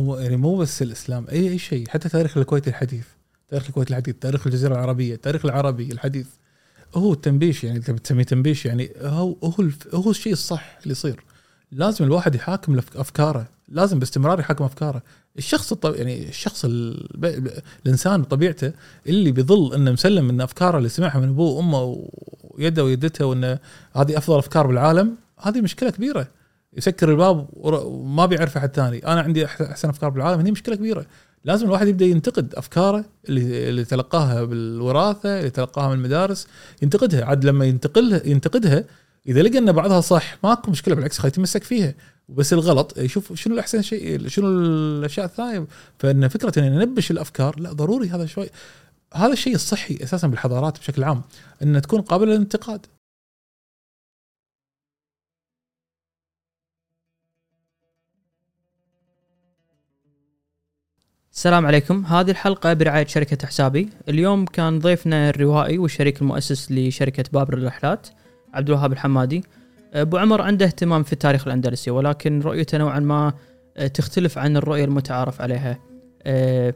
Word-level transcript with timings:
هو 0.00 0.18
يعني 0.18 0.36
مو 0.36 0.56
بس 0.56 0.82
الإسلام. 0.82 1.26
اي 1.32 1.48
أي 1.48 1.58
شيء. 1.58 1.88
حتى 1.88 2.08
تاريخ 2.08 2.38
الكويت 2.38 2.68
الحديث. 2.68 3.06
تاريخ 3.48 3.66
الكويت 3.66 3.90
الحديث 3.90 4.14
تاريخ 4.20 4.46
الجزيرة 4.46 4.74
العربية 4.74 5.14
التاريخ 5.14 5.44
العربي 5.44 5.92
الحديث. 5.92 6.26
هو 6.94 7.12
التنبيش 7.12 7.64
يعني 7.64 7.78
انت 7.78 7.90
بتسميه 7.90 8.24
تنبيش 8.24 8.66
يعني 8.66 8.90
هو 9.00 9.36
هو 9.44 9.68
هو 9.94 10.10
الشيء 10.10 10.32
الصح 10.32 10.78
اللي 10.82 10.92
يصير. 10.92 11.24
لازم 11.72 12.04
الواحد 12.04 12.34
يحاكم 12.34 12.78
أفكاره. 12.78 13.46
لازم 13.68 13.98
باستمرار 13.98 14.40
يحاكم 14.40 14.64
أفكاره. 14.64 15.02
الشخص 15.38 15.72
الطب... 15.72 15.94
يعني 15.94 16.28
الشخص 16.28 16.64
ال... 16.64 17.08
الإنسان 17.86 18.22
بطبيعته 18.22 18.72
اللي 19.06 19.32
بيظل 19.32 19.74
إنه 19.74 19.90
مسلم 19.90 20.28
إن 20.28 20.40
أفكاره 20.40 20.78
اللي 20.78 20.88
سمعها 20.88 21.18
من 21.18 21.28
أبوه 21.28 21.50
وأمه 21.50 22.08
ويده 22.42 22.84
ويدته 22.84 23.26
وانه 23.26 23.58
هذه 23.96 24.18
أفضل 24.18 24.38
أفكار 24.38 24.66
بالعالم 24.66 25.14
هذه 25.40 25.60
مشكلة 25.60 25.90
كبيرة. 25.90 26.28
يسكر 26.76 27.10
الباب 27.10 27.48
وما 27.52 28.26
بيعرف 28.26 28.56
أحد 28.56 28.74
ثاني. 28.74 29.06
أنا 29.06 29.20
عندي 29.20 29.44
أحسن 29.44 29.88
أفكار 29.88 30.10
بالعالم. 30.10 30.40
هذه 30.40 30.50
مشكلة 30.50 30.76
كبيرة. 30.76 31.06
لازم 31.44 31.66
الواحد 31.66 31.88
يبدأ 31.88 32.04
ينتقد 32.04 32.54
أفكاره 32.54 33.04
اللي 33.28 33.68
اللي 33.68 33.84
تلقاها 33.84 34.44
بالوراثة 34.44 35.38
اللي 35.38 35.50
تلقاها 35.50 35.88
من 35.88 35.94
المدارس. 35.94 36.46
ينتقدها. 36.82 37.24
عاد 37.24 37.44
لما 37.44 37.64
ينتقلها 37.64 38.26
ينتقدها 38.26 38.84
إذا 39.28 39.42
لقى 39.42 39.58
إن 39.58 39.72
بعضها 39.72 40.00
صح 40.00 40.38
ماكو 40.44 40.70
مشكلة 40.70 40.94
بالعكس 40.94 41.18
خليه 41.18 41.28
يتمسك 41.28 41.64
فيها. 41.64 41.94
بس 42.28 42.52
الغلط 42.52 42.98
يشوف 42.98 43.32
شنو 43.32 43.54
الأحسن 43.54 43.82
شيء 43.82 44.28
شنو 44.28 44.48
الأشياء 44.48 45.26
الثانية. 45.26 45.66
فإن 45.98 46.28
فكرة 46.28 46.58
ان 46.58 46.72
ننبش 46.72 47.10
الأفكار 47.10 47.60
لا 47.60 47.72
ضروري 47.72 48.08
هذا 48.08 48.26
شوي. 48.26 48.48
هذا 49.14 49.32
الشيء 49.32 49.54
الصحي 49.54 49.98
أساسا 50.02 50.26
بالحضارات 50.26 50.78
بشكل 50.78 51.04
عام 51.04 51.22
إن 51.62 51.82
تكون 51.82 52.00
قابلة 52.00 52.32
للانتقاد. 52.32 52.86
السلام 61.40 61.66
عليكم. 61.66 62.04
هذه 62.06 62.30
الحلقة 62.30 62.72
برعاية 62.72 63.06
شركة 63.06 63.46
حسابي. 63.46 63.88
اليوم 64.08 64.44
كان 64.44 64.78
ضيفنا 64.78 65.30
الروائي 65.30 65.78
والشريك 65.78 66.22
المؤسس 66.22 66.72
لشركة 66.72 67.24
بابر 67.32 67.54
الرحلات 67.54 68.06
عبد 68.54 68.68
الوهاب 68.68 68.92
الحمادي. 68.92 69.44
أبو 69.94 70.16
عمر 70.16 70.42
عنده 70.42 70.66
اهتمام 70.66 71.02
في 71.02 71.12
التاريخ 71.12 71.46
الأندلسي 71.46 71.90
ولكن 71.90 72.40
رؤيته 72.40 72.78
نوعا 72.78 73.00
ما 73.00 73.32
أه، 73.76 73.86
تختلف 73.86 74.38
عن 74.38 74.56
الرؤية 74.56 74.84
المتعارف 74.84 75.40
عليها. 75.40 75.78
أه، 76.22 76.74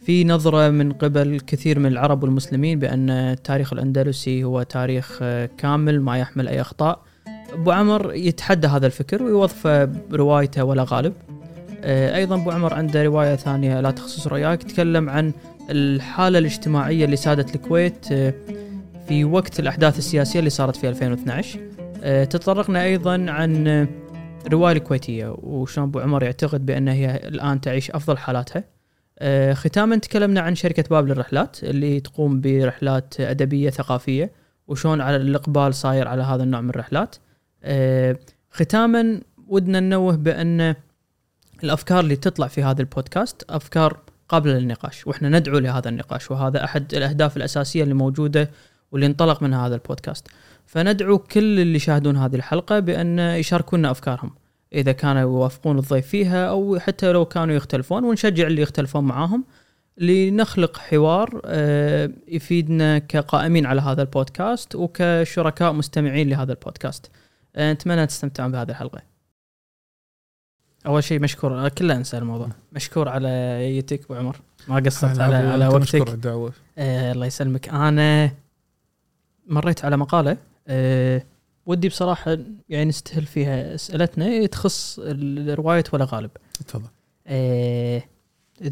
في 0.00 0.24
نظرة 0.24 0.68
من 0.68 0.92
قبل 0.92 1.40
كثير 1.46 1.78
من 1.78 1.86
العرب 1.86 2.22
والمسلمين 2.22 2.78
بأن 2.78 3.10
التاريخ 3.10 3.72
الأندلسي 3.72 4.44
هو 4.44 4.62
تاريخ 4.62 5.18
أه، 5.22 5.50
كامل 5.58 6.00
ما 6.00 6.18
يحمل 6.18 6.48
أي 6.48 6.60
أخطاء. 6.60 7.02
أبو 7.52 7.70
عمر 7.70 8.14
يتحدى 8.14 8.66
هذا 8.66 8.86
الفكر 8.86 9.22
ويوظفه 9.22 9.84
بروايته 9.84 10.64
ولا 10.64 10.86
غالب. 10.88 11.12
آه، 11.12 11.25
أيضا 11.84 12.34
أبو 12.34 12.50
عمر 12.50 12.74
عنده 12.74 13.02
رواية 13.04 13.36
ثانية 13.36 13.80
لا 13.80 13.90
تخصص 13.90 14.26
رؤياك 14.26 14.62
تتكلم 14.62 15.10
عن 15.10 15.32
الحالة 15.70 16.38
الاجتماعية 16.38 17.04
اللي 17.04 17.16
سادت 17.16 17.54
الكويت 17.54 18.12
آه، 18.12 18.34
في 19.08 19.24
وقت 19.24 19.60
الأحداث 19.60 19.98
السياسية 19.98 20.38
اللي 20.38 20.50
صارت 20.50 20.76
في 20.76 20.88
2012 20.88 21.60
آه، 22.02 22.24
تطرقنا 22.24 22.84
أيضا 22.84 23.26
عن 23.28 23.68
آه، 23.68 23.88
الروايه 24.46 24.76
الكويتية 24.76 25.36
وشلون 25.42 25.88
أبو 25.88 25.98
عمر 25.98 26.22
يعتقد 26.22 26.66
بأن 26.66 26.88
هي 26.88 27.16
الآن 27.16 27.60
تعيش 27.60 27.90
أفضل 27.90 28.18
حالاتها. 28.18 28.64
آه، 29.18 29.52
ختاما 29.52 29.96
تكلمنا 29.96 30.40
عن 30.40 30.54
شركة 30.54 30.84
باب 30.90 31.08
للرحلات 31.08 31.64
اللي 31.64 32.00
تقوم 32.00 32.40
برحلات 32.40 33.20
أدبية 33.20 33.70
ثقافية 33.70 34.32
وشلون 34.68 35.00
على 35.00 35.16
الإقبال 35.16 35.74
صاير 35.74 36.08
على 36.08 36.22
هذا 36.22 36.42
النوع 36.42 36.60
من 36.60 36.70
الرحلات. 36.70 37.16
آه، 37.64 38.16
ختاما 38.50 39.20
ودنا 39.48 39.80
ننوه 39.80 40.16
بأن 40.16 40.74
الأفكار 41.64 42.00
اللي 42.00 42.16
تطلع 42.16 42.46
في 42.46 42.62
هذا 42.62 42.80
البودكاست 42.80 43.44
أفكار 43.50 43.98
قابلة 44.28 44.58
للنقاش 44.58 45.06
وإحنا 45.06 45.28
ندعو 45.28 45.58
لهذا 45.58 45.88
النقاش 45.88 46.30
وهذا 46.30 46.64
أحد 46.64 46.94
الأهداف 46.94 47.36
الأساسية 47.36 47.82
اللي 47.82 47.94
موجودة 47.94 48.50
واللي 48.92 49.06
انطلق 49.06 49.42
منها 49.42 49.66
هذا 49.66 49.74
البودكاست. 49.74 50.28
فندعو 50.66 51.18
كل 51.18 51.60
اللي 51.60 51.76
يشاهدون 51.76 52.16
هذه 52.16 52.34
الحلقة 52.34 52.78
بأن 52.78 53.18
يشاركونا 53.18 53.90
أفكارهم 53.90 54.30
إذا 54.72 54.92
كانوا 54.92 55.20
يوافقون 55.20 55.78
الضيف 55.78 56.06
فيها 56.06 56.48
أو 56.48 56.78
حتى 56.78 57.12
لو 57.12 57.24
كانوا 57.24 57.54
يختلفون 57.54 58.04
ونشجع 58.04 58.46
اللي 58.46 58.62
يختلفون 58.62 59.04
معاهم 59.04 59.44
لنخلق 59.98 60.78
حوار 60.78 61.40
آه، 61.44 62.10
يفيدنا 62.28 62.98
كقائمين 62.98 63.66
على 63.66 63.80
هذا 63.80 64.02
البودكاست 64.02 64.74
وكشركاء 64.74 65.72
مستمعين 65.72 66.28
لهذا 66.28 66.52
البودكاست. 66.52 67.10
آه، 67.56 67.72
نتمنى 67.72 68.06
تستمتعون 68.06 68.52
بهذه 68.52 68.70
الحلقة. 68.70 69.15
أول 70.86 71.04
شيء 71.04 71.20
مشكور 71.20 71.68
كله 71.68 71.96
أنسى 71.96 72.18
الموضوع. 72.18 72.48
مشكور 72.72 73.08
على 73.08 73.28
يتك 73.78 74.04
أبو 74.04 74.14
عمر. 74.14 74.36
ما 74.68 74.76
قصرت 74.76 75.20
على 75.20 75.34
على 75.34 75.66
وقتك. 75.66 76.08
الدعوه 76.08 76.52
آه 76.78 77.12
الله 77.12 77.26
يسلمك. 77.26 77.68
أنا 77.68 78.30
مريت 79.46 79.84
على 79.84 79.96
مقالة 79.96 80.36
آه 80.68 81.22
ودي 81.66 81.88
بصراحة 81.88 82.38
يعني 82.68 82.84
نستهل 82.84 83.26
فيها. 83.26 83.74
اسئلتنا 83.74 84.46
تخص 84.46 85.00
روايه 85.48 85.84
ولا 85.92 86.04
غالب. 86.04 86.30
تفضل. 86.66 86.88
آه 87.26 88.02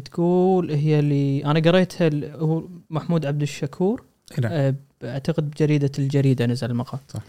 تقول 0.05 0.71
هي 0.71 0.99
اللي 0.99 1.45
أنا 1.45 1.59
قريتها 1.59 2.35
هو 2.35 2.63
محمود 2.89 3.25
عبد 3.25 3.41
الشكور. 3.41 4.03
إي 4.31 4.41
نعم. 4.41 4.51
آه، 4.51 4.75
أعتقد 5.03 5.51
بجريدة 5.51 5.91
الجريدة 5.99 6.45
نزل 6.45 6.71
المقال. 6.71 6.99
صح. 7.09 7.21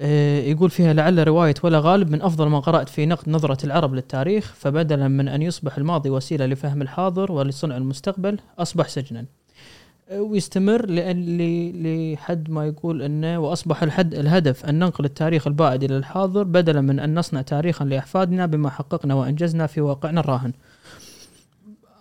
آه، 0.00 0.40
يقول 0.40 0.70
فيها 0.70 0.92
لعل 0.92 1.28
رواية 1.28 1.54
ولا 1.62 1.78
غالب 1.78 2.10
من 2.10 2.22
أفضل 2.22 2.48
ما 2.48 2.60
قرأت 2.60 2.88
في 2.88 3.06
نقد 3.06 3.28
نظرة 3.28 3.66
العرب 3.66 3.94
للتاريخ 3.94 4.54
فبدلا 4.56 5.08
من 5.08 5.28
أن 5.28 5.42
يصبح 5.42 5.78
الماضي 5.78 6.10
وسيلة 6.10 6.46
لفهم 6.46 6.82
الحاضر 6.82 7.32
ولصنع 7.32 7.76
المستقبل 7.76 8.38
أصبح 8.58 8.88
سجنا 8.88 9.24
آه، 10.10 10.20
ويستمر 10.20 10.86
لأن 10.86 11.36
لحد 12.14 12.50
ما 12.50 12.66
يقول 12.66 13.02
إنه 13.02 13.38
وأصبح 13.38 13.82
الحد 13.82 14.14
الهدف 14.14 14.66
أن 14.66 14.74
ننقل 14.74 15.04
التاريخ 15.04 15.46
البائد 15.46 15.82
إلى 15.84 15.96
الحاضر 15.96 16.42
بدلا 16.42 16.80
من 16.80 17.00
أن 17.00 17.18
نصنع 17.18 17.42
تاريخا 17.42 17.84
لأحفادنا 17.84 18.46
بما 18.46 18.70
حققنا 18.70 19.14
وأنجزنا 19.14 19.66
في 19.66 19.80
واقعنا 19.80 20.20
الراهن. 20.20 20.52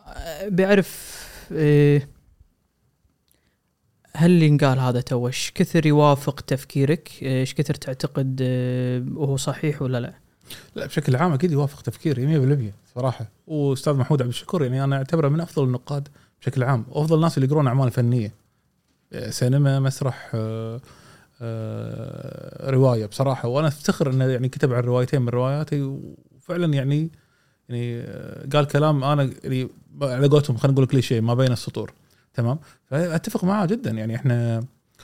آه، 0.08 0.48
بيعرف 0.48 1.20
آه، 1.54 2.02
هل 4.16 4.32
اللي 4.32 4.48
انقال 4.48 4.80
هذا 4.80 5.02
تو؟ 5.02 5.28
إيش 5.28 5.52
كثر 5.56 5.86
يوافق 5.86 6.42
تفكيرك؟ 6.42 7.10
إيش 7.22 7.54
كثر 7.54 7.74
تعتقد 7.74 8.40
آه، 8.42 9.04
وهو 9.16 9.38
صحيح 9.38 9.82
ولا 9.82 10.00
لا؟ 10.00 10.14
لا 10.76 10.86
بشكل 10.86 11.16
عام 11.16 11.34
أكيد 11.34 11.52
يوافق 11.52 11.82
تفكيري 11.82 12.70
100% 12.72 12.74
صراحة. 12.96 13.26
وأستاذ 13.48 13.94
محمود 13.94 14.22
عبد 14.22 14.30
الشكور 14.30 14.64
يعني 14.64 14.84
أنا 14.84 14.96
أعتبره 14.96 15.30
من 15.30 15.42
أفضل 15.42 15.64
النقاد 15.64 16.08
بشكل 16.42 16.64
عام 16.64 16.86
وأفضل 16.90 17.16
الناس 17.16 17.38
اللي 17.38 17.48
يقرون 17.48 17.68
أعمال 17.68 17.92
فنية. 17.92 18.34
آه، 19.14 19.30
سينما 19.30 19.80
مسرح 19.80 20.32
آه، 20.36 20.82
رواية 22.70 23.06
بصراحة. 23.06 23.48
وأنا 23.48 23.68
أفتخر 23.68 24.12
إنه 24.12 24.26
يعني 24.26 24.50
كتب 24.50 24.74
عن 24.74 24.84
روايتين 24.84 25.22
من 25.22 25.30
رواياتي 25.30 25.82
وفعلا 25.82 26.74
يعني 26.74 27.10
يعني 27.70 28.02
قال 28.54 28.68
كلام 28.68 29.04
أنا 29.04 29.30
يعني 29.44 29.70
على 30.02 30.28
قولتهم 30.28 30.58
خلينا 30.58 30.74
نقول 30.74 30.88
كليشيه 30.88 31.20
ما 31.20 31.34
بين 31.34 31.52
السطور. 31.52 31.94
تمام؟ 32.34 32.60
فأتفق 32.86 33.44
معاه 33.44 33.66
جدا. 33.66 33.92
يعني 33.92 34.16
إحنا 34.16 34.64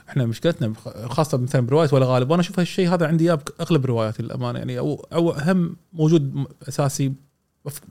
إحنا 0.10 0.26
مشكلتنا 0.26 0.74
خاصة 1.06 1.38
مثلا 1.38 1.62
برواية 1.62 1.90
ولا 1.92 2.06
غالب. 2.06 2.32
وأنا 2.32 2.42
أشوف 2.42 2.60
هالشيء 2.60 2.94
هذا 2.94 3.08
عندي 3.08 3.24
إياه 3.24 3.40
باغلب 3.60 3.86
رواياتي 3.86 4.24
للأمانة. 4.24 4.60
يعني 4.60 4.80
أو 4.80 5.06
أو 5.14 5.32
أهم 5.32 5.76
موجود 5.94 6.46
أساسي 6.70 7.14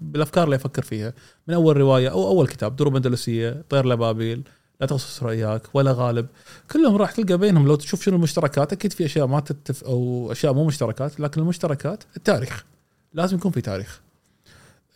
بالأفكار 0.00 0.44
اللي 0.44 0.56
أفكر 0.56 0.82
فيها. 0.82 1.12
من 1.48 1.54
أول 1.54 1.76
رواية 1.76 2.08
أو 2.08 2.26
أول 2.26 2.48
كتاب 2.48 2.76
دروب 2.76 2.96
أندلسية 2.96 3.64
طير 3.68 3.86
لبابيل 3.86 4.42
لا 4.80 4.86
تخصص 4.86 5.22
رأيك 5.22 5.62
ولا 5.74 5.92
غالب. 5.92 6.26
كلهم 6.72 6.96
راح 6.96 7.12
تلقى 7.12 7.38
بينهم. 7.38 7.66
لو 7.66 7.74
تشوف 7.74 8.02
شنو 8.02 8.16
المشتركات 8.16 8.72
أكيد 8.72 8.92
في 8.92 9.04
أشياء 9.04 9.26
ما 9.26 9.40
تتف 9.40 9.84
أو 9.84 10.28
أشياء 10.32 10.54
مو 10.54 10.64
مشتركات 10.64 11.20
لكن 11.20 11.40
المشتركات 11.40 12.04
التاريخ. 12.16 12.64
لازم 13.12 13.36
يكون 13.36 13.50
في 13.50 13.60
تاريخ. 13.60 14.00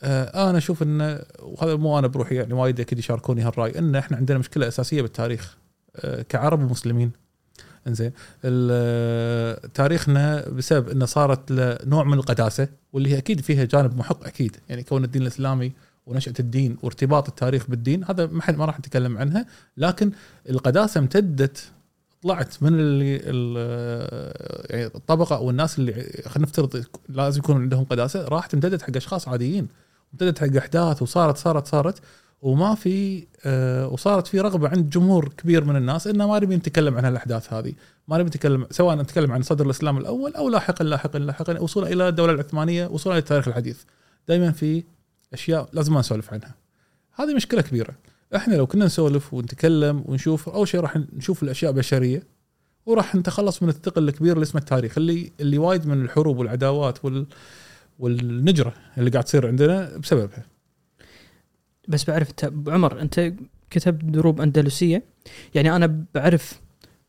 أنا 0.03 0.59
أشوف 0.59 0.83
انه 0.83 1.21
وهذا 1.43 1.75
مو 1.77 1.99
أنا 1.99 2.07
بروحي 2.07 2.35
يعني 2.35 2.55
وايد 2.55 2.81
أكيد 2.81 2.99
يشاركوني 2.99 3.43
هالرأي 3.43 3.79
إن 3.79 3.97
إحنا 3.97 4.17
عندنا 4.17 4.39
مشكلة 4.39 4.69
أساسية 4.69 5.03
بالتاريخ 5.03 5.57
آه 5.97 6.23
كعرب 6.23 6.63
ومسلمين. 6.63 7.11
إنزين 7.87 8.13
تاريخنا 9.75 10.49
بسبب 10.49 10.89
إنه 10.89 11.07
صارت 11.07 11.41
نوع 11.87 12.05
من 12.05 12.15
القداسة 12.15 12.69
واللي 12.93 13.11
هي 13.13 13.19
أكيد 13.19 13.41
فيها 13.41 13.65
جانب 13.65 13.99
محق 13.99 14.27
أكيد. 14.27 14.57
يعني 14.69 14.83
كون 14.83 15.05
الدين 15.05 15.23
الإسلامي 15.23 15.73
ونشأة 16.07 16.35
الدين 16.41 16.77
وارتباط 16.83 17.29
التاريخ 17.29 17.67
بالدين 17.69 18.05
هذا 18.05 18.27
ما 18.27 18.43
ما 18.51 18.65
راح 18.65 18.79
نتكلم 18.79 19.19
عنها. 19.19 19.47
لكن 19.77 20.11
القداسة 20.51 20.99
امتدت 20.99 21.71
طلعت 22.23 22.63
من 22.63 22.69
اللي 22.75 23.21
ال- 23.25 24.71
يعني 24.71 24.87
الطبقة 24.87 25.37
أو 25.37 25.51
الناس 25.51 25.79
اللي 25.79 25.93
خلينا 26.27 26.49
نفترض 26.49 26.85
لازم 27.09 27.39
يكون 27.41 27.57
عندهم 27.63 27.85
قداسة 27.85 28.25
راحت 28.29 28.55
امتدت 28.55 28.83
حق 28.83 28.97
أشخاص 28.97 29.29
عاديين. 29.29 29.69
امتدت 30.13 30.39
حق 30.39 30.57
أحداث 30.57 31.03
وصارت 31.03 31.37
صارت 31.37 31.67
صارت 31.67 31.99
وما 32.43 32.75
في 32.75 33.27
آه 33.45 33.89
وصارت 33.89 34.27
في 34.27 34.41
رغبة 34.41 34.69
عند 34.69 34.91
جمهور 34.91 35.29
كبير 35.29 35.65
من 35.65 35.77
الناس 35.77 36.07
إنه 36.07 36.27
ما 36.29 36.39
نبي 36.39 36.57
نتكلم 36.57 36.97
عن 36.97 37.05
الاحداث 37.07 37.53
هذه. 37.53 37.73
ما 38.09 38.19
نبي 38.19 38.27
نتكلم 38.27 38.67
سواء 38.71 38.97
نتكلم 38.97 39.33
عن 39.33 39.43
صدر 39.43 39.67
الإسلام 39.67 39.99
الأول 39.99 40.35
أو 40.35 40.49
لاحقا 40.49 40.85
لاحقا 40.85 41.19
لاحقا 41.19 41.61
وصولا 41.61 41.93
إلى 41.93 42.09
الدولة 42.09 42.33
العثمانية 42.33 42.87
وصولا 42.87 43.17
إلى 43.17 43.23
التاريخ 43.23 43.49
الحديث. 43.49 43.83
دائما 44.29 44.53
في 44.53 44.85
أشياء 45.33 45.69
لازم 45.73 45.95
ما 45.95 46.01
نسولف 46.01 46.33
عنها. 46.33 46.55
هذه 47.15 47.35
مشكلة 47.35 47.61
كبيرة. 47.63 47.95
إحنا 48.37 48.55
لو 48.55 48.67
كنا 48.67 48.85
نسولف 48.85 49.35
ونتكلم 49.35 50.05
ونشوف 50.07 50.49
أول 50.49 50.69
شيء 50.69 50.81
راح 50.81 50.99
نشوف 51.13 51.43
الأشياء 51.43 51.73
بشرية 51.73 52.23
وراح 52.87 53.15
نتخلص 53.15 53.63
من 53.63 53.69
الثقل 53.69 54.09
الكبير 54.09 54.33
اللي 54.33 54.43
اسمه 54.43 54.61
التاريخ 54.61 54.99
اللي 54.99 55.33
اللي 55.41 55.59
وايد 55.59 55.87
من 55.87 56.03
الحروب 56.03 56.39
والعداوات 56.39 57.05
وال 57.05 57.27
والنجرة 57.99 58.75
اللي 58.99 59.11
قاعد 59.11 59.25
تصير 59.25 59.47
عندنا 59.47 59.97
بسببها. 59.99 60.47
بس 61.89 62.05
بعرف 62.05 62.31
انت 62.31 62.53
عمر 62.69 63.01
أنت 63.01 63.33
كتبت 63.71 64.05
دروب 64.05 64.41
أندلسية. 64.41 65.03
يعني 65.55 65.77
أنا 65.77 66.05
بعرف 66.15 66.61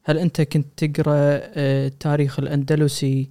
هل 0.04 0.18
أنت 0.18 0.42
كنت 0.42 0.86
تقرأ 0.86 1.14
آه، 1.14 1.88
التاريخ 1.88 2.40
الأندلسي 2.40 3.30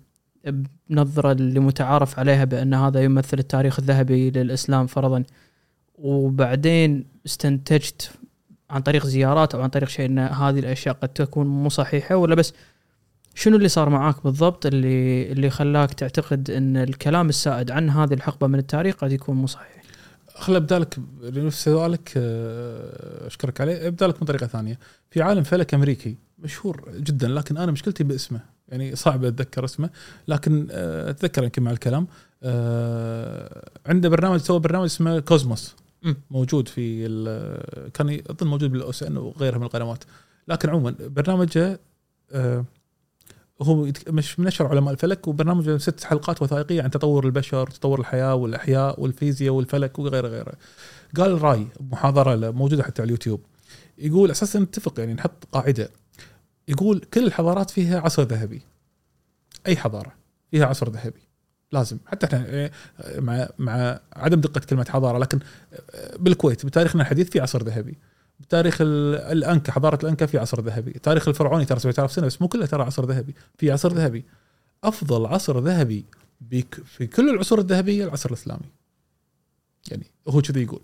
بنظرة 0.91 1.33
اللي 1.33 1.61
متعارف 1.61 2.19
عليها 2.19 2.45
بأن 2.45 2.75
هذا 2.75 3.03
يمثل 3.03 3.39
التاريخ 3.39 3.79
الذهبي 3.79 4.31
للإسلام 4.31 4.87
فرضا. 4.87 5.25
وبعدين 5.95 7.05
استنتجت 7.27 8.11
عن 8.71 8.81
طريق 8.81 9.07
زيارات 9.07 9.55
أو 9.55 9.63
عن 9.63 9.69
طريق 9.69 9.89
شيء 9.89 10.07
أن 10.07 10.19
هذه 10.19 10.59
الأشياء 10.59 10.95
قد 10.95 11.09
تكون 11.09 11.47
مو 11.47 11.69
صحيحة 11.69 12.17
ولا 12.17 12.35
بس 12.35 12.55
شنو 13.39 13.57
اللي 13.57 13.69
صار 13.69 13.89
معاك 13.89 14.25
بالضبط 14.25 14.67
اللي 14.67 15.33
اللي 15.33 15.51
خلاك 15.51 15.95
تعتقد 15.95 16.51
إن 16.51 16.77
الكلام 16.77 17.29
السائد 17.29 17.71
عن 17.71 17.91
هذه 17.91 18.15
الحقبة 18.15 18.47
من 18.47 18.59
التاريخ 18.59 18.95
قد 18.97 19.13
يكون 19.13 19.37
مو 19.37 19.47
صحيح؟ 19.47 19.83
خل 20.35 20.57
أبدأ 20.57 20.79
لك 20.79 20.99
نفس 21.23 21.65
سؤالك 21.65 22.13
آه، 22.17 23.27
أشكرك 23.27 23.61
عليه. 23.61 23.87
أبدأ 23.87 24.07
لك 24.07 24.23
من 24.23 24.27
طريقة 24.29 24.47
ثانية. 24.47 24.79
في 25.11 25.23
عالم 25.23 25.43
فلك 25.43 25.75
أمريكي 25.75 26.17
مشهور 26.39 26.89
جدا 26.97 27.29
لكن 27.29 27.57
أنا 27.57 27.73
مشكلتي 27.73 28.05
باسمه. 28.05 28.41
يعني 28.69 28.97
صعب 28.97 29.25
أتذكر 29.25 29.65
اسمه 29.65 29.91
لكن 30.29 30.67
آه، 30.71 31.11
أتذكر 31.11 31.43
يمكن 31.45 31.63
مع 31.63 31.71
الكلام. 31.71 32.07
آه، 32.43 33.71
عنده 33.87 34.09
برنامج 34.09 34.41
سوى 34.41 34.59
برنامج 34.61 34.85
اسمه 34.85 35.21
كوزموس. 35.21 35.77
موجود 36.31 36.69
في 36.69 37.07
ال- 37.07 37.93
كان 37.93 38.21
أظن 38.31 38.47
موجود 38.47 38.71
بالاوس 38.73 39.03
ان 39.03 39.17
وغيرها 39.17 39.59
من 39.59 39.65
القنوات. 39.65 40.05
لكن 40.49 40.69
عموما 40.71 40.95
برنامجه 41.01 41.81
هو 43.63 43.89
مش 44.09 44.41
منشر 44.41 44.67
علماء 44.67 44.93
الفلك 44.93 45.29
وبرنامجه 45.29 45.79
ست 45.79 46.05
حلقات 46.05 46.43
وثائقية 46.43 46.83
عن 46.83 46.91
تطور 46.91 47.27
البشر 47.27 47.67
تطور 47.67 48.01
الحياة 48.01 48.35
والأحياء 48.35 49.01
والفيزياء 49.01 49.55
والفلك 49.55 49.99
وغيره 49.99 50.29
غيره. 50.29 50.53
قال 51.17 51.43
رأي 51.43 51.67
محاضرة 51.81 52.51
موجودة 52.51 52.83
حتى 52.83 53.03
على 53.03 53.07
اليوتيوب. 53.07 53.41
يقول 53.99 54.31
أساسا 54.31 54.59
نتفق 54.59 55.01
يعني 55.01 55.15
نحط 55.15 55.45
قاعدة. 55.53 55.91
يقول 56.69 56.99
كل 57.15 57.27
الحضارات 57.27 57.71
فيها 57.71 58.01
عصر 58.01 58.23
ذهبي. 58.23 58.63
أي 59.67 59.77
حضارة 59.77 60.13
فيها 60.51 60.67
عصر 60.67 60.91
ذهبي. 60.91 61.29
لازم. 61.73 61.99
حتى 62.07 62.27
إحنا 62.27 62.47
إيه، 62.47 62.73
مع 63.19 63.49
مع 63.59 64.01
عدم 64.13 64.41
دقة 64.41 64.61
كلمة 64.61 64.87
حضارة 64.89 65.19
لكن 65.19 65.39
بالكويت 66.19 66.67
بتاريخنا 66.67 67.03
الحديث 67.03 67.31
في 67.31 67.41
عصر 67.41 67.63
ذهبي. 67.63 67.99
بتاريخ 68.41 68.81
ال- 68.81 69.15
الأنكا 69.15 69.73
حضارة 69.73 69.99
الأنكا 70.03 70.27
في 70.27 70.39
عصر 70.39 70.61
ذهبي. 70.61 70.91
تاريخ 70.93 71.29
الفرعوني 71.29 71.65
ترى 71.65 71.79
7000 71.79 72.13
سنة 72.13 72.27
بس 72.27 72.43
مو 72.43 72.49
كله 72.49 72.67
ترى 72.67 72.83
عصر 72.83 73.05
ذهبي. 73.07 73.35
في 73.59 73.71
عصر 73.71 73.93
ذهبي. 73.93 74.25
أفضل 74.85 75.27
عصر 75.27 75.61
ذهبي 75.61 76.05
بك 76.41 76.81
في 76.85 77.07
كل 77.07 77.31
العصور 77.31 77.59
الذهبية 77.59 78.05
العصر 78.05 78.29
الإسلامي. 78.31 78.67
يعني 79.91 80.07
هو 80.29 80.41
كذي 80.43 80.63
يقول. 80.63 80.81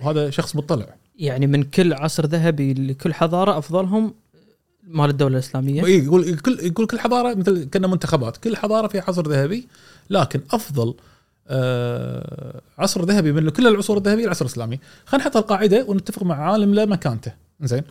وهذا 0.00 0.30
شخص 0.30 0.56
مطلع. 0.56 0.94
يعني 1.18 1.46
من 1.46 1.62
كل 1.62 1.92
عصر 1.94 2.26
ذهبي 2.26 2.74
لكل 2.74 3.14
حضارة 3.14 3.58
أفضلهم 3.58 4.14
مال 4.82 5.10
الدولة 5.10 5.34
الإسلامية؟ 5.34 5.84
إيه، 5.84 6.04
يقول 6.04 6.38
كل 6.38 6.58
يقول 6.62 6.86
كل 6.86 6.98
حضارة 6.98 7.34
مثل 7.34 7.68
كنا 7.74 7.86
منتخبات. 7.86 8.36
كل 8.36 8.56
حضارة 8.56 8.88
فيها 8.88 9.04
عصر 9.08 9.28
ذهبي 9.28 9.68
لكن 10.10 10.40
أفضل 10.50 10.94
آه 11.48 12.60
عصر 12.78 13.04
ذهبي 13.04 13.32
من 13.32 13.48
كل 13.50 13.66
العصور 13.66 13.96
الذهبية 13.96 14.24
العصر 14.24 14.44
الإسلامي. 14.44 14.80
خلينا 15.06 15.26
نحط 15.26 15.36
القاعدة 15.36 15.84
ونتفق 15.88 16.22
مع 16.22 16.50
عالم 16.52 16.74
له 16.74 16.84
مكانته. 16.84 17.32
زين؟ 17.60 17.82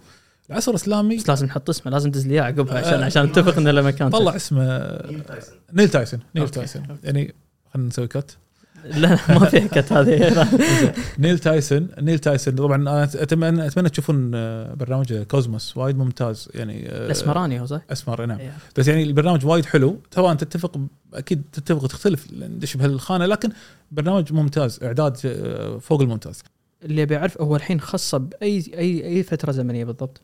العصر 0.50 0.72
الإسلامي 0.72 1.18
بس 1.18 1.30
لازم 1.30 1.46
نحط 1.46 1.70
اسمه 1.70 1.92
لازم 1.92 2.12
تدز 2.12 2.28
لي 2.28 2.34
إياه 2.34 2.44
عقبها 2.44 2.78
عشان 2.78 3.00
آه، 3.00 3.06
عشان 3.06 3.24
نتفق 3.24 3.58
إنه 3.58 3.72
له 3.72 3.82
مكان 3.82 4.10
طلع 4.10 4.36
اسمه 4.36 4.64
نيل 5.12 5.24
تايسون. 5.24 5.60
نيل 5.74 5.90
تايسون 5.90 6.20
نيل. 6.36 6.50
تايسون. 6.50 6.84
يعني 7.04 7.36
خلينا 7.74 7.88
نسوي 7.88 8.08
cut 8.08 8.38
لا 8.86 9.10
ما 9.30 9.46
في 9.46 9.62
حكت 9.62 9.94
هذه. 9.94 10.48
نيل 11.20 11.40
تايسون 11.40 11.88
نيل 12.02 12.20
تايسون 12.20 12.56
طبعا 12.56 12.76
أنا 12.76 13.04
أتمنى 13.04 13.68
أتمنى 13.68 13.90
تشوفون 13.90 14.32
آه، 14.36 14.74
برنامج 14.74 15.14
Cosmos 15.14 15.78
وايد 15.78 15.98
ممتاز 15.98 16.50
يعني 16.56 16.90
آه، 16.90 17.06
الأسمراني 17.06 17.62
هو 17.62 17.66
صح؟ 17.66 17.82
اسمر 17.92 18.26
نعم. 18.26 18.40
إيه. 18.40 18.54
بس 18.78 18.88
يعني 18.88 19.04
البرنامج 19.04 19.46
وايد 19.46 19.66
حلو. 19.66 20.00
سواء 20.16 20.36
تتفق 20.36 20.80
أكيد 21.14 21.42
تتفق 21.54 21.84
وتختلف 21.84 22.28
ندش 22.34 22.78
بهالخانه 22.78 23.26
لكن 23.26 23.50
برنامج 23.92 24.34
ممتاز 24.34 24.80
إعداد 24.84 25.18
آه، 25.26 25.78
فوق 25.78 26.02
الممتاز. 26.02 26.44
اللي 26.84 27.04
أبي 27.04 27.18
أعرف 27.18 27.42
هو 27.42 27.56
الحين 27.56 27.80
خاصه 27.80 28.18
بأي 28.18 28.64
أي 28.74 29.06
أي 29.06 29.24
فترة 29.24 29.52
زمنية 29.52 29.86
بالضبط؟ 29.86 30.22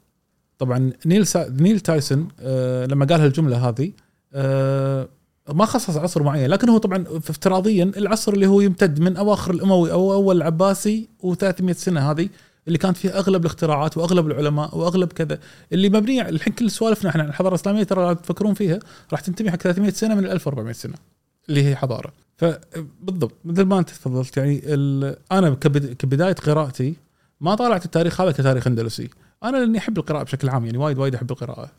طبعا 0.60 0.92
نيل 1.06 1.28
سا... 1.28 1.50
نيل 1.50 1.80
تايسون 1.80 2.28
آه 2.40 2.86
لما 2.86 3.06
قال 3.06 3.22
هالجمله 3.22 3.70
هذه 3.70 3.92
آه 4.34 5.10
ما 5.50 5.66
خصص 5.66 5.98
عصر 5.98 6.24
معين 6.24 6.50
لكن 6.50 6.70
هو 6.70 6.78
طبعا 6.78 7.04
افتراضيا 7.10 7.92
العصر 7.98 8.34
اللي 8.34 8.48
هو 8.48 8.62
يمتد 8.62 9.00
من 9.00 9.18
أواخر 9.18 9.54
الأموي 9.54 9.92
أو 9.92 10.14
أول 10.14 10.38
العباسي 10.38 11.08
و300 11.24 11.72
سنة 11.72 12.12
هذه 12.12 12.30
اللي 12.68 12.78
كانت 12.78 12.98
فيها 12.98 13.18
أغلب 13.20 13.42
الاختراعات 13.42 13.98
وأغلب 13.98 14.28
العلماء 14.28 14.78
وأغلب 14.78 15.14
كذا 15.14 15.40
اللي 15.74 15.90
مبنيه 15.90 16.22
الحين 16.30 16.54
كل 16.54 16.72
سوالفنا 16.72 17.10
إحنا 17.10 17.24
عن 17.24 17.30
الحضارة 17.30 17.54
الإسلامية 17.56 17.84
ترى 17.84 18.08
لو 18.08 18.14
تفكرون 18.14 18.54
فيها 18.54 18.80
راح 19.12 19.20
تنتمي 19.20 19.52
حق 19.52 19.58
300 19.58 19.92
سنة 19.92 20.16
من 20.16 20.26
1400 20.26 20.74
سنة 20.74 20.94
اللي 21.50 21.64
هي 21.64 21.76
حضارة. 21.76 22.14
فبالضبط 22.38 23.34
مثل 23.46 23.64
ما 23.64 23.80
أنت 23.80 23.90
تفضلت 23.90 24.38
يعني 24.38 24.62
أنا 25.32 25.50
كبد- 25.50 25.94
كبداية 25.94 26.34
قراءتي 26.34 26.96
ما 27.42 27.56
طالعت 27.56 27.86
التاريخ 27.86 28.22
هذا 28.22 28.32
كتاريخ 28.32 28.68
أندلسي. 28.68 29.10
أنا 29.44 29.58
لأني 29.58 29.78
أحب 29.78 29.98
القراءة 29.98 30.24
بشكل 30.24 30.50
عام 30.50 30.66
يعني 30.66 30.78
وايد 30.78 30.98
وايد 30.98 31.16
أحب 31.16 31.32
القراءة 31.32 31.70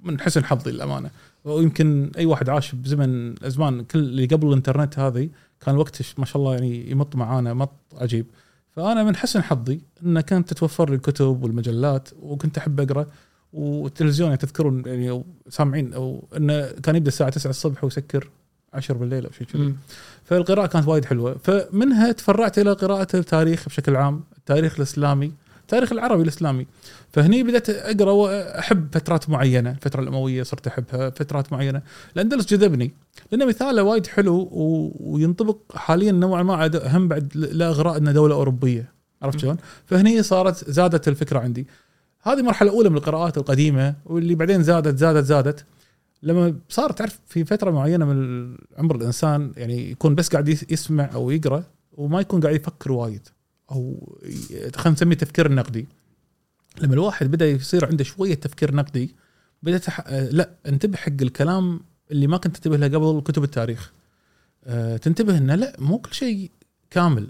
من 0.00 0.20
حسن 0.20 0.44
حظي 0.44 0.70
للأمانة. 0.70 1.10
ويمكن 1.44 2.10
أي 2.16 2.26
واحد 2.26 2.48
عاش 2.48 2.74
بزمن 2.74 3.44
ازمان 3.44 3.84
كل 3.84 3.98
اللي 3.98 4.26
قبل 4.26 4.48
الإنترنت 4.48 4.98
هذه 4.98 5.28
كان 5.60 5.76
وقت 5.76 6.02
ما 6.18 6.24
شاء 6.24 6.36
الله 6.36 6.54
يعني 6.54 6.90
يمط 6.90 7.16
معانا 7.16 7.54
مط 7.54 7.72
عجيب. 7.96 8.26
فأنا 8.70 9.02
من 9.02 9.16
حسن 9.16 9.42
حظي 9.42 9.80
ان 10.06 10.20
كانت 10.20 10.52
تتوفر 10.52 10.90
لي 10.90 10.96
الكتب 10.96 11.42
والمجلات 11.42 12.08
وكنت 12.22 12.58
أحب 12.58 12.80
أقرأ 12.80 13.06
والتلفزيون 13.52 14.28
يعني 14.28 14.38
تذكرون 14.38 14.82
يعني 14.86 15.10
أو 15.10 15.24
سامعين 15.48 15.92
أو 15.92 16.28
إنه 16.36 16.66
كان 16.70 16.96
يبدأ 16.96 17.08
الساعة 17.08 17.30
9 17.30 17.50
الصبح 17.50 17.84
ويسكر 17.84 18.28
10 18.74 18.94
بالليل 18.94 19.26
أو 19.26 19.32
شيء 19.32 19.46
كذي. 19.46 19.62
مم. 19.62 19.76
فالقراءة 20.24 20.66
كانت 20.66 20.88
وايد 20.88 21.04
حلوة. 21.04 21.36
فمنها 21.44 22.12
تفرعت 22.12 22.58
إلى 22.58 22.72
قراءة 22.72 23.16
التاريخ 23.16 23.66
بشكل 23.66 23.96
عام 23.96 24.20
التاريخ 24.38 24.74
الإسلامي. 24.76 25.32
التاريخ 25.64 25.92
العربي 25.92 26.22
الإسلامي. 26.22 26.66
فهني 27.12 27.42
بدأت 27.42 27.70
أقرأ 27.70 28.10
وأحب 28.10 28.88
فترات 28.92 29.30
معينة 29.30 29.70
الفترة 29.70 30.00
الأموية 30.00 30.42
صرت 30.42 30.66
أحبها 30.66 31.10
فترات 31.10 31.52
معينة. 31.52 31.82
الأندلس 32.16 32.46
جذبني 32.46 32.94
لأن 33.32 33.48
مثاله 33.48 33.82
وايد 33.82 34.06
حلو. 34.06 34.48
وينطبق 35.00 35.56
حاليا 35.74 36.12
نوعا 36.12 36.42
ما 36.42 36.70
هم 36.96 37.08
بعد 37.08 37.32
لا 37.34 37.68
إغراء 37.68 37.96
أنه 37.96 38.12
دولة 38.12 38.34
أوروبية. 38.34 38.92
عرفت 39.22 39.38
شلون؟ 39.38 39.56
فهني 39.86 40.22
صارت 40.22 40.70
زادت 40.70 41.08
الفكرة 41.08 41.38
عندي. 41.38 41.66
هذه 42.22 42.42
مرحلة 42.42 42.70
أولى 42.70 42.88
من 42.88 42.96
القراءات 42.96 43.38
القديمة 43.38 43.94
واللي 44.06 44.34
بعدين 44.34 44.62
زادت 44.62 44.98
زادت 44.98 45.24
زادت. 45.24 45.64
لما 46.22 46.54
صار 46.68 46.92
تعرف 46.92 47.18
في 47.26 47.44
فترة 47.44 47.70
معينة 47.70 48.04
من 48.04 48.56
عمر 48.78 48.96
الإنسان 48.96 49.52
يعني 49.56 49.90
يكون 49.90 50.14
بس 50.14 50.28
قاعد 50.28 50.48
يس- 50.48 50.64
يسمع 50.70 51.10
أو 51.14 51.30
يقرأ 51.30 51.64
وما 51.92 52.20
يكون 52.20 52.40
قاعد 52.40 52.54
يفكر 52.54 52.92
وايد. 52.92 53.28
أو 53.70 54.12
خلينا 54.76 54.90
نسميه 54.96 55.16
تفكير 55.16 55.52
نقدي. 55.52 55.86
لما 56.80 56.94
الواحد 56.94 57.30
بدأ 57.30 57.46
يصير 57.46 57.86
عنده 57.86 58.04
شوية 58.04 58.34
تفكير 58.34 58.74
نقدي 58.74 59.14
بدا 59.62 59.78
تح... 59.78 60.00
آه، 60.06 60.28
لا 60.30 60.50
انتبه 60.66 60.96
حق 60.96 61.12
الكلام 61.22 61.80
اللي 62.10 62.26
ما 62.26 62.36
كنت 62.36 62.56
تنتبه 62.56 62.76
له 62.76 62.98
قبل 62.98 63.20
كتب 63.20 63.44
التاريخ. 63.44 63.92
آه، 64.64 64.96
تنتبه 64.96 65.38
إنه 65.38 65.54
لا 65.54 65.76
مو 65.78 65.98
كل 65.98 66.14
شيء 66.14 66.50
كامل. 66.90 67.28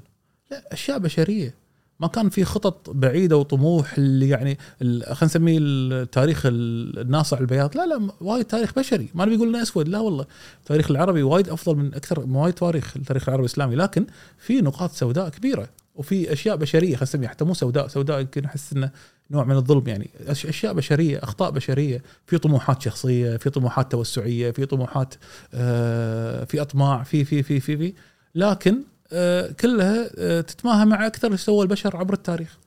لا 0.51 0.73
أشياء 0.73 0.99
بشرية. 0.99 1.55
ما 2.01 2.07
كان 2.07 2.29
في 2.29 2.45
خطط 2.45 2.91
بعيدة 2.91 3.37
وطموح 3.37 3.95
اللي 3.99 4.29
يعني 4.29 4.59
خلينا 4.81 5.17
نسميه 5.23 5.59
التاريخ 5.61 6.47
ال- 6.47 6.99
الناصع 6.99 7.39
البياض. 7.39 7.77
لا 7.77 7.87
لا 7.87 8.11
وايد 8.21 8.45
تاريخ 8.45 8.75
بشري. 8.75 9.09
ما 9.15 9.25
نبي 9.25 9.37
لنا 9.37 9.63
أسود 9.63 9.89
لا 9.89 9.99
والله. 9.99 10.27
التاريخ 10.61 10.91
العربي 10.91 11.23
وايد 11.23 11.49
أفضل 11.49 11.77
من 11.77 11.95
أكثر 11.95 12.21
وايد 12.21 12.55
تواريخ 12.55 12.97
التاريخ 12.97 13.29
العربي 13.29 13.47
الإسلامي. 13.47 13.77
لكن 13.77 14.07
في 14.39 14.61
نقاط 14.61 14.91
سوداء 14.93 15.29
كبيرة. 15.29 15.69
وفي 15.95 16.33
أشياء 16.33 16.57
بشرية 16.57 16.97
خلينا 16.97 17.03
نسميها 17.03 17.29
حتى 17.29 17.45
مو 17.45 17.55
سوداء 17.55 17.89
سوداء 17.89 18.21
يمكن 18.21 18.45
أحس 18.45 18.73
إنه 18.73 18.91
نوع 19.31 19.45
من 19.45 19.57
الظلم 19.57 19.89
يعني. 19.89 20.11
أشياء 20.27 20.73
بشرية 20.73 21.19
أخطاء 21.23 21.51
بشرية. 21.51 22.03
في 22.27 22.39
طموحات 22.39 22.83
شخصية 22.83 23.37
في 23.37 23.51
طموحات 23.51 23.93
توسعية 23.93 24.51
في 24.51 24.67
طموحات 24.67 25.15
آه، 25.55 26.45
في 26.45 26.61
أطماع 26.61 27.03
في 27.03 27.25
في 27.25 27.43
في 27.43 27.61
في, 27.61 27.77
في. 27.77 27.95
لكن 28.35 28.79
آه، 29.13 29.51
كلها 29.61 30.11
آه، 30.19 30.41
تتماهى 30.41 30.85
مع 30.87 31.07
أكثر 31.07 31.27
اللي 31.27 31.39
سوى 31.39 31.63
البشر 31.63 31.97
عبر 31.97 32.15
التاريخ. 32.15 32.59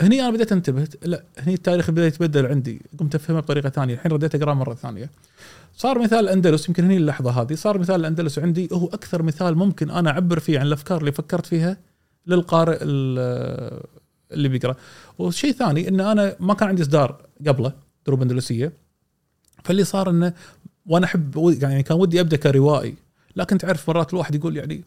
هني 0.00 0.20
أنا 0.20 0.30
بديت 0.30 0.52
أنتبه. 0.52 0.88
لا 1.02 1.22
هني 1.38 1.54
التاريخ 1.54 1.90
بدأ 1.90 2.06
يتبدل 2.06 2.46
عندي. 2.46 2.82
قمت 2.98 3.14
أفهمه 3.14 3.40
بطريقة 3.40 3.68
ثانية. 3.68 3.94
الحين 3.94 4.12
رديت 4.12 4.34
أقرأه 4.34 4.54
مرة 4.54 4.74
ثانية. 4.74 5.10
صار 5.76 5.98
مثال 5.98 6.18
الاندلس 6.18 6.68
يمكن 6.68 6.84
هني 6.84 6.96
اللحظة 6.96 7.30
هذه. 7.30 7.54
صار 7.54 7.78
مثال 7.78 8.00
الاندلس 8.00 8.38
عندي. 8.38 8.68
هو 8.72 8.86
أكثر 8.86 9.22
مثال 9.22 9.54
ممكن 9.54 9.90
أنا 9.90 10.10
أعبر 10.10 10.38
فيه 10.38 10.58
عن 10.58 10.66
الأفكار 10.66 11.00
اللي 11.00 11.12
فكرت 11.12 11.46
فيها 11.46 11.76
للقارئ 12.26 12.78
ال- 12.82 13.80
اللي 14.32 14.48
بيقرأ. 14.48 14.74
والشيء 15.18 15.50
الثاني 15.50 15.88
إن 15.88 16.00
أنا 16.00 16.36
ما 16.40 16.54
كان 16.54 16.68
عندي 16.68 16.82
إصدار 16.82 17.20
قبله 17.46 17.72
دروب 18.06 18.22
أندلسية. 18.22 18.72
فاللي 19.64 19.84
صار 19.84 20.10
إنه 20.10 20.32
وأنا 20.86 21.04
أحب 21.06 21.56
يعني 21.62 21.82
كان 21.82 21.98
ودي 21.98 22.20
أبدأ 22.20 22.36
كروائي. 22.36 22.94
لكن 23.36 23.58
تعرف 23.58 23.90
مرات 23.90 24.12
الواحد 24.14 24.34
يقول 24.34 24.56
يعني 24.56 24.84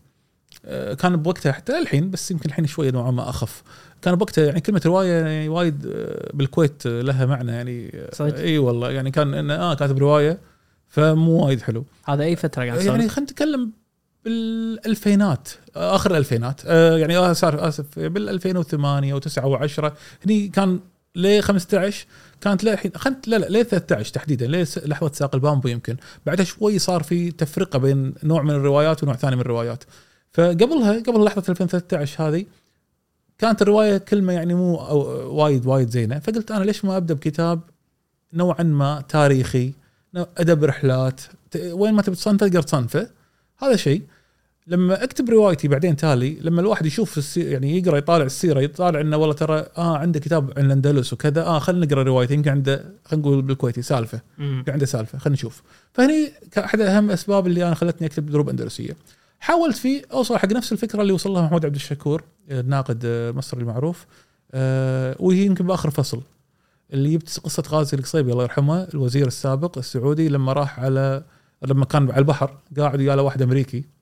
آه، 0.66 0.94
كان 0.94 1.16
بوقتها 1.16 1.52
حتى 1.52 1.78
الحين 1.80 2.12
بس 2.12 2.32
يمكن 2.32 2.50
الحين 2.50 2.68
شوية 2.68 2.92
نوعا 2.92 3.12
ما 3.12 3.30
أخف. 3.30 3.64
كان 4.02 4.16
بوقتها 4.16 4.46
يعني 4.46 4.62
كلمة 4.62 4.82
رواية 4.86 5.14
يعني 5.14 5.50
وايد 5.50 5.86
آه، 5.86 6.30
بالكويت 6.34 6.86
آه، 6.86 7.02
لها 7.02 7.26
معنى 7.26 7.52
يعني 7.52 7.92
صدق؟ 8.14 8.36
إي 8.40 8.58
والله. 8.58 8.92
يعني 8.92 9.12
كان 9.12 9.34
إنه 9.34 9.54
آه 9.56 9.74
كاتب 9.74 9.98
رواية 9.98 10.40
فمو 10.88 11.46
وايد 11.46 11.62
حلو. 11.62 11.86
هذا 12.06 12.24
أي 12.24 12.36
فترة 12.36 12.66
قاعد 12.66 12.82
يعني 12.86 13.10
خلينا 13.10 13.32
نتكلم 13.32 13.72
بالالفينات 14.30 15.50
آخر 15.76 16.12
الألفينات. 16.12 16.62
آه 16.66 16.98
يعني 16.98 17.18
آه 17.18 17.34
صار 17.34 17.68
آسف 17.68 18.00
بال 18.00 18.30
2008 18.30 19.20
و9 19.20 19.20
و10 19.20 19.92
هني 20.26 20.48
كان 20.48 20.80
ل 21.16 21.42
15 21.42 22.06
كانت 22.42 22.64
للحين 22.64 22.92
خلت 22.96 23.28
لا 23.28 23.36
لا 23.36 23.46
ليه 23.46 23.64
13 23.64 24.14
تحديدا 24.14 24.48
لحظة 24.86 25.12
ساق 25.14 25.36
البامبو 25.36 25.68
يمكن. 25.68 25.98
بعدها 26.26 26.46
شوي 26.46 26.80
صار 26.80 27.04
في 27.04 27.32
تفرقة 27.32 27.80
بين 27.80 28.14
نوع 28.24 28.42
من 28.42 28.50
الروايات 28.52 29.04
ونوع 29.04 29.16
ثاني 29.16 29.36
من 29.36 29.42
الروايات. 29.42 29.84
فقبلها 30.34 30.94
قبل 30.94 31.24
لحظة 31.24 31.44
2013 31.50 32.28
هذه 32.30 32.46
كانت 33.38 33.62
الرواية 33.62 33.98
كلمة 33.98 34.34
يعني 34.34 34.54
مو 34.54 34.76
وايد 35.42 35.66
وايد 35.66 35.90
زينة. 35.90 36.20
فقلت 36.20 36.52
أنا 36.52 36.64
ليش 36.64 36.86
ما 36.86 36.98
أبدأ 36.98 37.14
بكتاب 37.14 37.60
نوعا 38.34 38.64
ما 38.64 39.04
تاريخي 39.10 39.74
أدب 40.16 40.64
رحلات 40.64 41.22
وين 41.56 41.94
ما 41.94 42.02
تبي 42.02 42.16
تصنفه 42.16 42.48
تقدر 42.48 42.62
تصنفه. 42.62 43.10
هذا 43.58 43.76
شيء. 43.76 44.02
لما 44.70 45.04
اكتب 45.04 45.30
روايتي 45.30 45.68
بعدين 45.68 45.96
تالي 45.96 46.38
لما 46.42 46.62
الواحد 46.62 46.86
يشوف 46.86 47.18
السي... 47.18 47.42
يعني 47.42 47.78
يقرأ 47.78 47.98
يطالع 47.98 48.26
السيرة 48.26 48.60
يطالع 48.62 49.02
إنه 49.02 49.18
والله 49.18 49.34
ترى 49.34 49.66
آه 49.78 49.98
عنده 49.98 50.20
كتاب 50.20 50.54
عن 50.58 50.66
الأندلس 50.66 51.14
وكذا 51.14 51.44
آه 51.44 51.60
خلينا 51.60 51.86
نقرأ 51.86 52.04
روايته 52.04 52.34
يمكن 52.34 52.52
عنده 52.52 52.86
خلينا 53.06 53.28
نقول 53.28 53.42
بالكويتي 53.42 53.82
سالفة. 53.82 54.22
يمكن 54.40 54.72
عنده 54.72 54.86
سالفة 54.86 55.18
خلينا 55.18 55.34
نشوف. 55.34 55.62
فهني 55.94 56.32
كأحد 56.52 56.82
أهم 56.82 57.06
الاسباب 57.06 57.48
اللي 57.48 57.68
أنا 57.68 57.76
خلتني 57.76 58.08
أكتب 58.08 58.26
دروب 58.26 58.50
أندلسية. 58.50 58.96
حاولت 59.40 59.78
فيه 59.78 60.02
أوصل 60.14 60.38
حق 60.38 60.52
نفس 60.52 60.72
الفكرة 60.72 61.02
اللي 61.02 61.14
وصل 61.14 61.30
لها 61.32 61.42
محمود 61.42 61.66
عبد 61.66 61.76
الشكور 61.76 62.24
الناقد 62.52 63.02
آه، 63.06 63.30
المصري 63.30 63.62
المعروف 63.62 64.06
آه 64.52 65.16
وهي 65.20 65.46
يمكن 65.46 65.68
بآخر 65.68 65.90
فصل. 65.90 66.22
اللي 66.94 67.14
جبت 67.14 67.40
قصة 67.44 67.64
غازي 67.70 67.98
القصيبي 67.98 68.32
الله 68.32 68.44
يرحمه 68.44 68.84
الوزير 68.94 69.28
السابق 69.28 69.78
السعودي 69.78 70.30
لما 70.30 70.54
راح 70.54 70.80
على 70.80 71.24
لما 71.68 71.86
كان 71.86 72.12
على 72.12 72.20
البحر 72.20 72.52
قاعد 72.78 73.00
ويا 73.00 73.16
له 73.16 73.22
واحد 73.22 73.42
أمريكي. 73.42 73.99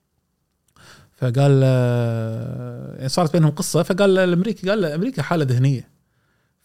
فقال 1.18 1.60
له- 1.60 2.94
يعني 2.96 3.08
صارت 3.08 3.32
بينهم 3.32 3.50
قصة. 3.50 3.82
فقال 3.82 4.18
الأمريكي 4.18 4.70
قال 4.70 4.84
أمريكا 4.84 5.22
حالة 5.22 5.44
ذهنية. 5.44 5.88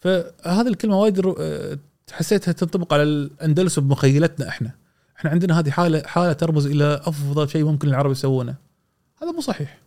فهذه 0.00 0.68
الكلمة 0.68 0.98
وايد 1.00 1.26
آه، 1.38 1.78
حسيتها 2.12 2.52
تنطبق 2.52 2.94
على 2.94 3.02
الأندلس 3.02 3.78
بمخيلتنا 3.78 4.48
إحنا. 4.48 4.70
إحنا 5.18 5.30
عندنا 5.30 5.58
هذه 5.58 5.70
حالة 5.70 6.02
حالة 6.06 6.32
ترمز 6.32 6.66
إلى 6.66 7.00
أفضل 7.04 7.48
شيء 7.48 7.64
ممكن 7.64 7.88
العرب 7.88 8.10
يسوونه. 8.10 8.54
هذا 9.22 9.30
مو 9.32 9.40
صحيح. 9.40 9.78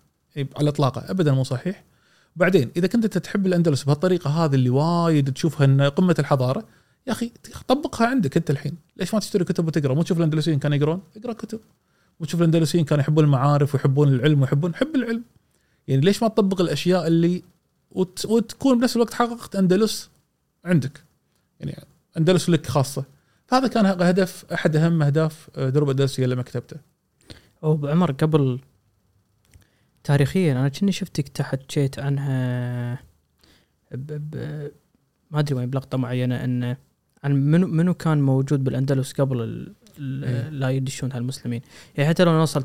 على 0.57 0.69
إطلاقه. 0.69 1.12
ابدا 1.12 1.31
مو 1.31 1.43
صحيح. 1.43 1.83
بعدين 2.36 2.71
إذا 2.77 2.88
كنت 2.88 3.03
أنت 3.03 3.17
تحب 3.17 3.45
الأندلس 3.47 3.83
بهالطريقة 3.83 4.29
هذه 4.29 4.55
اللي 4.55 4.69
وايد 4.69 5.33
تشوفها 5.33 5.65
إن 5.65 5.81
قمة 5.81 6.15
الحضارة 6.19 6.63
يا 7.07 7.12
أخي 7.12 7.31
طبقها 7.67 8.07
عندك 8.07 8.38
أنت 8.38 8.50
الحين. 8.50 8.77
ليش 8.97 9.13
ما 9.13 9.19
تشتري 9.19 9.43
كتب 9.43 9.67
وتقرأ؟ 9.67 9.93
مو 9.93 10.03
تشوف 10.03 10.17
الأندلسيين 10.17 10.59
كانوا 10.59 10.77
يقرون؟ 10.77 11.01
اقرأ 11.17 11.33
كتب. 11.33 11.59
وتشوف 12.19 12.39
الأندلسيين 12.41 12.86
كانوا 12.86 13.03
يحبون 13.03 13.24
المعارف 13.24 13.75
ويحبون 13.75 14.07
العلم 14.07 14.41
ويحبون 14.41 14.75
حب 14.75 14.95
العلم. 14.95 15.24
يعني 15.88 16.01
ليش 16.01 16.24
ما 16.24 16.29
تطبق 16.29 16.62
الأشياء 16.62 17.07
اللي 17.07 17.43
وت... 17.91 18.25
وتكون 18.25 18.79
بنفس 18.79 18.95
الوقت 18.95 19.13
حققت 19.13 19.55
أندلس 19.55 20.09
عندك؟ 20.65 21.03
يعني 21.59 21.86
أندلس 22.17 22.50
لك 22.50 22.65
خاصة. 22.65 23.05
فهذا 23.47 23.67
كان 23.67 23.86
هدف 23.86 24.45
أحد 24.53 24.75
أهم 24.75 25.01
أهداف 25.01 25.50
دروب 25.59 25.89
أندلسية 25.89 26.25
لما 26.25 26.43
كتبته. 26.43 26.77
أو 27.63 27.88
عمر 27.88 28.12
قبل 28.12 28.59
تاريخيا 30.03 30.51
أنا 30.51 30.69
كني 30.69 30.91
شفتك 30.91 31.27
تحكيت 31.27 32.00
عنها 32.00 32.93
ب... 33.91 34.31
ب... 34.31 34.36
ما 35.31 35.39
أدري 35.39 35.55
وين 35.55 35.69
بلقطة 35.69 35.97
معينة 35.97 36.43
ان 36.43 36.75
عن 37.24 37.33
منو 37.33 37.67
منو 37.67 37.93
كان 37.93 38.21
موجود 38.21 38.63
بالأندلس 38.63 39.13
قبل. 39.13 39.74
لا 40.51 40.70
يدشون 40.70 41.12
هالمسلمين. 41.12 41.62
يعني 41.96 42.10
حتى 42.10 42.24
لو 42.24 42.32
نوصل. 42.32 42.63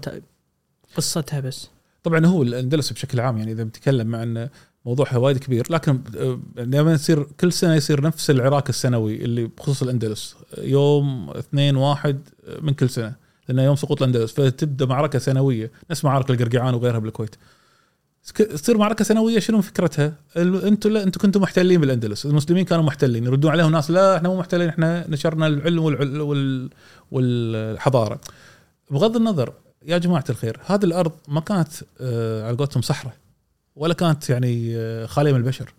قصتها 0.96 1.40
بس. 1.40 1.68
طبعا 2.02 2.26
هو 2.26 2.42
الأندلس 2.42 2.92
بشكل 2.92 3.20
عام 3.20 3.38
يعني 3.38 3.52
إذا 3.52 3.62
بنتكلم 3.62 4.06
مع 4.06 4.22
انه 4.22 4.48
موضوعها 4.86 5.16
وايد 5.16 5.38
كبير 5.38 5.66
لكن 5.70 6.00
آه، 6.16 6.40
دائما 6.56 6.92
يصير 6.92 7.22
كل 7.40 7.52
سنة 7.52 7.74
يصير 7.74 8.00
نفس 8.00 8.30
العراك 8.30 8.68
السنوي 8.68 9.24
اللي 9.24 9.44
بخصوص 9.44 9.82
الأندلس. 9.82 10.36
يوم 10.58 11.30
2 11.30 11.76
1 11.76 12.20
من 12.60 12.74
كل 12.74 12.90
سنة 12.90 13.14
لأنه 13.48 13.62
يوم 13.62 13.76
سقوط 13.76 14.02
الأندلس. 14.02 14.32
فتبدأ 14.32 14.86
معركة 14.86 15.18
سنوية 15.18 15.70
نفس 15.90 16.04
معارك 16.04 16.30
القرقعان 16.30 16.74
وغيرها 16.74 16.98
بالكويت. 16.98 17.36
تصير 18.54 18.78
معركة 18.78 19.04
سنوية 19.04 19.38
شنو 19.38 19.60
فكرتها؟ 19.60 20.14
أنتم 20.36 20.90
لا 20.90 21.02
أنتم 21.02 21.20
كنتم 21.20 21.40
محتلين 21.40 21.80
بالأندلس، 21.80 22.26
المسلمين 22.26 22.64
كانوا 22.64 22.84
محتلين، 22.84 23.24
يردون 23.24 23.50
عليهم 23.50 23.72
ناس 23.72 23.90
لا 23.90 24.16
إحنا 24.16 24.28
مو 24.28 24.38
محتلين 24.38 24.68
إحنا 24.68 25.10
نشرنا 25.10 25.46
العلم 25.46 25.78
والعل 25.78 26.20
وال 26.20 26.70
والحضارة. 27.12 28.20
بغض 28.90 29.16
النظر 29.16 29.52
يا 29.86 29.98
جماعة 29.98 30.24
الخير 30.30 30.60
هذه 30.66 30.84
الأرض 30.84 31.12
ما 31.28 31.40
كانت 31.40 31.68
آه 32.00 32.46
على 32.46 32.56
قولتهم 32.56 32.82
صحراء 32.82 33.14
ولا 33.76 33.94
كانت 33.94 34.30
يعني 34.30 34.76
آه 34.76 35.06
خالية 35.06 35.32
من 35.32 35.38
البشر. 35.38 35.72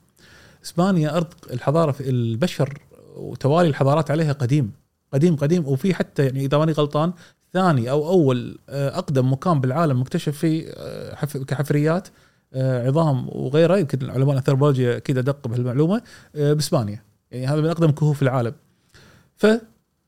إسبانيا 0.66 1.18
أرض 1.18 1.28
الحضارة 1.54 1.92
في 1.92 2.10
البشر 2.10 2.78
وتوالي 3.16 3.70
الحضارات 3.70 4.12
عليها 4.12 4.34
قديم 4.34 4.72
قديم 5.14 5.36
قديم 5.36 5.68
وفي 5.68 5.94
حتى 5.94 6.26
يعني 6.26 6.46
إذا 6.46 6.58
ماني 6.58 6.72
غلطان 6.72 7.14
ثاني 7.54 7.90
أو 7.90 8.08
أول 8.10 8.58
آه، 8.70 8.98
أقدم 8.98 9.32
مكان 9.34 9.60
بالعالم 9.62 10.02
مكتشف 10.02 10.38
فيه 10.38 10.72
حف- 11.16 11.38
كحفريات 11.38 12.08
عظام 12.56 13.28
وغيرها 13.30 13.78
يمكن 13.78 14.10
علماء 14.10 14.32
الأنثروبولوجيا 14.32 14.98
أكيد 14.98 15.18
ادق 15.18 15.48
بهالمعلومة 15.48 16.02
بإسبانيا 16.36 17.04
يعني 17.32 17.48
هذا 17.48 17.62
من 17.62 17.70
أقدم 17.70 17.92
كهوف 17.92 18.22
العالم 18.22 18.54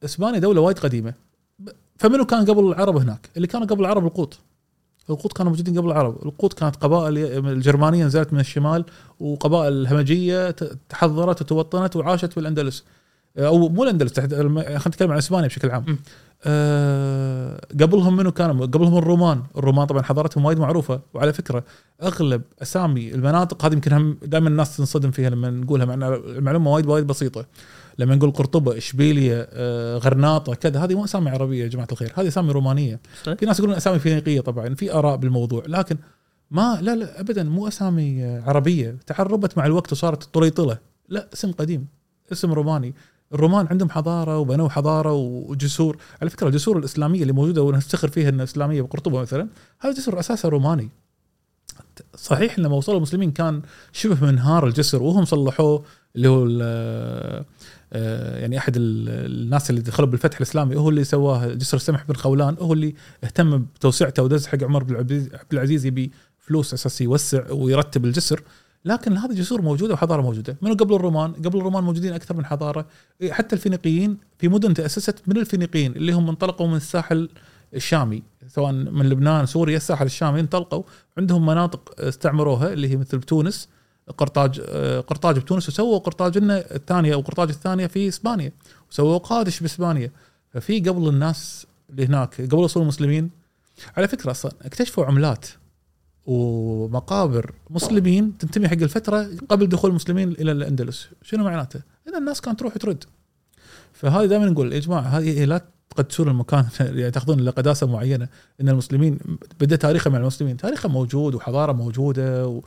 فاسبانيا 0.05 0.39
دولة 0.39 0.61
وايد 0.61 0.79
قديمة 0.79 1.13
فمنو 1.97 2.25
كان 2.25 2.45
قبل 2.45 2.67
العرب 2.67 2.97
هناك؟ 2.97 3.29
اللي 3.37 3.47
كانوا 3.47 3.67
قبل 3.67 3.81
العرب 3.81 4.05
القوط 4.05 4.39
القوط 5.09 5.33
كانوا 5.33 5.51
موجودين 5.51 5.77
قبل 5.79 5.87
العرب، 5.87 6.25
القوط 6.25 6.53
كانت 6.53 6.75
قبائل 6.75 7.17
الجرمانية 7.47 8.05
نزلت 8.05 8.33
من 8.33 8.39
الشمال 8.39 8.85
وقبائل 9.19 9.87
همجيه 9.87 10.51
ت- 10.51 10.77
تحضرت 10.89 11.41
وتوطنت 11.41 11.95
وعاشت 11.95 12.35
بالأندلس 12.35 12.83
أو 13.37 13.67
مو 13.69 13.83
الأندلس 13.83 14.19
خلينا 14.19 14.77
نتكلم 14.87 15.11
عن 15.11 15.17
إسبانيا 15.17 15.47
بشكل 15.47 15.71
عام. 15.71 15.85
م. 15.87 15.97
آه 16.43 17.61
قبلهم 17.81 18.15
منو 18.15 18.31
كانوا؟ 18.31 18.65
قبلهم 18.65 18.97
الرومان، 18.97 19.43
الرومان 19.57 19.87
طبعا 19.87 20.01
حضارتهم 20.01 20.45
وايد 20.45 20.59
معروفة 20.59 21.01
وعلى 21.13 21.33
فكرة 21.33 21.63
أغلب 22.03 22.41
أسامي 22.61 23.13
المناطق 23.15 23.65
هذه 23.65 23.73
يمكن 23.73 24.15
دائما 24.23 24.49
الناس 24.49 24.77
تنصدم 24.77 25.11
فيها 25.11 25.29
لما 25.29 25.49
نقولها 25.49 25.85
مع 25.85 25.93
المعلومة 26.15 26.71
وايد 26.73 26.85
وايد 26.85 27.07
بسيطة. 27.07 27.45
لما 27.99 28.15
نقول 28.15 28.31
قرطبة، 28.31 28.77
إشبيلية، 28.77 29.47
آه 29.51 29.97
غرناطة 29.97 30.55
كذا 30.55 30.83
هذه 30.83 30.95
مو 30.95 31.05
أسامي 31.05 31.29
عربية 31.29 31.63
يا 31.63 31.67
جماعة 31.67 31.87
الخير، 31.91 32.13
هذه 32.15 32.27
أسامي 32.27 32.51
رومانية. 32.51 32.99
صحيح؟ 33.23 33.37
في 33.39 33.45
ناس 33.45 33.59
يقولون 33.59 33.75
أسامي 33.75 33.99
فينيقية 33.99 34.41
طبعا، 34.41 34.75
في 34.75 34.93
آراء 34.93 35.15
بالموضوع، 35.15 35.63
لكن 35.67 35.97
ما 36.51 36.79
لا 36.81 36.95
لا 36.95 37.19
ابدا 37.19 37.43
مو 37.43 37.67
أسامي 37.67 38.23
آه، 38.23 38.41
عربية، 38.41 38.97
تعربت 39.05 39.57
مع 39.57 39.65
الوقت 39.65 39.91
وصارت 39.91 40.23
طريطله، 40.23 40.77
لا 41.09 41.29
اسم 41.33 41.51
قديم، 41.51 41.87
اسم 42.31 42.53
روماني. 42.53 42.93
الرومان 43.33 43.67
عندهم 43.67 43.89
حضارة 43.89 44.37
وبنوا 44.37 44.69
حضارة 44.69 45.13
وجسور، 45.13 45.97
على 46.21 46.29
فكرة 46.29 46.47
الجسور 46.47 46.77
الإسلامية 46.77 47.21
اللي 47.21 47.33
موجودة 47.33 47.63
ونفتخر 47.63 48.07
فيها 48.07 48.29
انها 48.29 48.43
اسلاميه 48.43 48.81
بقرطبة 48.81 49.21
مثلا، 49.21 49.47
هذا 49.79 49.93
جسر 49.93 50.19
أساسا 50.19 50.49
روماني. 50.49 50.89
صحيح 52.15 52.59
لما 52.59 52.75
وصلوا 52.75 52.97
المسلمين 52.97 53.31
كان 53.31 53.61
شبه 53.91 54.25
منهار 54.25 54.67
الجسر 54.67 55.03
وهم 55.03 55.25
صلحوه 55.25 55.83
اللي 56.15 56.27
هو 56.27 56.47
آه، 56.61 57.45
يعني 58.39 58.57
أحد 58.57 58.75
ال- 58.77 59.09
الناس 59.43 59.69
اللي 59.69 59.81
دخلوا 59.81 60.09
بالفتح 60.09 60.37
الإسلامي 60.37 60.75
هو 60.75 60.89
اللي 60.89 61.03
سواه 61.03 61.53
جسر 61.53 61.77
السمح 61.77 62.03
بن 62.03 62.13
خولان 62.15 62.55
هو 62.59 62.73
اللي 62.73 62.95
اهتم 63.23 63.57
بتوسعته 63.57 64.23
ودز 64.23 64.47
حق 64.47 64.63
عمر 64.63 64.83
بن 64.83 64.95
عبد 64.95 65.29
العزيز 65.53 65.85
يبي 65.85 66.11
فلوس 66.39 66.73
أساس 66.73 67.01
يوسع 67.01 67.51
ويرتب 67.51 68.05
الجسر. 68.05 68.41
لكن 68.85 69.17
هذه 69.17 69.33
جسور 69.33 69.61
موجودة 69.61 69.93
وحضارة 69.93 70.21
موجودة 70.21 70.57
منو 70.61 70.73
قبل 70.73 70.95
الرومان 70.95 71.33
قبل 71.33 71.57
الرومان 71.57 71.83
موجودين 71.83 72.13
أكثر 72.13 72.37
من 72.37 72.45
حضارة. 72.45 72.85
إيه، 73.21 73.31
حتى 73.31 73.55
الفينيقيين 73.55 74.17
في 74.37 74.47
مدن 74.47 74.73
تأسست 74.73 75.21
من 75.27 75.37
الفينيقيين 75.37 75.91
اللي 75.91 76.11
هم 76.11 76.29
انطلقوا 76.29 76.67
من 76.67 76.75
الساحل 76.75 77.29
الشامي 77.73 78.23
سواء 78.47 78.71
من 78.71 79.09
لبنان 79.09 79.45
سوريا 79.45 79.77
الساحل 79.77 80.05
الشامي 80.05 80.39
انطلقوا 80.39 80.83
عندهم 81.17 81.45
مناطق 81.45 81.95
استعمروها 81.99 82.73
اللي 82.73 82.89
هي 82.89 82.97
مثل 82.97 83.17
بتونس 83.17 83.69
قرطاج 84.17 84.61
آه، 84.67 84.99
قرطاج 84.99 85.39
بتونس 85.39 85.69
وسووا 85.69 85.97
قرطاجنا 85.97 86.75
الثانية 86.75 87.13
أو 87.13 87.21
قرطاج 87.21 87.49
الثانية 87.49 87.87
في 87.87 88.07
إسبانيا. 88.07 88.51
وسووا 88.91 89.17
قادش 89.17 89.59
بإسبانيا. 89.59 90.11
ففي 90.49 90.79
قبل 90.79 91.09
الناس 91.09 91.67
اللي 91.89 92.05
هناك 92.05 92.41
قبل 92.41 92.55
وصول 92.55 92.83
المسلمين. 92.83 93.29
على 93.97 94.07
فكرة 94.07 94.31
أصلا 94.31 94.51
اكتشفوا 94.61 95.05
عملات 95.05 95.45
ومقابر 96.25 97.53
مسلمين 97.69 98.37
تنتمي 98.37 98.67
حق 98.67 98.73
الفترة 98.81 99.29
قبل 99.49 99.69
دخول 99.69 99.89
المسلمين 99.89 100.31
إلى 100.31 100.51
الأندلس. 100.51 101.07
شنو 101.21 101.43
معناته؟ 101.43 101.81
إن 102.07 102.15
الناس 102.15 102.41
كانت 102.41 102.59
تروح 102.59 102.77
ترد 102.77 103.03
فهذه 103.93 104.25
دائما 104.25 104.45
نقول 104.45 104.73
يا 104.73 104.79
جماعة 104.79 105.01
هذه 105.01 105.45
لا 105.45 105.61
تقدسون 105.89 106.27
المكان. 106.27 106.65
يعني 106.79 107.11
تأخذون 107.11 107.39
لقداسة 107.39 107.87
معينة. 107.87 108.27
إن 108.61 108.69
المسلمين 108.69 109.19
بدأ 109.59 109.75
تاريخه 109.75 110.09
مع 110.09 110.17
المسلمين. 110.17 110.57
تاريخه 110.57 110.89
موجود 110.89 111.35
وحضارة 111.35 111.71
موجودة 111.71 112.61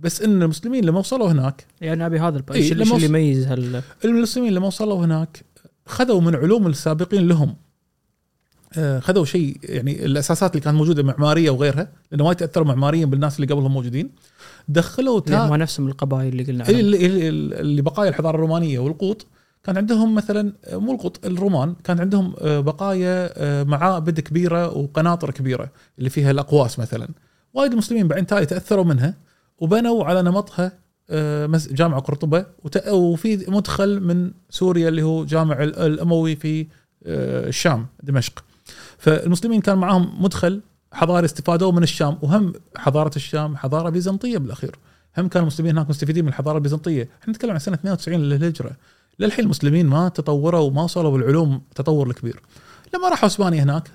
بس 0.00 0.22
إن 0.22 0.42
المسلمين 0.42 0.84
لما 0.84 0.98
وصلوا 0.98 1.32
هناك 1.32 1.66
يعني 1.80 2.06
ابي 2.06 2.18
هذا 2.20 2.36
الب- 2.36 2.52
إيه، 2.52 2.72
اللي 2.72 3.04
يميز 3.04 3.46
هال 3.46 3.82
المسلمين 4.04 4.52
لما 4.52 4.66
وصلوا 4.66 5.04
هناك 5.04 5.44
خذوا 5.86 6.20
من 6.20 6.34
علوم 6.36 6.66
السابقين 6.66 7.28
لهم. 7.28 7.54
آه، 8.78 9.00
خذوا 9.00 9.24
شيء 9.24 9.56
يعني 9.62 10.04
الأساسات 10.04 10.50
اللي 10.50 10.60
كانت 10.64 10.76
موجودة 10.76 11.02
معمارية 11.02 11.50
وغيرها 11.50 11.88
لأنه 12.12 12.24
وايد 12.24 12.36
تأثروا 12.36 12.66
معماريا 12.66 13.06
بالناس 13.06 13.36
اللي 13.40 13.54
قبلهم 13.54 13.72
موجودين. 13.72 14.10
دخلوا 14.68 15.18
اللي 15.20 15.36
تا... 15.36 15.46
هم 15.48 15.54
نفسهم 15.54 15.86
القبائل 15.88 16.28
اللي 16.28 16.42
قلنا 16.44 16.68
اللي, 16.68 16.96
عنهم. 16.96 17.10
اللي, 17.16 17.28
اللي 17.60 17.82
بقايا 17.82 18.08
الحضارة 18.10 18.34
الرومانية 18.34 18.78
والقوط. 18.78 19.26
كان 19.64 19.76
عندهم 19.76 20.14
مثلا 20.14 20.52
آه، 20.64 20.76
مو 20.76 20.92
القوط 20.92 21.26
الرومان. 21.26 21.74
كان 21.84 22.00
عندهم 22.00 22.34
آه، 22.40 22.60
بقايا 22.60 23.64
معابد 23.64 24.20
كبيرة 24.20 24.76
وقناطر 24.76 25.30
كبيرة 25.30 25.70
اللي 25.98 26.10
فيها 26.10 26.30
الأقواس 26.30 26.78
مثلا. 26.78 27.08
وايد 27.54 27.72
المسلمين 27.72 28.08
بعدين 28.08 28.26
تالي 28.26 28.46
تأثروا 28.46 28.84
منها. 28.84 29.14
وبنوا 29.60 30.04
على 30.04 30.22
نمطها 30.22 30.72
آه، 31.10 31.50
جامع 31.70 31.98
قرطبة 31.98 32.46
وفي 32.92 33.44
مدخل 33.50 34.00
من 34.00 34.30
سوريا 34.50 34.88
اللي 34.88 35.02
هو 35.02 35.24
جامع 35.24 35.62
ال- 35.62 35.76
الأموي 35.78 36.36
في 36.36 36.66
آه، 37.06 37.48
الشام 37.48 37.86
دمشق. 38.02 38.44
فالمسلمين 38.98 39.60
كان 39.60 39.78
معاهم 39.78 40.22
مدخل 40.24 40.60
حضاري 40.92 41.24
استفادوا 41.24 41.72
من 41.72 41.82
الشام 41.82 42.18
وهم 42.22 42.52
حضارة 42.76 43.10
الشام 43.16 43.56
حضارة 43.56 43.90
بيزنطية 43.90 44.38
بالأخير. 44.38 44.76
هم 45.18 45.28
كانوا 45.28 45.42
المسلمين 45.48 45.72
هناك 45.78 45.90
مستفيدين 45.90 46.24
من 46.24 46.28
الحضارة 46.28 46.56
البيزنطية. 46.56 47.08
إحنا 47.22 47.32
نتكلم 47.34 47.50
عن 47.50 47.58
سنة 47.58 47.74
92 47.74 48.20
للهجرة. 48.20 48.70
للحين 49.18 49.44
المسلمين 49.44 49.86
ما 49.86 50.08
تطوروا 50.08 50.60
وما 50.60 50.82
وصلوا 50.82 51.10
بالعلوم 51.10 51.62
تطور 51.74 52.06
الكبير. 52.10 52.42
لما 52.94 53.08
راحوا 53.08 53.26
اسبانيا 53.26 53.62
هناك 53.62 53.90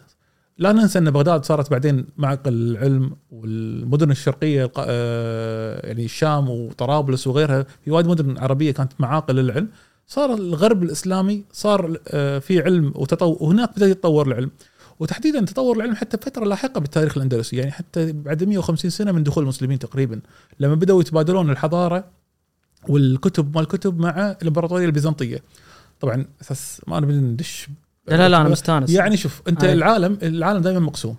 لا 0.58 0.72
ننسى 0.72 1.00
أن 1.00 1.12
بغداد 1.12 1.46
صارت 1.46 1.72
بعدين 1.72 2.06
معقل 2.18 2.54
العلم 2.54 3.16
والمدن 3.32 4.12
الشرقية 4.12 4.72
آه، 4.78 5.88
يعني 5.88 6.06
الشام 6.06 6.50
وطرابلس 6.50 7.28
وغيرها 7.28 7.66
في 7.86 7.92
وايد 7.92 8.08
مدن 8.08 8.38
عربية 8.38 8.72
كانت 8.72 8.92
معاقل 9.00 9.36
للعلم 9.36 9.68
صار 10.08 10.34
الغرب 10.34 10.84
الإسلامي 10.84 11.44
صار 11.52 11.98
آه، 12.08 12.40
في 12.40 12.62
علم 12.62 12.94
وتطور 12.96 13.38
وهناك 13.40 13.76
بدأ 13.76 13.88
يتطور 13.88 14.28
العلم. 14.28 14.52
وتحديدا 15.00 15.46
تطور 15.46 15.78
العلم 15.78 15.96
حتى 15.96 16.18
بفتره 16.18 16.46
لاحقة 16.46 16.80
بالتاريخ 16.80 17.18
الأندلسي 17.18 17.56
يعني 17.56 17.72
حتى 17.72 18.12
بعد 18.12 18.44
150 18.44 18.92
سنة 18.92 19.12
من 19.12 19.24
دخول 19.24 19.44
المسلمين 19.44 19.80
تقريبا. 19.80 20.20
لما 20.60 20.76
بدأوا 20.76 21.02
يتبادلون 21.02 21.50
الحضارة 21.50 22.06
والكتب 22.90 23.56
مال 23.56 23.64
الكتب 23.64 24.00
مع 24.00 24.36
الإمبراطورية 24.42 24.86
البيزنطية. 24.86 25.44
طبعا 26.00 26.26
أساس 26.42 26.82
ما 26.88 27.00
نبي 27.00 27.14
ندش 27.14 27.68
لا 28.08 28.16
لا 28.16 28.30
لا 28.30 28.42
أنا 28.42 28.50
مستأنس 28.50 28.90
يعني 28.90 29.18
شوف 29.18 29.42
أنت 29.48 29.64
أي. 29.64 29.74
العالم 29.74 30.18
العالم 30.24 30.62
دائما 30.62 30.80
مقسوم. 30.80 31.16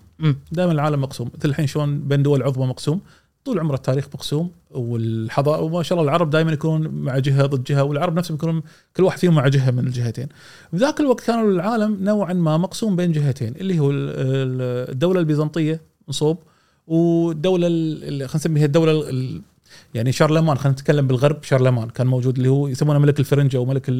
دائما 0.52 0.72
العالم 0.72 1.00
مقسوم 1.00 1.30
مثل 1.38 1.48
الحين 1.48 1.66
شلون 1.66 2.00
بين 2.00 2.22
دول 2.22 2.42
عظمى 2.42 2.66
مقسوم 2.66 3.00
طول 3.44 3.58
عمر 3.60 3.74
التاريخ 3.74 4.06
مقسوم 4.14 4.50
والحضارة 4.70 5.60
وما 5.62 5.82
شاء 5.82 5.98
الله 5.98 6.10
العرب 6.10 6.30
دائما 6.30 6.52
يكونون 6.52 6.88
مع 6.88 7.18
جهة 7.18 7.46
ضد 7.46 7.64
جهة 7.64 7.82
والعرب 7.84 8.16
نفسهم 8.16 8.34
يكونون 8.36 8.62
كل 8.96 9.02
واحد 9.02 9.18
فيهم 9.18 9.34
مع 9.34 9.48
جهة 9.48 9.70
من 9.70 9.86
الجهتين. 9.86 10.28
بذاك 10.72 11.00
الوقت 11.00 11.20
كانوا 11.26 11.50
العالم 11.52 11.98
نوعا 12.04 12.32
ما 12.32 12.56
مقسوم 12.56 12.96
بين 12.96 13.12
جهتين 13.12 13.54
اللي 13.56 13.78
هو 13.78 13.90
ال- 13.90 13.96
ال- 14.10 14.90
الدولة 14.92 15.20
البيزنطية 15.20 15.80
نصوب 16.08 16.38
والدولة 16.86 17.66
ال- 17.66 18.04
اللي 18.04 18.28
خلينا 18.28 18.36
نسميها 18.36 18.64
الدولة 18.64 19.10
ال- 19.10 19.42
يعني 19.94 20.12
شارلمان 20.12 20.56
خلينا 20.58 20.72
نتكلم 20.72 21.06
بالغرب 21.06 21.42
شارلمان 21.42 21.88
كان 21.88 22.06
موجود 22.06 22.36
اللي 22.36 22.48
هو 22.48 22.68
يسمونه 22.68 22.98
ملك 22.98 23.20
الفرنجه 23.20 23.60
وملك 23.60 23.90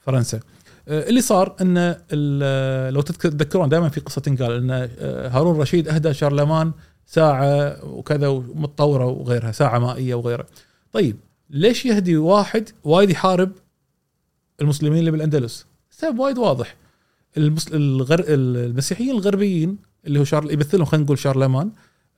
فرنسا. 0.00 0.40
آه، 0.88 1.08
اللي 1.08 1.20
صار 1.20 1.56
إن 1.60 1.96
ال- 2.12 2.94
لو 2.94 3.00
تذكر- 3.00 3.30
تذكرون 3.30 3.68
دائما 3.68 3.88
في 3.88 4.00
قصة 4.00 4.20
تنقال 4.20 4.52
إن 4.52 4.70
آه، 4.70 5.28
هارون 5.28 5.56
رشيد 5.60 5.88
أهدى 5.88 6.14
شارلمان 6.14 6.72
ساعة 7.06 7.84
وكذا 7.84 8.28
ومتطورة 8.28 9.06
وغيرها 9.06 9.52
ساعة 9.52 9.78
مائية 9.78 10.14
وغيرها. 10.14 10.46
طيب 10.92 11.16
ليش 11.50 11.86
يهدي 11.86 12.16
واحد 12.16 12.68
وايد 12.84 13.10
يحارب 13.10 13.52
المسلمين 14.60 14.98
اللي 14.98 15.10
بالأندلس؟ 15.10 15.66
السبب 15.90 16.18
وايد 16.18 16.38
واضح. 16.38 16.76
المس... 17.36 17.68
الغر... 17.68 18.24
المسيحيين 18.28 19.10
الغربيين 19.10 19.76
اللي 20.06 20.18
هو 20.20 20.24
شارل 20.24 20.52
يمثلهم 20.52 20.84
خلينا 20.84 21.04
نقول 21.04 21.18
شارلمان 21.18 21.70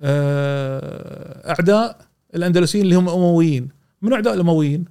آه، 0.03 1.51
أعداء 1.51 1.99
الأندلسيين 2.35 2.85
اللي 2.85 2.95
هم 2.97 3.09
الأمويين. 3.09 3.69
من 4.03 4.13
أعداء 4.13 4.35
الأمويين؟ 4.35 4.85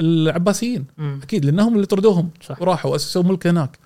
العباسيين. 0.00 0.84
مم. 0.98 1.20
أكيد 1.22 1.44
لأنهم 1.44 1.74
اللي 1.74 1.86
طردوهم 1.86 2.30
صح. 2.46 2.62
وراحوا 2.62 2.90
واسسوا 2.90 3.22
ملك 3.22 3.46
هناك. 3.46 3.78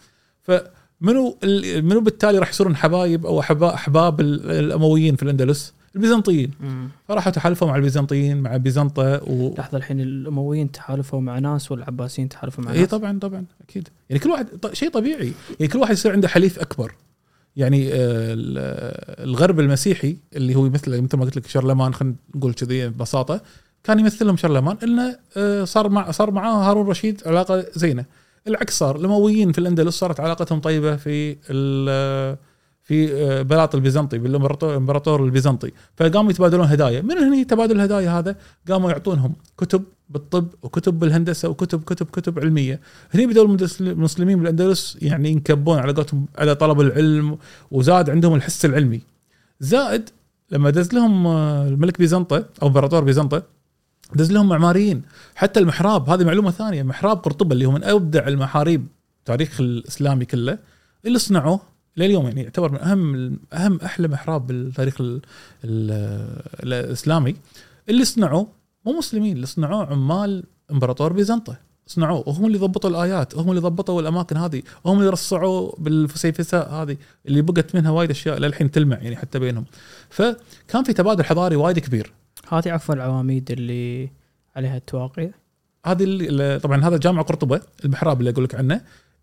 فمنو 0.43 1.39
منو 1.83 2.01
بالتالي 2.01 2.39
راح 2.39 2.51
يصيرون 2.51 2.77
حبايب 2.77 3.27
أو 3.27 3.41
أحباب 3.41 4.21
ال- 4.21 4.51
الأمويين 4.51 5.17
في 5.17 5.23
الأندلس؟ 5.23 5.73
البيزنطيين. 5.97 6.51
مم. 6.61 6.89
فراحوا 7.09 7.33
تحالفوا 7.33 7.69
مع 7.69 7.77
البيزنطيين 7.77 8.41
مع 8.41 8.57
بيزنطة 8.57 9.21
و 9.31 9.55
لحظة 9.59 9.79
الحين 9.79 10.01
الأمويين 10.01 10.73
تحالفوا 10.73 11.21
مع 11.21 11.39
ناس 11.39 11.73
والعباسيين 11.73 12.29
تحالفوا 12.29 12.65
مع 12.65 12.73
اي 12.73 12.79
ناس؟ 12.81 12.89
طبعا 12.89 13.19
طبعا 13.19 13.45
أكيد. 13.69 13.89
يعني 14.11 14.21
كل 14.23 14.31
واحد 14.31 14.47
شيء 14.73 14.91
طبيعي. 14.91 15.33
يعني 15.61 15.73
كل 15.73 15.79
واحد 15.79 15.93
يصير 15.93 16.13
عنده 16.13 16.29
حليف 16.29 16.59
أكبر. 16.59 16.95
يعني 17.57 17.89
آه، 17.89 17.93
ال- 18.35 19.29
الغرب 19.29 19.61
المسيحي 19.61 20.17
اللي 20.37 20.55
هو 20.55 20.67
يمثل 20.67 21.01
مثل 21.03 21.17
ما 21.17 21.25
قلت 21.25 21.37
لك 21.37 21.47
شارلمان 21.47 21.95
خلينا 21.95 22.15
نقول 22.35 22.55
كذي 22.55 22.89
ببساطة 22.89 23.41
كان 23.85 23.99
يمثلهم 23.99 24.37
شارلمان 24.37 24.77
انه 24.83 25.17
آه، 25.37 25.65
صار 25.65 25.89
مع 25.89 26.11
صار 26.11 26.31
معاه 26.31 26.71
هارون 26.71 26.87
رشيد 26.87 27.23
علاقة 27.27 27.65
زينة. 27.75 28.05
العكس 28.47 28.79
صار. 28.79 28.97
الأمويين 28.97 29.53
في 29.53 29.59
الأندلس 29.59 29.99
صارت 29.99 30.21
علاقتهم 30.21 30.61
طيبة 30.61 30.97
في 30.97 31.37
في 32.83 33.13
آه، 33.13 33.43
بلاط 33.43 33.75
البيزنطي 33.75 34.19
بالامبراطور 34.19 34.71
الامبراطور 34.71 35.25
البيزنطي. 35.25 35.71
فقاموا 35.97 36.31
يتبادلون 36.31 36.67
هدايا. 36.67 37.01
من 37.01 37.19
هنا 37.19 37.43
تبادل 37.43 37.77
الهدايا 37.77 38.19
هذا؟ 38.19 38.37
قاموا 38.69 38.91
يعطونهم 38.91 39.35
كتب 39.59 39.85
بالطب 40.11 40.49
وكتب 40.63 40.99
بالهندسة 40.99 41.49
وكتب 41.49 41.85
كتب 41.85 42.07
كتب 42.07 42.39
علمية. 42.39 42.81
هني 43.15 43.27
بدأوا 43.27 43.57
المسلمين 43.81 44.39
بالأندلس 44.39 44.99
يعني 45.03 45.31
ينكبون 45.31 45.79
على 45.79 45.93
قولتهم 45.93 46.27
على 46.39 46.55
طلب 46.55 46.81
العلم 46.81 47.39
وزاد 47.71 48.11
عندهم 48.11 48.35
الحس 48.35 48.65
العلمي. 48.65 49.01
زائد 49.61 50.11
لما 50.51 50.71
دز 50.71 50.95
لهم 50.95 51.27
آه، 51.27 51.69
الملك 51.69 51.99
بيزنطة 51.99 52.45
أو 52.63 52.69
إمبراطور 52.69 53.05
بيزنطة 53.05 53.43
دز 54.17 54.33
لهم 54.33 54.49
معماريين. 54.49 55.03
حتى 55.35 55.61
المحراب 55.61 56.11
هذه 56.11 56.25
معلومة 56.25 56.51
ثانية 56.51 56.83
محراب 56.83 57.19
قرطبة 57.19 57.53
اللي 57.53 57.67
هو 57.67 57.71
من 57.71 57.85
ابدع 57.85 58.29
المحاريب 58.29 58.87
التاريخ 59.19 59.61
الإسلامي 59.61 60.25
كله 60.25 60.59
اللي 61.07 61.19
صنعوه 61.19 61.61
لليوم 61.97 62.27
يعني 62.27 62.43
يعتبر 62.43 62.73
من 62.73 62.79
أهم 62.79 63.39
أهم 63.53 63.81
أحلى 63.85 64.09
محراب 64.09 64.47
بالتاريخ 64.47 65.01
ال 65.01 65.21
ال 65.65 65.91
الإسلامي. 66.63 67.37
اللي 67.89 68.05
صنعوه 68.05 68.47
مو 68.87 68.99
مسلمين 68.99 69.37
اللي 69.37 69.47
صنعوه 69.47 69.87
عمال 69.87 70.45
إمبراطور 70.71 71.13
بيزنطة. 71.13 71.57
صنعوه 71.87 72.29
وهم 72.29 72.47
اللي 72.47 72.59
ضبطوا 72.59 72.91
الآيات 72.91 73.35
وهم 73.35 73.51
اللي 73.51 73.61
ضبطوا 73.61 74.01
الأماكن 74.01 74.37
هذه 74.37 74.63
وهم 74.85 74.99
اللي 74.99 75.11
رصعوا 75.11 75.73
بالفسيفساء 75.79 76.71
هذه 76.71 76.97
اللي 77.29 77.43
بقت 77.43 77.75
منها 77.75 77.91
وايد 77.91 78.11
أشياء 78.11 78.39
للحين 78.39 78.71
تلمع 78.71 78.97
يعني 78.97 79.17
حتى 79.17 79.39
بينهم. 79.39 79.65
فكان 80.11 80.85
في 80.85 80.93
تبادل 80.93 81.25
حضاري 81.25 81.57
وايد 81.57 81.79
كبير. 81.79 82.13
هذه 82.53 82.73
عفوا 82.73 82.95
العواميد 82.95 83.51
اللي 83.51 84.11
عليها 84.57 84.77
التواقيع 84.77 85.31
هذه 85.87 86.05
اللي 86.05 86.59
طبعا 86.59 86.85
هذا 86.85 86.97
جامع 86.97 87.23
قرطبة 87.23 87.61
المحراب 87.85 88.21
اللي 88.21 88.31
أقول 88.31 88.45
لك 88.45 88.55
عنه. 88.55 88.81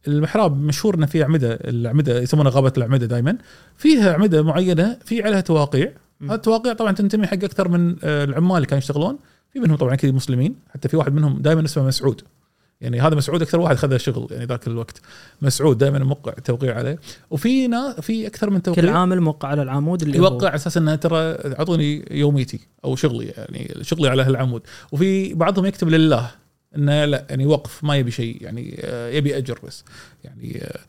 المحراب 0.08 0.62
مشهور 0.62 0.96
إنه 0.96 1.06
فيه 1.06 1.24
أعمدة 1.24 1.54
الأعمدة 1.54 2.20
يسمونها 2.20 2.52
غابة 2.52 2.74
الأعمدة 2.78 3.06
دائما 3.06 3.38
فيها 3.78 4.12
أعمدة 4.12 4.44
معينة 4.44 4.98
في 5.06 5.24
عليها 5.24 5.42
تواقيع. 5.42 5.92
هذه 6.22 6.34
التواقيع 6.34 6.74
طبعا 6.74 6.92
تنتمي 6.92 7.28
حق 7.28 7.34
أكثر 7.34 7.68
من 7.68 7.96
آه، 8.04 8.24
العمال 8.24 8.56
اللي 8.56 8.68
كانوا 8.68 8.78
يشتغلون. 8.78 9.20
في 9.54 9.60
منهم 9.60 9.78
طبعا 9.78 9.94
أكيد 9.94 10.14
مسلمين 10.14 10.56
حتى 10.74 10.88
في 10.88 10.98
واحد 10.98 11.14
منهم 11.14 11.42
دائما 11.42 11.66
اسمه 11.66 11.84
مسعود. 11.88 12.22
يعني 12.82 13.02
هذا 13.02 13.16
مسعود 13.16 13.42
أكثر 13.42 13.60
واحد 13.60 13.76
خذ 13.76 13.98
شغل 13.98 14.28
يعني 14.32 14.46
ذاك 14.46 14.68
الوقت. 14.68 15.02
مسعود 15.42 15.78
دائما 15.78 16.00
موقع 16.00 16.32
توقيع 16.32 16.78
عليه. 16.78 17.00
وفي 17.30 17.68
نا 17.68 18.02
في 18.02 18.28
أكثر 18.28 18.50
من 18.50 18.62
توقيع. 18.62 18.84
كل 18.84 18.90
عامل 18.90 19.22
موقع 19.22 19.48
على 19.48 19.62
العمود 19.62 20.02
اللي 20.02 20.18
يوقع 20.18 20.48
على 20.48 20.56
أساس 20.56 20.78
إنه 20.78 20.96
ترى 20.96 21.18
اعطوني 21.20 22.06
يوميتي 22.12 22.60
أو 22.86 22.96
شغلي 22.96 23.26
يعني 23.26 23.74
شغلي 23.82 24.10
على 24.10 24.24
هالعمود 24.24 24.62
وفي 24.92 25.34
بعضهم 25.34 25.66
يكتب 25.66 25.90
لله 25.90 26.32
إنه 26.76 27.06
لا 27.06 27.26
يعني 27.30 27.46
وقف 27.46 27.84
ما 27.84 27.96
يبي 27.96 28.12
شيء 28.12 28.44
يعني 28.44 28.80
آه، 28.84 29.10
يبي 29.10 29.38
أجر 29.38 29.60
بس. 29.64 29.84
يعني 30.24 30.62
آه، 30.64 30.80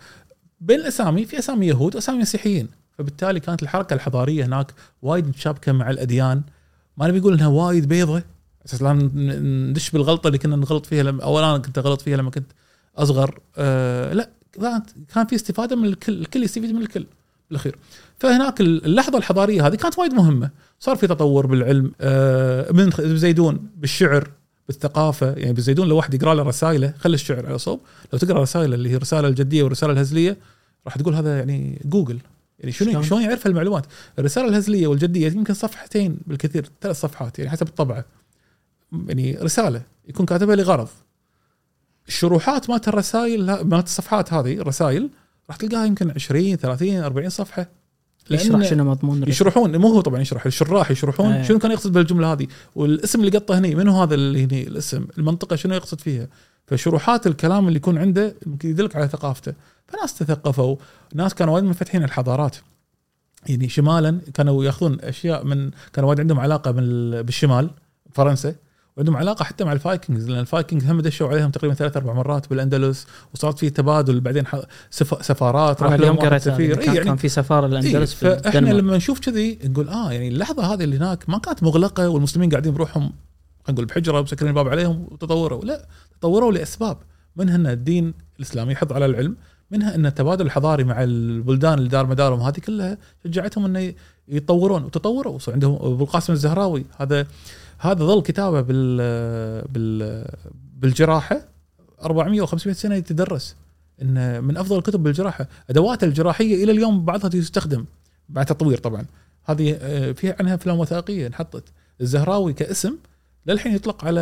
بين 0.60 0.80
الأسامي 0.80 1.24
في 1.24 1.38
أسامي 1.38 1.66
يهود 1.66 1.94
واسامي 1.94 2.18
مسيحيين. 2.18 2.68
فبالتالي 2.98 3.40
كانت 3.40 3.62
الحركة 3.62 3.94
الحضارية 3.94 4.44
هناك 4.44 4.72
وايد 5.02 5.28
متشابكة 5.28 5.72
مع 5.72 5.90
الأديان. 5.90 6.42
ما 6.96 7.08
نبي 7.08 7.18
نقول 7.18 7.34
إنها 7.34 7.46
وايد 7.46 7.88
بيضة. 7.88 8.22
أساس 8.66 8.82
لا 8.82 8.92
ندش 8.92 9.90
بالغلطة 9.90 10.26
اللي 10.26 10.38
كنا 10.38 10.56
نغلط 10.56 10.86
فيها 10.86 11.02
لما 11.02 11.22
أو 11.22 11.38
أنا 11.38 11.58
كنت 11.58 11.78
غلط 11.78 12.00
فيها 12.00 12.16
لما 12.16 12.30
كنت 12.30 12.52
أصغر. 12.96 13.40
آه 13.56 14.12
لا 14.12 14.30
كان 15.14 15.26
في 15.26 15.34
استفادة 15.34 15.76
من 15.76 15.84
الكل 15.84 16.20
الكل 16.20 16.42
يستفيد 16.42 16.72
من 16.72 16.82
الكل 16.82 17.06
بالأخير. 17.50 17.78
فهناك 18.18 18.60
اللحظة 18.60 19.18
الحضارية 19.18 19.66
هذه 19.66 19.74
كانت 19.74 19.98
وايد 19.98 20.14
مهمة. 20.14 20.50
صار 20.80 20.96
في 20.96 21.06
تطور 21.06 21.46
بالعلم. 21.46 21.92
آه، 22.00 22.70
ابن 22.70 23.16
زيدون 23.16 23.70
بالشعر 23.76 24.30
بالثقافة. 24.66 25.32
يعني 25.32 25.52
بالزيدون 25.52 25.88
لو 25.88 25.96
واحد 25.96 26.14
يقرأ 26.14 26.34
له 26.34 26.42
رسائله 26.42 26.94
خلي 26.98 27.14
الشعر 27.14 27.46
على 27.46 27.58
صوب. 27.58 27.80
لو 28.12 28.18
تقرأ 28.18 28.42
رسائله 28.42 28.74
اللي 28.74 28.90
هي 28.90 28.96
الرسالة 28.96 29.28
الجدية 29.28 29.62
والرسالة 29.62 29.92
الهزلية 29.92 30.36
راح 30.86 30.96
تقول 30.96 31.14
هذا 31.14 31.38
يعني 31.38 31.80
جوجل. 31.84 32.18
يعني 32.58 32.72
شنو 32.72 33.02
شلون؟ 33.02 33.22
يعرف 33.22 33.46
المعلومات؟ 33.46 33.86
الرسالة 34.18 34.48
الهزلية 34.48 34.86
والجدية 34.86 35.26
يمكن 35.26 35.54
صفحتين 35.54 36.18
بالكثير 36.26 36.70
ثلاث 36.80 37.00
صفحات 37.00 37.38
يعني 37.38 37.50
حسب 37.50 37.68
الطبعة. 37.68 38.04
يعني 39.08 39.32
رسالة 39.42 39.82
يكون 40.08 40.26
كاتبها 40.26 40.56
لغرض. 40.56 40.88
الشروحات 42.08 42.70
مالت 42.70 42.88
الرسائل 42.88 43.46
مالت 43.64 43.86
الصفحات 43.86 44.32
هذه 44.32 44.52
الرسائل 44.54 45.10
راح 45.48 45.56
تلقاها 45.56 45.84
يمكن 45.86 46.10
20 46.10 46.56
30 46.56 46.96
40 46.96 47.28
صفحة. 47.28 47.68
يشرح 48.30 48.62
شنو 48.62 48.84
مضمون. 48.84 49.28
يشرحون 49.28 49.76
مو 49.76 49.88
هو 49.88 50.00
طبعا 50.00 50.20
يشرح 50.20 50.46
الشراح 50.46 50.90
يشرحون 50.90 51.32
أيه. 51.32 51.42
شنو 51.42 51.58
كان 51.58 51.70
يقصد 51.70 51.92
بالجملة 51.92 52.32
هذه 52.32 52.46
والاسم 52.74 53.20
اللي 53.20 53.38
قطه 53.38 53.58
هني 53.58 53.74
منو 53.74 54.02
هذا 54.02 54.14
اللي 54.14 54.44
هني 54.44 54.62
الاسم 54.68 55.06
المنطقة 55.18 55.56
شنو 55.56 55.74
يقصد 55.74 56.00
فيها. 56.00 56.28
فشروحات 56.66 57.26
الكلام 57.26 57.68
اللي 57.68 57.76
يكون 57.76 57.98
عنده 57.98 58.34
يمكن 58.46 58.68
يدلك 58.68 58.96
على 58.96 59.08
ثقافته. 59.08 59.52
فناس 59.88 60.14
تثقفوا 60.18 60.76
ناس 61.14 61.34
كانوا 61.34 61.54
وايد 61.54 61.64
منفتحين 61.64 62.04
الحضارات. 62.04 62.56
يعني 63.46 63.68
شمالا 63.68 64.20
كانوا 64.34 64.64
ياخذون 64.64 65.00
أشياء 65.00 65.44
من 65.44 65.70
كانوا 65.92 66.08
وايد 66.08 66.20
عندهم 66.20 66.40
علاقة 66.40 66.70
بال- 66.70 67.22
بالشمال 67.22 67.70
فرنسا. 68.12 68.54
وعندهم 68.96 69.16
علاقة 69.16 69.44
حتى 69.44 69.64
مع 69.64 69.72
ال 69.72 69.80
Vikings 69.80 70.30
لأن 70.30 70.40
ال 70.40 70.46
Vikings 70.46 70.86
هم 70.86 71.00
دشوا 71.00 71.28
عليهم 71.28 71.50
تقريبا 71.50 71.74
ثلاث 71.74 71.96
أربع 71.96 72.12
مرات 72.12 72.50
بالأندلس 72.50 73.06
وصارت 73.34 73.58
في 73.58 73.70
تبادل 73.70 74.20
بعدين 74.20 74.44
سفارات 75.20 75.82
راح 75.82 75.92
اليوم 75.92 76.38
سفير 76.38 76.76
كان, 76.76 76.88
إي 76.90 76.96
يعني 76.96 77.08
كان 77.08 77.16
في 77.16 77.28
سفارة 77.28 77.66
الأندلس 77.66 78.14
في 78.14 78.28
إيه 78.28 78.36
فإحنا 78.36 78.58
الدنمارك. 78.58 78.84
لما 78.84 78.96
نشوف 78.96 79.20
كذي 79.20 79.58
نقول 79.64 79.88
آه 79.88 80.12
يعني 80.12 80.28
اللحظة 80.28 80.74
هذه 80.74 80.84
اللي 80.84 80.96
هناك 80.96 81.28
ما 81.28 81.38
كانت 81.38 81.62
مغلقة 81.62 82.08
والمسلمين 82.08 82.50
قاعدين 82.50 82.74
بروحهم 82.74 83.12
نقول 83.68 83.84
بحجرة 83.84 84.18
ومسكرين 84.18 84.48
الباب 84.50 84.68
عليهم 84.68 85.06
وتطوروا. 85.10 85.64
لا 85.64 85.86
تطوروا 86.20 86.52
لأسباب. 86.52 86.96
منها 87.36 87.56
ان 87.56 87.66
الدين 87.66 88.14
الإسلامي 88.36 88.72
يحض 88.72 88.92
على 88.92 89.06
العلم 89.06 89.36
منها 89.70 89.94
إن 89.94 90.06
التبادل 90.06 90.46
الحضاري 90.46 90.84
مع 90.84 91.02
البلدان 91.02 91.78
اللي 91.78 91.88
دار 91.88 92.06
مدارهم 92.06 92.40
هذه 92.40 92.58
كلها 92.58 92.98
شجعتهم 93.24 93.64
إنه 93.64 93.92
يتطورون 94.28 94.84
وتطوروا. 94.84 95.38
عندهم 95.48 95.74
أبو 95.74 96.04
القاسم 96.04 96.32
الزهراوي 96.32 96.84
هذا 96.98 97.26
هذا 97.80 98.04
ظل 98.04 98.22
كتابه 98.22 98.60
بال 98.60 98.96
بال 99.68 100.24
بالجراحة. 100.76 101.40
400 102.02 102.46
و500 102.46 102.56
سنة 102.56 102.94
يتدرس. 102.94 103.56
إن 104.02 104.44
من 104.44 104.56
أفضل 104.56 104.78
الكتب 104.78 105.02
بالجراحة. 105.02 105.46
أدوات 105.70 106.04
الجراحية 106.04 106.64
إلى 106.64 106.72
اليوم 106.72 107.04
بعضها 107.04 107.28
تستخدم 107.28 107.84
بعد 108.28 108.46
تطوير 108.46 108.78
طبعا. 108.78 109.04
هذه 109.44 109.78
آه، 109.80 110.12
في 110.12 110.34
عنها 110.40 110.54
أفلام 110.54 110.78
وثائقية 110.78 111.26
انحطت. 111.26 111.64
الزهراوي 112.00 112.52
كاسم 112.52 112.96
للحين 113.46 113.74
يطلق 113.74 114.04
على 114.04 114.20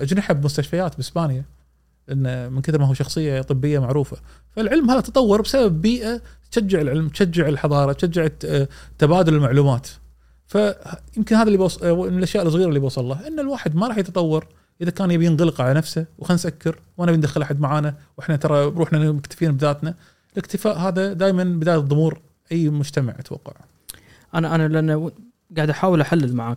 أجنحة 0.00 0.34
بمستشفيات 0.34 0.96
بإسبانيا. 0.96 1.44
انه 2.12 2.48
من 2.48 2.60
كثر 2.60 2.78
ما 2.78 2.86
هو 2.86 2.94
شخصية 2.94 3.42
طبية 3.42 3.78
معروفة. 3.78 4.16
فالعلم 4.56 4.90
هذا 4.90 5.00
تطور 5.00 5.42
بسبب 5.42 5.82
بيئة 5.82 6.20
تشجع 6.50 6.80
العلم 6.80 7.08
تشجع 7.08 7.48
الحضارة 7.48 7.92
تشجع 7.92 8.28
آه، 8.44 8.68
تبادل 8.98 9.34
المعلومات. 9.34 9.88
فيمكن 10.46 11.36
هذا 11.36 11.46
اللي 11.46 11.58
بوص... 11.58 11.82
آه، 11.82 11.92
من 12.10 12.18
الأشياء 12.18 12.46
الصغيرة 12.46 12.68
اللي 12.68 12.80
بوصل 12.80 13.04
له. 13.04 13.26
إن 13.26 13.40
الواحد 13.40 13.76
ما 13.76 13.88
راح 13.88 13.98
يتطور 13.98 14.46
إذا 14.80 14.90
كان 14.90 15.10
يبي 15.10 15.26
ينغلق 15.26 15.60
على 15.60 15.74
نفسه. 15.74 16.06
وخلنا 16.18 16.34
نسكر 16.34 16.78
وما 16.98 17.06
نبي 17.06 17.18
ندخل 17.18 17.42
أحد 17.42 17.60
معانا 17.60 17.94
وإحنا 18.18 18.36
ترى 18.36 18.70
بروحنا 18.70 19.12
مكتفين 19.12 19.52
بذاتنا. 19.52 19.94
الاكتفاء 20.32 20.78
هذا 20.78 21.12
دائما 21.12 21.44
بداية 21.44 21.78
ضمور 21.78 22.20
أي 22.52 22.68
مجتمع 22.68 23.14
أتوقع. 23.18 23.52
أنا 24.34 24.54
أنا 24.54 24.68
لأن 24.68 25.10
قاعد 25.56 25.70
أحاول 25.70 26.00
أحلل 26.00 26.40
ها، 26.40 26.56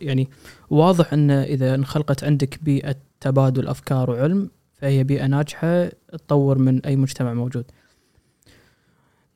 يعني 0.00 0.28
واضح 0.70 1.12
إن 1.12 1.30
إذا 1.30 1.74
انخلقت 1.74 2.24
عندك 2.24 2.58
بيئة 2.62 2.96
تبادل 3.20 3.68
أفكار 3.68 4.10
وعلم 4.10 4.50
فهي 4.74 5.04
بيئة 5.04 5.26
ناجحة 5.26 5.88
تطور 6.12 6.58
من 6.58 6.84
أي 6.84 6.96
مجتمع 6.96 7.34
موجود. 7.34 7.64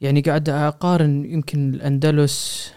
يعني 0.00 0.20
قاعد 0.20 0.48
أقارن 0.48 1.24
يمكن 1.24 1.74
الأندلس 1.74 2.72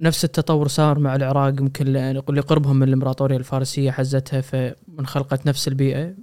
نفس 0.00 0.24
التطور 0.24 0.68
صار 0.68 0.98
مع 0.98 1.16
العراق 1.16 1.60
يمكن 1.60 1.92
لقربهم 2.28 2.76
من 2.76 2.88
الإمبراطورية 2.88 3.36
الفارسية 3.36 3.90
حزتها 3.90 4.40
فانخلقت 4.40 5.46
نفس 5.46 5.68
البيئة. 5.68 6.14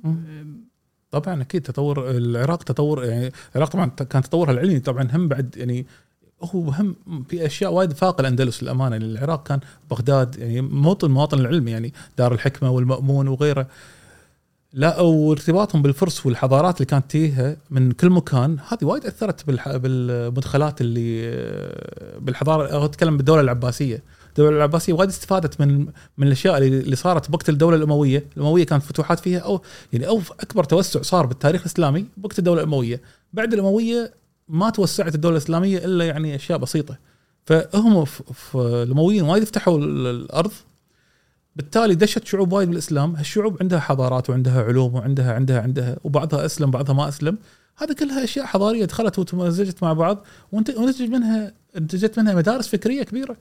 طبعا 1.12 1.42
أكيد 1.42 1.62
تطور 1.62 2.10
العراق 2.10 2.64
تطور 2.64 3.06
يعني 3.06 3.32
العراق 3.56 3.70
طبعا 3.70 3.86
كان 3.86 4.22
تطورها 4.22 4.52
العلمي 4.52 4.80
طبعا 4.80 5.08
هم 5.14 5.28
بعد 5.28 5.56
يعني 5.58 5.86
هو 6.44 6.70
هم 6.70 6.96
في 7.30 7.46
أشياء 7.46 7.74
وايد 7.74 7.94
فاق 7.94 8.20
الأندلس 8.20 8.64
للأمانة 8.64 8.96
يعني 8.96 9.06
العراق 9.06 9.48
كان 9.48 9.60
بغداد 9.90 10.36
يعني 10.40 10.62
موطن 10.62 11.12
مواطن 11.12 11.40
العلم 11.40 11.68
يعني 11.68 11.94
دار 12.18 12.34
الحكمة 12.34 12.70
والمأمون 12.70 13.28
وغيره. 13.28 13.68
لا 14.74 15.00
وارتباطهم 15.00 15.82
بالفرس 15.82 16.26
والحضارات 16.26 16.76
اللي 16.78 16.86
كانت 16.86 17.12
تيها 17.12 17.58
من 17.70 17.92
كل 17.92 18.10
مكان 18.10 18.58
هذه 18.68 18.86
وايد 18.86 19.06
أثرت. 19.06 19.46
بالمدخلات 19.48 20.82
اللي 20.82 21.22
بالحضارة 22.20 22.86
أتكلم 22.86 23.18
بالدولة 23.18 23.42
العباسية 23.42 24.04
الدولة 24.30 24.58
العباسية 24.58 24.94
وايد 24.94 25.10
استفادت 25.10 25.62
من 25.62 25.86
من 26.18 26.28
الأشياء 26.28 26.58
اللي 26.58 26.96
صارت 26.96 27.30
بوقت 27.32 27.50
الدولة 27.50 27.76
الأموية، 27.78 28.26
الأموية 28.38 28.66
كانت 28.66 28.84
فتوحات 28.84 29.20
فيها 29.20 29.40
أو 29.40 29.62
يعني 29.94 30.08
أو 30.08 30.22
أكبر 30.40 30.64
توسع 30.64 31.02
صار 31.02 31.26
بالتاريخ 31.26 31.62
الإسلامي 31.62 32.06
بوقت 32.18 32.40
الدولة 32.40 32.60
الأموية، 32.62 33.02
بعد 33.34 33.54
الأموية 33.54 34.14
ما 34.50 34.70
توسعت 34.70 35.16
الدولة 35.16 35.38
الإسلامية 35.38 35.78
إلا 35.78 36.06
يعني 36.06 36.36
أشياء 36.36 36.58
بسيطة. 36.58 36.98
فهم 37.46 38.06
الأمويين 38.56 39.24
وايد 39.24 39.44
فتحوا 39.44 39.78
ال- 39.78 40.08
الأرض 40.08 40.52
بالتالي 41.56 41.96
دشت 41.96 42.26
شعوب 42.26 42.54
وايد 42.54 42.70
بالاسلام، 42.70 43.16
هالشعوب 43.16 43.58
عندها 43.62 43.80
حضارات 43.80 44.30
وعندها 44.30 44.64
علوم 44.64 44.96
وعندها 44.96 45.34
عندها 45.34 45.62
عندها 45.62 45.98
وبعضها 46.04 46.46
أسلم 46.46 46.72
بعضها 46.72 46.96
ما 46.96 47.08
أسلم، 47.08 47.38
هذه 47.78 47.94
كلها 47.94 48.24
أشياء 48.24 48.46
حضارية 48.46 48.86
دخلت 48.86 49.20
وتمزجت 49.20 49.84
مع 49.84 49.94
بعض 49.94 50.26
ونتج 50.52 51.02
منها 51.10 51.54
انتجت 51.78 52.20
منها 52.20 52.34
مدارس 52.36 52.68
فكرية 52.68 53.04
كبيرة. 53.04 53.38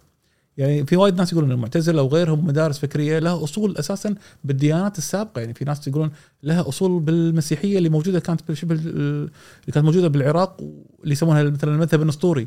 يعني 0.57 0.87
في 0.87 0.96
وايد 0.96 1.16
ناس 1.16 1.33
يقولون 1.33 1.53
المعتزلة 1.53 2.03
وغيرهم 2.03 2.46
مدارس 2.46 2.79
فكرية 2.79 3.18
لها 3.18 3.44
أصول 3.44 3.77
أساسا 3.77 4.14
بالديانات 4.44 4.99
السابقة. 4.99 5.40
يعني 5.40 5.55
في 5.55 5.64
ناس 5.64 5.88
يقولون 5.88 6.11
لها 6.42 6.68
أصول 6.68 7.01
بالمسيحية 7.01 7.79
اللي 7.79 7.88
موجودة 7.88 8.20
كانت 8.20 8.40
بشبه 8.49 8.75
اللي 8.75 9.31
كانت 9.73 9.85
موجودة 9.85 10.09
بالعراق 10.09 10.61
واللي 10.61 11.12
يسمونها 11.12 11.42
مثلا 11.42 11.75
المذهب 11.75 12.03
النسطوري. 12.03 12.46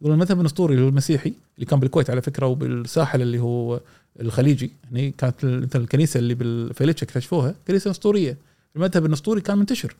يقولون 0.00 0.18
المذهب 0.18 0.40
النسطوري 0.40 0.74
المسيحي 0.74 1.32
اللي 1.54 1.66
كان 1.66 1.80
بالكويت 1.80 2.10
على 2.10 2.22
فكرة 2.22 2.46
وبالساحل 2.46 3.22
اللي 3.22 3.38
هو 3.38 3.80
الخليجي 4.20 4.70
يعني 4.84 5.10
كانت 5.10 5.44
مثلا 5.44 5.82
الكنيسة 5.82 6.18
اللي 6.18 6.34
بالفيليتش 6.34 7.02
اكتشفوها 7.02 7.54
كنيسة 7.68 7.90
نسطوريه 7.90 8.38
المذهب 8.76 9.06
النسطوري 9.06 9.40
كان 9.40 9.58
منتشر. 9.58 9.96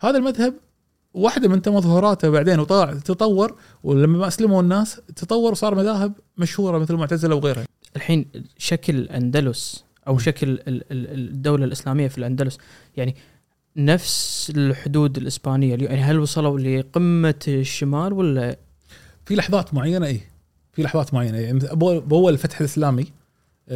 هذا 0.00 0.18
المذهب 0.18 0.54
واحدة 1.14 1.48
من 1.48 1.62
تمظهراته 1.62 2.28
بعدين 2.30 2.58
وطلع 2.60 2.94
تطور 2.94 3.56
ولما 3.82 4.18
ما 4.18 4.26
أسلموا 4.28 4.62
الناس 4.62 5.00
تطور 5.16 5.52
وصار 5.52 5.74
مذاهب 5.74 6.12
مشهورة 6.38 6.78
مثل 6.78 6.94
المعتزلة 6.94 7.34
وغيرها. 7.34 7.64
الحين 7.96 8.26
شكل 8.58 8.96
الاندلس 8.96 9.84
أو. 10.08 10.18
شكل 10.18 10.50
ال- 10.50 10.68
ال- 10.68 10.84
الدولة 11.30 11.64
الإسلامية 11.64 12.08
في 12.08 12.18
الأندلس 12.18 12.58
يعني 12.96 13.16
نفس 13.76 14.52
الحدود 14.56 15.16
الإسبانية. 15.18 15.76
يعني 15.76 16.00
هل 16.02 16.18
وصلوا 16.18 16.58
لقمة 16.58 17.34
الشمال 17.48 18.12
ولا 18.12 18.56
في 19.26 19.34
لحظات 19.34 19.74
معينة 19.74 20.06
اي 20.06 20.20
في 20.72 20.82
لحظات 20.82 21.14
معينة. 21.14 21.38
يعني 21.38 21.58
باول 22.00 22.32
الفتح 22.32 22.60
الإسلامي 22.60 23.06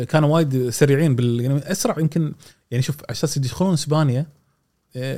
كانوا 0.02 0.34
وايد 0.34 0.70
سريعين 0.70 1.16
بال 1.16 1.40
يعني 1.40 1.72
أسرع 1.72 1.98
يمكن 1.98 2.32
يعني 2.70 2.82
شوف 2.82 2.96
على 3.00 3.10
أساس 3.10 3.36
يدخلون 3.36 3.72
إسبانيا 3.72 4.26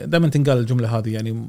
دائما 0.04 0.28
تنقال 0.28 0.58
الجملة 0.58 0.98
هذه 0.98 1.12
يعني 1.12 1.46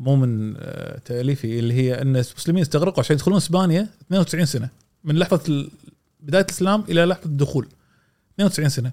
مو 0.00 0.16
من 0.16 0.54
آه، 0.58 0.98
تأليفي 1.04 1.58
اللي 1.58 1.74
هي 1.74 2.02
إن 2.02 2.16
المسلمين 2.16 2.62
استغرقوا 2.62 3.00
عشان 3.00 3.16
يدخلون 3.16 3.36
إسبانيا 3.36 3.88
92 4.06 4.46
سنة 4.46 4.68
من 5.04 5.18
لحظة 5.18 5.68
بداية 6.20 6.42
الإسلام 6.42 6.84
إلى 6.88 7.04
لحظة 7.04 7.26
الدخول 7.26 7.66
92 8.34 8.68
سنة. 8.68 8.92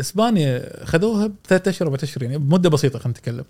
إسبانيا 0.00 0.84
خذوها 0.84 1.30
بثلاث 1.44 1.68
أشهر 1.68 1.88
أربع 1.88 1.98
أشهر 2.02 2.22
يعني 2.22 2.38
بمدة 2.38 2.70
بسيطة 2.70 2.98
خلينا 2.98 3.18
نتكلم. 3.18 3.44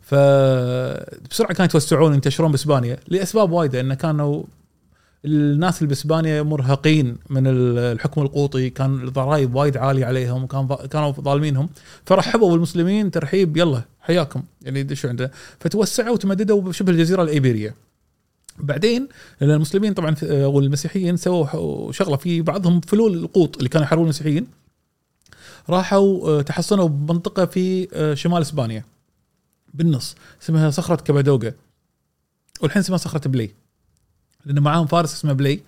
فبسرعه 0.00 1.52
كانوا 1.52 1.64
يتوسعون 1.64 2.14
ينتشرون 2.14 2.52
بإسبانيا 2.52 2.98
لأسباب 3.08 3.52
وايدة 3.52 3.80
انه 3.80 3.94
كانوا 3.94 4.44
الناس 5.26 5.78
اللي 5.78 5.88
بإسبانيا 5.88 6.42
مرهقين 6.42 7.16
من 7.30 7.46
ال- 7.46 7.78
الحكم 7.78 8.22
القوطي 8.22 8.70
كان 8.70 9.02
الضرائب 9.02 9.54
وايد 9.54 9.76
عالية 9.76 10.06
عليهم 10.06 10.44
وكان 10.44 10.68
كانوا 10.90 11.10
ظالمينهم. 11.12 11.68
فرحبوا 12.06 12.52
بالمسلمين 12.52 13.10
ترحيب 13.10 13.56
يلا 13.56 13.82
حياكم 14.00 14.42
يعني 14.62 14.82
دشوا 14.82 15.10
عندنا 15.10 15.30
فتوسعوا 15.60 16.10
وتمددوا 16.14 16.60
بشبه 16.62 16.92
الجزيرة 16.92 17.22
الإيبيرية. 17.22 17.74
بعدين 18.58 19.08
المسلمين 19.42 19.94
طبعا 19.94 20.14
آه، 20.24 20.46
والمسيحيين 20.48 21.16
سووا 21.16 21.92
شغلة 21.92 22.16
في 22.16 22.42
بعضهم 22.42 22.80
فلول 22.80 23.14
القوط 23.14 23.56
اللي 23.56 23.68
كانوا 23.68 23.86
يحاربون 23.86 24.04
المسيحيين. 24.06 24.46
راحوا 25.70 26.28
آه، 26.38 26.42
تحصنوا 26.42 26.88
بمنطقة 26.88 27.44
في 27.46 27.88
آه، 27.92 28.14
شمال 28.14 28.42
إسبانيا 28.42 28.84
بالنص 29.74 30.14
اسمها 30.42 30.70
صخرة 30.70 30.96
كابادوغا 30.96 31.52
والحين 32.62 32.80
اسمها 32.82 32.98
صخرة 32.98 33.28
بلي. 33.28 33.50
لأن 34.46 34.58
معاهم 34.58 34.86
فارس 34.86 35.12
اسمه 35.14 35.32
بلي. 35.32 35.60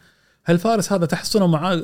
هالفارس 0.46 0.92
هذا 0.92 1.06
تحصنوا 1.06 1.46
معاه؟ 1.46 1.82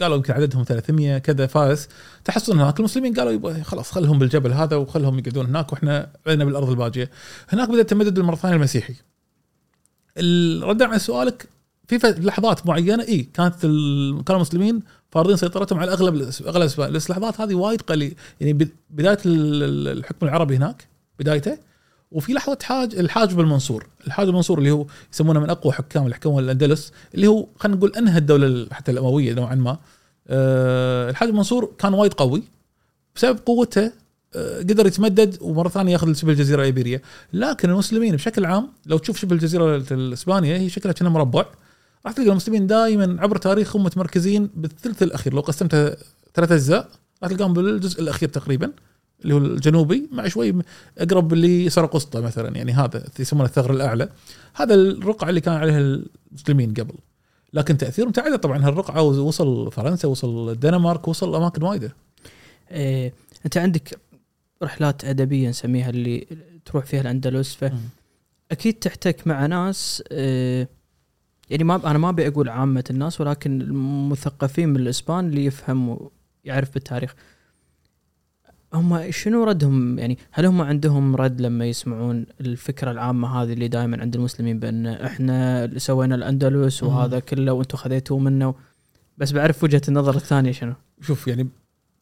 قالوا 0.00 0.16
يمكن 0.16 0.32
عددهم 0.32 0.64
300 0.64 1.18
كذا 1.18 1.46
فارس. 1.46 1.88
تحصن 2.24 2.60
هناك 2.60 2.78
المسلمين 2.78 3.14
قالوا 3.14 3.32
يبغى 3.32 3.62
خلاص 3.64 3.90
خلهم 3.92 4.18
بالجبل 4.18 4.52
هذا 4.52 4.76
وخلهم 4.76 5.18
يقعدون 5.18 5.46
هناك 5.46 5.72
وإحنا 5.72 6.10
علينا 6.26 6.44
بالأرض 6.44 6.70
الباجية. 6.70 7.10
هناك 7.48 7.68
بدا 7.68 7.80
التمدد 7.80 8.18
المرة 8.18 8.34
الثانية 8.34 8.56
المسيحي. 8.56 8.94
ال- 10.18 10.62
ردا 10.62 10.86
على 10.86 10.98
سؤالك 10.98 11.48
في 11.88 11.98
لحظات 12.18 12.66
معينة 12.66 13.02
إي 13.02 13.22
كانت 13.22 13.54
كانوا 13.62 14.22
المسلمين 14.30 14.80
فارضين 15.10 15.36
سيطرتهم 15.36 15.78
على 15.78 15.92
أغلب 15.92 16.14
أغلب 16.46 16.80
بس 16.80 17.10
اللحظات 17.10 17.40
هذه 17.40 17.54
وايد 17.54 17.82
قليل. 17.82 18.14
يعني 18.40 18.52
بد- 18.52 18.68
بداية 18.90 19.18
ال- 19.26 19.62
ال- 19.62 19.88
الحكم 19.98 20.26
العربي 20.26 20.56
هناك 20.56 20.86
بدايته 21.18 21.58
وفي 22.12 22.32
لحظة 22.32 22.58
حاج 22.62 22.94
الحاجب 22.94 23.40
المنصور 23.40 23.86
الحاجب 24.06 24.28
المنصور 24.28 24.58
اللي 24.58 24.70
هو 24.70 24.86
يسمونه 25.12 25.40
من 25.40 25.50
أقوى 25.50 25.72
حكام 25.72 26.04
اللي 26.04 26.14
حكموا 26.14 26.40
الأندلس 26.40 26.92
اللي 27.14 27.26
هو 27.26 27.46
خلينا 27.56 27.78
نقول 27.78 27.92
أنهى 27.96 28.18
الدولة 28.18 28.46
ال- 28.46 28.74
حتى 28.74 28.92
الأموية 28.92 29.32
نوعا 29.34 29.54
ما. 29.54 29.78
أه 30.28 31.10
الحاجب 31.10 31.30
المنصور 31.30 31.72
كان 31.78 31.94
وايد 31.94 32.14
قوي 32.14 32.42
بسبب 33.16 33.38
قوته 33.46 33.92
أه 34.34 34.58
قدر 34.58 34.86
يتمدد 34.86 35.36
ومرة 35.40 35.68
ثانية 35.68 35.92
ياخذ 35.92 36.14
شبه 36.14 36.32
الجزيرة 36.32 36.58
الايبيريه 36.60 37.02
لكن 37.32 37.70
المسلمين 37.70 38.14
بشكل 38.16 38.44
عام 38.44 38.68
لو 38.86 38.98
تشوف 38.98 39.18
شبه 39.18 39.34
الجزيرة 39.34 39.76
الإسبانية 39.90 40.56
هي 40.56 40.68
شكلها 40.68 40.92
كأنها 40.94 41.12
مربع. 41.12 41.44
راح 42.06 42.12
تلقى 42.12 42.30
المسلمين 42.30 42.66
دائما 42.66 43.16
عبر 43.22 43.36
تاريخهم 43.36 43.84
متمركزين 43.84 44.50
بالثلث 44.54 45.02
الأخير. 45.02 45.34
لو 45.34 45.40
قسمتها 45.40 45.96
ثلاث 46.34 46.52
أجزاء 46.52 46.88
راح 47.22 47.30
تلقاهم 47.30 47.52
بالجزء 47.52 48.00
الأخير 48.00 48.28
تقريبا. 48.28 48.72
اللي 49.22 49.34
هو 49.34 49.38
الجنوبي 49.38 50.08
مع 50.12 50.28
شوي 50.28 50.54
أقرب 50.98 51.34
لسرق 51.34 51.94
وسطى 51.94 52.20
مثلا 52.20 52.56
يعني 52.56 52.72
هذا 52.72 53.04
يسمونه 53.18 53.48
الثغر 53.48 53.70
الأعلى. 53.70 54.08
هذا 54.54 54.74
الرقعة 54.74 55.28
اللي 55.28 55.40
كان 55.40 55.54
عليها 55.54 55.78
المسلمين 55.78 56.74
قبل. 56.74 56.94
لكن 57.52 57.76
تأثيرهم 57.78 58.10
تعدى 58.10 58.38
طبعا. 58.38 58.68
هالرقعة 58.68 59.02
وصل 59.02 59.72
فرنسا 59.72 60.08
وصل 60.08 60.50
الدنمارك 60.50 61.08
وصل 61.08 61.34
أماكن 61.34 61.62
وايدة. 61.62 61.92
إيه 62.70 63.12
أنت 63.44 63.56
عندك 63.56 64.00
رحلات 64.62 65.04
أدبية 65.04 65.48
نسميها 65.48 65.90
اللي 65.90 66.26
تروح 66.64 66.84
فيها 66.84 67.00
الأندلس. 67.00 67.54
فاكيد 68.50 68.74
تحتك 68.74 69.26
مع 69.26 69.46
ناس 69.46 70.02
إيه 70.10 70.68
يعني 71.50 71.64
ما 71.64 71.90
أنا 71.90 71.98
ما 71.98 72.08
أبي 72.08 72.28
أقول 72.28 72.48
عامة 72.48 72.84
الناس 72.90 73.20
ولكن 73.20 73.60
المثقفين 73.60 74.68
من 74.68 74.76
الإسبان 74.76 75.28
اللي 75.28 75.44
يفهم 75.44 75.98
ويعرف 76.44 76.74
بالتاريخ. 76.74 77.14
هم 78.74 79.10
شنو 79.10 79.44
ردهم؟ 79.44 79.98
يعني 79.98 80.18
هل 80.30 80.46
هم 80.46 80.62
عندهم 80.62 81.16
رد 81.16 81.40
لما 81.40 81.66
يسمعون 81.66 82.26
الفكرة 82.40 82.90
العامة 82.90 83.42
هذه 83.42 83.52
اللي 83.52 83.68
دائما 83.68 84.00
عند 84.00 84.14
المسلمين 84.16 84.58
بأن 84.58 84.86
إحنا 84.86 85.70
سوينا 85.76 86.14
الأندلس 86.14 86.82
وهذا 86.82 87.18
كله 87.18 87.52
وأنتم 87.52 87.78
خذيتوه 87.78 88.18
منه 88.18 88.54
بس 89.18 89.32
بعرف 89.32 89.64
وجهة 89.64 89.82
النظر 89.88 90.16
الثانية 90.16 90.52
شنو؟ 90.52 90.74
شوف 91.00 91.28
يعني 91.28 91.48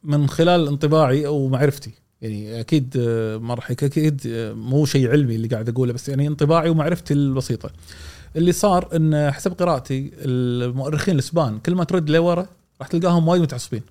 من 0.03 0.27
خلال 0.29 0.67
انطباعي 0.67 1.27
أو 1.27 1.47
معرفتي 1.47 1.91
يعني 2.21 2.59
أكيد 2.59 2.97
آه، 2.99 3.37
ما 3.37 3.53
راح 3.53 3.71
أكيد 3.71 4.21
آه، 4.27 4.53
مو 4.53 4.85
شيء 4.85 5.09
علمي 5.09 5.35
اللي 5.35 5.47
قاعد 5.47 5.69
أقوله 5.69 5.93
بس 5.93 6.09
يعني 6.09 6.27
انطباعي 6.27 6.69
ومعرفتي 6.69 7.13
البسيطة. 7.13 7.71
اللي 8.35 8.51
صار 8.51 8.95
إن 8.95 9.31
حسب 9.31 9.53
قراءتي 9.53 10.11
المؤرخين 10.17 11.13
الأسبان 11.13 11.59
كل 11.59 11.75
ما 11.75 11.83
ترد 11.83 12.09
لورا 12.09 12.47
راح 12.79 12.87
تلقاهم 12.87 13.27
وايد 13.27 13.41
متعصبين. 13.41 13.81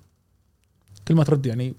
كل 1.07 1.15
ما 1.15 1.23
ترد 1.23 1.45
يعني 1.45 1.73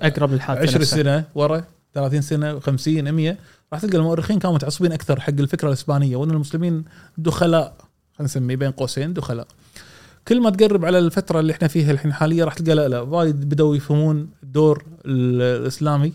أقرب 0.00 0.32
للحادثة 0.32 0.62
20 0.62 0.80
نفسها. 0.80 1.02
سنة 1.02 1.24
ورا 1.34 1.64
30 1.94 2.20
سنة 2.20 2.58
50 2.60 3.12
100 3.12 3.36
راح 3.72 3.80
تلقى 3.80 3.96
المؤرخين 3.98 4.38
كانوا 4.38 4.54
متعصبين 4.54 4.92
أكثر 4.92 5.20
حق 5.20 5.28
الفكرة 5.38 5.68
الإسبانية 5.68 6.16
وأن 6.16 6.30
المسلمين 6.30 6.84
دخلاء 7.18 7.76
خلينا 8.18 8.24
نسميه 8.30 8.56
بين 8.56 8.70
قوسين 8.70 9.12
دخلاء. 9.12 9.46
كل 10.28 10.40
ما 10.40 10.50
تقرب 10.50 10.84
على 10.84 10.98
الفترة 10.98 11.40
اللي 11.40 11.52
إحنا 11.52 11.68
فيها 11.68 11.90
الحين 11.92 12.12
حاليا 12.12 12.44
راح 12.44 12.54
تلقى 12.54 12.74
لا 12.74 12.88
لا 12.88 13.00
وايد 13.00 13.48
بدأوا 13.48 13.76
يفهمون 13.76 14.28
الدور 14.42 14.84
ال- 15.06 15.60
الإسلامي 15.62 16.12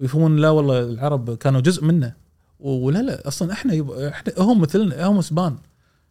ويفهمون 0.00 0.36
لا 0.36 0.50
والله 0.50 0.80
العرب 0.80 1.34
كانوا 1.34 1.60
جزء 1.60 1.84
منه. 1.84 2.12
ولا 2.60 2.98
لا 2.98 3.28
أصلا 3.28 3.52
إحنا 3.52 3.74
يب... 3.74 3.90
إحنا 3.90 4.32
هم 4.38 4.60
مثلنا 4.60 5.06
هم 5.06 5.18
إسبان. 5.18 5.56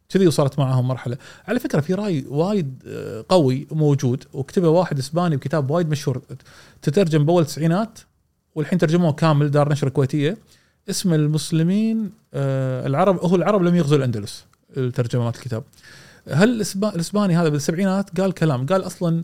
كذي 0.10 0.28
وصلت 0.28 0.60
معاهم 0.60 0.88
مرحلة. 0.88 1.18
على 1.48 1.60
فكرة 1.60 1.80
في 1.80 1.94
رأي 1.94 2.26
وايد 2.28 2.84
آه، 2.88 3.26
قوي 3.30 3.68
موجود 3.72 4.24
وكتبه 4.34 4.70
واحد 4.70 5.00
إسباني 5.00 5.38
بكتاب 5.38 5.72
وايد 5.72 5.90
مشهور 5.90 6.22
تترجم 6.82 7.26
بأول 7.26 7.42
التسعينات 7.42 8.00
والحين 8.56 8.80
ترجموه 8.80 9.12
كامل 9.12 9.52
دار 9.52 9.72
نشر 9.72 9.90
كويتية. 9.90 10.38
اسم 10.90 11.14
المسلمين 11.14 12.12
آه، 12.34 12.88
العرب 12.88 13.20
هو 13.20 13.36
العرب 13.36 13.62
لم 13.64 13.76
يغزوا 13.76 13.98
الأندلس 13.98 14.46
الترجمه 14.78 15.24
مالت 15.24 15.36
الكتاب. 15.36 15.64
هل 16.32 16.62
الإسباني 16.84 17.38
هذا 17.38 17.50
بالسبعينات 17.50 18.22
قال 18.22 18.32
كلام؟ 18.32 18.66
قال 18.66 18.86
أصلا 18.86 19.24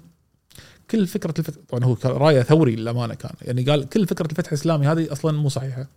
كل 0.92 1.08
فكرة 1.08 1.34
الفتح 1.40 1.60
طبعا 1.70 1.84
هو 1.84 1.98
رأيه 2.06 2.42
ثوري 2.42 2.76
للأمانة 2.76 3.14
كان 3.14 3.32
يعني 3.42 3.64
قال 3.64 3.90
كل 3.90 4.08
فكرة 4.08 4.26
الفتح 4.32 4.52
الإسلامي 4.52 4.88
هذه 4.88 5.12
أصلا 5.12 5.38
مو 5.38 5.50
صحيحة. 5.50 5.88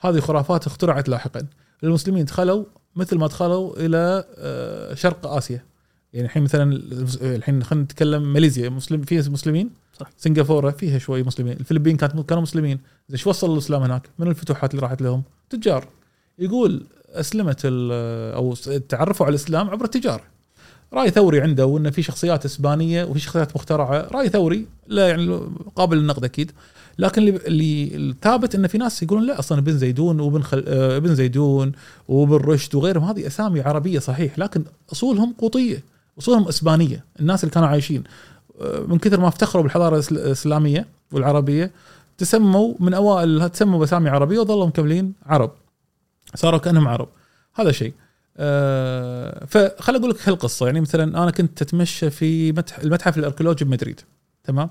هذه 0.00 0.20
خرافات 0.20 0.66
اخترعت 0.66 1.08
لاحقا. 1.08 1.46
المسلمين 1.84 2.24
دخلوا 2.24 2.64
مثل 2.96 3.18
ما 3.18 3.26
دخلوا 3.26 3.76
إلى 3.76 4.24
آه، 4.38 4.94
شرق 4.94 5.26
آسيا. 5.26 5.64
يعني 6.12 6.26
الحين 6.26 6.42
مثلا 6.42 6.80
الحين 7.22 7.62
خلينا 7.62 7.84
نتكلم 7.84 8.32
ماليزيا. 8.32 8.68
مسلم 8.68 9.02
فيها 9.02 9.28
مسلمين 9.28 9.70
صح. 10.00 10.10
سنغافورة 10.16 10.70
فيها 10.70 10.98
شوي 10.98 11.22
مسلمين. 11.22 11.56
الفلبين 11.60 11.96
كانت 11.96 12.20
كانوا 12.20 12.42
مسلمين. 12.42 12.78
شو 13.14 13.30
وصل 13.30 13.52
الإسلام 13.52 13.82
هناك؟ 13.82 14.08
من 14.18 14.28
الفتوحات 14.28 14.70
اللي 14.70 14.82
راحت 14.82 15.02
لهم؟ 15.02 15.22
تجار. 15.50 15.88
يقول 16.38 16.86
أسلمت 17.08 17.60
أو 17.64 18.54
تعرفوا 18.88 19.26
على 19.26 19.34
الإسلام 19.34 19.70
عبر 19.70 19.84
التجاره 19.84 20.22
رأي 20.92 21.10
ثوري 21.10 21.40
عنده 21.40 21.66
وانه 21.66 21.90
في 21.90 22.02
شخصيات 22.02 22.44
إسبانية 22.44 23.04
وفي 23.04 23.20
شخصيات 23.20 23.56
مخترعة. 23.56 24.08
رأي 24.12 24.28
ثوري 24.28 24.66
لا 24.86 25.08
يعني 25.08 25.40
قابل 25.76 25.96
للنقد 25.96 26.24
أكيد. 26.24 26.52
لكن 26.98 27.22
اللي 27.22 27.96
الثابت 27.96 28.54
إن 28.54 28.66
في 28.66 28.78
ناس 28.78 29.02
يقولون 29.02 29.26
لا 29.26 29.38
أصلا 29.38 29.58
ابن 29.58 29.78
زيدون 29.78 30.20
وابن 30.20 30.42
خل... 30.42 30.64
آه، 30.66 30.96
ابن 30.96 31.14
زيدون 31.14 31.72
وابن 32.08 32.34
رشد 32.34 32.74
وغيرهم 32.74 33.04
هذه 33.04 33.26
أسامي 33.26 33.60
عربية 33.60 33.98
صحيح 33.98 34.38
لكن 34.38 34.64
أصولهم 34.92 35.32
قوطية 35.38 35.82
أصولهم 36.18 36.48
إسبانية 36.48 37.04
الناس 37.20 37.44
اللي 37.44 37.54
كانوا 37.54 37.68
عايشين. 37.68 38.04
آه، 38.60 38.80
من 38.80 38.98
كثر 38.98 39.20
ما 39.20 39.28
افتخروا 39.28 39.62
بالحضارة 39.62 40.04
الإسلامية 40.12 40.86
والعربية 41.12 41.70
تسموا 42.18 42.74
من 42.80 42.94
أوائل 42.94 43.50
تسموا 43.50 43.78
بأسامي 43.78 44.08
عربية 44.08 44.38
وظلوا 44.38 44.66
مكملين 44.66 45.12
عرب 45.26 45.50
صاروا 46.34 46.58
كأنهم 46.58 46.88
عرب. 46.88 47.08
هذا 47.54 47.72
شيء. 47.72 47.92
آه 48.36 49.44
فخل 49.46 49.96
أقول 49.96 50.10
لك 50.10 50.28
هالقصة. 50.28 50.66
يعني 50.66 50.80
مثلا 50.80 51.22
أنا 51.22 51.30
كنت 51.30 51.62
أتمشى 51.62 52.10
في 52.10 52.52
متح 52.52 52.78
المتحف 52.78 53.18
الأركيولوجي 53.18 53.64
بمدريد 53.64 54.00
تمام؟ 54.44 54.70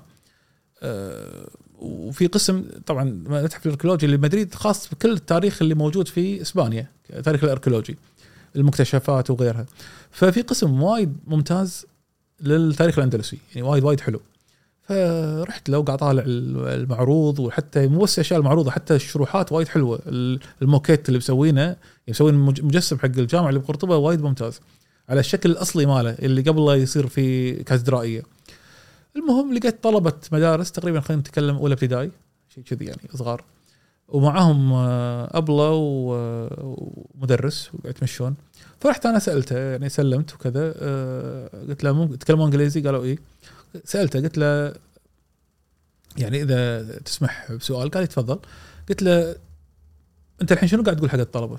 آه 0.82 1.48
وفي 1.84 2.26
قسم 2.26 2.64
طبعا 2.86 3.02
المتحف 3.08 3.66
الأركيولوجي 3.66 4.06
اللي 4.06 4.16
بمدريد 4.16 4.54
خاص 4.54 4.88
بكل 4.88 5.12
التاريخ 5.12 5.62
اللي 5.62 5.74
موجود 5.74 6.08
في 6.08 6.42
إسبانيا 6.42 6.86
التاريخ 7.12 7.44
الأركيولوجي 7.44 7.96
المكتشفات 8.56 9.30
وغيرها. 9.30 9.66
ففي 10.10 10.42
قسم 10.42 10.82
وايد 10.82 11.16
ممتاز 11.26 11.86
للتاريخ 12.40 12.98
الأندلسي 12.98 13.38
يعني 13.54 13.68
وايد 13.68 13.84
وايد 13.84 14.00
حلو. 14.00 14.20
فرحت 14.88 15.68
له 15.68 15.78
وقاعد 15.78 15.98
طالع 15.98 16.22
المعروض 16.26 17.38
وحتى 17.38 17.86
مو 17.86 17.98
بس 18.02 18.14
الاشياء 18.18 18.40
المعروضه 18.40 18.70
حتى 18.70 18.94
الشروحات 18.94 19.52
وايد 19.52 19.68
حلوة. 19.68 20.00
الموكيت 20.62 21.08
اللي 21.08 21.18
مسوينه 21.18 21.60
يعني 21.60 21.76
مسوين 22.08 22.34
مج- 22.34 22.62
مجسم 22.62 22.98
حق 22.98 23.04
الجامعة 23.04 23.48
اللي 23.48 23.60
بقرطبة 23.60 23.96
وايد 23.96 24.22
ممتاز. 24.22 24.60
على 25.08 25.20
الشكل 25.20 25.50
الأصلي 25.50 25.86
ماله 25.86 26.10
اللي 26.10 26.42
قبل 26.42 26.66
لا 26.66 26.74
يصير 26.74 27.06
في 27.06 27.52
كاتدرائية. 27.52 28.22
المهم 29.16 29.54
لقيت 29.54 29.82
طلبة 29.82 30.12
مدارس 30.32 30.72
تقريبا 30.72 31.00
خلينا 31.00 31.20
نتكلم 31.20 31.56
أولى 31.56 31.74
ابتدائي 31.74 32.10
شيء 32.54 32.64
كذي 32.64 32.84
يعني 32.84 33.00
صغار. 33.14 33.44
ومعاهم 34.08 34.72
آه، 34.72 35.38
أبلة 35.38 35.70
و- 35.70 36.48
ومدرس 37.14 37.70
وقاعد 37.74 37.94
يتمشون 37.96 38.34
فرحت 38.80 39.06
أنا 39.06 39.18
سألته 39.18 39.58
يعني 39.58 39.88
سلمت 39.88 40.34
وكذا 40.34 40.74
آه، 40.78 41.48
قلت 41.68 41.84
له 41.84 41.92
ممكن 41.92 42.18
تتكلمون 42.18 42.44
إنجليزي؟ 42.44 42.80
قالوا 42.80 43.04
إيه. 43.04 43.18
سألته 43.84 44.20
قلت 44.20 44.38
له 44.38 44.74
يعني 46.18 46.42
إذا 46.42 46.82
تسمح 46.98 47.52
بسؤال 47.52 47.90
قال 47.90 48.02
لي 48.02 48.06
تفضل. 48.06 48.38
قلت 48.88 49.02
له 49.02 49.36
أنت 50.42 50.52
الحين 50.52 50.68
شنو 50.68 50.82
قاعد 50.82 50.96
تقول 50.96 51.10
حق 51.10 51.18
الطلبة. 51.18 51.58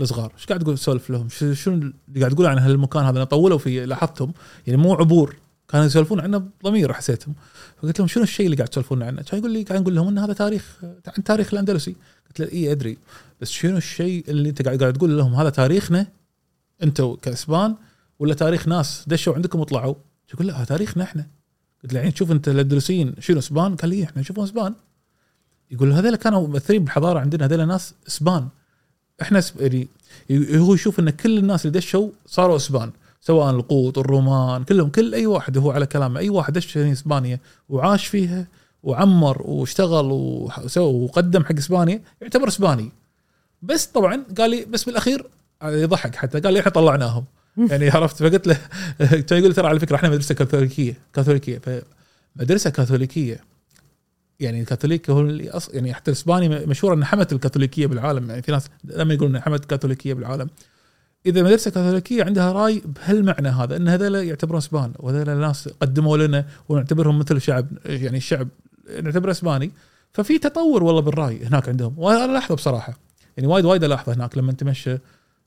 الصغار. 0.00 0.32
إيش 0.36 0.46
قاعد 0.46 0.60
تقول 0.62 0.78
تسولف 0.78 1.10
لهم؟ 1.10 1.28
شنو 1.28 1.74
اللي 1.74 2.20
قاعد 2.20 2.34
تقول 2.34 2.46
عن 2.46 2.58
هالمكان 2.58 3.04
هذا؟ 3.04 3.16
أنا 3.16 3.24
طولوا 3.24 3.58
فيه 3.58 3.84
لاحظتهم. 3.84 4.32
يعني 4.66 4.82
مو 4.82 4.94
عبور. 4.94 5.36
كانوا 5.70 5.86
يسولفون 5.86 6.20
عنه 6.20 6.38
بضمير 6.38 6.92
حسيتهم. 6.92 7.34
فقلت 7.76 7.98
لهم 7.98 8.08
شنو 8.08 8.22
الشيء 8.22 8.46
اللي 8.46 8.56
قاعد 8.56 8.68
تسولفون 8.68 9.02
عنه؟ 9.02 9.22
كان 9.22 9.38
يقول 9.40 9.50
لي 9.52 9.62
قاعد 9.62 9.80
نقول 9.80 9.94
لهم 9.94 10.08
ان 10.08 10.18
هذا 10.18 10.32
تاريخ 10.32 10.76
عن 11.06 11.24
تاريخ 11.24 11.52
الأندلسي. 11.52 11.96
قلت 12.26 12.40
له 12.40 12.52
اي 12.52 12.72
أدري. 12.72 12.98
بس 13.40 13.50
شنو 13.50 13.76
الشيء 13.76 14.24
اللي 14.28 14.48
أنت 14.48 14.62
قاعد 14.62 14.80
قاعد 14.80 14.92
تقول 14.92 15.18
لهم؟ 15.18 15.34
هذا 15.34 15.50
تاريخنا 15.50 16.06
أنتم 16.82 17.14
كأسبان 17.14 17.76
ولا 18.18 18.34
تاريخ 18.34 18.68
ناس؟ 18.68 19.04
دشوا 19.06 19.34
عندكم 19.34 19.60
وطلعوا. 19.60 19.94
يقول 20.34 20.46
لا 20.46 20.56
هذا 20.56 20.64
تاريخنا 20.64 21.04
إحنا. 21.04 21.26
قلت 21.82 21.92
له 21.92 22.00
الحين 22.00 22.14
شوف 22.14 22.32
أنت 22.32 22.48
الأندلسيين 22.48 23.14
شنو 23.18 23.38
أسبان؟ 23.38 23.76
قال 23.76 23.90
لي 23.90 24.04
إحنا 24.04 24.20
نشوفهم 24.22 24.44
أسبان. 24.44 24.74
يقول 25.70 25.92
هذول 25.92 26.16
كانوا 26.16 26.46
ممثلين 26.46 26.84
بالحضارة 26.84 27.18
عندنا 27.18 27.46
هذول 27.46 27.68
ناس 27.68 27.94
أسبان. 28.08 28.48
إحنا 29.22 29.40
سب- 29.40 29.60
يعني 29.60 29.88
هو 30.30 30.74
يشوف 30.74 31.00
إن 31.00 31.10
كل 31.10 31.38
الناس 31.38 31.66
اللي 31.66 31.78
دشوا 31.78 32.08
صاروا 32.26 32.56
أسبان. 32.56 32.90
سواء 33.20 33.50
القوط 33.50 33.98
الرومان 33.98 34.64
كلهم 34.64 34.88
كل 34.88 35.14
أي 35.14 35.26
واحد 35.26 35.58
هو 35.58 35.70
على 35.70 35.86
كلامه. 35.86 36.20
أي 36.20 36.28
واحد 36.28 36.52
دش 36.52 36.76
إسبانيا 36.76 37.40
وعاش 37.68 38.06
فيها 38.06 38.46
وعمر 38.82 39.42
واشتغل 39.42 40.06
وسوى 40.64 40.94
وقدم 41.04 41.44
حق 41.44 41.56
إسبانيا 41.56 42.02
يعتبر 42.22 42.48
إسباني. 42.48 42.92
بس 43.62 43.86
طبعا 43.86 44.24
قال 44.38 44.50
لي 44.50 44.64
بس 44.64 44.84
بالأخير 44.84 45.26
يضحك 45.62 46.14
حتى. 46.14 46.40
قال 46.40 46.52
لي 46.52 46.60
إحنا 46.60 46.70
طلعناهم. 46.70 47.24
يعني 47.70 47.90
عرفت؟ 47.90 48.16
فقلت 48.16 48.46
له 48.46 48.58
كان 49.28 49.38
يقول 49.38 49.54
ترى 49.54 49.68
على 49.68 49.80
فكرة 49.80 49.96
إحنا 49.96 50.08
مدرسة 50.08 50.34
كاثوليكية 50.34 50.94
كاثوليكية. 51.12 51.60
فمدرسه 52.36 52.70
كاثوليكية. 52.70 53.40
يعني 54.40 54.60
الكاثوليك 54.60 55.10
هو 55.10 55.20
اللي 55.20 55.50
أص... 55.50 55.68
يعني 55.68 55.94
حتى 55.94 56.10
الاسباني 56.10 56.48
مشهور 56.48 56.94
ان 56.94 57.04
حمت 57.04 57.32
الكاثوليكية 57.32 57.86
بالعالم. 57.86 58.30
يعني 58.30 58.42
في 58.42 58.52
ناس 58.52 58.66
لما 58.84 59.14
يقولون 59.14 59.40
حمت 59.40 59.62
الكاثوليكية 59.62 60.14
بالعالم. 60.14 60.50
إذا 61.26 61.42
مدرسة 61.42 61.70
كاثوليكية 61.70 62.24
عندها 62.24 62.52
رأي 62.52 62.82
بهالمعنى 62.84 63.48
هذا 63.48 63.76
إن 63.76 63.88
هذول 63.88 64.14
يعتبرون 64.14 64.58
اسبان 64.58 64.92
وهذول 64.98 65.28
الناس 65.28 65.68
قدموا 65.68 66.16
لنا 66.16 66.46
ونعتبرهم 66.68 67.18
مثل 67.18 67.40
شعب 67.40 67.66
يعني 67.86 68.16
الشعب 68.16 68.48
نعتبره 69.02 69.30
إسباني. 69.30 69.70
ففي 70.12 70.38
تطور 70.38 70.82
والله 70.82 71.00
بالرأي 71.00 71.44
هناك 71.44 71.68
عندهم 71.68 71.94
وأنا 71.96 72.24
الاحظه 72.24 72.54
بصراحة. 72.54 72.98
يعني 73.36 73.48
وايد 73.48 73.64
وايد 73.64 73.84
الاحظه 73.84 74.14
هناك 74.14 74.38
لما 74.38 74.52
تمشى 74.52 74.98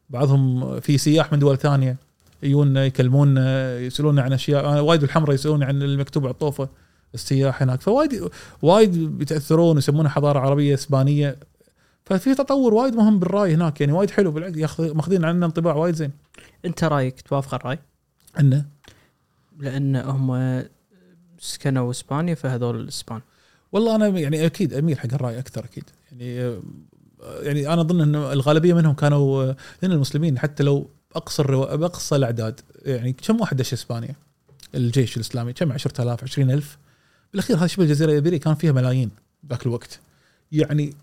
بعضهم 0.10 0.80
في 0.80 0.98
سياح 0.98 1.32
من 1.32 1.40
دول 1.40 1.58
ثانية 1.58 1.98
يجون 2.44 2.78
يكلمون 2.78 3.38
يسالون 3.78 4.20
عن 4.20 4.34
أشياء. 4.34 4.70
أنا 4.70 4.82
وايد 4.82 5.04
الحمراء 5.04 5.36
يسالون 5.36 5.64
عن 5.64 5.82
المكتوب 5.82 6.24
على 6.24 6.32
الطوفة 6.32 6.70
السياح 7.14 7.62
هناك. 7.62 7.82
فوايد 7.82 8.30
وايد 8.62 9.18
بيتأثرون 9.18 9.76
ويسمونها 9.76 10.12
حضارة 10.12 10.40
عربية 10.40 10.74
إسبانية. 10.74 11.38
ففي 12.06 12.36
تطور 12.36 12.74
وايد 12.74 12.96
مهم 12.96 13.20
بالرأي 13.20 13.54
هناك 13.54 13.82
يعني 13.82 13.94
وايد 13.94 14.12
حلو 14.12 14.32
بالعكس 14.32 14.58
ياخذ 14.58 14.96
ماخذين 14.96 15.26
عنا 15.26 15.46
انطباع 15.46 15.76
وايد 15.76 15.96
زين. 15.96 16.12
انت 16.66 16.84
رأيك 16.84 17.22
توافق 17.22 17.54
الرأي؟ 17.54 17.80
انه 18.40 18.66
لأن 19.60 19.96
هم 19.96 20.64
سكنوا 21.40 21.92
إسبانيا 21.92 22.36
فهذول 22.36 22.80
الإسبان. 22.80 23.22
والله 23.72 23.96
أنا 23.96 24.08
يعني 24.08 24.46
أكيد 24.46 24.74
أميل 24.74 25.00
حق 25.00 25.14
الرأي 25.14 25.40
أكثر 25.40 25.66
أكيد. 25.66 25.84
يعني 26.12 26.42
آه، 26.42 26.62
يعني 27.42 27.74
أنا 27.74 27.82
أظن 27.82 28.02
انه 28.02 28.34
الغالبية 28.34 28.74
منهم 28.74 28.94
كانوا 28.94 29.44
آه، 29.44 29.56
لأن 29.82 29.92
المسلمين 29.92 30.40
حتى 30.40 30.64
لو 30.64 30.90
اقصى 31.16 31.44
بأقصى 31.44 32.16
الأعداد 32.16 32.60
يعني 32.86 33.14
كم 33.14 33.42
واحد 33.42 33.58
دش 33.58 33.74
إسبانيا؟ 33.74 34.16
الجيش 34.76 35.16
الإسلامي 35.16 35.54
كم؟ 35.54 35.72
10000 35.72 36.24
20000 36.24 36.78
بالأخير 37.32 37.58
هذه 37.58 37.66
شبه 37.66 37.84
الجزيرة 37.84 38.10
الايبيريه 38.10 38.40
كان 38.40 38.56
فيها 38.56 38.72
ملايين 38.72 39.12
ذاك 39.50 39.66
الوقت. 39.66 40.00
يعني 40.52 40.94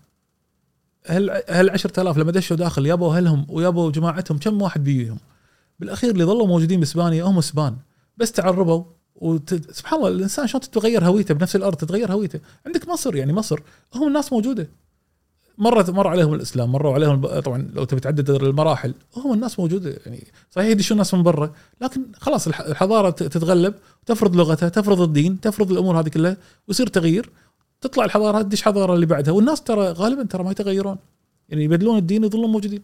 هل 1.07 1.41
هل 1.49 1.69
10000 1.69 2.17
لما 2.17 2.31
دشوا 2.31 2.57
داخل 2.57 2.85
يابوا 2.85 3.15
أهلهم 3.17 3.45
ويابوا 3.49 3.91
جماعتهم 3.91 4.37
كم 4.37 4.61
واحد 4.61 4.83
بيهم 4.83 5.17
بالأخير 5.79 6.11
اللي 6.11 6.23
ظلوا 6.25 6.47
موجودين 6.47 6.79
باسبانيا 6.79 7.23
هم 7.23 7.37
اسبان 7.37 7.75
بس 8.17 8.31
تعربوا 8.31 8.83
وت... 9.15 9.71
سبحان 9.71 9.99
الله 9.99 10.09
الإنسان 10.11 10.47
شلون 10.47 10.61
تتغير 10.61 11.05
هويته 11.05 11.33
بنفس 11.33 11.55
الأرض 11.55 11.77
تتغير 11.77 12.11
هويته؟ 12.13 12.39
عندك 12.65 12.89
مصر 12.89 13.15
يعني 13.15 13.33
مصر 13.33 13.59
هم 13.95 14.07
الناس 14.07 14.33
موجودة. 14.33 14.69
مرت 15.57 15.89
مر 15.89 16.07
عليهم 16.07 16.33
الإسلام 16.33 16.71
مروا 16.71 16.93
عليهم 16.93 17.39
طبعا 17.39 17.69
لو 17.73 17.83
تبي 17.83 17.99
تعدد 17.99 18.29
المراحل 18.29 18.93
هم 19.17 19.33
الناس 19.33 19.59
موجودة 19.59 19.95
يعني 20.05 20.27
صحيح 20.51 20.67
يدشون 20.67 20.95
الناس 20.95 21.13
من 21.13 21.23
برا 21.23 21.53
لكن 21.81 22.01
خلاص 22.19 22.47
الح- 22.47 22.61
الحضارة 22.61 23.09
تتغلب 23.09 23.73
تفرض 24.05 24.35
لغتها 24.35 24.69
تفرض 24.69 25.01
الدين 25.01 25.39
تفرض 25.39 25.71
الأمور 25.71 25.99
هذه 25.99 26.09
كلها 26.09 26.37
ويصير 26.67 26.87
تغيير. 26.87 27.29
تطلع 27.81 28.05
الحضارة 28.05 28.41
تدش 28.41 28.61
حضارة 28.61 28.93
اللي 28.93 29.05
بعدها. 29.05 29.33
والناس 29.33 29.61
ترى 29.61 29.91
غالبا 29.91 30.23
ترى 30.23 30.43
ما 30.43 30.51
يتغيرون. 30.51 30.97
يعني 31.49 31.63
يبدلون 31.63 31.97
الدين 31.97 32.23
يظلون 32.23 32.51
موجودين. 32.51 32.81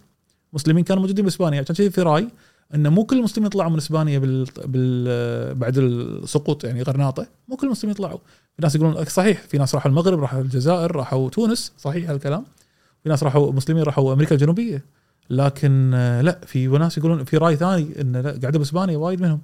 مسلمين 0.53 0.83
كانوا 0.83 1.01
موجودين 1.01 1.25
بإسبانيا. 1.25 1.65
عشان 1.69 1.89
في 1.89 2.01
رأي 2.01 2.27
أن 2.75 2.88
مو 2.88 3.03
كل 3.03 3.17
المسلمين 3.17 3.47
يطلعوا 3.47 3.71
من 3.71 3.77
إسبانيا 3.77 4.19
بال... 4.19 4.47
بال... 4.65 5.55
بعد 5.55 5.77
السقوط 5.77 6.63
يعني 6.63 6.81
غرناطة. 6.81 7.27
مو 7.47 7.55
كل 7.55 7.67
المسلمين 7.67 7.91
يطلعوا 7.91 8.17
في 8.55 8.62
ناس 8.62 8.75
يقولون 8.75 9.05
صحيح 9.05 9.41
في 9.41 9.57
ناس 9.57 9.75
راحوا 9.75 9.91
المغرب 9.91 10.19
راحوا 10.19 10.41
الجزائر 10.41 10.95
راحوا 10.95 11.29
تونس. 11.29 11.73
صحيح 11.77 12.10
هالكلام. 12.10 12.45
في 13.03 13.10
ناس 13.10 13.23
راحوا 13.23 13.51
مسلمين 13.51 13.83
راحوا 13.83 14.13
أمريكا 14.13 14.36
الجنوبية. 14.36 14.86
لكن 15.29 15.91
آه، 15.93 16.21
لا 16.21 16.39
في 16.45 16.67
ناس 16.67 16.97
يقولون 16.97 17.23
في 17.23 17.38
رأي 17.38 17.55
ثاني 17.55 18.01
أن 18.01 18.17
لا 18.17 18.39
قاعدة 18.41 18.60
بإسبانيا 18.60 18.97
وايد 18.97 19.21
منهم. 19.21 19.41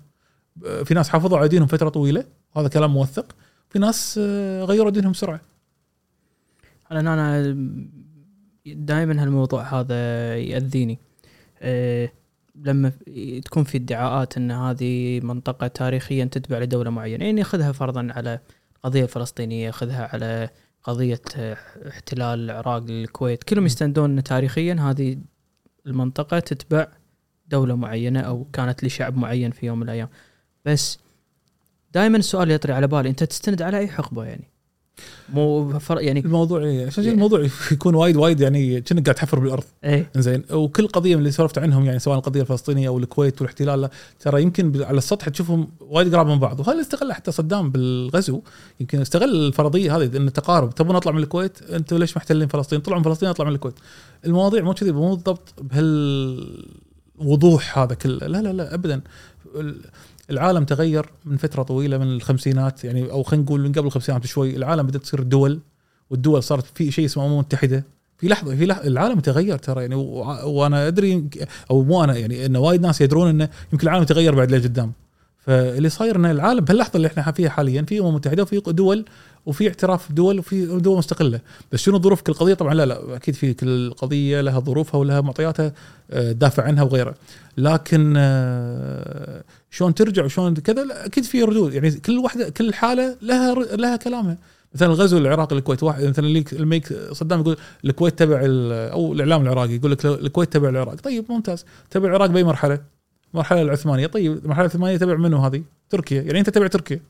آه، 0.66 0.84
في 0.84 0.94
ناس 0.94 1.10
حافظوا 1.10 1.38
على 1.38 1.48
دينهم 1.48 1.68
فترة 1.68 1.90
طويلة. 1.90 2.24
هذا 2.58 2.68
كلام 2.68 2.94
موثق. 2.94 3.26
في 3.74 3.80
ناس 3.80 4.20
آه، 4.24 4.64
غيروا 4.64 4.92
دينهم 4.92 5.12
بسرعة 5.12 5.42
لأن 6.92 7.08
أنا 7.08 7.56
دائما 8.66 9.24
هالموضوع 9.24 9.80
هذا 9.80 10.38
يأذيني. 10.38 11.00
أه 11.62 12.10
لما 12.56 12.92
تكون 13.46 13.64
في 13.64 13.78
ادعاءات 13.78 14.38
إن 14.38 14.52
هذه 14.52 15.20
منطقة 15.20 15.68
تاريخيا 15.68 16.26
تتبع 16.26 16.60
لدولة 16.60 16.90
معينة 16.90 17.26
يعني 17.26 17.44
خذها 17.44 17.72
فرضا 17.72 18.08
على 18.12 18.40
القضية 18.76 19.04
الفلسطينيه 19.04 19.72
خذها 19.72 20.10
على 20.14 20.50
قضية 20.84 21.22
آه، 21.38 21.58
احتلال 21.88 22.40
العراق 22.40 22.84
للكويت. 22.84 23.44
كلهم 23.44 23.66
يستندون 23.66 24.18
إن 24.18 24.24
تاريخيا 24.24 24.74
هذه 24.74 25.18
المنطقة 25.86 26.40
تتبع 26.40 26.88
دولة 27.48 27.76
معينة 27.76 28.20
أو 28.20 28.46
كانت 28.54 28.84
لشعب 28.84 29.18
معين 29.18 29.52
في 29.52 29.66
يوم 29.66 29.78
من 29.78 29.84
الأيام. 29.84 30.10
بس 30.66 31.00
دائما 31.94 32.18
السؤال 32.18 32.52
يطري 32.52 32.74
على 32.74 32.88
بالي. 32.88 33.10
أنت 33.10 33.24
تستند 33.24 33.62
على 33.62 33.78
أي 33.78 33.88
حقبة 33.88 34.26
يعني؟ 34.26 34.50
مو 35.34 35.80
فر... 35.80 36.02
يعني 36.02 36.20
الموضوع 36.20 36.62
عشان 36.62 37.04
كذا 37.04 37.12
الموضوع 37.12 37.48
يكون 37.72 37.96
وايد 37.96 38.16
وايد 38.16 38.40
يعني 38.40 38.82
كأنك 38.82 39.06
قاعد 39.06 39.16
تحفر 39.16 39.40
بالأرض. 39.40 39.64
إيه. 39.84 40.10
زين 40.16 40.44
وكل 40.52 40.88
قضية 40.88 41.16
من 41.16 41.20
اللي 41.20 41.32
سولفت 41.32 41.58
عنهم 41.58 41.86
يعني 41.86 42.00
سواء 42.00 42.18
القضية 42.18 42.42
الفلسطينية 42.42 42.88
أو 42.88 42.98
الكويت 42.98 43.42
والاحتلال 43.42 43.82
لا، 43.82 43.90
ترى 44.20 44.42
يمكن 44.42 44.84
على 44.84 44.98
السطح 44.98 45.30
تشوفهم 45.30 45.68
وايد 45.80 46.16
قراب 46.16 46.28
من 46.28 46.40
بعض. 46.40 46.60
وهذا 46.60 46.82
استغل 46.82 47.14
حتى 47.14 47.32
صدام 47.32 47.72
بالغزو. 47.72 48.42
يمكن 48.80 49.02
استغل 49.02 49.36
الفرضية 49.36 49.98
هذه 49.98 50.18
إن 50.18 50.28
التقارب 50.28 50.76
تبون 50.76 50.96
أطلع 50.96 51.12
من 51.12 51.24
الكويت؟ 51.24 51.62
أنتم 51.62 51.98
ليش 51.98 52.18
محتلين 52.18 52.48
فلسطين؟ 52.48 52.80
طلعوا 52.80 53.00
من 53.00 53.06
فلسطين 53.06 53.30
أطلع 53.30 53.46
من 53.46 53.56
الكويت. 53.56 53.76
المواضيع 54.26 54.64
مو 54.64 54.74
كذي 54.74 54.92
مو 54.92 55.16
بالضبط 55.16 55.54
بهالوضوح 57.18 57.78
هذا 57.80 57.94
كله. 57.96 58.28
لا 58.28 58.42
لا 58.42 58.54
لا 58.54 58.74
ابدا. 58.74 59.02
العالم 60.30 60.64
تغير 60.64 61.06
من 61.26 61.38
فترة 61.38 61.64
طويلة 61.64 61.98
من 61.98 62.08
الخمسينات 62.08 62.84
يعني 62.84 63.12
أو 63.12 63.24
خلينا 63.24 63.46
نقول 63.46 63.62
من 63.62 63.72
قبل 63.72 63.88
الخمسينات 63.88 64.22
بشوي 64.22 64.56
العالم 64.56 64.88
بدأت 64.88 65.02
تصير 65.02 65.24
دول 65.24 65.60
والدول 66.10 66.44
صارت 66.44 66.66
في 66.76 66.92
شيء 66.92 67.06
اسمه 67.06 67.26
أمم 67.26 67.38
متحدة. 67.38 67.84
في 68.18 68.28
لحظة 68.28 68.56
في 68.56 68.66
لحظة 68.66 68.88
العالم 68.88 69.20
تغير 69.20 69.58
ترى 69.58 69.82
يعني 69.82 69.96
وأنا 69.96 70.88
أدري 70.88 71.30
أو 71.72 71.84
مو 71.84 72.04
أنا 72.04 72.18
يعني 72.18 72.46
إن 72.46 72.56
وايد 72.56 72.82
ناس 72.82 73.02
يدرون 73.02 73.30
إنه 73.30 73.50
يمكن 73.74 73.88
العالم 73.88 74.04
يتغير 74.04 74.36
بعد 74.36 74.52
لقدام. 74.52 74.92
فاللي 75.40 75.90
صاير 75.90 76.16
إن 76.16 76.26
العالم 76.26 76.60
بهاللحظة 76.60 76.98
اللي 76.98 77.08
إحنا 77.08 77.32
فيها 77.32 77.50
حاليا 77.50 77.82
في 77.82 78.00
أمم 78.00 78.16
متحدة 78.16 78.44
وفي 78.44 78.60
دول 78.68 79.06
وفي 79.46 79.68
اعتراف 79.68 80.12
دول 80.12 80.40
وفي 80.40 80.66
دول 80.66 80.98
مستقلة. 80.98 81.40
بس 81.72 81.80
شنو 81.80 82.00
ظروف 82.00 82.22
كل 82.22 82.34
قضية؟ 82.34 82.54
طبعا 82.54 82.74
لا 82.74 82.86
لا 82.86 83.16
أكيد 83.16 83.36
في 83.36 83.54
كل 83.54 83.92
قضية 83.92 84.42
لها 84.42 84.60
ظروفها 84.60 85.00
ولها 85.00 85.22
معطياتها 85.22 85.74
آه، 86.12 86.32
تدافع 86.32 86.64
عنها 86.64 86.84
وغيرها. 86.84 87.14
لكن 87.58 88.14
آه، 88.18 89.44
شلون 89.74 89.94
ترجع 89.94 90.26
وشلون 90.26 90.54
كذا 90.54 90.84
لا، 90.84 91.06
أكيد 91.06 91.24
في 91.24 91.44
ردود. 91.44 91.74
يعني 91.74 91.92
كل 91.92 92.18
واحدة 92.18 92.50
كل 92.50 92.74
حالة 92.74 93.18
لها 93.22 93.54
لها 93.54 93.96
كلامها. 93.96 94.38
مثلا 94.76 94.88
الغزو 94.88 95.18
العراقي 95.18 95.56
الكويت 95.56 95.84
واحد 95.84 96.04
مثلا 96.04 96.44
الميك 96.54 96.94
صدام 97.12 97.40
يقول 97.40 97.58
الكويت 97.86 98.20
تبع 98.20 98.40
أو 98.92 99.14
الإعلام 99.14 99.42
العراقي 99.42 99.76
يقول 99.76 99.92
لك 99.92 100.06
الكويت 100.06 100.54
تبع 100.54 100.70
العراق. 100.70 100.96
طيب 100.96 101.26
ممتاز. 101.30 101.66
تبع 101.90 102.10
العراق 102.10 102.30
بأي 102.30 102.44
مرحلة؟ 102.44 102.80
المرحله 103.34 103.62
العثمانية. 103.62 104.08
طيب 104.08 104.38
المرحله 104.38 104.66
العثمانيه 104.66 104.98
تبع 104.98 105.16
منو 105.16 105.38
هذه؟ 105.38 105.64
تركيا. 105.90 106.22
يعني 106.22 106.40
أنت 106.40 106.50
تبع 106.50 106.68
تركيا. 106.68 107.02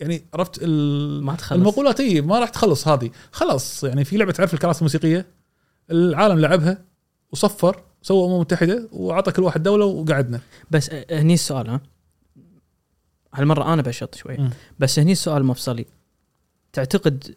يعني 0.00 0.24
عرفت 0.34 0.64
ما 0.64 1.34
تخلص. 1.34 1.58
المقولات 1.58 2.00
اي 2.00 2.20
ما 2.20 2.38
راح 2.38 2.48
تخلص 2.48 2.88
هذه. 2.88 3.10
خلاص 3.32 3.84
يعني 3.84 4.04
في 4.04 4.16
لعبة 4.16 4.32
تعرف 4.32 4.54
الكراسي 4.54 4.78
الموسيقية؟ 4.78 5.26
العالم 5.90 6.38
لعبها 6.38 6.78
وصفر. 7.32 7.82
سوى 8.02 8.26
أمم 8.26 8.40
متحدة 8.40 8.88
واعطى 8.92 9.32
كل 9.32 9.42
واحد 9.42 9.62
دولة 9.62 9.84
وقعدنا. 9.84 10.40
بس 10.70 10.90
هني 11.10 11.34
السؤال 11.34 11.70
ها؟ 11.70 11.80
هالمرة 13.34 13.72
أنا 13.74 13.82
بشط 13.82 14.14
شوي. 14.14 14.36
مم. 14.36 14.50
بس 14.78 14.98
هني 14.98 15.12
السؤال 15.12 15.44
مفصلي. 15.44 15.86
تعتقد 16.72 17.34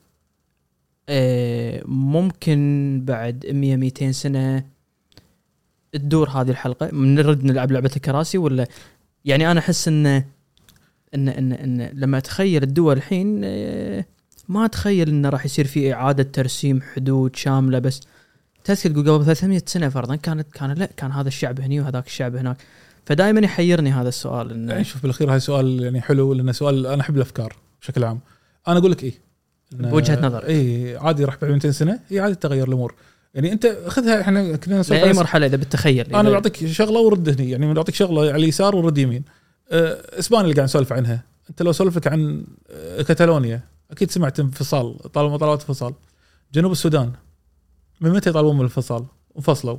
آه، 1.10 1.82
ممكن 1.86 3.02
بعد 3.06 3.46
100 3.46 3.76
200 3.76 4.12
سنة 4.12 4.66
تدور 5.92 6.30
هذه 6.30 6.50
الحلقة؟ 6.50 6.90
نرد 6.94 7.44
نلعب 7.44 7.72
لعبة 7.72 7.92
الكراسي 7.96 8.38
ولا؟ 8.38 8.68
يعني 9.26 9.52
أنا 9.52 9.60
أحس 9.60 9.88
إن 9.88 10.06
إن 11.16 11.30
إن 11.30 11.52
إن 11.54 11.92
لما 11.94 12.18
أتخيل 12.18 12.64
الدول 12.64 12.98
الحين 12.98 13.42
آه، 13.44 14.06
ما 14.50 14.66
أتخيل 14.66 15.10
إنه 15.10 15.30
راح 15.30 15.46
يصير 15.46 15.68
في 15.68 15.94
إعادة 15.94 16.24
ترسيم 16.24 16.82
حدود 16.82 17.36
شاملة 17.36 17.80
بس 17.80 18.02
تذكر 18.64 18.90
تقول 18.92 19.12
قبل 19.12 19.26
300 19.26 19.62
سنة 19.66 19.90
فرضا 19.90 20.16
كانت 20.16 20.48
كان 20.54 20.72
لا 20.72 20.86
كان 20.98 21.12
هذا 21.12 21.28
الشعب 21.28 21.60
هني 21.62 21.80
وهذاك 21.80 22.08
الشعب 22.08 22.36
هناك. 22.36 22.58
فدائما 23.06 23.40
يحيرني 23.40 23.92
هذا 23.92 24.10
السؤال 24.10 24.52
يعني 24.52 24.74
انه 24.74 24.84
شوف 24.84 25.02
بالأخير 25.02 25.34
هاي 25.34 25.40
سؤال 25.40 25.84
يعني 25.84 26.02
حلو 26.02 26.34
لأنه 26.34 26.52
سؤال 26.52 26.86
أنا 26.88 27.02
أحب 27.02 27.16
الأفكار 27.18 27.56
بشكل 27.82 28.04
عام. 28.04 28.20
أنا 28.68 28.80
أقول 28.80 28.92
لك 28.92 29.04
إيه 29.04 29.14
بوجهة 29.72 30.22
نظرك. 30.26 30.46
اي 30.46 30.98
عادي 30.98 31.26
راح 31.26 31.38
بعد 31.42 31.52
200 31.52 31.72
سنة 31.72 32.00
اي 32.12 32.20
عادي 32.20 32.36
تغير 32.36 32.68
الأمور. 32.68 32.96
يعني 33.34 33.52
أنت 33.52 33.78
خذها 33.88 34.22
إحنا 34.22 34.56
كنا 34.56 34.80
نسولف 34.80 35.04
على- 35.04 35.16
مرحلة 35.16 35.46
إذا 35.46 35.56
بتتخيل 35.58 36.16
أنا 36.16 36.30
بعطيك 36.30 36.68
شغلة 36.68 37.00
ورد 37.00 37.30
هني 37.30 37.52
يعني 37.52 37.74
بعطيك 37.74 37.96
شغلة 37.96 38.22
على 38.22 38.36
اليسار 38.44 38.76
ورد 38.76 38.98
يمين. 38.98 39.24
أه، 39.72 40.20
إسبانيا 40.20 40.44
اللي 40.44 40.56
قاعد 40.56 40.66
نسولف 40.66 40.94
عنها. 40.94 41.24
أنت 41.50 41.62
لو 41.62 41.72
سولف 41.72 41.98
لك 41.98 42.08
عن 42.08 42.44
أه، 42.72 43.02
كاتالونيا 43.02 43.62
أكيد 43.92 44.12
سمعت 44.12 44.40
انفصال 44.40 44.98
طالما 45.14 45.38
طلبات 45.38 45.62
انفصال 45.62 45.94
جنوب 46.54 46.72
السودان. 46.72 47.12
من 48.02 48.12
متى 48.12 48.30
يطالبون 48.30 48.56
بالانفصال؟ 48.56 49.06
انفصلوا. 49.38 49.78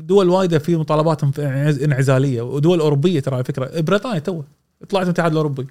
دول 0.00 0.28
وايدة 0.28 0.58
في 0.58 0.76
مطالبات 0.76 1.24
انف- 1.24 1.40
انعز- 1.40 1.82
انعزالية 1.82 2.42
ودول 2.42 2.80
أوروبية 2.80 3.20
ترى 3.20 3.34
على 3.34 3.44
فكرة. 3.44 3.80
بريطانيا 3.80 4.18
تو 4.18 4.42
طلعت 4.88 5.02
من 5.04 5.08
الاتحاد 5.10 5.30
الأوروبي. 5.32 5.66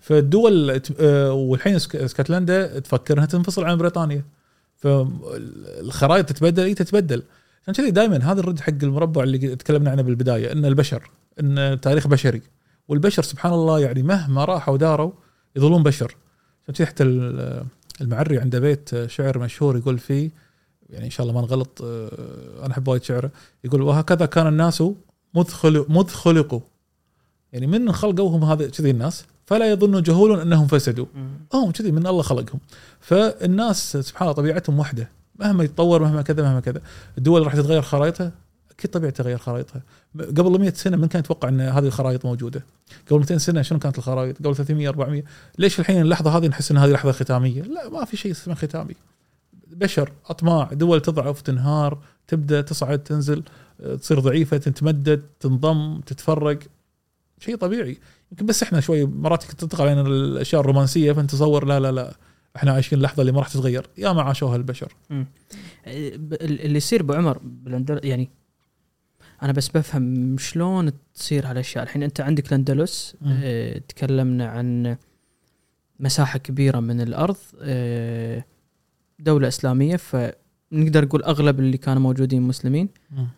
فالدول 0.00 0.80
أه، 1.00 1.32
والحين 1.32 1.74
اسك- 1.74 1.96
اسكتلندا 1.96 2.78
تفكر 2.78 3.14
إنها 3.14 3.26
تنفصل 3.26 3.64
عن 3.64 3.76
بريطانيا. 3.76 4.24
فالخرائط 4.76 6.26
تتبدل 6.28 6.62
إي 6.62 6.74
تتبدل. 6.74 7.22
عشان 7.62 7.74
كذي 7.74 7.90
دائما 7.90 8.32
هذا 8.32 8.40
الرد 8.40 8.60
حق 8.60 8.72
المربع 8.82 9.22
اللي 9.22 9.56
تكلمنا 9.56 9.90
عنه 9.90 10.02
بالبداية 10.02 10.52
إن 10.52 10.64
البشر 10.64 11.10
إن 11.40 11.78
تاريخ 11.82 12.06
بشري. 12.06 12.42
والبشر 12.88 13.22
سبحان 13.22 13.52
الله 13.52 13.80
يعني 13.80 14.02
مهما 14.02 14.44
راحوا 14.44 14.74
وداروا 14.74 15.12
يظلون 15.56 15.82
بشر. 15.82 16.16
عشان 16.64 16.74
كذي 16.74 16.86
حتى 16.86 17.02
ال- 17.02 17.64
المعري 18.00 18.38
عنده 18.38 18.58
بيت 18.60 19.06
شعر 19.06 19.38
مشهور 19.38 19.76
يقول 19.76 19.98
فيه 19.98 20.30
يعني 20.90 21.04
إن 21.04 21.10
شاء 21.10 21.26
الله 21.26 21.40
ما 21.40 21.46
نغلط 21.46 21.82
آه، 21.84 22.10
أنا 22.64 22.72
أحب 22.72 22.88
وايد 22.88 23.02
شعره. 23.02 23.30
يقول 23.64 23.82
وهكذا 23.82 24.26
كان 24.26 24.46
الناس 24.46 24.82
مذ 25.34 25.44
خلق- 25.48 25.90
مذ 25.90 26.08
خلقوا 26.08 26.60
يعني 27.52 27.66
من 27.66 27.92
خلقوا 27.92 28.30
هم 28.36 28.44
هذا 28.44 28.68
كذي 28.68 28.90
الناس. 28.90 29.24
فلا 29.46 29.70
يظن 29.70 30.02
جهول 30.02 30.40
أنهم 30.40 30.66
فسدوا. 30.66 31.06
هم 31.54 31.70
كذي 31.70 31.92
من 31.92 32.06
الله 32.06 32.22
خلقهم. 32.22 32.60
فالناس 33.00 33.96
سبحان 33.96 34.28
الله 34.28 34.36
طبيعتهم 34.36 34.78
واحدة 34.78 35.08
مهما 35.38 35.64
يتطور 35.64 36.02
مهما 36.02 36.22
كذا 36.22 36.42
مهما 36.42 36.60
كذا. 36.60 36.80
الدول 37.18 37.42
راح 37.44 37.54
تتغير 37.54 37.82
خرائطها؟ 37.82 38.32
أكيد 38.78 38.90
طبيعي 38.90 39.12
تغير 39.12 39.38
خرائطها. 39.38 39.82
قبل 40.20 40.60
100 40.60 40.72
سنة 40.72 40.96
من 40.96 41.08
كان 41.08 41.20
يتوقع 41.20 41.48
إن 41.48 41.60
هذه 41.60 41.86
الخرائط 41.86 42.24
موجودة؟ 42.26 42.64
قبل 43.10 43.18
200 43.18 43.38
سنة 43.38 43.62
شنو 43.62 43.78
كانت 43.78 43.98
الخرائط؟ 43.98 44.38
قبل 44.38 44.56
300 44.56 44.88
400 44.88 45.22
ليش 45.58 45.80
الحين 45.80 46.00
اللحظة 46.00 46.38
هذه 46.38 46.46
نحس 46.46 46.70
إن 46.70 46.76
هذه 46.76 46.90
لحظة 46.90 47.12
ختامية؟ 47.12 47.62
لا 47.62 47.88
ما 47.88 48.04
في 48.04 48.16
شيء 48.16 48.30
اسمه 48.32 48.54
ختامي. 48.54 48.94
بشر 49.70 50.12
أطماع 50.26 50.68
دول 50.72 51.00
تضعف 51.00 51.40
تنهار 51.40 51.98
تبدأ 52.26 52.60
تصعد 52.60 52.98
تنزل 52.98 53.42
تصير 54.00 54.20
ضعيفة 54.20 54.56
تتمدد 54.56 55.22
تنضم 55.40 56.00
تتفرق. 56.00 56.58
شيء 57.38 57.56
طبيعي. 57.56 57.98
يمكن 58.32 58.46
بس 58.46 58.62
إحنا 58.62 58.80
شوي 58.80 59.04
مرات 59.04 59.44
تنتقل 59.44 59.82
علينا 59.82 60.00
الأشياء 60.00 60.60
الرومانسية 60.60 61.12
فنتصور 61.12 61.64
لا 61.64 61.80
لا 61.80 61.92
لا 61.92 62.16
إحنا 62.56 62.72
عايشين 62.72 62.98
اللحظه 62.98 63.20
اللي 63.20 63.32
ما 63.32 63.38
راح 63.38 63.48
تتغير. 63.48 63.86
يا 63.98 64.12
ما 64.12 64.22
عاشوها 64.22 64.56
البشر. 64.56 64.92
اللي 65.86 66.76
يصير 66.76 67.00
ابو 67.00 67.12
عمر 67.12 67.38
بالاندلس 67.42 68.04
يعني 68.04 68.30
أنا 69.42 69.52
بس 69.52 69.68
بفهم 69.68 70.38
شلون 70.38 70.92
تصير 71.14 71.46
هالأشياء. 71.46 71.84
الحين 71.84 72.02
أنت 72.02 72.20
عندك 72.20 72.46
الاندلس. 72.46 73.16
آه 73.26 73.78
تكلمنا 73.78 74.46
عن 74.46 74.96
مساحة 76.00 76.38
كبيرة 76.38 76.80
من 76.80 77.00
الأرض 77.00 77.36
آه 77.60 78.44
دولة 79.18 79.48
إسلامية 79.48 79.96
فنقدر 79.96 81.04
نقول 81.04 81.22
أغلب 81.22 81.60
اللي 81.60 81.76
كانوا 81.76 82.02
موجودين 82.02 82.42
مسلمين. 82.42 82.88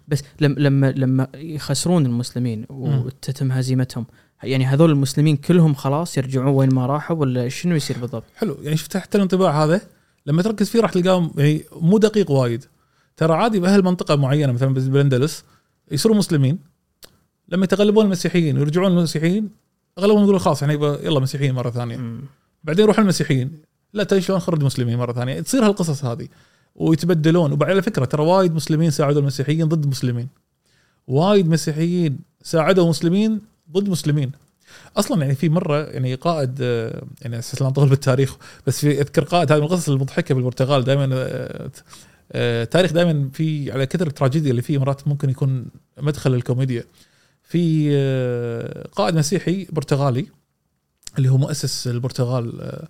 بس 0.09 0.23
لما 0.41 0.55
لما 0.59 0.93
لما 0.93 1.29
يخسرون 1.35 2.07
المسلمين 2.07 2.67
وتتم 2.69 3.53
هزيمتهم 3.53 4.07
يعني 4.43 4.67
هذول 4.67 4.91
المسلمين 4.91 5.37
كلهم 5.37 5.75
خلاص 5.75 6.19
يرجعون 6.19 6.47
وين 6.47 6.75
ما 6.75 6.87
راحوا 6.87 7.17
ولا 7.17 7.49
شنو 7.49 7.75
يصير 7.75 7.99
بالضبط؟ 7.99 8.25
حلو 8.37 8.57
يعني 8.63 8.77
شفت 8.77 8.97
حتى 8.97 9.19
الانطباع 9.19 9.65
هذا 9.65 9.81
لما 10.27 10.43
تركز 10.43 10.69
فيه 10.69 10.81
راح 10.81 10.93
تلقاه 10.93 11.31
يعني 11.37 11.65
مو 11.73 11.99
دقيق 11.99 12.31
وايد. 12.31 12.65
ترى 13.17 13.35
عادي 13.35 13.61
بأهل 13.61 13.85
منطقة 13.85 14.17
معينة 14.17 14.53
مثلا 14.53 14.75
بالاندلس 14.75 15.45
يصيروا 15.91 16.17
مسلمين. 16.17 16.59
لما 17.49 17.65
يتغلبون 17.65 18.05
المسيحيين 18.05 18.59
ويرجعون 18.59 18.99
المسيحيين 18.99 19.51
أغلبهم 19.99 20.23
يقولوا 20.23 20.39
خلاص 20.39 20.63
إحنا 20.63 20.75
يبقى 20.75 21.05
يلا 21.05 21.21
مسيحيين 21.21 21.55
مرة 21.55 21.71
ثانية. 21.71 21.97
مم. 21.97 22.21
بعدين 22.65 22.85
يروح 22.85 22.99
المسيحيين. 22.99 23.53
لا 23.93 24.05
تدري 24.05 24.21
شلون 24.21 24.39
خرج 24.39 24.65
مسلمين 24.65 24.99
مرة 24.99 25.13
ثانية؟ 25.13 25.41
تصير 25.41 25.67
هالقصص 25.67 26.05
هذه. 26.05 26.29
ويتبدلون. 26.75 27.53
وبعد 27.53 27.71
على 27.71 27.83
فكرة 27.83 28.05
ترى 28.05 28.23
وايد 28.23 28.55
مسلمين 28.55 28.91
ساعدوا 28.91 29.21
المسيحيين 29.21 29.69
ضد 29.69 29.87
مسلمين. 29.87 30.29
وايد 31.07 31.49
مسيحيين 31.49 32.19
ساعدوا 32.43 32.89
مسلمين 32.89 33.41
ضد 33.73 33.89
مسلمين. 33.89 34.33
أصلا 34.97 35.23
يعني 35.23 35.35
في 35.35 35.49
مرة 35.49 35.77
يعني 35.77 36.15
قائد 36.15 36.59
آه، 36.63 37.03
يعني 37.23 37.39
أساس 37.39 37.63
لا 37.63 37.69
نطول 37.69 37.89
بالتاريخ 37.89 38.37
بس 38.67 38.81
في 38.81 39.01
أذكر 39.01 39.25
قائد 39.25 39.53
هذه 39.53 39.59
من 39.59 39.65
القصص 39.65 39.89
المضحكة 39.89 40.35
بالبرتغال. 40.35 40.85
دائما 40.85 41.07
تاريخ 42.65 42.93
دائما 42.93 43.31
في 43.33 43.73
على 43.73 43.87
كثر 43.87 44.07
التراجيديا 44.07 44.51
اللي 44.51 44.63
فيه 44.63 44.79
مرات 44.79 45.09
ممكن 45.09 45.31
يكون 45.31 45.67
مدخل 45.99 46.35
الكوميديا. 46.35 46.85
في 47.49 47.89
آه، 47.93 48.89
قائد 48.93 49.15
مسيحي 49.15 49.67
برتغالي 49.73 50.27
اللي 51.19 51.29
هو 51.29 51.39
مؤسس 51.39 51.87
البرتغال 51.87 52.61
آه، 52.61 52.89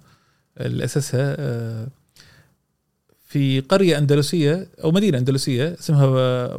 اللي 0.61 0.85
أسسها 0.85 1.37
آه، 1.39 1.89
في 3.29 3.61
قرية 3.61 3.99
أندلسية 3.99 4.69
أو 4.85 4.91
مدينة 4.91 5.19
أندلسية 5.19 5.77
اسمها 5.81 6.57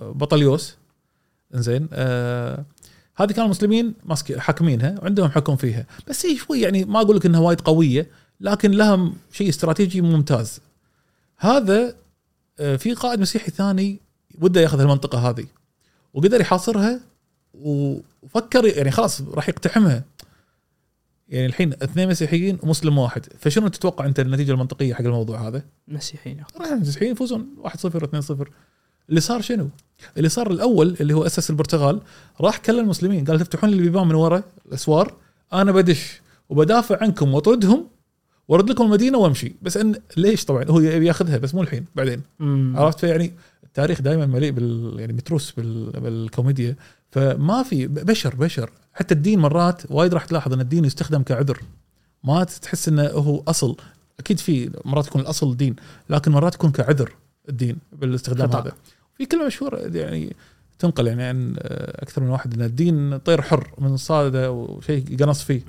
بطليوس. 0.00 0.76
إنزين 1.54 1.88
آه 1.92 2.64
هذه 3.16 3.28
كانوا 3.32 3.44
المسلمين 3.44 3.94
حاكمينها 4.36 4.98
وعندهم 5.02 5.30
حكم 5.30 5.56
فيها. 5.56 5.86
بس 6.08 6.26
هي 6.26 6.36
شوي 6.36 6.60
يعني 6.60 6.84
ما 6.84 7.00
أقول 7.00 7.16
لك 7.16 7.26
إنها 7.26 7.40
وايد 7.40 7.60
قوية 7.60 8.06
لكن 8.40 8.70
لها 8.70 9.12
شيء 9.32 9.48
استراتيجي 9.48 10.00
ممتاز. 10.00 10.60
هذا 11.36 11.94
آه، 12.60 12.76
في 12.76 12.94
قائد 12.94 13.20
مسيحي 13.20 13.50
ثاني 13.50 14.00
وده 14.40 14.60
ياخذ 14.60 14.80
المنطقة 14.80 15.30
هذه 15.30 15.46
وقدر 16.14 16.40
يحاصرها 16.40 17.00
وفكر 17.54 18.64
يعني 18.64 18.90
خلاص 18.90 19.20
راح 19.20 19.48
يقتحمها. 19.48 20.04
يعني 21.28 21.46
الحين 21.46 21.72
اثنين 21.72 22.08
مسيحيين 22.08 22.58
ومسلم 22.62 22.98
واحد. 22.98 23.26
فشنو 23.38 23.68
تتوقع 23.68 24.06
أنت 24.06 24.20
النتيجة 24.20 24.52
المنطقية 24.52 24.94
حق 24.94 25.04
الموضوع 25.04 25.48
هذا؟ 25.48 25.62
مسيحيين 25.88 26.42
راح 26.60 26.72
المسيحيين 26.72 27.12
يفوزون. 27.12 27.46
1-0 27.64 27.68
2-0 27.70 28.48
اللي 29.08 29.20
صار 29.20 29.40
شنو؟ 29.40 29.68
اللي 30.16 30.28
صار 30.28 30.50
الأول 30.50 30.96
اللي 31.00 31.14
هو 31.14 31.26
اسس 31.26 31.50
البرتغال 31.50 32.00
راح 32.40 32.58
كلم 32.58 32.78
المسلمين 32.78 33.24
قال 33.24 33.40
تفتحون 33.40 33.70
لي 33.70 33.76
البيبان 33.76 34.06
من 34.06 34.14
ورا 34.14 34.42
الأسوار 34.66 35.14
أنا 35.52 35.72
بدش 35.72 36.20
وبدافع 36.48 36.98
عنكم 37.02 37.34
واطردهم 37.34 37.86
وأرد 38.48 38.70
لكم 38.70 38.84
المدينة 38.84 39.18
وأمشي. 39.18 39.52
بس 39.62 39.76
ان 39.76 39.94
ليش 40.16 40.44
طبعا؟ 40.44 40.64
هو 40.64 40.80
ياخذها 40.80 41.38
بس 41.38 41.54
مو 41.54 41.62
الحين 41.62 41.84
بعدين. 41.94 42.22
مم. 42.38 42.74
عرفت؟ 42.76 43.00
فيعني 43.00 43.32
التاريخ 43.64 44.02
دائما 44.02 44.26
مليء 44.26 44.50
بال 44.50 44.96
يعني 45.00 45.12
متروس 45.12 45.52
بال 45.52 45.90
بالكوميديا. 45.90 46.76
فما 47.10 47.62
في 47.62 47.86
بشر 47.86 48.34
بشر. 48.34 48.70
حتى 48.92 49.14
الدين 49.14 49.38
مرات 49.38 49.82
وايد 49.90 50.14
راح 50.14 50.24
تلاحظ 50.24 50.52
إن 50.52 50.60
الدين 50.60 50.84
يستخدم 50.84 51.22
كعذر. 51.22 51.60
ما 52.24 52.44
تحس 52.44 52.88
إنه 52.88 53.02
هو 53.06 53.42
أصل. 53.48 53.76
أكيد 54.20 54.38
في 54.38 54.70
مرات 54.84 55.06
يكون 55.06 55.20
الأصل 55.20 55.56
دين 55.56 55.76
لكن 56.10 56.32
مرات 56.32 56.54
يكون 56.54 56.70
كعذر 56.70 57.12
الدين 57.48 57.76
بالاستخدام 57.92 58.48
خطأ. 58.48 58.60
هذا. 58.62 58.72
في 59.14 59.26
كلمة 59.26 59.46
مشهورة 59.46 59.78
يعني 59.94 60.36
تنقل 60.78 61.06
يعني 61.06 61.22
عن 61.22 61.54
آه، 61.58 62.02
أكثر 62.02 62.22
من 62.22 62.28
واحد 62.28 62.54
إن 62.54 62.62
الدين 62.62 63.18
طير 63.18 63.42
حر 63.42 63.70
من 63.78 63.96
صادة 63.96 64.50
وشيء 64.52 65.04
يقنص 65.12 65.42
فيه. 65.42 65.60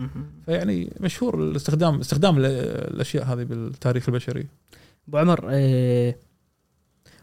فيعني 0.45 0.93
مشهور 0.99 1.43
الاستخدام 1.43 1.99
استخدام 1.99 2.37
ال- 2.37 2.45
الأشياء 2.93 3.23
هذه 3.25 3.43
بالتاريخ 3.43 4.09
البشري. 4.09 4.47
أبو 5.07 5.17
عمر 5.17 5.45
آه، 5.49 6.15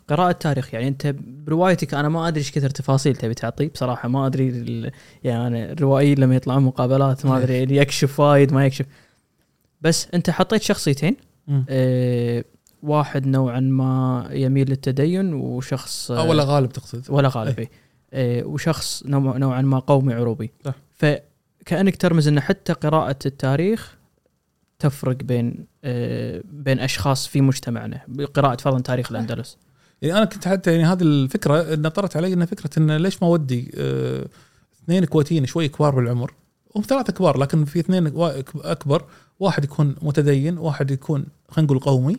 قراءة 0.09 0.33
تاريخ 0.33 0.75
يعني 0.75 0.89
أنت 0.89 1.15
بروايتك 1.21 1.95
أنا 1.95 2.09
ما 2.09 2.29
أدري 2.29 2.39
إيش 2.41 2.53
كثر 2.53 2.71
تفاصيل 2.71 3.17
تبي 3.17 3.35
تعطي 3.35 3.67
بصراحة 3.69 4.09
ما 4.09 4.27
أدري 4.27 4.91
يعني 5.25 5.73
الروائيين 5.73 6.19
لما 6.19 6.37
يطلعون 6.37 6.63
مقابلات 6.63 7.27
ما 7.27 7.39
أدري 7.39 7.55
يعني 7.59 7.77
يكشف 7.77 8.21
وايد 8.21 8.53
ما 8.53 8.67
يكشف. 8.67 8.87
بس 9.81 10.09
أنت 10.15 10.31
حطيت 10.31 10.63
شخصيتين. 10.63 11.17
آه، 11.69 12.45
واحد 12.83 13.27
نوعا 13.27 13.61
ما 13.61 14.29
يميل 14.33 14.71
للتدين 14.71 15.35
وشخص 15.35 16.11
آه، 16.11 16.29
ولا 16.29 16.45
غالب 16.45 16.73
تقصد. 16.73 17.05
ولا 17.11 17.29
غالبي 17.29 17.69
آه، 18.13 18.45
وشخص 18.45 19.03
نوع- 19.07 19.37
نوعا 19.37 19.63
ما 19.63 19.79
قومي 19.79 20.15
عروبي. 20.15 20.51
صح. 20.65 20.75
فكانك 20.95 21.97
ترمز 21.97 22.29
إن 22.29 22.41
حتى 22.41 22.73
قراءة 22.73 23.17
التاريخ 23.27 23.97
تفرق 24.79 25.17
بين 25.17 25.67
آه، 25.85 26.43
بين 26.45 26.79
أشخاص 26.81 27.27
في 27.27 27.41
مجتمعنا 27.41 28.01
بقراءه 28.09 28.57
فرضا 28.57 28.79
تاريخ 28.81 29.11
الأندلس. 29.13 29.59
يعني 30.03 30.19
أنا 30.19 30.25
كنت 30.25 30.49
حتى 30.49 30.73
يعني 30.73 30.85
هذه 30.85 31.03
الفكرة 31.03 31.75
ان 31.75 31.89
طرت 31.89 32.17
علي 32.17 32.33
ان 32.33 32.45
فكرة 32.45 32.71
إن 32.79 32.97
ليش 32.97 33.23
ما 33.23 33.29
ودي 33.29 33.71
آه، 33.75 34.27
اثنين 34.85 35.05
كويتيين 35.05 35.47
شوي 35.47 35.69
كبار 35.69 35.95
بالعمر؟ 35.95 36.35
هم 36.77 36.83
ثلاثة 36.83 37.13
كبار 37.13 37.39
لكن 37.39 37.65
في 37.65 37.81
اثنين 37.81 38.13
أكبر 38.57 39.05
واحد 39.41 39.65
يكون 39.65 39.95
متدين 40.03 40.59
واحد 40.59 40.91
يكون 40.91 41.27
خلينا 41.49 41.67
نقول 41.67 41.79
قومي 41.79 42.17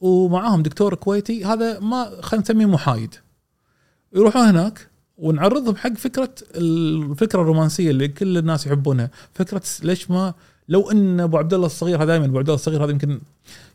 ومعاهم 0.00 0.62
دكتور 0.62 0.94
كويتي 0.94 1.44
هذا 1.44 1.80
ما 1.80 2.10
خلينا 2.20 2.42
نسميه 2.42 2.66
محايد. 2.66 3.14
يروحون 4.12 4.42
هناك 4.42 4.88
ونعرضهم 5.18 5.76
حق 5.76 5.92
فكرة 5.92 6.34
الفكرة 6.54 7.40
الرومانسية 7.40 7.90
اللي 7.90 8.08
كل 8.08 8.38
الناس 8.38 8.66
يحبونها 8.66 9.10
فكرة 9.34 9.62
ليش 9.82 10.10
ما 10.10 10.34
لو 10.70 10.90
إن 10.90 11.20
أبو 11.20 11.38
عبد 11.38 11.54
الله 11.54 11.66
الصغير 11.66 11.96
هذا 11.96 12.04
دائما 12.04 12.24
أبو 12.26 12.38
عبد 12.38 12.48
الله 12.48 12.54
الصغير 12.54 12.84
هذا 12.84 12.90
يمكن 12.90 13.20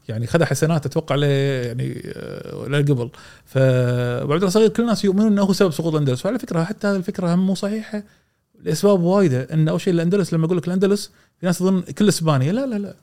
يعني 0.09 0.27
خذ 0.27 0.43
حسنات 0.43 0.85
أتوقع 0.85 1.15
له 1.15 1.27
يعني 1.27 2.01
آه، 2.05 2.81
قبل. 2.81 3.09
فابو 3.45 4.33
عبد 4.33 4.41
الله 4.41 4.47
الصغير 4.47 4.69
كل 4.69 4.83
الناس 4.83 5.05
يؤمنون 5.05 5.27
إنه 5.27 5.41
هو 5.41 5.53
سبب 5.53 5.71
سقوط 5.71 5.93
الأندلس. 5.93 6.25
وعلى 6.25 6.39
فكرة 6.39 6.63
حتى 6.63 6.87
هذه 6.87 6.95
الفكرة 6.95 7.33
هم 7.33 7.45
مو 7.45 7.55
صحيحة 7.55 8.03
لأسباب 8.63 9.01
وايدة. 9.01 9.47
إن 9.53 9.67
أول 9.67 9.81
شيء 9.81 9.93
الأندلس 9.93 10.33
لما 10.33 10.45
أقول 10.45 10.57
لك 10.57 10.67
الأندلس 10.67 11.11
في 11.39 11.45
ناس 11.45 11.57
تظن 11.57 11.81
كل 11.81 12.07
إسبانيا. 12.07 12.51
لا 12.51 12.65
لا 12.65 12.75
لا. 12.75 12.95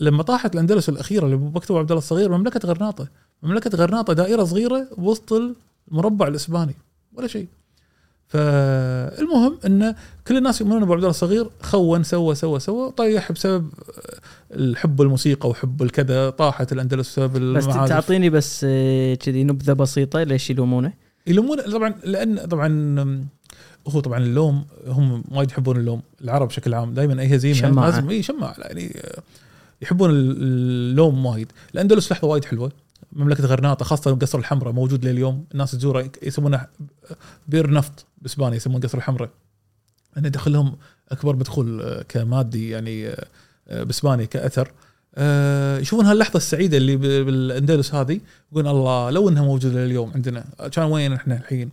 لما 0.00 0.22
طاحت 0.22 0.54
الأندلس 0.54 0.88
الأخيرة 0.88 1.24
اللي 1.24 1.34
أبو 1.34 1.78
عبد 1.78 1.90
الله 1.90 1.98
الصغير 1.98 2.38
مملكة 2.38 2.68
غرناطة. 2.68 3.08
مملكة 3.42 3.76
غرناطة 3.76 4.12
دائرة 4.12 4.44
صغيرة 4.44 4.88
وسط 4.98 5.32
المربع 5.90 6.26
الإسباني. 6.26 6.74
ولا 7.12 7.26
شيء. 7.26 7.46
فالمهم 8.28 9.58
إن 9.66 9.94
كل 10.26 10.36
الناس 10.36 10.60
يؤمنون 10.60 10.82
ابو 10.82 10.92
عبد 10.92 11.00
الله 11.02 11.10
الصغير 11.10 11.50
خون 11.62 12.02
سوى 12.02 12.34
سوى 12.34 12.60
سوى 12.60 12.90
طيح 12.90 13.32
بسبب 13.32 13.70
الحب 14.52 15.02
الموسيقى 15.02 15.48
وحب 15.48 15.82
الكذا 15.82 16.30
طاحت 16.30 16.72
الأندلس 16.72 17.08
بسبب 17.18 17.32
بس 17.56 17.64
المعازف. 17.64 17.92
تعطيني 17.92 18.30
بس 18.30 18.66
آه، 18.68 19.14
كذي 19.14 19.44
نبذة 19.44 19.72
بسيطة 19.72 20.22
ليش 20.22 20.50
يلومونه؟ 20.50 20.92
يلومون 21.26 21.60
طبعا 21.60 21.94
لأن 22.04 22.38
طبعا 22.38 22.68
هو 23.88 24.00
طبعا 24.00 24.18
اللوم 24.18 24.64
هم 24.86 25.24
وايد 25.30 25.50
يحبون 25.50 25.76
اللوم 25.76 26.02
العرب 26.24 26.48
بشكل 26.48 26.74
عام 26.74 26.94
دائما 26.94 27.22
أي 27.22 27.34
هزيمة. 27.36 27.54
لازم 27.86 28.10
إي 28.10 28.22
شماعة 28.22 28.54
يعني 28.58 28.96
آه، 29.04 29.22
يحبون 29.82 30.10
اللوم 30.10 31.26
وايد 31.26 31.52
الأندلس 31.74 32.12
لحظة 32.12 32.28
وايد 32.28 32.44
حلوة 32.44 32.72
مملكة 33.12 33.46
غرناطة 33.46 33.84
خاصة 33.84 34.10
القصر 34.10 34.38
الحمراء 34.38 34.72
موجود 34.72 35.04
لليوم. 35.04 35.44
الناس 35.52 35.70
تزوره 35.70 36.10
يسمونه 36.22 36.66
بير 37.48 37.70
نفط 37.70 38.06
باسبانيا 38.22 38.56
يسمونه 38.56 38.78
القصر 38.78 38.98
الحمراء. 38.98 39.30
انه 40.18 40.26
يدخل 40.26 40.52
لهم 40.52 40.76
أكبر 41.12 41.36
مدخول 41.36 41.82
آه، 41.82 42.02
كمادي 42.02 42.70
يعني 42.70 43.08
آه، 43.08 43.26
آه، 43.68 43.82
باسبانيا 43.82 44.24
كأثر. 44.24 44.72
يشوفون 45.80 46.06
هاللحظة 46.06 46.36
السعيدة 46.36 46.76
اللي 46.76 46.96
بالأندلس 46.96 47.94
هذه 47.94 48.20
يقولون 48.52 48.70
الله 48.70 49.10
لو 49.10 49.28
إنها 49.28 49.42
موجودة 49.42 49.84
لليوم 49.84 50.12
عندنا 50.14 50.44
كان 50.72 50.84
وين 50.84 51.12
إحنا 51.12 51.36
الحين؟ 51.36 51.70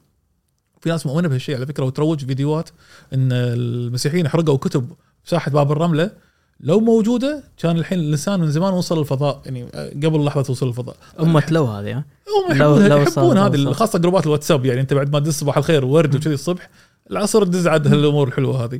في 0.82 0.90
ناس 0.90 1.06
مؤمنة 1.06 1.28
بهالشيء 1.28 1.56
على 1.56 1.66
فكرة 1.66 1.84
وتروج 1.84 2.26
فيديوهات 2.26 2.70
إن 3.14 3.32
المسيحيين 3.32 4.28
حرقوا 4.28 4.58
كتب 4.58 4.92
بساحه 5.26 5.52
باب 5.52 5.72
الرملة 5.72 6.12
لو 6.60 6.80
موجودة 6.80 7.44
كان 7.58 7.78
الحين 7.78 8.00
الإنسان 8.00 8.40
من 8.40 8.52
زمان 8.52 8.74
وصل 8.74 9.00
الفضاء 9.00 9.42
يعني 9.46 9.66
آه، 9.74 9.90
قبل 9.90 10.26
لحظة 10.26 10.52
وصول 10.52 10.70
الفضاء. 10.70 10.96
أمة 11.20 11.44
لو 11.52 11.66
هذه 11.66 11.92
ها؟ 11.92 12.06
هم 12.50 12.58
لو- 12.58 12.76
يحبون 12.78 12.88
لو 12.88 12.98
يحبون 13.02 13.38
هذه. 13.38 13.72
خاصة 13.74 14.00
جروبات 14.00 14.26
الواتساب 14.26 14.66
يعني 14.66 14.82
أنت 14.82 14.94
بعد 14.94 15.12
ما 15.14 15.20
تدز 15.20 15.34
صباح 15.34 15.58
الخير 15.58 15.86
وورد 15.86 16.16
وكذي 16.16 16.34
الصبح 16.34 16.70
العصر 17.12 17.46
تدز 17.46 17.68
عاد 17.68 17.88
هالأمور 17.88 18.28
الحلوه 18.28 18.64
هذه. 18.66 18.80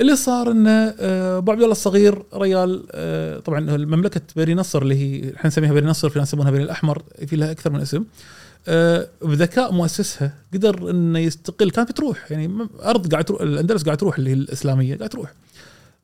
اللي 0.00 0.16
صار 0.16 0.50
إنه 0.50 0.70
آه، 1.00 1.38
أبو 1.38 1.50
عبد 1.52 1.60
الله 1.60 1.72
الصغير 1.72 2.22
ريال 2.34 2.86
آه، 2.92 3.38
طبعا 3.38 3.60
مملكه 3.76 4.20
بني 4.36 4.54
نصر 4.54 4.82
اللي 4.82 4.94
هي 4.94 5.34
إحنا 5.36 5.46
نسميها 5.48 5.72
بني 5.72 5.86
نصر 5.86 6.08
في 6.08 6.18
ناس 6.18 6.28
يسمونها 6.28 6.50
بني 6.50 6.62
الاحمر 6.62 7.02
في 7.26 7.36
لها 7.36 7.50
أكثر 7.50 7.70
من 7.70 7.80
اسم 7.80 8.04
بذكاء 9.22 9.72
مؤسسها 9.72 10.32
قدر 10.54 10.90
إنه 10.90 11.18
يستقل. 11.18 11.70
كانت 11.70 11.90
بتروح 11.90 12.32
يعني 12.32 12.58
أرض 12.84 13.12
قاعد 13.12 13.24
تروح 13.24 13.40
الأندلس 13.40 13.82
قاعد 13.84 13.96
تروح 13.96 14.18
اللي 14.18 14.30
هي 14.30 14.34
الإسلامية 14.34 14.96
قاعد 14.98 15.10
تروح. 15.10 15.32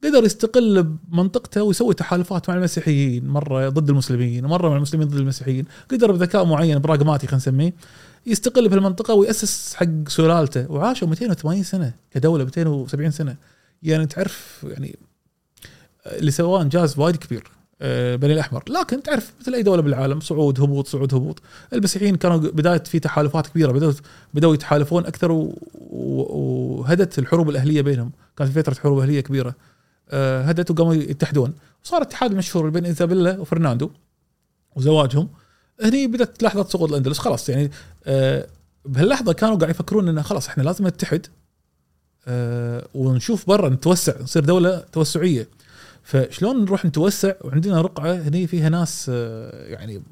قدر 0.05 0.25
يستقل 0.25 0.83
بمنطقته 0.83 1.63
ويسوي 1.63 1.95
تحالفات 1.95 2.49
مع 2.49 2.57
المسيحيين 2.57 3.29
مرة 3.29 3.69
ضد 3.69 3.91
المسلمين 3.91 4.45
ومره 4.45 4.69
مع 4.69 4.77
المسلمين 4.77 5.09
ضد 5.09 5.17
المسيحيين. 5.17 5.65
قدر 5.91 6.13
بذكاء 6.13 6.45
معين 6.45 6.79
براغماتي 6.79 7.27
خلينا 7.27 7.37
نسميه 7.37 7.75
يستقل 8.27 8.69
بهالمنطقه 8.69 9.15
ويأسس 9.15 9.75
حق 9.75 10.09
سلالته. 10.09 10.73
وعاشوا 10.73 11.09
280 11.09 11.63
سنة 11.63 11.93
كدولة 12.11 12.45
270 12.45 13.11
سنة. 13.11 13.37
يعني 13.83 14.07
تعرف 14.07 14.67
يعني 14.69 14.99
اللي 16.07 16.31
سواه 16.31 16.63
إنجاز 16.63 16.99
وايد 16.99 17.17
كبير 17.17 17.51
آه، 17.83 18.17
بني 18.17 18.33
الأحمر. 18.33 18.65
لكن 18.69 19.03
تعرف 19.03 19.33
مثل 19.41 19.55
أي 19.55 19.63
دولة 19.63 19.83
بالعالم 19.83 20.21
صعود 20.21 20.61
هبوط 20.61 20.87
صعود 20.89 21.15
هبوط. 21.15 21.43
المسيحيين 21.73 22.17
كانوا 22.17 22.37
بداية 22.37 22.83
في 22.83 22.99
تحالفات 22.99 23.47
كبيرة 23.47 23.73
بدأوا 23.73 23.93
بدأوا 24.35 24.55
يتحالفون 24.55 25.07
أكثر 25.07 25.51
وهدت 25.73 27.19
الحروب 27.19 27.51
الأهلية 27.51 27.83
بينهم. 27.83 28.11
كانت 28.37 28.51
في 28.53 28.63
فترة 28.63 28.75
حروب 28.75 28.99
أهلية 28.99 29.21
كبيرة. 29.21 29.55
هدت 30.13 30.71
وقاموا 30.71 30.95
يتحدون. 30.95 31.55
صار 31.83 32.03
اتحاد 32.03 32.35
مشهور 32.35 32.71
بين 32.71 32.85
إيزابيلا 32.85 33.41
وفرناندو 33.41 33.91
وزواجهم. 34.77 35.29
هني 35.83 36.07
بدأت 36.07 36.43
لحظة 36.43 36.65
سقوط 36.69 36.89
الأندلس. 36.89 37.19
خلاص 37.19 37.49
يعني 37.49 37.71
آه، 38.05 38.47
بهاللحظة 38.85 39.33
كانوا 39.33 39.57
قاعد 39.57 39.71
يفكرون 39.71 40.09
إنه 40.09 40.23
خلاص 40.23 40.49
إحنا 40.49 40.63
لازم 40.63 40.87
نتحد 40.87 41.27
آه، 42.29 42.87
ونشوف 42.95 43.47
برا 43.47 43.69
نتوسع 43.69 44.13
نصير 44.23 44.45
دولة 44.45 44.85
توسعية. 44.93 45.49
فشلون 46.03 46.65
نروح 46.65 46.85
نتوسع؟ 46.85 47.33
وعندنا 47.41 47.81
رقعة 47.81 48.13
هني 48.13 48.47
فيها 48.47 48.69
ناس 48.69 49.07
آه، 49.15 49.67
يعني 49.67 50.03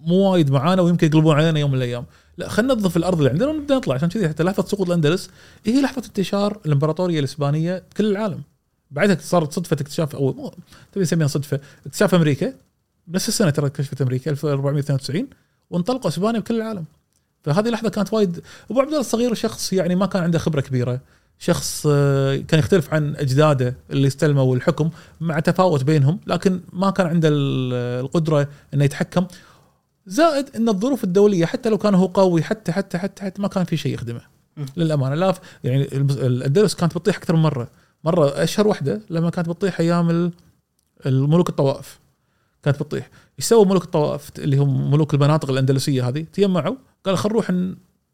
مو 0.00 0.14
وايد 0.14 0.50
معانا 0.50 0.82
ويمكن 0.82 1.06
يقلبون 1.06 1.36
علينا 1.36 1.60
يوم 1.60 1.70
من 1.70 1.76
الأيام. 1.76 2.06
لا 2.38 2.48
خلينا 2.48 2.74
ننظف 2.74 2.96
الأرض 2.96 3.18
اللي 3.18 3.30
عندنا 3.30 3.48
ونبدا 3.48 3.76
نطلع. 3.76 3.94
عشان 3.94 4.08
كذي 4.08 4.28
حتى 4.28 4.42
لحظة 4.42 4.62
سقوط 4.62 4.86
الأندلس 4.86 5.30
هي 5.64 5.82
لحظة 5.82 6.02
انتشار 6.06 6.60
الإمبراطورية 6.66 7.18
الإسبانية 7.18 7.84
بكل 7.90 8.06
العالم. 8.06 8.42
بعدها 8.90 9.16
صارت 9.20 9.52
صدفة 9.52 9.74
اكتشاف 9.74 10.16
أو 10.16 10.32
مو 10.32 10.52
تبي 10.92 11.02
نسميها 11.02 11.26
صدفة؟ 11.26 11.60
اكتشاف 11.86 12.14
أمريكا. 12.14 12.52
بنفس 13.06 13.28
السنة 13.28 13.50
ترى 13.50 13.66
اكتشفت 13.66 14.02
أمريكا 14.02 14.30
1492 14.30 15.26
وانطلقوا 15.70 16.08
أسبانيا 16.10 16.40
بكل 16.40 16.56
العالم. 16.56 16.84
فهذه 17.44 17.68
لحظة 17.68 17.88
كانت 17.88 18.12
وايد 18.12 18.40
أبو 18.70 18.80
عبد 18.80 18.88
الله 18.88 19.00
الصغير 19.00 19.34
شخص 19.34 19.72
يعني 19.72 19.94
ما 19.94 20.06
كان 20.06 20.22
عنده 20.22 20.38
خبرة 20.38 20.60
كبيرة. 20.60 21.00
شخص 21.38 21.86
آه، 21.90 22.36
كان 22.36 22.58
يختلف 22.60 22.94
عن 22.94 23.16
أجداده 23.16 23.74
اللي 23.90 24.06
استلموا 24.06 24.56
الحكم 24.56 24.90
مع 25.20 25.40
تفاوت 25.40 25.84
بينهم 25.84 26.20
لكن 26.26 26.60
ما 26.72 26.90
كان 26.90 27.06
عنده 27.06 27.28
ال- 27.28 27.74
القدرة 28.04 28.48
إنه 28.74 28.84
يتحكم. 28.84 29.26
زائد 30.06 30.56
إن 30.56 30.68
الظروف 30.68 31.04
الدولية 31.04 31.46
حتى 31.46 31.68
لو 31.68 31.78
كان 31.78 31.94
هو 31.94 32.06
قوي 32.06 32.42
حتى 32.42 32.72
حتى 32.72 32.98
حتى 32.98 33.22
حتى 33.24 33.42
ما 33.42 33.48
كان 33.48 33.64
في 33.64 33.76
شيء 33.76 33.94
يخدمه. 33.94 34.20
للأمانة 34.76 35.14
لا 35.14 35.34
يعني 35.64 35.82
الاندلس 35.82 36.74
كانت 36.74 36.98
بتطيح 36.98 37.16
أكثر 37.16 37.36
من 37.36 37.42
مرة. 37.42 37.68
مرة 38.08 38.42
أشهر 38.42 38.68
واحدة 38.68 39.00
لما 39.10 39.30
كانت 39.30 39.48
بتطيح 39.48 39.80
أيام 39.80 40.10
ال- 40.10 40.32
الملوك 41.06 41.48
الطوائف. 41.48 41.98
كانت 42.62 42.82
بتطيح. 42.82 43.10
إيش 43.38 43.46
سووا 43.48 43.64
ملوك 43.64 43.84
الطوائف؟ 43.84 44.30
اللي 44.38 44.56
هم 44.56 44.90
ملوك 44.90 45.14
المناطق 45.14 45.50
الأندلسية 45.50 46.08
هذه. 46.08 46.26
تجمعوا 46.32 46.76
قالوا 47.04 47.18
خلينا 47.18 47.34
نروح 47.34 47.50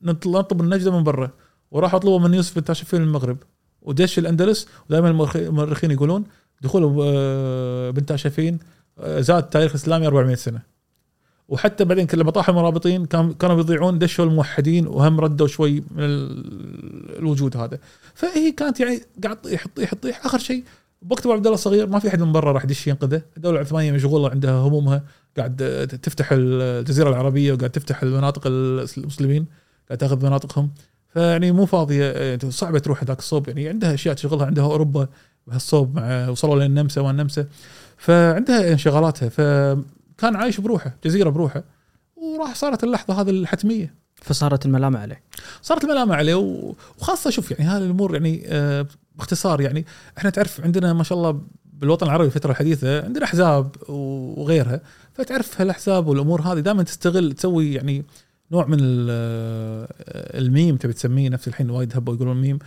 نطلب 0.03 0.61
النجدة 0.61 0.91
من 0.99 1.05
برا. 1.05 1.31
وراحوا 1.71 1.99
طلبوا 1.99 2.19
من 2.19 2.35
يوسف 2.35 2.55
بن 2.59 2.65
تاشفين 2.65 3.01
من 3.01 3.07
المغرب. 3.07 3.37
ودش 3.83 4.19
الأندلس 4.19 4.69
ودائما 4.91 5.09
المؤرخ- 5.11 5.37
المؤرخين 5.37 5.91
يقولون 5.91 6.25
دخول 6.61 6.97
آه، 7.03 7.91
بن 7.91 8.07
تاشفين 8.07 8.59
آه، 8.99 9.21
زاد 9.21 9.43
التاريخ 9.43 9.71
الإسلامي 9.71 10.07
400 10.07 10.35
سنة. 10.35 10.74
وحتى 11.49 11.85
بعدين 11.85 12.07
لما 12.15 12.31
طاحوا 12.31 12.55
المرابطين 12.55 13.05
كان 13.07 13.33
كانوا 13.33 13.57
بيضيعون 13.57 13.99
دشوا 13.99 14.25
الموحدين 14.25 14.87
وهم 14.87 15.21
ردوا 15.21 15.47
شوي 15.47 15.73
من 15.73 16.05
ال- 16.05 17.19
الوجود 17.19 17.57
هذا. 17.57 17.79
فهي 18.15 18.53
كانت 18.53 18.81
يعني 18.81 19.01
قاعد 19.25 19.37
تطيح 19.37 19.65
تطيح 19.67 19.93
تطيح. 19.95 20.27
آخر 20.27 20.39
شيء 20.39 20.65
بوقت 21.03 21.27
عبد 21.27 21.47
الله 21.47 21.55
الصغير 21.55 21.87
ما 21.87 21.99
في 21.99 22.09
أحد 22.09 22.21
من 22.23 22.33
برا 22.33 22.53
راح 22.53 22.65
يدش 22.65 22.87
ينقذه. 22.87 23.23
الدولة 23.37 23.57
العثمانية 23.57 23.93
مشغولة 23.93 24.31
عندها 24.31 24.53
همومها 24.53 25.03
قاعد 25.37 25.89
تفتح 26.03 26.29
الجزيرة 26.33 27.09
العربية 27.09 27.53
وقاعد 27.53 27.71
تفتح 27.71 28.03
المناطق 28.03 28.43
المسلمين 28.47 29.47
قاعد 29.89 29.99
تأخذ 29.99 30.27
مناطقهم. 30.27 30.71
فيعني 31.09 31.53
مو 31.53 31.67
فاضية. 31.67 32.05
يعني 32.13 32.51
صعبة 32.51 32.79
تروح 32.79 33.03
هذاك 33.03 33.19
الصوب. 33.19 33.49
يعني 33.49 33.69
عندها 33.69 33.95
أشياء 33.95 34.15
تشغلها. 34.15 34.47
عندها 34.47 34.65
أوروبا 34.65 35.09
بهالصوب 35.47 35.97
مع 35.97 36.29
وصلوا 36.29 36.65
للنمسا 36.65 37.01
والنمسا. 37.01 37.47
فعندها 37.97 38.73
انشغالاتها. 38.73 39.29
فكان 40.25 40.37
عايش 40.37 40.61
بروحه 40.61 40.97
جزيرة 41.05 41.31
بروحه 41.31 41.65
وراح 42.17 42.55
صارت 42.55 42.85
اللحظة 42.85 43.21
هذه 43.21 43.31
الحتمية. 43.31 43.95
فصارت 44.17 44.67
الملامة 44.67 44.99
عليه. 44.99 45.23
صارت 45.63 45.85
الملامة 45.85 46.15
عليه 46.15 46.35
وخاصة 46.35 47.31
شوف 47.31 47.51
يعني 47.51 47.65
هذه 47.65 47.85
الأمور 47.85 48.15
يعني 48.15 48.43
آه، 48.47 48.87
باختصار 49.17 49.61
يعني 49.61 49.85
إحنا 50.19 50.31
تعرف 50.31 50.61
عندنا 50.61 50.93
ما 50.93 51.03
شاء 51.03 51.19
الله 51.19 51.41
بالوطن 51.73 52.07
العربي 52.07 52.27
الفترة 52.27 52.51
الحديثة 52.51 53.05
عندنا 53.05 53.25
أحزاب 53.25 53.77
وغيرها 53.89 54.81
فتعرف 55.15 55.61
هالأحزاب 55.61 56.07
والأمور 56.07 56.41
هذه 56.43 56.61
دائما 56.61 56.83
تستغل 56.83 57.33
تسوي 57.33 57.75
يعني 57.75 58.05
نوع 58.53 58.67
من 58.67 59.07
آه، 59.11 59.89
الميم 60.39 60.77
تبي 60.77 60.93
تسميه 60.93 61.29
نفس 61.29 61.49
الحين 61.49 61.71
وايد 61.71 61.97
هبوا 61.97 62.15
يقولون 62.15 62.37
ميم. 62.37 62.59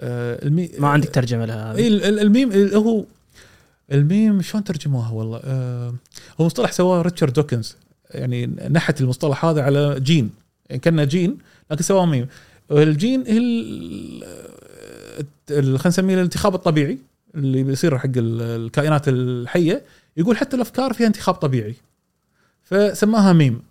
آه، 0.00 0.46
المي 0.46 0.70
ما 0.78 0.88
عندك 0.88 1.08
ترجمة 1.08 1.44
لها 1.44 1.72
الميم 2.08 2.52
اللي 2.52 2.76
هو 2.76 3.04
الميم 3.92 4.42
شلون 4.42 4.64
ترجموها 4.64 5.10
والله؟ 5.12 5.40
هو 6.40 6.46
مصطلح 6.46 6.72
سواه 6.72 7.02
ريتشارد 7.02 7.32
دوكنز. 7.32 7.76
يعني 8.10 8.46
نحت 8.46 9.00
المصطلح 9.00 9.44
هذا 9.44 9.62
على 9.62 10.00
جين. 10.00 10.30
يعني 10.70 10.80
كأنه 10.80 11.04
جين 11.04 11.38
لكن 11.70 11.82
سواه 11.82 12.06
ميم. 12.06 12.26
الجين 12.70 13.20
هي 13.26 13.38
خلينا 15.48 15.88
نسميه 15.88 16.14
الانتخاب 16.14 16.54
الطبيعي 16.54 16.98
اللي 17.34 17.62
بيصير 17.62 17.98
حق 17.98 18.06
ال- 18.16 18.42
الكائنات 18.42 19.08
الحية. 19.08 19.82
يقول 20.16 20.36
حتى 20.36 20.56
الأفكار 20.56 20.92
فيها 20.92 21.06
انتخاب 21.06 21.34
طبيعي. 21.34 21.74
فسماها 22.62 23.32
ميم. 23.32 23.62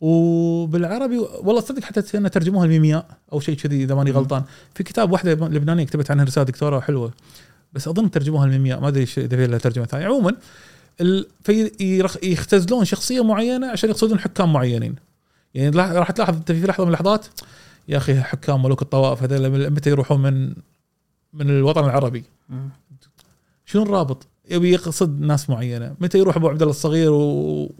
وبالعربي 0.00 1.18
والله 1.18 1.60
تصدق 1.60 1.82
حتى 1.82 2.02
ترجموها 2.02 2.64
الميمياء 2.64 3.06
أو 3.32 3.40
شيء 3.40 3.56
كذي 3.56 3.82
إذا 3.82 3.94
ماني. 3.94 4.10
غلطان. 4.10 4.42
في 4.74 4.82
كتاب 4.82 5.12
واحدة 5.12 5.32
لبنانية 5.32 5.84
كتبت 5.84 6.10
عنها 6.10 6.24
رسالة 6.24 6.46
دكتوراه 6.46 6.80
حلوة 6.80 7.12
بس 7.72 7.88
أظن 7.88 8.10
ترجموها 8.10 8.46
الميمياء. 8.46 8.80
ما 8.80 8.88
أدري 8.88 9.02
إذا 9.18 9.36
في 9.36 9.46
لها 9.46 9.58
ترجمة 9.58 9.84
ثانية. 9.84 10.06
عموما 10.06 10.36
ال... 11.00 11.26
في 11.44 11.70
يرخ- 11.80 12.24
يختزلون 12.24 12.84
شخصية 12.84 13.24
معينة 13.24 13.70
عشان 13.70 13.90
يقصدون 13.90 14.18
حكام 14.18 14.52
معينين 14.52 14.94
يعني 15.54 15.76
راح 15.76 16.10
تلاحظ 16.10 16.36
أنت 16.36 16.52
في 16.52 16.66
لحظة 16.66 16.84
من 16.84 16.88
اللحظات 16.88 17.26
يا 17.88 17.96
أخي 17.96 18.20
حكام 18.20 18.62
ملوك 18.62 18.82
الطوائف 18.82 19.22
هذول 19.22 19.70
متى 19.70 19.90
يروحون 19.90 20.22
من 20.22 20.54
من 21.32 21.50
الوطن 21.50 21.84
العربي. 21.84 22.24
شنو 23.66 23.82
الرابط؟ 23.82 24.26
يبي 24.50 24.72
يقصد 24.72 25.20
ناس 25.20 25.50
معينة، 25.50 25.94
متى 26.00 26.18
يروح 26.18 26.36
أبو 26.36 26.48
عبد 26.48 26.62
الله 26.62 26.70
الصغير 26.70 27.12
و... 27.12 27.72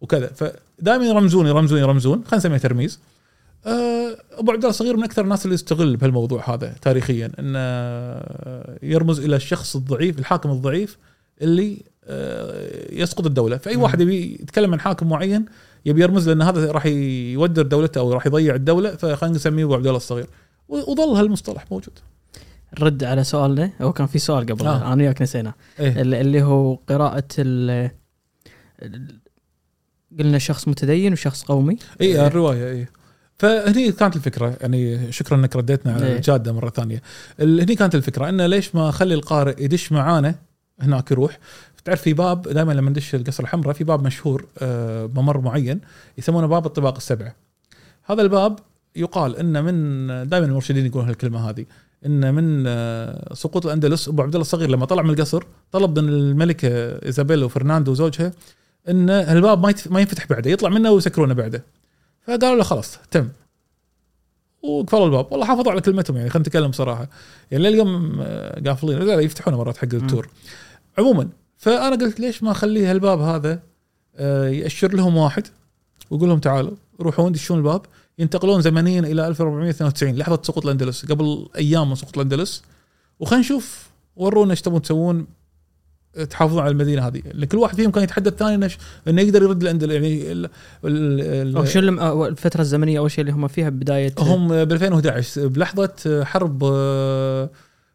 وكذا، 0.00 0.26
فدائما 0.26 1.06
يرمزون 1.06 1.46
يرمزون 1.46 1.78
يرمزون، 1.78 2.24
خلينا 2.24 2.36
نسميه 2.36 2.58
ترميز. 2.58 3.00
آه، 3.66 4.16
أبو 4.32 4.52
عبد 4.52 4.60
الله 4.60 4.70
الصغير 4.70 4.96
من 4.96 5.04
أكثر 5.04 5.24
الناس 5.24 5.44
اللي 5.44 5.54
يستغل 5.54 5.96
بهالموضوع 5.96 6.54
هذا 6.54 6.74
تاريخيا 6.82 7.32
إنه 7.38 7.58
يرمز 8.82 9.20
إلى 9.20 9.36
الشخص 9.36 9.76
الضعيف، 9.76 10.18
الحاكم 10.18 10.50
الضعيف 10.50 10.98
اللي 11.42 11.82
يسقط 12.92 13.26
الدولة، 13.26 13.56
فأي. 13.56 13.76
واحد 13.76 14.00
يبي 14.00 14.38
يتكلم 14.40 14.72
عن 14.72 14.80
حاكم 14.80 15.08
معين 15.08 15.44
يبي 15.86 16.02
يرمز 16.02 16.28
لأن 16.28 16.42
هذا 16.42 16.72
راح 16.72 16.86
يودر 16.86 17.62
دولته 17.62 17.98
أو 17.98 18.12
راح 18.12 18.26
يضيع 18.26 18.54
الدولة 18.54 18.90
فخلينا 18.90 19.36
نسميه 19.36 19.64
ابو 19.64 19.74
عبد 19.74 19.86
الله 19.86 19.96
الصغير. 19.96 20.26
وظل 20.68 21.16
هالمصطلح 21.16 21.64
موجود. 21.70 21.98
رد 22.80 23.04
على 23.04 23.24
سؤالنا 23.24 23.70
هو 23.82 23.92
كان 23.92 24.06
في 24.06 24.18
سؤال 24.18 24.46
قبل 24.46 24.66
آه. 24.66 24.92
أنا 24.92 25.02
وياك 25.02 25.22
نسيناه 25.22 25.54
إيه 25.80 26.00
اللي 26.00 26.42
هو 26.42 26.74
قراءة 26.74 27.28
ال 27.38 27.90
قلنا 30.18 30.38
شخص 30.38 30.68
متدين 30.68 31.12
وشخص 31.12 31.42
قومي 31.42 31.78
اي 32.00 32.26
الرواية 32.26 32.70
اي 32.70 32.86
فهني 33.38 33.92
كانت 33.92 34.16
الفكرة 34.16 34.56
يعني 34.60 35.12
شكرا 35.12 35.36
إنك 35.36 35.56
رديتنا 35.56 35.92
على 35.92 36.06
إيه. 36.06 36.16
الجاده 36.16 36.52
مرة 36.52 36.70
ثانية 36.70 37.02
هني 37.40 37.74
كانت 37.74 37.94
الفكرة 37.94 38.28
إنه 38.28 38.46
ليش 38.46 38.74
ما 38.74 38.88
اخلي 38.88 39.14
القارئ 39.14 39.64
يدش 39.64 39.92
معانا 39.92 40.34
هناك 40.80 41.10
يروح 41.10 41.38
تعرف 41.86 42.02
في 42.02 42.12
باب 42.12 42.42
دائما 42.42 42.72
لما 42.72 42.90
ندش 42.90 43.14
القصر 43.14 43.42
الحمراء 43.42 43.72
في 43.72 43.84
باب 43.84 44.02
مشهور 44.02 44.46
آه، 44.58 45.10
ممر 45.14 45.40
معين 45.40 45.80
يسمونه 46.18 46.46
باب 46.46 46.66
الطباق 46.66 46.96
السبعه 46.96 47.34
هذا 48.04 48.22
الباب 48.22 48.58
يقال 48.96 49.36
إن 49.36 49.64
من 49.64 50.06
دائما 50.28 50.46
المرشدين 50.46 50.86
يقولون 50.86 51.08
هالكلمة 51.08 51.50
هذه 51.50 51.64
إن 52.06 52.34
من 52.34 52.64
آه، 52.66 53.34
سقوط 53.34 53.66
الأندلس. 53.66 54.08
أبو 54.08 54.22
عبد 54.22 54.34
الله 54.34 54.42
الصغير 54.42 54.70
لما 54.70 54.86
طلع 54.86 55.02
من 55.02 55.10
القصر 55.10 55.42
طلب 55.72 55.98
من 55.98 56.08
الملكة 56.08 56.68
ايزابيلا 57.06 57.44
وفرناندو 57.44 57.94
زوجها 57.94 58.32
إن 58.88 59.10
الباب 59.10 59.66
ما 59.66 59.74
ما 59.90 60.00
ينفتح 60.00 60.26
بعده 60.26 60.50
يطلع 60.50 60.68
منه 60.68 60.90
ويسكرونه 60.90 61.34
بعده. 61.34 61.64
فقالوا 62.26 62.56
له 62.56 62.62
خلاص 62.62 62.98
تم. 63.10 63.28
وقفلوا 64.62 65.06
الباب. 65.06 65.26
والله 65.32 65.46
حافظوا 65.46 65.72
على 65.72 65.80
كلمتهم 65.80 66.16
يعني 66.16 66.30
خلينا 66.30 66.48
نتكلم 66.48 66.68
بصراحة. 66.70 67.08
يعني 67.50 67.64
لليوم 67.64 68.16
آه، 68.20 68.60
قافلين. 68.66 68.98
لا 68.98 69.04
لا 69.04 69.20
يفتحونه 69.20 69.56
مرات 69.56 69.76
حق 69.76 69.94
التور. 69.94 70.28
عموما 70.98 71.28
فأنا 71.56 71.96
قلت 71.96 72.20
ليش 72.20 72.42
ما 72.42 72.50
اخلي 72.50 72.86
هالباب 72.86 73.20
هذا؟ 73.20 73.60
آه، 74.16 74.48
يأشر 74.48 74.94
لهم 74.94 75.16
واحد 75.16 75.46
ويقول 76.10 76.28
لهم 76.28 76.38
تعالوا 76.38 76.76
روحون 77.00 77.32
دشون 77.32 77.58
الباب؟ 77.58 77.82
ينتقلون 78.18 78.60
زمنيا 78.62 79.00
إلى 79.00 79.26
1492 79.28 80.14
لحظة 80.16 80.40
سقوط 80.42 80.64
الأندلس 80.64 81.04
قبل 81.06 81.48
أيام 81.56 81.88
من 81.88 81.94
سقوط 81.94 82.14
الأندلس. 82.18 82.62
وخلينا 83.20 83.40
نشوف 83.44 83.90
ورونا 84.16 84.50
إيش 84.50 84.62
تبون 84.62 84.82
تسوون 84.82 85.26
تحافظون 86.30 86.60
على 86.62 86.70
المدينة 86.70 87.06
هذه. 87.06 87.22
لأن 87.34 87.44
كل 87.44 87.58
واحد 87.58 87.76
فيهم 87.76 87.90
كان 87.90 88.04
يتحدى 88.04 88.28
الثاني 88.28 88.68
إنه 89.08 89.22
يقدر 89.22 89.42
يرد 89.42 89.62
الأندلس 89.62 89.92
يعني 89.92 90.32
ال- 90.32 90.50
ال- 90.84 91.56
أو 91.56 91.62
ال- 91.62 91.68
شو 91.68 91.78
الفترة 92.26 92.60
الزمنية 92.60 92.98
أول 92.98 93.10
شيء 93.10 93.20
اللي 93.20 93.32
هم 93.32 93.48
فيها 93.48 93.68
بداية؟ 93.68 94.14
هم 94.18 94.48
ب 94.64 94.72
2011 94.72 95.46
بلحظة 95.46 96.24
حرب 96.24 96.62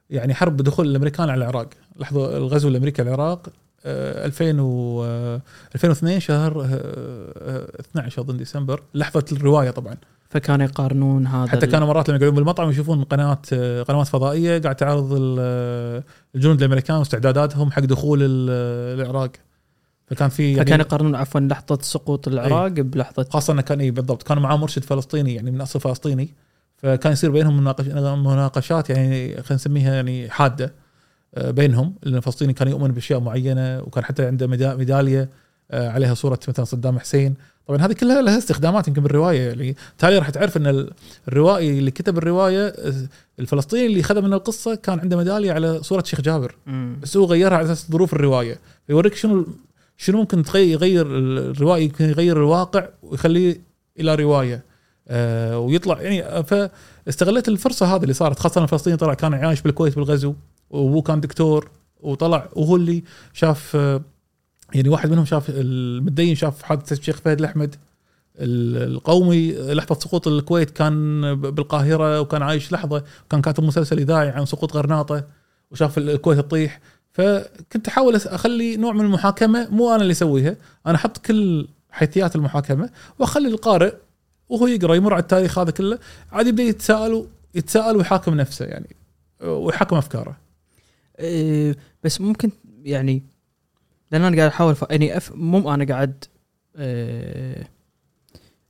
يعني 0.10 0.34
حرب 0.34 0.58
دخول 0.58 0.88
الأمريكان 0.88 1.30
على 1.30 1.38
العراق. 1.44 1.70
لحظة 2.00 2.38
الغزو 2.38 2.70
الأمريكي 2.70 3.02
العراق 3.02 3.48
آه، 3.86 4.26
2000 4.26 4.60
و 4.62 5.04
آه، 5.06 5.42
2002 5.76 6.20
شهر 6.20 6.62
آه، 6.62 6.66
آه، 7.38 7.68
12 7.80 8.22
أظن 8.22 8.38
ديسمبر 8.38 8.82
لحظة 8.94 9.26
الرواية 9.32 9.72
طبعا. 9.72 9.96
فكانوا 10.30 10.66
يقارنون 10.66 11.28
هذا 11.28 11.48
حتى 11.48 11.68
كانوا 11.68 11.88
مرات 11.88 12.10
لما 12.10 12.18
يقعدون 12.18 12.36
بالمطعم 12.36 12.70
يشوفون 12.70 13.04
قناه 13.04 13.38
آه، 13.54 13.84
قنوات 13.84 14.08
فضائية 14.08 14.60
قاعد 14.62 14.76
تعرض 14.76 15.14
ال- 15.14 15.38
آه، 15.40 16.04
الجنود 16.36 16.58
الأمريكان 16.64 16.98
واستعداداتهم 16.98 17.72
حق 17.72 17.80
دخول 17.82 18.20
ال- 18.24 19.00
العراق. 19.02 19.32
فكان 20.08 20.30
في 20.30 20.44
يعني 20.52 20.66
فكانوا 20.66 20.86
يقارنون 20.86 21.16
عفوا 21.16 21.40
لحظة 21.42 21.78
سقوط 21.82 22.28
العراق 22.28 22.68
بلحظة 22.72 23.26
خاصة 23.30 23.54
إنه 23.54 23.62
كان 23.62 23.82
إيه 23.82 23.92
بالضبط 23.92 24.24
كانوا 24.24 24.44
معاه 24.44 24.58
مرشد 24.58 24.84
فلسطيني 24.84 25.36
يعني 25.36 25.52
من 25.52 25.62
اصل 25.62 25.80
فلسطيني 25.80 26.30
فكان 26.78 27.12
يصير 27.14 27.32
بينهم 27.32 27.58
مناقش 27.58 27.86
مناقشات 27.88 28.90
يعني 28.90 29.30
خلينا 29.30 29.46
نسميها 29.56 29.94
يعني 29.96 30.30
حادة. 30.30 30.66
آه، 30.66 30.72
بينهم 31.38 31.94
لأن 32.04 32.16
الفلسطيني 32.16 32.54
كان 32.54 32.68
يؤمن 32.68 32.92
بأشياء 32.92 33.20
معينة 33.20 33.80
وكان 33.82 34.04
حتى 34.04 34.26
عنده 34.26 34.48
ميدا- 34.48 34.76
ميدالية 34.76 35.30
آه، 35.72 35.90
عليها 35.90 36.14
صورة 36.14 36.40
مثلا 36.48 36.66
صدام 36.66 37.00
حسين. 37.00 37.34
طبعا 37.68 37.80
هذه 37.86 37.94
كلها 37.94 38.22
لها 38.22 38.38
استخدامات 38.38 38.88
يمكن 38.88 39.02
بالرواية. 39.04 39.48
يعني 39.48 39.76
تالي 39.98 40.18
راح 40.18 40.30
تعرف 40.30 40.58
إن 40.58 40.68
ال- 40.68 40.92
الروائي 41.28 41.80
اللي 41.80 41.92
كتب 41.92 42.18
الرواية 42.18 42.68
آه، 42.68 42.94
الفلسطيني 43.40 43.86
اللي 43.86 44.04
خذ 44.04 44.22
من 44.22 44.34
القصة 44.34 44.76
كان 44.76 45.00
عنده 45.00 45.18
ميدالية 45.18 45.52
على 45.52 45.84
صورة 45.84 46.04
شيخ 46.04 46.22
جابر. 46.22 46.56
مم. 46.66 46.98
بس 47.02 47.18
هو 47.18 47.26
غيرها 47.26 47.58
على 47.58 47.66
أساس 47.66 47.92
ظروف 47.92 48.14
الرواية. 48.14 48.60
فيوريك 48.88 49.16
شنو 49.16 49.46
شنو 49.98 50.18
ممكن 50.18 50.44
يغير 50.56 51.06
الروائي 51.18 51.84
يمكن 51.84 52.06
يغير 52.10 52.38
الواقع 52.38 52.88
ويخليه 53.04 53.62
إلى 54.00 54.16
رواية. 54.16 54.64
آه 55.08 55.60
ويطلع 55.60 56.02
يعني 56.02 56.24
آه، 56.24 56.42
فاستغلت 56.42 57.48
الفرصة 57.48 57.96
هذه 57.96 58.02
اللي 58.04 58.14
صارت 58.14 58.40
خاصة 58.40 58.64
الفلسطيني 58.64 58.98
طلع 58.98 59.14
كان 59.14 59.34
عايش 59.34 59.62
بالكويت 59.62 59.96
بالغزو 59.96 60.34
وابوه 60.72 61.02
كان 61.02 61.22
دكتور 61.22 61.70
وطلع 62.02 62.50
وهو 62.54 62.76
اللي 62.76 63.04
شاف 63.34 63.74
يعني 64.74 64.90
واحد 64.90 65.12
منهم 65.12 65.26
شاف 65.26 65.46
المتدين 65.50 66.36
شاف 66.36 66.64
حادثة 66.64 66.94
الشيخ 66.94 67.18
فهد 67.18 67.40
الأحمد. 67.40 67.76
ال- 68.40 68.92
القومي 68.94 69.52
لحظة 69.54 69.96
سقوط 70.00 70.28
الكويت 70.28 70.70
كان 70.72 71.22
بالقاهرة 71.42 72.22
وكان 72.22 72.42
عايش 72.42 72.72
لحظة 72.72 73.04
كان 73.30 73.42
كاتب 73.42 73.64
مسلسل 73.64 73.98
إذاعي 74.00 74.30
عن 74.30 74.46
سقوط 74.46 74.74
غرناطة 74.76 75.24
وشاف 75.72 75.98
الكويت 75.98 76.40
تطيح. 76.40 76.80
فكنت 77.14 77.88
أحاول 77.88 78.16
أخلي 78.16 78.78
نوع 78.78 78.94
من 78.94 79.06
المحاكمة 79.06 79.68
مو 79.70 79.90
أنا 79.96 80.02
اللي 80.02 80.12
أسويها 80.12 80.56
أنا 80.88 80.96
أحط 80.96 81.18
كل 81.18 81.68
حيثيات 81.92 82.36
المحاكمة 82.36 82.90
وأخلي 83.20 83.48
القارئ 83.48 83.94
وهو 84.50 84.68
يقرأ 84.68 84.96
يمر 84.96 85.14
على 85.14 85.22
التاريخ 85.22 85.60
هذا 85.60 85.72
كله 85.72 86.00
عاد 86.32 86.48
يبدأ 86.48 86.64
يتساءل 86.64 87.26
يتساءل 87.56 87.98
ويحاكم 87.98 88.34
نفسه 88.36 88.66
يعني 88.66 88.96
ويحاكم 89.44 89.96
أفكاره. 89.96 90.38
إيه، 91.22 91.76
بس 92.04 92.22
ممكن 92.22 92.52
يعني 92.84 93.24
لأن 94.12 94.22
أنا 94.22 94.38
قاعد 94.38 94.50
أحاول 94.50 94.76
ف... 94.76 94.86
يعني 94.90 95.18
أف... 95.18 95.32
مو 95.36 95.74
أنا 95.74 95.86
قاعد 95.86 96.24
إيه، 96.78 97.70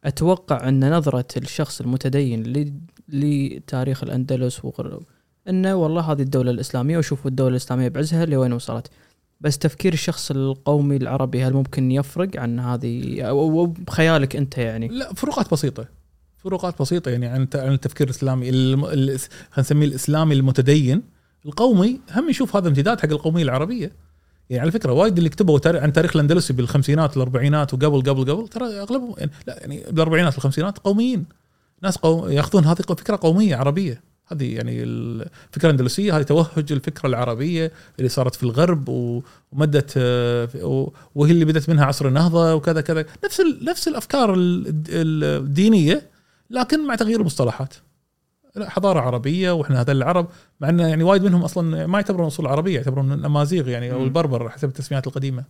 أتوقع 0.04 0.70
أن 0.70 0.94
نظرة 0.94 1.28
الشخص 1.38 1.82
المتدين 1.82 2.44
ل... 2.44 2.74
لتاريخ 3.10 4.04
الأندلس 4.04 4.66
وغيره 4.66 5.02
أنه 5.50 5.76
والله 5.76 6.02
هذه 6.02 6.22
الدولة 6.22 6.52
الإسلامية 6.52 6.98
وشوفوا 6.98 7.30
الدولة 7.30 7.50
الإسلامية 7.50 7.88
بعزها 7.88 8.26
لوين 8.26 8.54
وصلت. 8.54 8.88
بس 9.42 9.58
تفكير 9.58 9.94
الشخص 9.94 10.32
القومي 10.32 10.96
العربي 10.96 11.44
هل 11.44 11.54
ممكن 11.54 11.92
يفرق 11.92 12.40
عن 12.40 12.60
هذه؟ 12.60 13.22
أو 13.22 13.66
بخيالك 13.66 14.36
أنت 14.36 14.58
يعني؟ 14.58 14.88
لا 14.88 15.14
فروقات 15.14 15.52
بسيطة. 15.52 15.88
فروقات 16.38 16.82
بسيطة 16.82 17.12
يعني 17.12 17.26
عن 17.28 17.48
التفكير 17.56 18.08
الإسلامي 18.08 18.52
خلينا 18.52 19.18
نسميه 19.60 19.88
الإسلامي 19.88 20.36
المتدين. 20.36 21.02
القومي 21.46 22.00
هم 22.16 22.30
يشوف 22.30 22.56
هذا 22.56 22.68
امتداد 22.68 23.00
حق 23.00 23.10
القومية 23.10 23.44
العربية. 23.44 23.92
يعني 24.50 24.62
على 24.62 24.72
فكرة 24.72 24.92
وايد 24.92 25.18
اللي 25.18 25.30
كتبوا 25.30 25.60
عن 25.66 25.94
تاريخ 25.94 26.16
الأندلسي 26.16 26.54
بالخمسينات 26.54 27.18
والاربعينات 27.18 27.74
وقبل 27.74 28.02
قبل 28.02 28.32
قبل 28.32 28.48
ترى 28.48 28.66
اغلبهم 28.66 29.16
يعني 29.18 29.32
لا 29.48 29.60
يعني 29.62 29.84
بالأربعينات 29.92 30.34
والخمسينات 30.34 30.78
قوميين. 30.80 31.26
ناس 31.84 31.98
قوم 31.98 32.32
ياخذون 32.32 32.66
هذه 32.66 32.76
فكرة 32.76 33.20
قومية 33.22 33.56
عربية. 33.56 34.02
هذه 34.28 34.56
يعني 34.56 34.84
الفكرة 34.84 35.66
الاندلسيه 35.66 36.18
هذه 36.18 36.22
توهج 36.24 36.72
الفكرة 36.72 37.08
العربية 37.10 37.72
اللي 38.00 38.10
صارت 38.10 38.36
في 38.36 38.44
الغرب 38.44 38.90
ومدت 38.90 39.94
آه، 39.98 40.92
وهي 41.16 41.32
اللي 41.32 41.46
بدت 41.46 41.70
منها 41.70 41.86
عصر 41.86 42.08
النهضة 42.08 42.56
وكذا 42.56 42.82
كذا. 42.82 43.06
نفس 43.26 43.42
نفس 43.62 43.88
الأفكار 43.88 44.34
ال- 44.34 45.24
الدينية 45.24 46.10
لكن 46.50 46.88
مع 46.88 46.96
تغيير 46.96 47.20
المصطلحات. 47.20 47.74
لا، 48.56 48.70
حضارة 48.70 49.00
عربية 49.00 49.52
وإحنا 49.52 49.82
هذول 49.82 49.98
العرب 49.98 50.28
مع 50.60 50.70
إن 50.70 50.80
يعني 50.80 51.04
وايد 51.04 51.24
منهم 51.24 51.44
أصلا 51.44 51.88
ما 51.88 51.98
يعتبرون 51.98 52.28
أصول 52.28 52.48
عربية 52.48 52.76
يعتبرون 52.76 53.12
الأمازيغ 53.14 53.70
يعني 53.70 53.92
أو. 53.92 54.04
البربر 54.04 54.50
حسب 54.50 54.68
التسميات 54.68 55.08
القديمة 55.08 55.44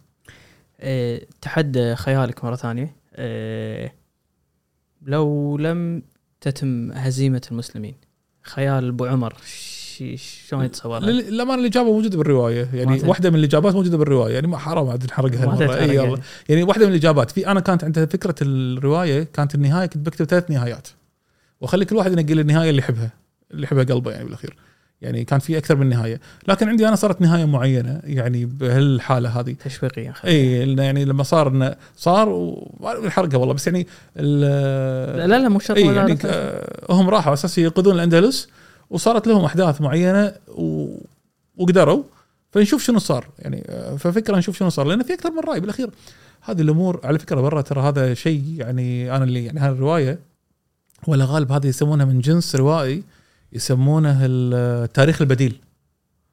إيه، 0.80 1.28
تحدى 1.42 1.96
خيالك 1.96 2.46
مرة 2.46 2.56
ثانية 2.56 2.96
إيه، 3.16 3.96
لو 5.02 5.58
لم 5.58 6.04
تتم 6.42 6.92
هزيمة 6.92 7.42
المسلمين 7.52 7.96
خيال 8.44 8.88
أبو 8.88 9.06
عمر 9.06 9.34
شلون 10.16 10.66
يتصور 10.66 11.00
لك؟ 11.00 11.10
للأمانة 11.10 11.62
الإجابة 11.62 11.92
موجودة 11.92 12.18
بالرواية 12.18 12.70
يعني. 12.74 13.02
واحدة 13.04 13.30
من 13.30 13.36
الإجابات 13.36 13.76
موجودة 13.76 13.98
بالرواية 13.98 14.34
يعني 14.34 14.48
ما 14.48 14.58
حرام 14.58 14.90
عاد 14.90 15.06
نحرقها 15.06 15.86
يعني. 15.86 16.18
يعني 16.50 16.64
واحدة 16.64 16.86
من 16.86 16.92
الإجابات 16.92 17.32
في 17.32 17.48
أنا 17.48 17.60
كانت 17.60 17.84
عندها 17.84 18.06
فكرة 18.06 18.36
الرواية 18.42 19.24
كانت 19.24 19.56
النهاية 19.56 19.86
كنت 19.86 20.06
بكتب 20.06 20.26
ثلاث 20.26 20.52
نهايات 20.52 20.88
واخلي 21.62 21.86
كل 21.86 21.96
واحد 21.96 22.12
ينقي 22.12 22.34
لي 22.34 22.42
النهاية 22.42 22.70
اللي 22.70 22.80
يحبها 22.80 23.10
اللي 23.52 23.64
يحبها 23.64 23.84
قلبه 23.84 24.12
يعني 24.12 24.24
بالأخير. 24.24 24.56
يعني 25.02 25.26
كان 25.26 25.40
في 25.40 25.58
أكثر 25.58 25.76
من 25.76 25.90
نهاية. 25.90 26.20
لكن 26.48 26.70
عندي 26.70 26.88
أنا 26.88 26.96
صارت 26.96 27.22
نهاية 27.22 27.46
معينة 27.46 28.02
يعني 28.04 28.46
بهالحالة 28.46 29.40
هذه. 29.40 29.56
تشويقيا 29.66 30.14
اي 30.26 30.76
يعني 30.76 31.06
لما 31.06 31.24
صار 31.24 31.48
انه 31.48 31.76
صار 31.98 32.30
والحرقه 32.30 33.38
والله. 33.38 33.54
بس 33.54 33.68
يعني 33.68 33.88
لا 34.16 35.28
لا 35.28 35.50
مو 35.50 35.60
شرط 35.60 35.78
ولا 35.78 35.96
يعني 35.96 36.18
هم 36.90 37.10
راحوا 37.10 37.34
أساس 37.34 37.58
ينقذون 37.58 37.96
الأندلس 37.96 38.50
وصارت 38.90 39.28
لهم 39.28 39.46
أحداث 39.46 39.82
معينة 39.82 40.34
و... 40.48 40.96
وقدروا. 41.58 42.04
فنشوف 42.52 42.84
شنو 42.84 43.00
صار. 43.00 43.28
يعني 43.40 43.64
ففكرة 43.98 44.38
نشوف 44.38 44.58
شنو 44.58 44.70
صار. 44.70 44.88
لأن 44.88 45.04
في 45.04 45.14
أكثر 45.14 45.32
من 45.32 45.40
رأي 45.40 45.60
بالأخير. 45.60 45.90
هذه 46.42 46.62
الأمور 46.62 47.00
على 47.04 47.20
فكرة 47.20 47.42
برا 47.42 47.62
ترى 47.62 47.82
هذا 47.82 48.14
شيء 48.14 48.44
يعني 48.58 49.16
أنا 49.16 49.24
اللي 49.24 49.46
يعني 49.46 49.60
هذه 49.60 49.72
الرواية 49.72 50.31
ولا 51.08 51.26
غالب 51.26 51.52
هذه 51.52 51.68
يسمونها 51.68 52.06
من 52.06 52.20
جنس 52.20 52.56
روائي 52.56 53.04
يسمونه 53.54 54.20
التاريخ 54.22 55.22
البديل 55.22 55.60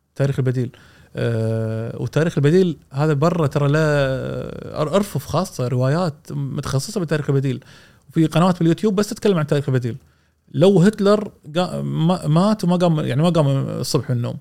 التاريخ 0.08 0.38
البديل 0.38 0.70
آه 1.16 2.02
والتاريخ 2.02 2.38
البديل 2.38 2.76
هذا 2.92 3.12
برا 3.12 3.46
ترى 3.46 3.68
لا 3.68 4.96
أرفف 4.96 5.26
خاصة 5.26 5.68
روايات 5.68 6.14
متخصصة 6.30 7.00
بالتاريخ 7.00 7.30
البديل 7.30 7.64
وفي 8.10 8.26
قنوات 8.26 8.58
باليوتيوب 8.58 8.94
بس 8.94 9.08
تتكلم 9.08 9.34
عن 9.34 9.42
التاريخ 9.42 9.68
البديل 9.68 9.96
لو 10.54 10.80
هتلر 10.80 11.30
مات 12.26 12.64
وما 12.64 12.76
قام 12.76 13.00
يعني 13.00 13.22
ما 13.22 13.28
قام 13.28 13.48
الصبح 13.48 14.10
من 14.10 14.16
النوم 14.16 14.36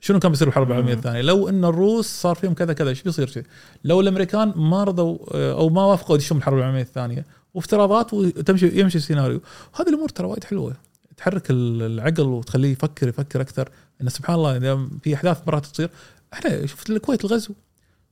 شنو 0.00 0.18
كان 0.18 0.30
بيصير 0.30 0.48
بالحرب 0.48 0.70
العالمية. 0.70 0.92
الثانية؟ 0.92 1.20
لو 1.20 1.48
إن 1.48 1.64
الروس 1.64 2.06
صار 2.06 2.34
فيهم 2.34 2.54
كذا 2.54 2.72
كذا 2.72 2.88
إيش 2.90 3.02
بيصير 3.02 3.26
شيء؟ 3.26 3.44
لو 3.84 4.00
الأمريكان 4.00 4.52
ما 4.56 4.84
رضوا 4.84 5.18
آه، 5.34 5.52
أو 5.52 5.68
ما 5.68 5.84
وافقوا 5.84 6.16
يدشون 6.16 6.38
بالحرب 6.38 6.58
العالمية 6.58 6.82
الثانية 6.82 7.24
وافتراضات 7.58 8.14
وتمشي 8.14 8.80
يمشي 8.80 8.98
السيناريو. 8.98 9.40
هذه 9.80 9.88
الأمور 9.88 10.08
ترى 10.08 10.26
وايد 10.26 10.44
حلوة. 10.44 10.76
تحرك 11.16 11.50
ال- 11.50 11.82
العقل 11.82 12.22
وتخليه 12.22 12.72
يفكر 12.72 13.08
يفكر 13.08 13.40
أكثر. 13.40 13.68
انه 14.00 14.10
سبحان 14.10 14.36
الله 14.36 14.56
إذا 14.56 14.88
في 15.02 15.14
أحداث 15.14 15.42
مرات 15.46 15.66
تصير. 15.66 15.90
إحنا 16.32 16.66
شفت 16.66 16.90
الكويت 16.90 17.24
الغزو. 17.24 17.54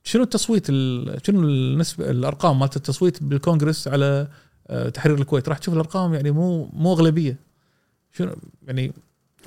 شنو 0.03 0.23
التصويت 0.23 0.65
ال- 0.69 1.19
شنو 1.27 1.41
النسبة 1.41 2.09
الأرقام 2.11 2.59
مالت 2.59 2.75
التصويت 2.75 3.23
بالكونغرس 3.23 3.87
على 3.87 4.27
آه، 4.67 4.89
تحرير 4.89 5.17
الكويت؟ 5.17 5.49
راح 5.49 5.57
تشوف 5.57 5.73
الأرقام 5.73 6.13
يعني 6.13 6.31
مو 6.31 6.69
مو 6.73 6.93
أغلبية. 6.93 7.37
شنو 8.11 8.35
يعني 8.67 8.93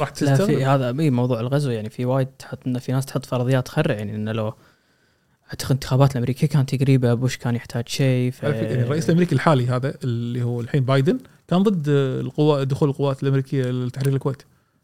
راح 0.01 0.11
تستغرب؟ 0.11 0.51
هذا 0.51 1.01
إي 1.01 1.11
موضوع 1.11 1.41
الغزو 1.41 1.71
يعني 1.71 1.91
في 1.91 2.05
وايد 2.05 2.29
تحط 2.39 2.69
في 2.69 2.93
ناس 2.93 3.07
تحط 3.07 3.27
فرضيات 3.27 3.69
خرع 3.69 3.95
يعني 3.95 4.15
إنه 4.15 4.33
لو 4.33 4.55
أعتقد 5.51 5.67
الانتخابات 5.71 6.13
الأمريكية 6.13 6.47
كانت 6.47 6.81
قريبه 6.81 7.15
بوش 7.15 7.37
كان 7.37 7.55
يحتاج 7.57 7.89
شيء 7.89 8.31
ف... 8.31 8.43
يعني 8.43 8.83
الرئيس 8.83 9.07
الأمريكي 9.09 9.35
الحالي 9.35 9.67
هذا 9.69 9.95
اللي 10.05 10.43
هو 10.43 10.61
الحين 10.61 10.85
بايدن 10.85 11.19
كان 11.49 11.63
ضد 11.63 11.89
القوات 11.89 12.67
دخول 12.67 12.89
القوات 12.89 13.23
الأمريكية 13.23 13.65
لتحرير 13.71 14.15
الكويت. 14.15 14.43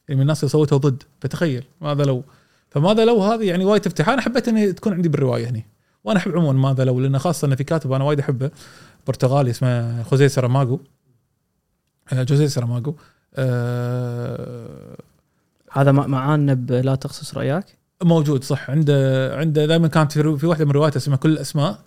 يعني 0.09 0.17
من 0.17 0.23
الناس 0.23 0.41
اللي 0.41 0.51
صوتوا 0.51 0.79
ضد. 0.79 1.03
فتخيل 1.21 1.65
ماذا 1.81 2.05
لو. 2.05 2.25
فماذا 2.71 3.05
لو 3.05 3.23
هذه 3.23 3.43
يعني 3.45 3.65
وايد 3.65 3.83
تفتح. 3.83 4.09
أنا 4.09 4.23
حبيت 4.23 4.49
إني 4.49 4.73
تكون 4.73 4.93
عندي 4.93 5.09
بالرواية 5.09 5.51
هني. 5.51 5.67
وأنا 6.05 6.19
أحب 6.19 6.33
عموما 6.37 6.69
ماذا 6.69 6.85
لو 6.85 7.01
لأن 7.01 7.19
خاصة 7.19 7.47
انه 7.47 7.55
في 7.57 7.65
كاتب 7.65 7.93
أنا 7.93 8.05
وايد 8.05 8.21
أحبه 8.21 8.51
برتغالي 9.07 9.51
اسمه 9.51 10.03
خوزيه 10.03 10.27
سراماغو. 10.27 10.81
آه، 12.13 12.23
جوزيه 12.23 12.47
سراماغو. 12.47 12.97
آه، 13.35 14.97
هذا 15.73 15.93
مع- 15.93 16.07
معانا 16.07 16.55
بلا 16.55 16.95
تخصص 16.95 17.35
رأيك. 17.35 17.65
موجود 18.03 18.45
صح. 18.45 18.71
عنده 18.71 19.31
عنده 19.37 19.67
دائما 19.67 19.89
كانت 19.89 20.13
في 20.13 20.37
في 20.39 20.47
واحدة 20.47 20.65
من 20.65 20.71
رواياته 20.71 20.97
اسمها 20.97 21.17
كل 21.17 21.31
الأسماء 21.31 21.79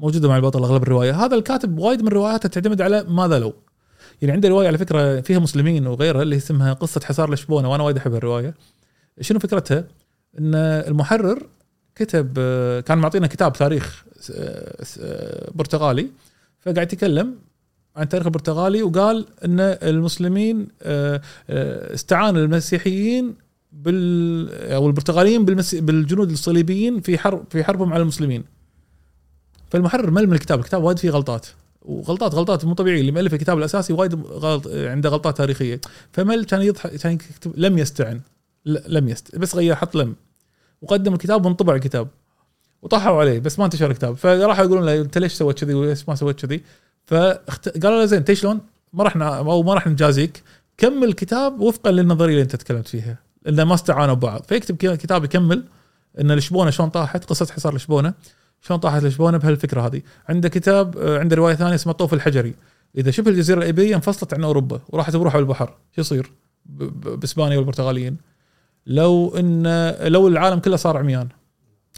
موجودة 0.00 0.28
مع 0.28 0.36
البطل 0.36 0.62
أغلب 0.62 0.82
الرواية. 0.82 1.24
هذا 1.24 1.36
الكاتب 1.36 1.78
وايد 1.78 2.02
من 2.02 2.08
رواياته 2.08 2.48
تعتمد 2.48 2.82
على 2.82 3.04
ماذا 3.08 3.38
لو. 3.38 3.54
يعني 4.22 4.32
عنده 4.32 4.48
رواية 4.48 4.66
على 4.66 4.78
فكرة 4.78 5.20
فيها 5.20 5.38
مسلمين 5.38 5.86
وغيرها 5.86 6.22
اللي 6.22 6.36
اسمها 6.36 6.72
قصة 6.72 7.00
حصار 7.04 7.32
لشبونة 7.32 7.70
وأنا 7.70 7.82
وايد 7.82 7.96
أحب 7.96 8.14
الرواية. 8.14 8.54
شنو 9.20 9.38
فكرتها؟ 9.38 9.84
إن 10.38 10.54
المحرر 10.54 11.46
كتب 11.94 12.34
كان 12.86 12.98
معطينا 12.98 13.26
كتاب 13.26 13.52
تاريخ 13.52 14.04
برتغالي 15.54 16.06
فقاعد 16.60 16.92
يتكلم 16.92 17.34
عن 17.96 18.02
التاريخ 18.02 18.26
البرتغالي 18.26 18.82
وقال 18.82 19.26
إن 19.44 19.60
المسلمين 19.60 20.68
آه، 20.82 21.20
آه، 21.50 21.94
استعانوا 21.94 22.42
المسيحيين 22.42 23.34
بال 23.72 24.72
أو 24.72 24.86
البرتغاليين 24.86 25.44
بالمسي... 25.44 25.80
بالجنود 25.80 26.30
الصليبيين 26.30 27.00
في 27.00 27.18
حرب 27.18 27.44
في 27.50 27.64
حربهم 27.64 27.92
على 27.92 28.02
المسلمين. 28.02 28.44
فالمحرر 29.70 30.10
مل 30.10 30.26
من 30.26 30.32
الكتاب، 30.32 30.58
الكتاب 30.58 30.82
وايد 30.82 30.98
فيه 30.98 31.10
غلطات. 31.10 31.46
وغلطات 31.82 32.34
غلطات 32.34 32.64
مو 32.64 32.74
طبيعية. 32.74 33.00
اللي 33.00 33.12
مؤلف 33.12 33.34
الكتاب 33.34 33.58
الأساسي 33.58 33.92
وايد 33.92 34.14
غلط 34.14 34.66
عنده 34.66 35.08
غلطات 35.08 35.36
تاريخية. 35.36 35.80
فمل 36.12 36.44
كان 36.44 36.62
يضحك 36.62 36.94
كان 36.94 37.12
يكتب 37.12 37.52
لم 37.56 37.78
يستعن. 37.78 38.20
لم 38.66 39.08
يست 39.08 39.36
بس 39.36 39.54
غير 39.54 39.74
حط 39.74 39.94
لم. 39.94 40.16
وقدم 40.82 41.14
الكتاب 41.14 41.46
وانطبع 41.46 41.74
الكتاب. 41.74 42.08
وطحوا 42.82 43.20
عليه 43.20 43.38
بس 43.38 43.58
ما 43.58 43.64
انتشر 43.64 43.90
الكتاب. 43.90 44.16
فراحوا 44.16 44.64
يقولون 44.64 44.86
له 44.86 45.00
أنت 45.00 45.18
ليش 45.18 45.32
سويت 45.32 45.58
كذي؟ 45.58 45.74
وليش 45.74 46.08
ما 46.08 46.14
سويت 46.14 46.40
كذي؟ 46.40 46.62
فقالوا 47.06 47.98
له 48.00 48.04
زين 48.04 48.18
انت 48.18 48.32
شلون؟ 48.32 48.60
ما 48.92 49.04
راح 49.04 49.16
ن- 49.16 49.22
أو 49.22 49.62
ما 49.62 49.74
راح 49.74 49.86
نجازيك. 49.86 50.42
كمل 50.78 51.04
الكتاب 51.08 51.60
وفقا 51.60 51.90
للنظرية 51.90 52.32
اللي 52.32 52.42
أنت 52.42 52.56
تكلمت 52.56 52.88
فيها. 52.88 53.27
لأنه 53.42 53.64
ما 53.64 53.74
استعانوا 53.74 54.14
ببعض. 54.14 54.42
فيكتب 54.42 54.76
كتاب 54.76 55.24
يكمل 55.24 55.64
إن 56.20 56.32
لشبونة 56.32 56.70
شلون 56.70 56.88
طاحت 56.88 57.24
قصة 57.24 57.46
حصار 57.52 57.74
لشبونة 57.74 58.14
شلون 58.60 58.80
طاحت 58.80 59.02
لشبونة 59.02 59.38
بهالفكرة 59.38 59.86
هذه. 59.86 60.02
عنده 60.28 60.48
كتاب 60.48 60.98
آه، 60.98 61.18
عنده 61.18 61.36
رواية 61.36 61.54
ثانية 61.54 61.74
اسمها 61.74 61.92
الطوف 61.92 62.14
الحجري. 62.14 62.54
إذا 62.96 63.10
شبه 63.10 63.30
الجزيرة 63.30 63.58
الايبيرية 63.58 63.94
انفصلت 63.96 64.34
عن 64.34 64.44
أوروبا 64.44 64.80
وراحت 64.88 65.16
بروحها 65.16 65.40
بالبحر 65.40 65.66
شو 65.66 66.00
يصير؟ 66.00 66.30
بإسبانيا 66.66 67.56
والبرتغاليين. 67.56 68.16
لو 68.86 69.36
إن 69.36 69.66
لو 70.00 70.28
العالم 70.28 70.58
كله 70.58 70.76
صار 70.76 70.96
عميان 70.96 71.28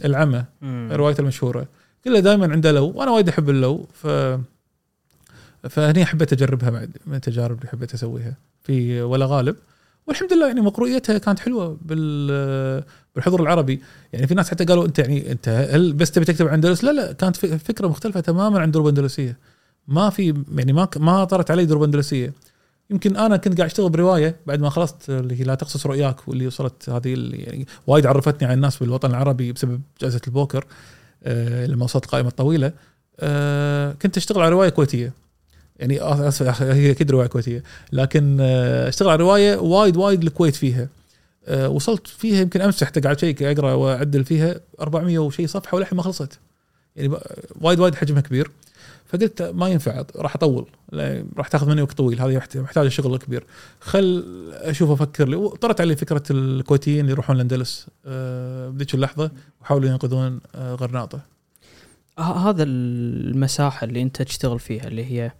العمى 0.05 0.45
روايته 0.91 1.21
المشهورة 1.21 1.67
كلها 2.03 2.19
دائما 2.19 2.51
عنده 2.51 2.71
لو. 2.71 2.93
وأنا 2.95 3.11
وايد 3.11 3.29
أحب 3.29 3.49
اللو 3.49 3.87
ف 3.93 4.07
فهني 5.69 6.05
حبيت 6.05 6.33
أجربها 6.33 6.69
بعد 6.69 6.97
من 7.05 7.15
التجارب 7.15 7.57
اللي 7.57 7.69
حبيت 7.69 7.93
أسويها. 7.93 8.35
في 8.63 9.01
ولا 9.01 9.25
غالب. 9.25 9.55
والحمد 10.07 10.33
لله 10.33 10.47
يعني 10.47 10.61
مقروئيتها 10.61 11.17
كانت 11.17 11.39
حلوة 11.39 11.77
بال 11.81 12.83
بالحضور 13.15 13.41
العربي. 13.41 13.81
يعني 14.13 14.27
في 14.27 14.33
ناس 14.33 14.49
حتى 14.51 14.65
قالوا 14.65 14.85
أنت 14.85 14.99
يعني 14.99 15.31
أنت 15.31 15.49
هل 15.49 15.93
بس 15.93 16.11
تبي 16.11 16.25
تكتب 16.25 16.47
عن 16.47 16.53
أندلس؟ 16.53 16.83
لا 16.83 16.91
لا 16.91 17.11
كانت 17.11 17.37
فكرة 17.37 17.87
مختلفة 17.87 18.19
تماما 18.19 18.59
عن 18.59 18.71
دروب 18.71 18.87
أندلسية. 18.87 19.37
ما 19.87 20.09
في 20.09 20.43
يعني 20.55 20.73
ما 20.73 20.87
ما 20.97 21.23
طرت 21.23 21.51
علي 21.51 21.65
دروب 21.65 21.83
أندلسية. 21.83 22.33
يمكن 22.89 23.17
أنا 23.17 23.37
كنت 23.37 23.57
قاعد 23.57 23.69
أشتغل 23.69 23.89
برواية 23.89 24.35
بعد 24.47 24.59
ما 24.59 24.69
خلصت 24.69 25.09
اللي 25.09 25.39
هي 25.39 25.43
لا 25.43 25.55
تقصص 25.55 25.85
رؤياك 25.85 26.27
واللي 26.27 26.47
وصلت 26.47 26.89
هذه 26.89 27.13
اللي 27.13 27.37
يعني 27.37 27.67
وايد 27.87 28.05
عرفتني 28.05 28.47
على 28.47 28.53
الناس 28.53 28.77
بالوطن 28.77 29.09
العربي 29.09 29.51
بسبب 29.51 29.81
جائزة 30.01 30.21
البوكر 30.27 30.65
آه 31.23 31.65
لما 31.65 31.83
وصلت 31.83 32.05
القائمه 32.05 32.29
الطويله 32.29 32.71
آه 33.19 33.91
كنت 34.01 34.17
أشتغل 34.17 34.41
على 34.41 34.51
رواية 34.51 34.69
كويتية. 34.69 35.13
يعني 35.81 36.01
اسف 36.01 36.61
هي 36.61 36.91
أكيد 36.91 37.11
رواية 37.11 37.27
كويتية. 37.27 37.63
لكن 37.91 38.37
آه 38.41 38.89
اشتغل 38.89 39.09
على 39.09 39.19
رواية 39.23 39.55
وايد 39.57 39.97
وايد 39.97 40.23
الكويت 40.23 40.55
فيها. 40.55 40.87
آه 41.45 41.69
وصلت 41.69 42.07
فيها 42.07 42.41
يمكن 42.41 42.61
أمس 42.61 42.83
حتى 42.83 42.99
قاعد 42.99 43.19
شيء 43.19 43.35
أقرأ 43.51 43.73
وأعدل 43.73 44.23
فيها 44.25 44.55
400 44.81 45.19
وشيء 45.19 45.47
صفحة 45.47 45.75
وللحين 45.75 45.97
ما 45.97 46.03
خلصت. 46.03 46.39
يعني 46.95 47.13
وايد 47.61 47.79
وايد 47.79 47.95
حجمها 47.95 48.21
كبير. 48.21 48.51
فقلت 49.05 49.41
ما 49.41 49.67
ينفع 49.69 50.03
راح 50.15 50.35
أطول. 50.35 50.65
راح 51.37 51.47
تاخذ 51.47 51.69
مني 51.69 51.81
وقت 51.81 51.97
طويل. 51.97 52.21
هذه 52.21 52.37
محت- 52.37 52.57
محتاجة 52.57 52.87
شغل 52.89 53.17
كبير. 53.17 53.43
خل 53.79 54.23
أشوف 54.51 54.91
أفكر 54.91 55.27
لي. 55.29 55.35
وطرت 55.35 55.81
علي 55.81 55.95
فكرة 55.95 56.23
الكويتيين 56.31 56.99
اللي 56.99 57.11
يروحون 57.11 57.35
الاندلس 57.35 57.87
آه، 58.05 58.69
بذيك 58.69 58.93
اللحظة 58.93 59.31
وحاولوا 59.61 59.89
ينقذون 59.89 60.39
آه، 60.55 60.75
غرناطة. 60.75 61.19
هذا 62.19 62.63
المساحة 62.63 63.85
اللي 63.85 64.01
أنت 64.01 64.21
تشتغل 64.21 64.59
فيها 64.59 64.87
اللي 64.87 65.05
هي 65.05 65.31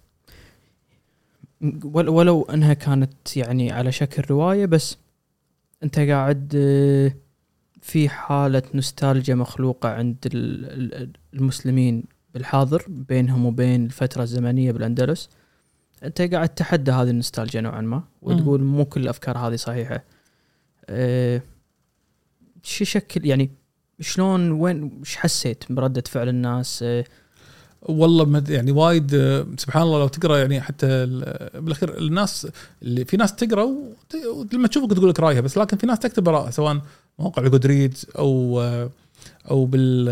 ولو 1.84 2.42
انها 2.44 2.74
كانت 2.74 3.38
يعني 3.38 3.72
على 3.72 3.92
شكل 3.92 4.24
رواية 4.30 4.66
بس 4.66 4.98
انت 5.84 6.00
قاعد 6.00 6.54
آه، 6.56 7.12
في 7.82 8.10
حالة 8.10 8.64
نوستالجيا 8.74 9.36
مخلوقة 9.36 9.90
عند 9.90 10.18
ال- 10.26 10.94
ال- 11.04 11.12
المسلمين 11.34 12.04
بالحاضر 12.34 12.86
بينهم 12.88 13.46
وبين 13.46 13.86
الفترة 13.86 14.24
الزمنية 14.24 14.72
بالأندلس. 14.72 15.30
انت 16.04 16.22
قاعد 16.22 16.50
تتحدى 16.50 16.92
هذه 16.92 17.10
النوستالجيا 17.10 17.62
نوعا 17.62 17.82
ما 17.82 18.04
وتقول 18.22 18.64
مو 18.64 18.86
كل 18.86 19.02
الأفكار 19.02 19.38
هذه 19.38 19.56
صحيحة. 19.56 20.04
أه 20.90 21.42
شو 22.64 22.86
شكل 22.86 23.26
يعني 23.26 23.50
شلون 24.00 24.52
وين 24.52 24.98
إيش 25.00 25.16
حسيت 25.16 25.64
بردة 25.72 26.04
فعل 26.08 26.30
الناس؟ 26.30 26.84
أه 26.84 27.04
والله 27.82 28.26
مد- 28.26 28.50
يعني 28.50 28.72
وايد 28.72 29.12
سبحان 29.58 29.84
الله 29.84 30.00
لو 30.00 30.08
تقرأ 30.08 30.38
يعني 30.38 30.62
حتى 30.62 30.86
ال- 30.88 31.62
بالأخير 31.62 31.98
الناس 31.98 32.48
اللي 32.84 33.06
في 33.06 33.18
ناس 33.18 33.36
تقرأ 33.36 33.64
ولما 34.54 34.68
تشوفك 34.68 34.94
تقول 34.94 35.10
لك 35.10 35.20
رايها 35.20 35.42
بس 35.42 35.58
لكن 35.58 35.78
في 35.78 35.88
ناس 35.88 36.00
تكتب 36.00 36.30
اراء 36.30 36.50
سواء 36.50 36.82
موقع 37.20 37.44
الجودريدز 37.44 38.06
أو 38.18 38.62
أو 39.52 39.66
بال 39.66 40.06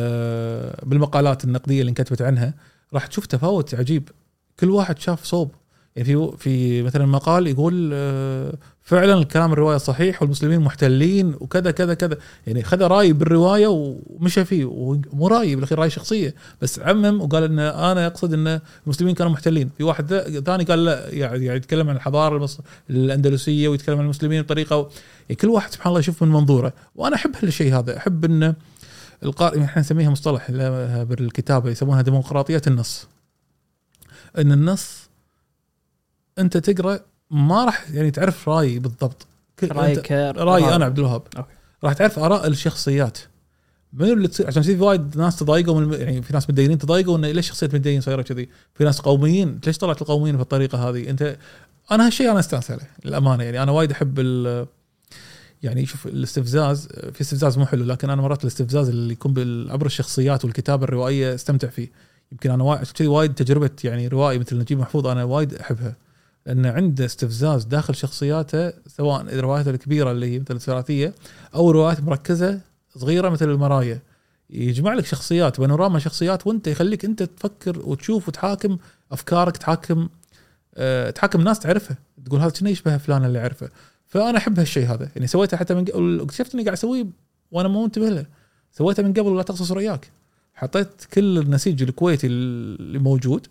بالمقالات 0.84 1.44
النقدية 1.44 1.80
اللي 1.82 1.90
انكتبت 1.90 2.22
عنها 2.22 2.54
راح 2.94 3.06
تشوف 3.08 3.26
تفاوت 3.26 3.76
عجيب. 3.76 4.10
كل 4.60 4.70
واحد 4.70 5.00
شاف 5.00 5.24
صوب. 5.24 5.52
يعني 6.00 6.06
في 6.06 6.38
في 6.38 6.84
مثلا 6.84 7.06
مقال 7.06 7.48
يقول 7.48 7.90
آه، 7.94 8.54
فعلا 8.82 9.14
الكلام 9.14 9.54
الرواية 9.54 9.78
صحيح 9.78 10.22
والمسلمين 10.22 10.60
محتلين 10.60 11.36
وكذا 11.40 11.72
كذا 11.72 11.94
كذا. 11.94 12.18
يعني 12.48 12.64
خذ 12.64 12.82
رأي 12.84 13.14
بالرواية 13.14 13.68
ومشى 13.68 14.46
فيه 14.46 14.66
ومو 14.66 15.28
رأي 15.28 15.56
بالأخير 15.56 15.80
رأي 15.80 15.90
شخصية. 15.90 16.36
بس 16.62 16.80
عمم 16.80 17.22
وقال 17.22 17.44
إن 17.44 17.60
أنا 17.60 18.08
أقصد 18.08 18.34
إن 18.34 18.60
المسلمين 18.86 19.16
كانوا 19.16 19.32
محتلين. 19.32 19.70
في 19.78 19.84
واحد 19.84 20.14
ثاني 20.46 20.64
قال 20.64 20.86
لا 20.86 21.10
يعني 21.10 21.46
يعني 21.46 21.58
يتكلم 21.58 21.90
عن 21.90 21.96
الحضارة 21.96 22.38
المص... 22.38 22.60
الأندلسية 22.90 23.68
ويتكلم 23.68 23.98
عن 23.98 24.04
المسلمين 24.04 24.42
بطريقة 24.42 24.90
يعني 25.30 25.36
كل 25.42 25.48
واحد 25.48 25.72
سبحان 25.72 25.90
الله 25.90 26.00
يشوف 26.00 26.24
من 26.24 26.30
منظوره. 26.30 26.74
وأنا 26.96 27.16
أحب 27.16 27.32
هالشيء 27.42 27.80
هذا. 27.80 27.98
أحب 27.98 28.26
إن 28.26 28.56
القارئ 29.24 29.64
إحنا 29.64 29.82
نسميها 29.82 30.10
مصطلح 30.10 30.52
بالكتابة 31.04 31.70
يسمونها 31.70 32.02
ديمقراطيه 32.02 32.62
النص. 32.68 33.08
إن 34.38 34.52
النص 34.52 35.09
انت 36.40 36.58
تقرا 36.58 37.00
ما 37.32 37.66
راح 37.66 37.90
يعني 37.92 38.12
تعرف 38.12 38.50
رايي 38.50 38.80
بالضبط. 38.80 39.28
رايك 39.64 40.12
رايي 40.12 40.76
أنا 40.76 40.86
عبد 40.86 41.00
الوهاب. 41.00 41.22
راح 41.84 41.94
تعرف 41.94 42.20
آراء 42.20 42.48
الشخصيات. 42.48 43.18
منو 43.94 44.14
اللي 44.14 44.28
تصير؟ 44.28 44.48
عشان 44.48 44.64
في 44.64 44.80
وايد 44.80 45.18
ناس 45.18 45.36
تضايقوا 45.36 45.82
من 45.82 45.94
يعني 45.94 46.22
في 46.22 46.34
ناس 46.34 46.50
متدينين 46.50 46.78
تضايقوا 46.78 47.18
انه 47.18 47.32
ليش 47.32 47.48
شخصية 47.48 47.68
متدين 47.68 48.02
صايرة 48.02 48.22
كذي؟ 48.22 48.50
في 48.74 48.84
ناس 48.84 49.00
قوميين. 49.00 49.60
ليش 49.66 49.78
طلعت 49.78 50.02
القوميين 50.02 50.38
بالطريقة 50.38 50.90
هذه؟ 50.90 51.10
انت 51.10 51.38
أنا 51.92 52.08
هالشيء 52.08 52.32
أنا 52.32 52.40
أستانس 52.40 52.72
عليه 52.72 52.90
للأمانة 53.06 53.44
يعني. 53.44 53.64
أنا 53.64 53.72
وايد 53.72 53.92
أحب 53.92 54.20
ال 54.20 54.66
يعني 55.64 55.86
شوف 55.86 56.08
الاستفزاز 56.08 56.88
في 56.88 57.22
استفزاز 57.22 57.58
مو 57.58 57.66
حلو 57.66 57.86
لكن 57.86 58.10
أنا 58.10 58.22
مرات 58.22 58.44
الاستفزاز 58.44 58.90
اللي 58.90 59.14
يكون 59.14 59.34
عبر 59.72 59.86
الشخصيات 59.86 60.46
والكتابة 60.46 60.84
الروائية 60.84 61.36
أستمتع 61.36 61.68
فيه. 61.68 61.92
يمكن 62.32 62.52
أنا 62.52 62.64
وايد 62.64 62.84
كذي 62.84 63.08
وايد 63.08 63.34
تجربة 63.34 63.70
يعني 63.84 64.08
روائي 64.08 64.40
مثل 64.40 64.58
نجيب 64.58 64.80
محفوظ 64.80 65.08
أنا 65.08 65.24
وايد 65.24 65.54
أحبها. 65.54 65.96
لأن 66.46 66.66
عنده 66.66 67.06
استفزاز 67.06 67.64
داخل 67.64 67.96
شخصياته 67.96 68.74
سواء 68.88 69.40
رواياته 69.40 69.72
الكبيرة 69.72 70.12
اللي 70.12 70.36
هي 70.36 70.40
مثل 70.40 70.56
الثلاثية 70.56 71.14
أو 71.56 71.72
روايات 71.72 72.02
مركزة 72.02 72.60
صغيرة 72.96 73.30
مثل 73.30 73.50
المرايا. 73.50 74.00
يجمع 74.50 74.94
لك 74.94 75.06
شخصيات 75.06 75.60
بانوراما 75.60 76.00
شخصيات 76.00 76.48
وأنت 76.48 76.68
يخليك 76.68 77.06
أنت 77.06 77.24
تفكر 77.24 77.80
وتشوف 77.80 78.28
وتحاكم 78.28 78.78
أفكارك 79.12 79.58
تحاكم 79.58 80.10
أه 80.76 81.10
تحاكم 81.10 81.42
ناس 81.42 81.60
تعرفها. 81.60 81.98
تقول 82.26 82.40
هذا 82.40 82.50
كنا 82.50 82.70
يشبه 82.70 82.98
فلان 82.98 83.26
اللي 83.26 83.40
أعرفه؟ 83.40 83.70
فأنا 84.08 84.38
أحب 84.38 84.60
هالشيء 84.60 84.86
هذا. 84.86 85.10
يعني 85.16 85.28
سويته 85.28 85.58
حتى 85.58 85.74
من 85.74 85.86
اكتشفت 86.22 86.54
إني 86.54 86.64
قاعد 86.64 86.78
أسويه 86.78 87.06
وأنا 87.52 87.70
مو 87.70 87.84
منتبه 87.84 88.10
له. 88.10 88.26
سويته 88.72 89.04
من 89.04 89.14
قبل 89.14 89.38
لا 89.38 89.44
تقصص 89.44 89.72
رؤياك 89.72 90.12
حطيت 90.54 91.06
كل 91.14 91.38
النسيج 91.38 91.84
الكويتي 91.84 92.28
اللي 92.28 93.00
موجود 93.00 93.48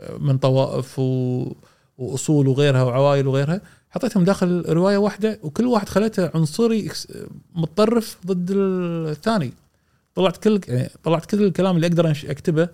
آه، 0.00 0.16
من 0.16 0.38
طوائف 0.38 0.98
و... 0.98 1.52
وأصول 2.00 2.48
وغيرها 2.48 2.82
وعوائل 2.82 3.26
وغيرها 3.26 3.60
حطيتهم 3.90 4.24
داخل 4.24 4.64
رواية 4.68 4.96
واحدة 4.96 5.38
وكل 5.42 5.66
واحد 5.66 5.88
خليته 5.88 6.30
عنصري 6.34 6.90
متطرف 7.54 8.18
ضد 8.26 8.50
الثاني. 8.50 9.52
طلعت 10.14 10.36
كل 10.36 10.60
يعني 10.68 10.90
طلعت 11.04 11.26
كل 11.26 11.44
الكلام 11.44 11.76
اللي 11.76 11.86
أقدر 11.86 12.10
أكتبه 12.10 12.68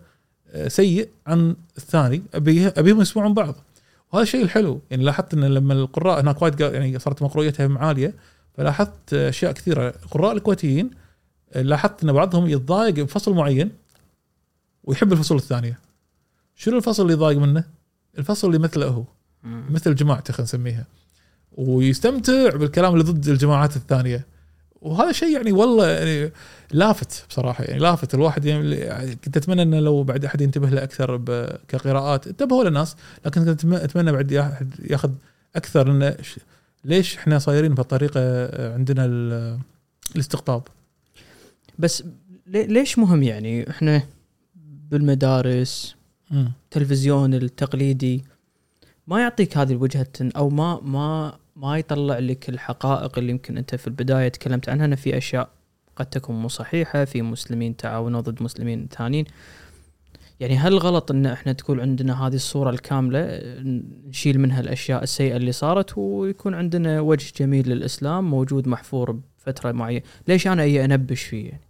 آه، 0.51 0.69
سيء 0.69 1.09
عن 1.27 1.57
الثاني. 1.77 2.23
ابيه 2.35 2.75
أبيهم 2.77 3.01
يسمعون 3.01 3.35
بعض. 3.35 3.55
وهذا 4.13 4.23
الشيء 4.23 4.43
الحلو. 4.43 4.81
يعني 4.91 5.05
لاحظت 5.05 5.35
إن 5.35 5.45
لما 5.45 5.75
القراء 5.75 6.21
هناك 6.21 6.43
وايد 6.43 6.61
يعني 6.61 6.99
صارت 6.99 7.23
مقرويتهم 7.23 7.79
عالية 7.79 8.15
فلاحظت 8.55 9.15
أشياء 9.15 9.53
كثيرة. 9.53 9.89
القراء 9.89 10.33
الكويتيين 10.33 10.91
آه، 11.53 11.63
لاحظت 11.63 12.05
إن 12.05 12.13
بعضهم 12.13 12.47
يتضايق 12.47 12.95
بفصل 12.95 13.35
معين 13.35 13.71
ويحب 14.85 15.13
الفصول 15.13 15.37
الثانية. 15.37 15.79
شنو 16.55 16.77
الفصل 16.77 17.03
اللي 17.03 17.13
يضايق 17.13 17.39
منه؟ 17.39 17.65
الفصل 18.19 18.47
اللي 18.47 18.59
مثله 18.59 18.87
هو. 18.87 19.05
مثل 19.45 19.95
جماعته 19.95 20.33
خلينا 20.33 20.43
نسميها. 20.45 20.85
ويستمتع 21.53 22.57
بالكلام 22.57 22.93
اللي 22.93 23.05
ضد 23.05 23.29
الجماعات 23.29 23.77
الثانية. 23.77 24.27
وهذا 24.83 25.13
شيء 25.13 25.29
يعني 25.37 25.53
والله 25.53 25.89
يعني 25.89 26.33
لافت 26.73 27.25
بصراحة. 27.31 27.65
يعني 27.65 27.79
لافت. 27.79 28.15
الواحد 28.15 28.45
يعني 28.45 29.17
كنت 29.25 29.37
أتمنى 29.37 29.63
إنه 29.63 29.81
لو 29.81 30.03
بعد 30.03 30.25
أحد 30.25 30.41
ينتبه 30.41 30.69
له 30.71 30.83
أكثر 30.83 31.17
كقراءات. 31.69 32.27
انتبهوا 32.27 32.65
للناس. 32.65 32.97
لكن 33.27 33.45
كنت 33.45 33.65
أتمنى 33.75 34.13
بعد 34.13 34.33
أحد 34.33 34.75
ياخذ 34.91 35.11
أكثر 35.57 35.91
إنه 35.91 36.17
ليش 36.85 37.17
إحنا 37.17 37.39
صايرين 37.39 37.75
بهالطريقة 37.75 38.21
عندنا 38.75 39.05
ال- 39.05 39.59
الاستقطاب؟ 40.15 40.63
بس 41.79 42.05
لي- 42.47 42.67
ليش 42.67 42.99
مهم 42.99 43.23
يعني 43.23 43.71
إحنا 43.71 44.03
بالمدارس 44.91 45.95
مم. 46.31 46.53
التلفزيون 46.65 47.35
التقليدي 47.35 48.25
ما 49.07 49.21
يعطيك 49.21 49.59
هذه 49.59 49.73
الوجهة 49.73 50.07
أو 50.37 50.49
ما 50.49 50.81
ما 50.81 51.39
ما 51.57 51.79
يطلع 51.79 52.19
لك 52.19 52.49
الحقائق 52.49 53.19
اللي 53.19 53.31
يمكن 53.31 53.59
أنت 53.59 53.75
في 53.75 53.87
البداية 53.87 54.29
تكلمت 54.29 54.69
عنها. 54.69 54.85
انه 54.85 54.97
في 54.97 55.17
أشياء 55.17 55.49
قد 55.97 56.07
تكون 56.07 56.43
مو 56.43 56.49
صحيحة 56.49 57.05
في 57.05 57.23
مسلمين 57.23 57.77
تعاونوا 57.77 58.21
ضد 58.21 58.43
مسلمين 58.43 58.89
ثانيين. 58.99 59.25
يعني 60.41 60.57
هل 60.57 60.79
غلط 60.79 61.11
إن 61.11 61.27
إحنا 61.27 61.53
تكون 61.53 61.81
عندنا 61.81 62.27
هذه 62.27 62.35
الصورة 62.35 62.71
الكاملة 62.71 63.41
نشيل 64.09 64.41
منها 64.41 64.61
الأشياء 64.61 65.03
السيئة 65.03 65.37
اللي 65.37 65.53
صارت 65.53 65.99
ويكون 65.99 66.55
عندنا 66.55 67.01
وجه 67.01 67.33
جميل 67.39 67.69
للإسلام 67.69 68.31
موجود 68.31 68.69
محفور 68.69 69.21
بفترة 69.39 69.73
معينة؟ 69.73 70.03
ليش 70.29 70.47
أنا 70.47 70.63
أي 70.63 70.85
أنبش 70.85 71.23
فيه 71.23 71.49
يعني؟ 71.49 71.61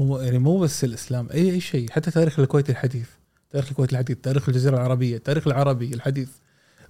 هو 0.00 0.20
يعني 0.20 0.38
مو 0.38 0.58
بس 0.58 0.84
الإسلام 0.84 1.28
اي 1.34 1.50
أي 1.50 1.60
شيء 1.60 1.90
حتى 1.90 2.10
تاريخ 2.10 2.40
الكويت 2.40 2.70
الحديث. 2.70 3.08
تاريخ 3.54 3.68
الكويت 3.68 3.92
الحديث 3.92 4.16
تاريخ 4.22 4.48
الجزيرة 4.48 4.76
العربية 4.76 5.16
التاريخ 5.16 5.46
العربي 5.46 5.94
الحديث. 5.94 6.28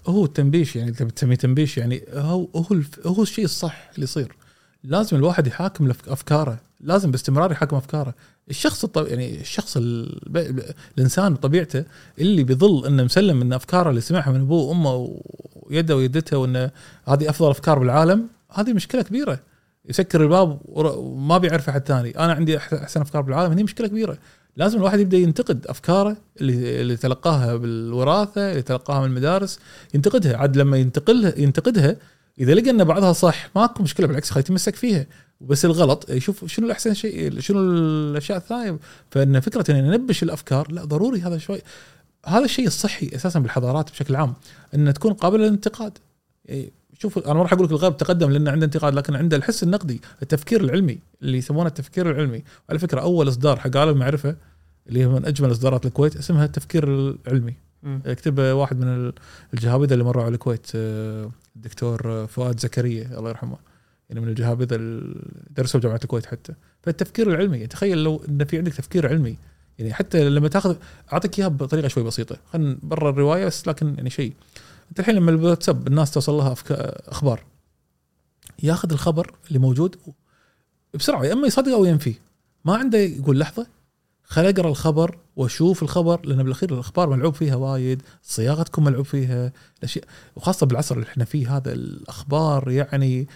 هو 0.07 0.25
التنبيش 0.25 0.77
يعني 0.77 0.93
تبي 0.93 1.11
تسميه 1.11 1.37
تنبيش 1.37 1.79
يعني 1.79 2.03
هو 2.13 2.49
هو 2.57 2.81
هو 3.07 3.23
الشيء 3.23 3.45
الصح 3.45 3.91
اللي 3.95 4.05
يصير. 4.05 4.37
لازم 4.85 5.17
الواحد 5.17 5.47
يحاكم 5.47 5.91
أفكاره 6.09 6.59
لازم 6.81 7.11
باستمرار 7.11 7.53
يحاكم 7.53 7.77
أفكاره. 7.77 8.15
الشخص 8.51 8.85
الطب... 8.85 9.07
يعني 9.07 9.41
الشخص 9.41 9.77
ال... 9.77 10.21
الإنسان 10.99 11.35
بطبيعته 11.35 11.85
اللي 12.19 12.45
بيظل 12.45 12.87
إنه 12.87 13.05
مسلم 13.05 13.41
إن 13.41 13.53
أفكاره 13.53 13.91
اللي 13.91 14.01
سمعها 14.01 14.33
من 14.33 14.41
أبوه 14.41 14.65
وأمه 14.65 15.21
ويده 15.57 15.97
ويدته 15.97 16.39
وإنه 16.39 16.71
هذه 17.09 17.31
أفضل 17.31 17.51
أفكار 17.51 17.79
بالعالم 17.79 18.27
هذه 18.53 18.73
مشكلة 18.73 19.03
كبيرة. 19.03 19.41
يسكر 19.89 20.23
الباب 20.23 20.61
وما 20.67 21.39
بيعرف 21.39 21.69
أحد 21.69 21.87
ثاني. 21.87 22.19
أنا 22.19 22.33
عندي 22.33 22.57
أحسن 22.57 23.01
أفكار 23.01 23.23
بالعالم 23.23 23.53
هذه 23.53 23.63
مشكلة 23.63 23.87
كبيرة. 23.87 24.19
لازم 24.57 24.79
الواحد 24.79 25.01
يبدأ 25.01 25.17
ينتقد 25.17 25.67
أفكاره 25.67 26.17
اللي 26.41 26.81
اللي 26.81 26.97
تلقاها 26.97 27.57
بالوراثة 27.57 28.51
اللي 28.51 28.63
تلقاها 28.63 29.01
من 29.01 29.07
المدارس 29.07 29.59
ينتقدها. 29.95 30.37
عاد 30.37 30.57
لما 30.57 30.77
ينتقلها 30.77 31.39
ينتقدها 31.39 31.97
إذا 32.41 32.55
لقى 32.55 32.71
إن 32.71 32.85
بعضها 32.85 33.13
صح 33.13 33.51
ماكو 33.57 33.83
مشكلة 33.83 34.07
بالعكس 34.07 34.31
خليه 34.31 34.41
يتمسك 34.41 34.75
فيها. 34.75 35.07
بس 35.41 35.65
الغلط 35.65 36.11
يشوف 36.11 36.45
شنو 36.45 36.67
الأحسن 36.67 36.95
شيء 36.95 37.41
شنو 37.41 37.61
الأشياء 37.61 38.39
الثانية. 38.39 38.79
فإن 39.11 39.41
فكرة 39.41 39.71
ان 39.71 39.85
ننبش 39.85 40.23
الأفكار 40.23 40.73
لا 40.73 40.85
ضروري 40.85 41.21
هذا 41.21 41.39
شوي. 41.39 41.61
هذا 42.27 42.45
الشيء 42.45 42.67
الصحي 42.67 43.11
أساسا 43.15 43.39
بالحضارات 43.39 43.91
بشكل 43.91 44.17
عام 44.17 44.35
ان 44.75 44.95
تكون 44.95 45.13
قابلة 45.13 45.43
للانتقاد. 45.45 45.99
إيه، 46.49 46.71
شوف 47.05 47.19
أنا 47.19 47.35
ما 47.35 47.43
راح 47.43 47.53
أقول 47.53 47.65
لك 47.65 47.71
الغرب 47.71 47.97
تقدم 47.97 48.31
لأن 48.31 48.49
عنده 48.49 48.67
انتقاد 48.67 48.95
لكن 48.95 49.15
عنده 49.17 49.37
الحس 49.37 49.63
النقدي 49.63 50.01
التفكير 50.23 50.61
العلمي 50.61 50.99
اللي 51.23 51.39
يسمونه 51.39 51.69
التفكير 51.69 52.11
العلمي. 52.11 52.43
على 52.71 52.79
فكرة 52.79 53.01
أول 53.01 53.29
إصدار 53.29 53.61
حق 53.61 53.77
عالم 53.77 53.91
المعرفة 53.91 54.37
اللي 54.89 55.01
هي 55.01 55.09
من 55.09 55.25
أجمل 55.27 55.51
إصدارات 55.51 55.87
الكويت 55.87 56.17
اسمها 56.17 56.45
التفكير 56.45 56.85
العلمي. 56.89 57.55
يكتب 58.07 58.39
واحد 58.39 58.79
من 58.81 59.13
الجهابذة 59.55 59.93
اللي 59.93 60.05
مروا 60.05 60.25
على 60.25 60.35
الكويت 60.35 60.67
آه، 60.75 61.31
الدكتور 61.57 62.27
فؤاد 62.27 62.61
زكريا 62.61 63.19
الله 63.19 63.29
يرحمه. 63.29 63.57
يعني 64.09 64.21
من 64.21 64.29
الجهابذة 64.29 64.75
اللي 64.75 65.21
درسوا 65.57 65.81
بجامعة 65.81 66.01
الكويت 66.05 66.27
حتى. 66.27 66.55
فالتفكير 66.83 67.31
العلمي 67.31 67.67
تخيل 67.67 68.05
لو 68.05 68.23
إن 68.29 68.45
في 68.45 68.59
عندك 68.59 68.75
تفكير 68.75 69.09
علمي 69.09 69.37
يعني 69.79 69.95
حتى 69.95 70.29
لما 70.29 70.49
تاخذ 70.49 70.77
أعطيك 71.13 71.39
إياها 71.39 71.49
بطريقة 71.49 71.89
شوي 71.89 72.05
بسيطة. 72.05 72.37
خلينا 72.53 72.77
برا 72.83 73.11
الرواية 73.11 73.47
بس 73.47 73.69
لكن 73.69 73.95
يعني 73.95 74.11
شيء. 74.11 74.33
انت 74.95 75.01
الحين 75.01 75.15
لما 75.15 75.31
الواتساب 75.31 75.87
الناس 75.87 76.11
توصل 76.11 76.33
لها 76.33 76.55
أخبار 77.09 77.45
ياخذ 78.63 78.93
الخبر 78.93 79.35
اللي 79.49 79.59
موجود 79.59 79.97
بسرعة 80.95 81.25
يا 81.25 81.33
إما 81.33 81.47
يصدق 81.47 81.73
أو 81.73 81.85
ينفي 81.85 82.15
ما 82.65 82.77
عنده 82.77 82.99
يقول 82.99 83.39
لحظة 83.39 83.67
خل 84.25 84.47
أقرأ 84.47 84.69
الخبر 84.69 85.19
وأشوف 85.37 85.83
الخبر 85.83 86.27
لأن 86.27 86.43
بالأخير 86.43 86.75
الأخبار 86.75 87.11
ملعوب 87.11 87.35
فيها 87.35 87.55
وايد 87.57 88.03
صياغتكم 88.23 88.85
ملعوب 88.85 89.05
فيها 89.05 89.53
الأشياء. 89.79 90.05
وخاصة 90.37 90.67
بالعصر 90.67 90.95
اللي 90.95 91.07
إحنا 91.07 91.25
فيه 91.25 91.57
هذا 91.57 91.73
الأخبار 91.73 92.71
يعني 92.71 93.29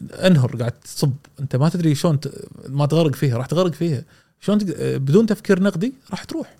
أنهر 0.00 0.56
قاعد 0.56 0.72
تصب. 0.72 1.12
أنت 1.40 1.56
ما 1.56 1.68
تدري 1.68 1.94
شلون 1.94 2.18
ما 2.68 2.86
تغرق 2.86 3.14
فيها 3.14 3.38
راح 3.38 3.46
تغرق 3.46 3.72
فيها. 3.72 4.04
شلون 4.40 4.58
بدون 4.78 5.26
تفكير 5.26 5.62
نقدي 5.62 5.92
راح 6.10 6.24
تروح. 6.24 6.57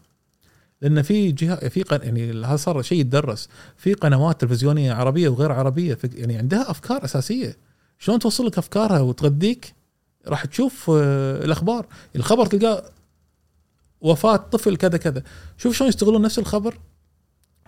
لأن 0.80 1.02
في 1.02 1.32
جهة 1.32 1.68
في 1.68 1.82
قن... 1.82 2.00
يعني 2.02 2.46
هذا 2.46 2.56
صار 2.56 2.82
شيء 2.82 3.00
يتدرس. 3.00 3.48
في 3.76 3.94
قنوات 3.94 4.40
تلفزيونية 4.40 4.92
عربية 4.92 5.28
وغير 5.28 5.52
عربية 5.52 5.94
في... 5.94 6.10
يعني 6.14 6.36
عندها 6.36 6.70
أفكار 6.70 7.04
أساسية. 7.04 7.56
شلون 7.98 8.18
توصل 8.18 8.46
لك 8.46 8.58
أفكارها 8.58 9.00
وتغذيك؟ 9.00 9.74
راح 10.26 10.44
تشوف 10.44 10.90
آه، 10.94 11.44
الأخبار. 11.44 11.86
الخبر 12.16 12.46
تلقاه 12.46 12.82
وفاة 14.00 14.36
طفل 14.36 14.76
كذا 14.76 14.96
كذا. 14.98 15.22
شوف 15.56 15.76
شلون 15.76 15.88
يستغلون 15.88 16.22
نفس 16.22 16.38
الخبر. 16.38 16.78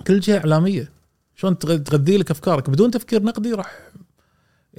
كل 0.07 0.21
جهة 0.21 0.39
إعلامية. 0.39 0.91
شلون 1.35 1.55
تغ- 1.55 1.83
تغذي 1.83 2.17
لك 2.17 2.31
أفكارك. 2.31 2.71
بدون 2.71 2.91
تفكير 2.91 3.23
نقدي 3.23 3.53
راح 3.53 3.79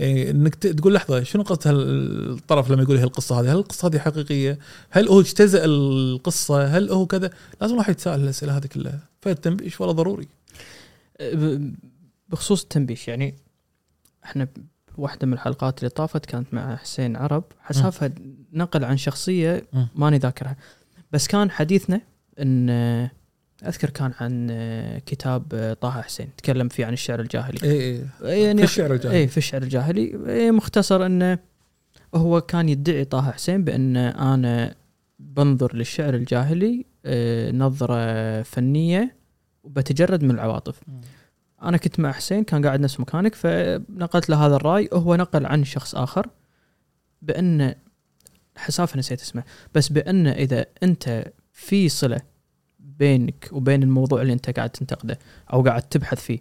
يعني 0.01 0.29
إنك 0.31 0.55
تقول 0.55 0.93
لحظة 0.93 1.23
شنو 1.23 1.43
قصد 1.43 1.67
هالطرف 1.67 2.71
لما 2.71 2.83
يقول 2.83 2.97
هي 2.97 3.03
القصة 3.03 3.39
هذه؟ 3.39 3.51
هل 3.53 3.57
القصة 3.57 3.87
هذه 3.87 3.99
حقيقية؟ 3.99 4.59
هل 4.89 5.07
هو 5.07 5.19
اجتزأ 5.19 5.65
القصة؟ 5.65 6.65
هل 6.65 6.89
هو 6.91 7.05
كذا؟ 7.05 7.29
لازم 7.61 7.73
الواحد 7.73 7.91
يتساءل 7.91 8.19
الأسئلة 8.23 8.57
هذه 8.57 8.65
كلها 8.67 8.99
فالتنبيش 9.21 9.81
ولا 9.81 9.91
ضروري 9.91 10.27
ب- 11.21 11.73
بخصوص 12.29 12.61
التنبيش 12.61 13.07
يعني 13.07 13.35
إحنا 14.25 14.47
واحدة 14.97 15.27
من 15.27 15.33
الحلقات 15.33 15.79
اللي 15.79 15.89
طافت 15.89 16.25
كانت 16.25 16.53
مع 16.53 16.75
حسين 16.75 17.15
عرب 17.15 17.43
حسافها 17.59 18.11
نقل 18.53 18.83
عن 18.83 18.97
شخصية. 18.97 19.63
ماني 19.95 20.17
ذاكرها 20.17 20.55
بس 21.11 21.27
كان 21.27 21.51
حديثنا 21.51 22.01
إن 22.39 23.09
أذكر 23.67 23.89
كان 23.89 24.13
عن 24.19 24.47
كتاب 25.05 25.77
طه 25.81 26.01
حسين 26.01 26.29
تكلم 26.37 26.69
فيه 26.69 26.85
عن 26.85 26.93
الشعر 26.93 27.19
الجاهلي 27.19 27.59
اي 27.63 28.05
اي 28.23 28.41
يعني 28.43 28.57
في 28.57 28.63
الشعر 28.63 28.93
الجاهلي. 28.93 29.17
اي 29.17 29.27
في 29.27 29.37
الشعر 29.37 29.61
الجاهلي 29.61 30.19
إيه 30.27 30.51
مختصر 30.51 31.05
إنه 31.05 31.39
هو 32.15 32.41
كان 32.41 32.69
يدعي 32.69 33.05
طه 33.05 33.31
حسين 33.31 33.63
بأن 33.63 33.97
أنا 33.97 34.75
بنظر 35.19 35.75
للشعر 35.75 36.13
الجاهلي 36.13 36.85
آه، 37.05 37.51
نظرة 37.51 38.41
فنية 38.41 39.15
وبتجرد 39.63 40.23
من 40.23 40.31
العواطف. 40.31 40.79
أنا 41.63 41.77
كنت 41.77 41.99
مع 41.99 42.11
حسين 42.11 42.43
كان 42.43 42.65
قاعد 42.65 42.79
نفس 42.79 42.99
مكانك 42.99 43.35
فنقلت 43.35 44.29
له 44.29 44.45
هذا 44.45 44.55
الرأي 44.55 44.89
وهو 44.91 45.15
نقل 45.15 45.45
عن 45.45 45.63
شخص 45.63 45.95
آخر 45.95 46.27
بأن 47.21 47.75
حساف 48.57 48.97
نسيت 48.97 49.21
اسمه 49.21 49.43
بس 49.75 49.89
بأن 49.89 50.27
إذا 50.27 50.65
أنت 50.83 51.31
في 51.53 51.89
صلة 51.89 52.21
بينك 53.01 53.49
وبين 53.51 53.83
الموضوع 53.83 54.21
اللي 54.21 54.33
انت 54.33 54.49
قاعد 54.49 54.69
تنتقده 54.69 55.19
أو 55.53 55.61
قاعد 55.61 55.81
تبحث 55.81 56.21
فيه 56.21 56.39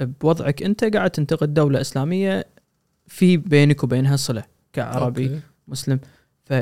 بوضعك 0.00 0.62
انت 0.62 0.84
قاعد 0.84 1.10
تنتقد 1.10 1.54
دولة 1.54 1.80
إسلامية 1.80 2.46
في 3.06 3.36
بينك 3.36 3.84
وبينها 3.84 4.16
صلة 4.16 4.44
كعربي 4.72 5.26
أوكي. 5.26 5.40
مسلم 5.68 6.00
ف 6.44 6.52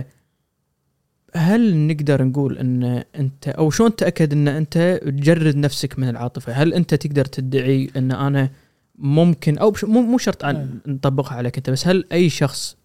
هل 1.34 1.86
نقدر 1.86 2.24
نقول 2.24 2.58
إن 2.58 3.04
أنت 3.16 3.48
أو 3.48 3.70
شلون 3.70 3.96
تأكد 3.96 4.32
إن 4.32 4.48
أنت 4.48 5.00
تجرد 5.02 5.56
نفسك 5.56 5.98
من 5.98 6.08
العاطفة؟ 6.08 6.52
هل 6.52 6.74
أنت 6.74 6.94
تقدر 6.94 7.24
تدعي 7.24 7.90
إن 7.96 8.12
أنا 8.12 8.50
ممكن 8.98 9.58
أو 9.58 9.74
مو 9.82 10.02
مو 10.02 10.18
شرط 10.18 10.44
عن 10.44 10.78
نطبقها 10.86 11.36
عليك 11.36 11.56
أنت 11.56 11.70
بس 11.70 11.86
هل 11.86 12.04
أي 12.12 12.28
شخص 12.28 12.76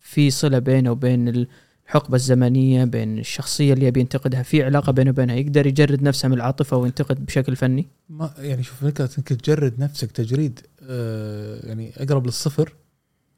في 0.00 0.30
صلة 0.30 0.58
بينه 0.58 0.90
وبين 0.90 1.46
الحقبة 1.92 2.16
الزمنية 2.16 2.84
بين 2.84 3.18
الشخصية 3.18 3.72
اللي 3.72 3.86
يبي 3.86 4.00
ينتقدها 4.00 4.42
في 4.42 4.62
علاقة 4.62 4.92
بينه 4.92 5.10
وبينها 5.10 5.34
يقدر 5.34 5.66
يجرد 5.66 6.02
نفسه 6.02 6.28
من 6.28 6.34
العاطفة 6.34 6.76
وينتقد 6.76 7.26
بشكل 7.26 7.56
فني؟ 7.56 7.88
ما 8.08 8.34
يعني 8.38 8.62
شوف 8.62 8.84
فكرة 8.84 9.10
إنك 9.18 9.28
تجرد 9.28 9.80
نفسك 9.80 10.10
تجريد 10.10 10.60
آه 10.82 11.66
يعني 11.66 11.92
أقرب 11.96 12.26
للصفر 12.26 12.72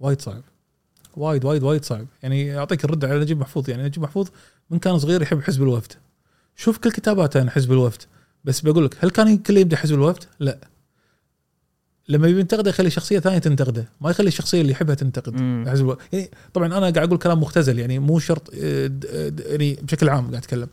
وايد 0.01 0.21
صعب. 0.21 0.43
وايد 1.17 1.45
وايد 1.45 1.63
وايد 1.63 1.85
صعب. 1.85 2.07
يعني 2.23 2.59
أعطيك 2.59 2.85
الرد 2.85 3.05
على 3.05 3.21
نجيب 3.21 3.39
محفوظ. 3.41 3.71
يعني 3.71 3.83
نجيب 3.83 4.03
محفوظ 4.03 4.29
من 4.71 4.79
كان 4.79 4.99
صغير 4.99 5.23
يحب 5.23 5.43
حزب 5.43 5.63
الوفد. 5.63 5.93
شوف 6.57 6.79
كل 6.79 6.91
كتاباته 6.91 7.41
عن 7.41 7.51
حزب 7.51 7.73
الوفد. 7.73 8.03
بس 8.45 8.61
بقول 8.61 8.85
لك 8.85 9.05
هل 9.05 9.11
كان 9.11 9.39
كله 9.39 9.61
يمدح 9.61 9.83
حزب 9.83 9.95
الوفد؟ 9.95 10.25
لا. 10.41 10.59
لما 12.09 12.29
يبي 12.29 12.41
ينتقده 12.41 12.71
يخلي 12.71 12.91
شخصية 12.91 13.19
ثانية 13.19 13.39
تنتقده 13.39 13.89
ما 14.01 14.11
يخلي 14.11 14.29
الشخصية 14.29 14.61
اللي 14.61 14.73
يحبها 14.73 14.95
تنتقد. 14.95 15.41
يعني 16.13 16.31
طبعا 16.55 16.67
أنا 16.67 16.79
قاعد 16.81 16.99
أقول 16.99 17.19
كلام 17.19 17.41
مختزل 17.41 17.79
يعني 17.79 17.99
مو 17.99 18.19
شرط 18.19 18.51
آه، 18.63 18.87
د- 18.87 19.41
يعني 19.47 19.79
بشكل 19.83 20.09
عام 20.09 20.21
قاعد 20.21 20.35
أتكلم. 20.35 20.69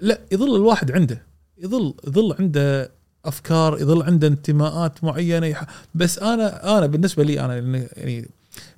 لا 0.00 0.20
يظل 0.32 0.56
الواحد 0.56 0.92
عنده 0.92 1.22
يظل 1.58 1.94
يظل 2.06 2.34
عنده 2.40 2.90
أفكار 3.24 3.80
يظل 3.80 4.02
عنده 4.02 4.26
انتماءات 4.28 5.04
معينة 5.04 5.46
يح... 5.46 5.64
بس 5.94 6.18
أنا 6.18 6.78
أنا 6.78 6.86
بالنسبة 6.86 7.24
لي 7.24 7.40
أنا 7.40 7.54
يعني- 7.54 7.88
يعني 7.96 8.28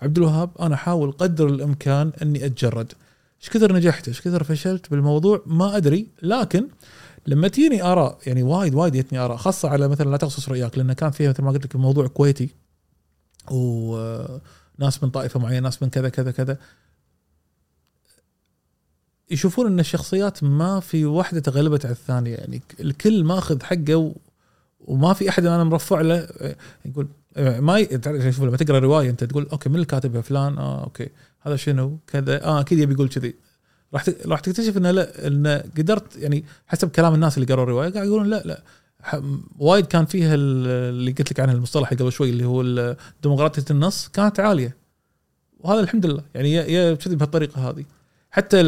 عبد 0.02 0.16
الوهاب 0.18 0.50
أنا 0.60 0.74
أحاول 0.74 1.12
قدر 1.12 1.46
الإمكان 1.46 2.12
أني 2.22 2.46
أتجرد. 2.46 2.92
إيش 3.42 3.50
كثر 3.50 3.72
نجحت؟ 3.72 4.08
إيش 4.08 4.20
كثر 4.20 4.44
فشلت 4.44 4.90
بالموضوع؟ 4.90 5.42
ما 5.46 5.76
أدري 5.76 6.06
لكن 6.22 6.66
لما 7.26 7.48
تجيني 7.48 7.82
آراء 7.82 8.18
يعني 8.26 8.42
وايد 8.42 8.74
وايد 8.74 8.96
جتني 8.96 9.18
آراء 9.18 9.36
خاصة 9.36 9.68
على 9.68 9.88
مثلا 9.88 10.10
لا 10.10 10.16
تقصص 10.16 10.48
رؤياك 10.48 10.78
لأن 10.78 10.92
كان 10.92 11.10
فيها 11.10 11.30
مثل 11.30 11.42
ما 11.42 11.50
قلت 11.50 11.64
لك 11.64 11.74
الموضوع 11.74 12.06
كويتي 12.06 12.48
وناس 13.50 15.02
من 15.02 15.10
طائفة 15.10 15.40
معينة 15.40 15.60
ناس 15.60 15.82
من 15.82 15.88
كذا 15.88 16.08
كذا 16.08 16.30
كذا. 16.30 16.58
يشوفون 19.30 19.66
إن 19.66 19.80
الشخصيات 19.80 20.44
ما 20.44 20.80
في 20.80 21.04
واحدة 21.04 21.40
تغلبت 21.40 21.84
على 21.84 21.92
الثانية 21.92 22.34
يعني 22.34 22.62
الكل 22.80 23.24
ماخذ 23.24 23.62
حقه. 23.62 24.14
وما 24.80 25.12
في 25.12 25.28
أحد 25.28 25.46
أنا 25.46 25.64
مرفع 25.64 26.00
له 26.00 26.28
يقول 26.84 27.08
ما 27.38 27.78
ي... 27.78 27.88
شوف 28.32 28.42
لما 28.42 28.56
تقرأ 28.56 28.78
رواية 28.78 29.10
أنت 29.10 29.24
تقول 29.24 29.48
okay 29.52 29.68
من 29.68 29.74
اللي 29.74 29.86
كاتبها 29.86 30.20
فلان؟ 30.20 30.58
آه 30.58 30.84
okay. 30.84 31.08
هذا 31.40 31.56
شنو؟ 31.56 31.98
كذا. 32.06 32.44
آه 32.44 32.60
أكيد 32.60 32.78
يبي 32.78 32.94
يقول 32.94 33.08
كذي. 33.08 33.34
راح. 33.94 34.04
راح 34.26 34.40
تكتشف 34.40 34.76
إنه 34.76 34.90
لا 34.90 35.26
انه 35.26 35.56
قدرت 35.78 36.16
يعني 36.16 36.44
حسب 36.66 36.90
كلام 36.90 37.14
الناس 37.14 37.38
اللي 37.38 37.52
قروا 37.52 37.64
الرواية 37.64 37.88
قاعد 37.92 38.06
يقولون 38.06 38.26
لا 38.30 38.42
لا. 38.44 38.62
وايد 39.58 39.86
كان 39.86 40.04
فيها 40.04 40.34
ال- 40.34 40.66
اللي 40.94 41.10
قلت 41.12 41.30
لك 41.32 41.40
عنه 41.40 41.52
المصطلح 41.52 41.90
قبل 41.90 42.12
شوي 42.12 42.30
اللي 42.30 42.44
هو 42.44 42.96
ديمقراطية 43.22 43.64
النص 43.70 44.08
كانت 44.08 44.40
عالية. 44.40 44.76
وهذا 45.60 45.80
الحمد 45.80 46.06
لله. 46.06 46.22
يعني 46.34 46.52
يا- 46.52 46.94
كذي 46.94 47.16
بهالطريقة 47.16 47.70
هذه. 47.70 47.84
حتى 48.30 48.60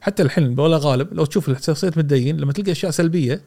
حتى 0.00 0.22
الحين 0.22 0.60
ولا 0.60 0.76
غالب 0.76 1.14
لو 1.14 1.24
تشوف 1.24 1.62
شخصية 1.66 1.88
متدين 1.96 2.36
لما 2.36 2.52
تلقى 2.52 2.72
أشياء 2.72 2.90
سلبية 2.92 3.40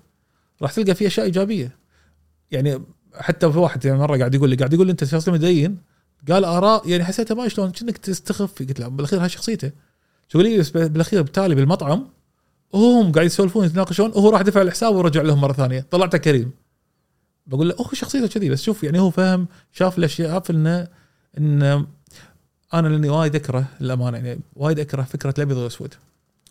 راح 0.61 0.71
تلقى 0.73 0.95
فيه 0.95 1.07
أشياء 1.07 1.25
إيجابية. 1.25 1.75
يعني 2.51 2.81
حتى 3.13 3.51
في 3.51 3.57
واحد 3.57 3.85
يعني 3.85 3.97
مرة 3.99 4.17
قاعد 4.17 4.35
يقول 4.35 4.49
لي 4.49 4.55
قاعد 4.55 4.73
يقول 4.73 4.87
لي 4.87 4.91
أنت 4.91 5.03
شخص 5.03 5.29
متدين 5.29 5.77
قال 6.31 6.45
آراء 6.45 6.89
يعني 6.89 7.03
حسيتها 7.03 7.35
ما 7.35 7.47
شلون 7.47 7.71
كأنك 7.71 7.97
تستخف. 7.97 8.59
قلت 8.59 8.79
له 8.79 8.87
بالأخير 8.87 9.21
هاي 9.23 9.29
شخصيته. 9.29 9.71
شو 10.27 10.41
لي 10.41 10.57
بس 10.57 10.69
بالأخير 10.69 11.21
بالتالي 11.21 11.55
بالمطعم 11.55 12.07
هم 12.73 13.11
قاعد 13.11 13.25
يسولفون 13.25 13.65
يتناقشون 13.65 14.09
وهو 14.09 14.29
راح 14.29 14.41
دفع 14.41 14.61
الحساب 14.61 14.95
ورجع 14.95 15.21
لهم 15.21 15.41
مرة 15.41 15.53
ثانية. 15.53 15.85
طلعته 15.91 16.17
كريم. 16.17 16.51
بقول 17.47 17.69
له 17.69 17.75
هو 17.75 17.85
شخصيته 17.93 18.27
كذي 18.27 18.49
بس 18.49 18.61
شوف 18.63 18.83
يعني 18.83 18.99
هو 18.99 19.09
فهم 19.09 19.47
شاف 19.71 19.97
الأشياء 19.97 20.31
عارف 20.31 20.51
انه 20.51 20.87
إن 21.37 21.85
أنا 22.73 22.87
لأني 22.87 23.09
وايد 23.09 23.35
أكره 23.35 23.65
الأمانة 23.81 24.17
يعني 24.17 24.39
وايد 24.55 24.79
أكره 24.79 25.01
فكرة 25.01 25.33
الابيض 25.37 25.57
والاسود 25.57 25.93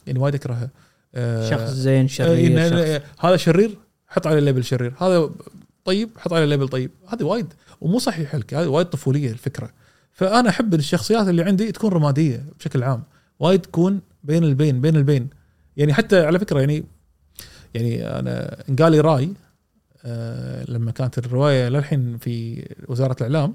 يعني 0.07 0.18
وايد 0.18 0.35
اكرهها 0.35 0.68
آه، 1.14 1.51
شخص 1.51 1.70
زين 1.70 2.01
إيه، 2.01 2.07
شرير 2.07 2.70
إن- 2.70 3.01
شخص. 3.01 3.25
هذا 3.25 3.37
شرير 3.37 3.79
حط 4.09 4.27
عليه 4.27 4.41
label 4.41 4.64
شرير. 4.64 4.95
هذا 4.99 5.31
طيب 5.85 6.11
حط 6.18 6.33
عليه 6.33 6.45
label 6.45 6.68
طيب. 6.68 6.91
هذه 7.09 7.22
وايد 7.22 7.47
ومو 7.81 7.99
صحيح 7.99 8.35
لك 8.35 8.55
هذه 8.55 8.66
وايد 8.66 8.87
طفولية 8.87 9.31
الفكرة. 9.31 9.70
فأنا 10.12 10.49
أحب 10.49 10.75
الشخصيات 10.75 11.29
اللي 11.29 11.43
عندي 11.43 11.72
تكون 11.72 11.91
رمادية 11.93 12.45
بشكل 12.59 12.83
عام. 12.83 13.03
وايد 13.41 13.61
تكون 13.61 14.01
بين 14.24 14.45
البين 14.45 14.80
بين 14.80 14.97
البين 14.97 15.28
يعني 15.76 15.95
حتى 15.95 16.26
على 16.26 16.39
فكرة 16.39 16.61
يعني 16.61 16.85
يعني 17.74 18.07
أنا 18.18 18.57
قال 18.78 18.93
لي 18.93 19.01
رأي 19.01 19.32
آه 20.05 20.64
لما 20.70 20.91
كانت 20.91 21.18
الرواية 21.18 21.68
للحين 21.68 22.18
في 22.18 22.64
وزارة 22.89 23.16
الإعلام 23.20 23.55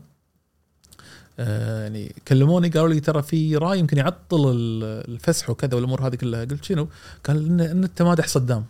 آه 1.39 1.83
يعني 1.83 2.15
كلموني 2.27 2.69
قالوا 2.69 2.89
لي 2.89 2.99
ترى 2.99 3.21
في 3.21 3.55
رأي 3.57 3.79
يمكن 3.79 3.97
يعطل 3.97 4.51
ال- 4.51 5.11
الفسح 5.13 5.49
وكذا 5.49 5.75
والأمور 5.75 6.07
هذه 6.07 6.15
كلها 6.15 6.45
قلت 6.45 6.63
شنو؟ 6.63 6.87
قال 7.25 7.45
إن, 7.45 7.61
إن 7.61 7.83
أنت 7.83 8.01
مادح 8.01 8.27
صدام 8.27 8.65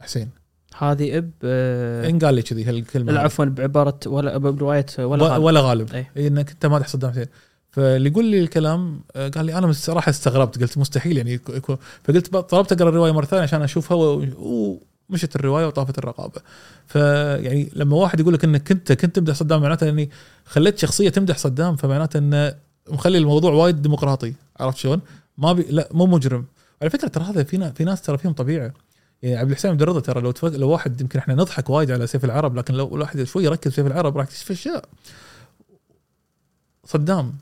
حسين 0.00 0.30
هذه 0.78 1.18
إب 1.18 1.30
آه، 1.44 2.08
إن 2.08 2.18
قال 2.18 2.34
لي 2.34 2.42
كذي 2.42 2.64
هالكلمة 2.64 3.18
عفوا 3.18 3.44
بعبارة 3.44 3.98
ولا 4.06 4.38
بروايه 4.38 4.86
ولا 4.98 5.24
غالب. 5.24 5.42
ولا 5.44 5.60
غالب. 5.60 5.92
إيه 5.94 6.28
إنك 6.28 6.50
أنت 6.50 6.66
مادح 6.66 6.88
صدام 6.88 7.10
حسين 7.10 7.26
فاللي 7.72 8.08
يقول 8.10 8.24
لي 8.24 8.40
الكلام 8.40 9.00
آه، 9.16 9.28
قال 9.28 9.44
لي 9.46 9.58
أنا 9.58 9.66
الصراحه 9.66 10.10
استغربت 10.10 10.62
قلت 10.62 10.78
مستحيل 10.78 11.16
يعني 11.16 11.32
يكون- 11.32 11.78
فقلت 12.04 12.36
طلبت 12.36 12.72
أقرأ 12.72 12.88
الرواية 12.88 13.12
مرة 13.12 13.24
ثانية 13.24 13.42
عشان 13.42 13.62
اشوفها 13.62 13.96
ومشت 14.38 15.36
الرواية 15.36 15.66
وطافت 15.66 15.98
الرقابة 15.98 16.40
فيعني 16.86 17.70
لما 17.74 17.96
واحد 17.96 18.20
يقول 18.20 18.34
لك 18.34 18.44
إنك 18.44 18.68
كنت 18.68 18.92
كنت 18.92 19.16
تمدح 19.16 19.34
صدام 19.34 19.62
معناته 19.62 19.88
إني 19.88 20.10
خليت 20.44 20.78
شخصية 20.78 21.08
تمدح 21.08 21.38
صدام 21.38 21.76
فمعناته 21.76 22.18
إنه 22.18 22.54
مخلي 22.88 23.18
الموضوع 23.18 23.52
وايد 23.52 23.82
ديمقراطي 23.82 24.34
عرفت 24.60 24.76
شلون؟ 24.78 25.00
ما 25.38 25.52
بي 25.52 25.62
لا 25.70 25.88
مو 25.92 26.06
مجرم 26.06 26.44
على 26.82 26.90
فكرة 26.90 27.08
ترى 27.08 27.24
هذا 27.24 27.42
في 27.44 27.72
في 27.72 27.84
ناس 27.84 28.02
ترى 28.02 28.18
فيهم 28.18 28.32
طبيعة 28.32 28.72
يعني 29.22 29.36
عبد 29.36 29.50
الحسين 29.50 29.70
عبد 29.70 29.82
الرضا 29.82 30.00
ترى 30.00 30.20
لو. 30.20 30.32
لو 30.42 30.68
واحد 30.70 31.00
يمكن 31.00 31.18
إحنا 31.18 31.34
نضحك 31.34 31.70
وايد 31.70 31.90
على 31.90 32.06
سيف 32.06 32.24
العرب 32.24 32.56
لكن 32.56 32.74
لو 32.74 32.96
الواحد 32.96 33.22
شوي 33.22 33.44
يركز 33.44 33.72
سيف 33.72 33.86
العرب 33.86 34.16
راح 34.16 34.26
يكتشف 34.26 34.50
أشياء 34.50 34.84
صدام 36.84 37.34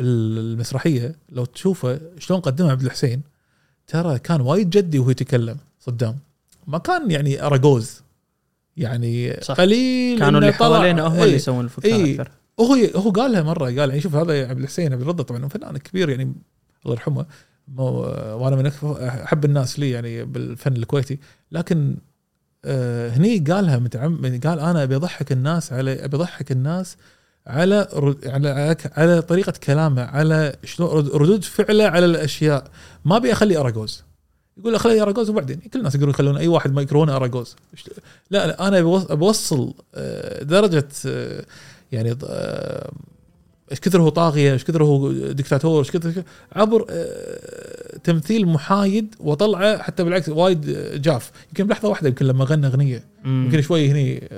المسرحية 0.00 1.14
لو 1.28 1.44
تشوفه 1.44 2.00
شلون 2.18 2.40
قدمها 2.40 2.70
عبد 2.70 2.82
الحسين 2.82 3.22
ترى 3.86 4.18
كان 4.18 4.40
وايد 4.40 4.70
جدي 4.70 4.98
وهو 4.98 5.10
يتكلم 5.10 5.56
صدام 5.80 6.16
ما 6.66 6.78
كان 6.78 7.10
يعني 7.10 7.42
اراجوز 7.42 8.02
يعني 8.76 9.40
صح. 9.40 9.54
قليل 9.54 10.18
كانوا 10.18 10.40
اللي 10.40 10.52
حوالينا 10.52 11.06
هم 11.06 11.12
إيه. 11.12 11.24
اللي 11.24 11.34
يسوون 11.34 11.64
الفكرة 11.64 11.88
إيه. 11.88 12.14
أكثر 12.14 12.30
هو 12.60 12.74
هو 12.74 13.10
قالها 13.10 13.42
مرة 13.42 13.64
قال 13.64 13.78
يعني 13.78 14.00
شوف 14.00 14.14
هذا 14.14 14.48
عبد 14.48 14.60
الحسين 14.60 14.92
عبد 14.92 15.02
الرضا 15.02 15.22
طبعا 15.22 15.48
فنان 15.48 15.76
كبير 15.76 16.08
يعني 16.08 16.32
الله 16.84 16.94
يرحمه 16.94 17.26
وأنا 17.76 18.56
من 18.56 18.66
أحب 18.96 19.44
الناس 19.44 19.78
لي 19.78 19.90
يعني 19.90 20.24
بالفن 20.24 20.76
الكويتي 20.76 21.18
لكن 21.52 21.96
آه 22.64 23.10
هني 23.10 23.38
قالها 23.38 23.78
متعمد 23.78 24.46
قال 24.46 24.60
أنا 24.60 24.82
أبي 24.82 24.96
أضحك 24.96 25.32
الناس 25.32 25.72
على 25.72 26.04
أبي 26.04 26.16
أضحك 26.16 26.52
الناس 26.52 26.96
على 27.48 27.88
على 28.26 28.76
على 28.96 29.22
طريقة 29.22 29.52
كلامه 29.64 30.02
على 30.02 30.56
شلون 30.64 30.90
رد- 30.90 31.10
ردود 31.14 31.44
فعله 31.44 31.84
على 31.84 32.06
الأشياء. 32.06 32.64
ما 33.04 33.16
أبي 33.16 33.32
أخلي 33.32 33.56
أراجوز. 33.56 34.04
يقول 34.58 34.74
أخلي 34.74 35.02
أراجوز 35.02 35.30
وبعدين. 35.30 35.56
كل 35.72 35.78
الناس 35.78 35.94
يقولون 35.94 36.10
يخلون 36.14 36.36
أي 36.36 36.48
واحد 36.48 36.72
ما 36.72 36.82
يكرهونه 36.82 37.16
اراجوز 37.16 37.56
لا 38.30 38.46
لا 38.46 38.68
أنا 38.68 38.80
بوصل 39.14 39.74
آه، 39.94 40.42
درجة 40.42 40.88
آه، 41.06 41.44
يعني 41.92 42.16
آه، 42.28 42.90
إيش 43.70 43.80
كثر 43.80 44.00
هو 44.02 44.08
طاغية 44.08 44.52
إيش 44.52 44.64
كثر 44.64 44.82
هو 44.84 45.12
دكتاتور 45.12 45.78
إيش 45.78 45.90
كثر 45.90 46.22
عبر 46.52 46.86
تمثيل 48.04 48.46
محايد 48.48 49.14
وطلعة 49.20 49.82
حتى 49.82 50.04
بالعكس 50.04 50.28
وايد 50.28 50.60
جاف. 51.02 51.30
يمكن 51.48 51.66
بلحظة 51.66 51.88
واحدة 51.88 52.08
يمكن 52.08 52.26
لما 52.26 52.44
غنى 52.44 52.66
أغنية. 52.66 53.04
يمكن 53.24 53.62
شوي 53.62 53.90
هني 53.90 54.28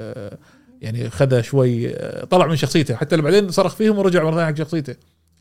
يعني 0.80 1.10
خذ 1.10 1.40
شوي 1.40 1.92
طلع 2.24 2.46
من 2.46 2.56
شخصيته 2.56 2.94
حتى 2.94 3.14
اللي 3.14 3.22
بعدين 3.22 3.50
صرخ 3.50 3.74
فيهم 3.74 3.98
ورجع 3.98 4.24
مرة 4.24 4.30
ثانية 4.30 4.46
حق 4.46 4.58
شخصيته 4.58 4.94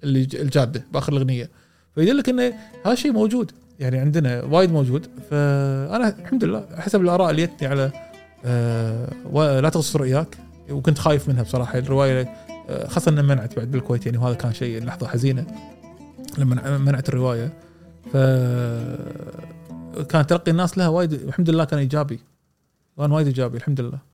اللي 0.04 0.28
الجادة 0.34 0.86
بآخر 0.94 1.14
الأغنية. 1.14 1.50
فيدلك 1.96 2.30
إنه 2.30 2.54
هذا 2.86 2.94
الشيء 2.94 3.12
موجود 3.12 3.52
يعني 3.80 3.98
عندنا 3.98 4.44
وايد 4.44 4.72
موجود. 4.72 5.08
فأنا 5.30 6.16
الحمد 6.20 6.44
لله 6.44 6.66
حسب 6.78 7.02
الآراء 7.02 7.30
اللي 7.32 7.42
جتني 7.46 7.68
على 7.68 7.92
آه، 8.46 9.10
ولا 9.32 9.70
تغص 9.70 9.96
رؤياك. 9.96 10.38
وكنت 10.70 11.00
خايف 11.00 11.30
منها 11.30 11.44
بصراحة 11.44 11.80
الرواية 11.80 12.30
آه، 12.70 12.88
خاصة 12.88 13.12
إنها 13.12 13.24
منعت 13.24 13.56
بعد 13.56 13.72
بالكويت 13.72 14.06
يعني 14.06 14.18
وهذا 14.18 14.36
كان 14.36 14.54
شيء 14.54 14.84
لحظة 14.84 15.08
حزينة 15.08 15.46
لما 16.38 16.78
منعت 16.78 17.10
الرواية. 17.10 17.54
ف 18.14 18.18
كان 20.10 20.28
تلقي 20.28 20.52
الناس 20.52 20.78
لها 20.78 20.88
وايد 20.88 21.14
الحمد 21.14 21.50
لله 21.50 21.64
كان 21.64 21.80
إيجابي. 21.80 22.20
كان 22.98 23.12
وايد 23.12 23.28
إيجابي 23.28 23.58
الحمد 23.58 23.82
لله. 23.82 24.09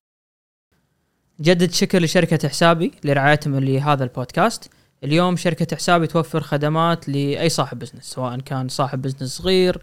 جدد 1.40 1.72
شكر 1.72 2.02
لشركة 2.02 2.48
حسابي 2.48 2.92
لرعايتهم 3.04 3.58
لهذا 3.58 4.04
البودكاست. 4.04 4.70
اليوم 5.04 5.36
شركة 5.36 5.76
حسابي 5.76 6.06
توفر 6.06 6.40
خدمات 6.40 7.08
لأي 7.08 7.48
صاحب 7.48 7.78
business 7.78 8.04
سواء 8.04 8.40
كان 8.40 8.68
صاحب 8.68 9.02
business 9.02 9.36
صغير 9.36 9.80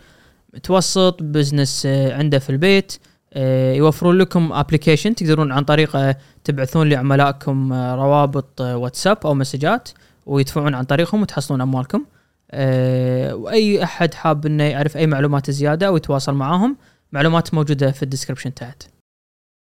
متوسط 0.53 1.23
business 1.23 1.85
آه، 1.85 2.13
عنده 2.17 2.39
في 2.39 2.49
البيت. 2.49 2.93
آه، 3.33 3.73
يوفرون 3.73 4.17
لكم 4.17 4.53
application 4.53 5.15
تقدرون 5.15 5.51
عن 5.51 5.63
طريقه 5.63 6.15
تبعثون 6.43 6.89
لعملائكم 6.89 7.73
آه، 7.73 7.95
روابط 7.95 8.61
آه، 8.61 8.77
واتساب 8.77 9.17
أو 9.25 9.33
مسجات 9.33 9.89
ويدفعون 10.25 10.75
عن 10.75 10.83
طريقهم 10.83 11.21
وتحصلون 11.21 11.61
أموالكم. 11.61 12.05
آه، 12.51 13.35
وأي 13.35 13.83
أحد 13.83 14.13
حاب 14.13 14.45
إنه 14.45 14.63
يعرف 14.63 14.97
أي 14.97 15.07
معلومات 15.07 15.51
زيادة 15.51 15.87
أو 15.87 15.97
يتواصل 15.97 16.33
معاهم 16.33 16.77
معلومات 17.11 17.53
موجودة 17.53 17.91
في 17.91 18.03
ال 18.03 18.08
description 18.08 18.53
تحت. 18.53 18.83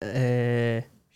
آه، 0.02 0.41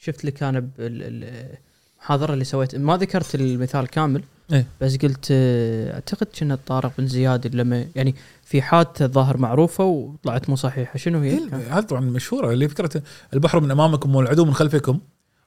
شفت 0.06 0.24
لك 0.24 0.42
أنا 0.42 0.68
بالمحاضره 0.78 2.32
اللي 2.32 2.44
سويت. 2.44 2.74
ما 2.74 2.96
ذكرت 2.96 3.34
المثال 3.34 3.86
كامل 3.86 4.22
إيه. 4.52 4.66
بس 4.80 4.96
قلت 4.96 5.28
آه، 5.30 5.94
أعتقد 5.94 6.26
كنا 6.38 6.58
طارق 6.66 6.92
بن 6.98 7.06
زياد 7.06 7.56
لما 7.56 7.86
يعني 7.94 8.14
في 8.44 8.62
حادثة 8.62 9.04
الظاهر 9.04 9.36
معروفة 9.36 9.84
وطلعت 9.84 10.50
مو 10.50 10.56
صحيحة. 10.56 10.98
شنو 10.98 11.20
هي؟ 11.20 11.38
هذا 11.70 11.80
طبعا 11.80 12.00
مشهورة 12.00 12.52
اللي 12.52 12.68
فكرة 12.68 13.02
البحر 13.34 13.60
من 13.60 13.70
أمامكم 13.70 14.14
والعدو 14.14 14.44
من 14.44 14.54
خلفكم. 14.54 14.98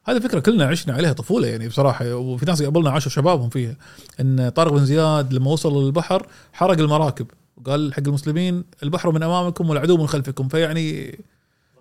هذه 0.06 0.20
فكرة 0.20 0.40
كلنا 0.40 0.66
عشنا 0.66 0.94
عليها 0.94 1.14
طفولة 1.14 1.48
يعني 1.48 1.68
بصراحة. 1.68 2.16
وفي 2.16 2.46
ناس 2.46 2.64
قبلنا 2.64 2.90
عاشوا 2.90 3.12
شبابهم 3.12 3.50
فيها. 3.50 3.76
إن 4.20 4.50
طارق 4.50 4.74
بن 4.74 4.86
زياد 4.86 5.34
لما 5.34 5.52
وصل 5.52 5.86
للبحر 5.86 6.28
حرق 6.54 6.80
المراكب 6.80 7.28
وقال 7.58 7.94
حق 7.94 8.04
المسلمين 8.08 8.64
البحر 8.84 9.12
من 9.12 9.24
أمامكم 9.24 9.70
والعدو 9.70 9.98
من 9.98 10.08
خلفكم. 10.08 10.48
فيعني 10.48 11.20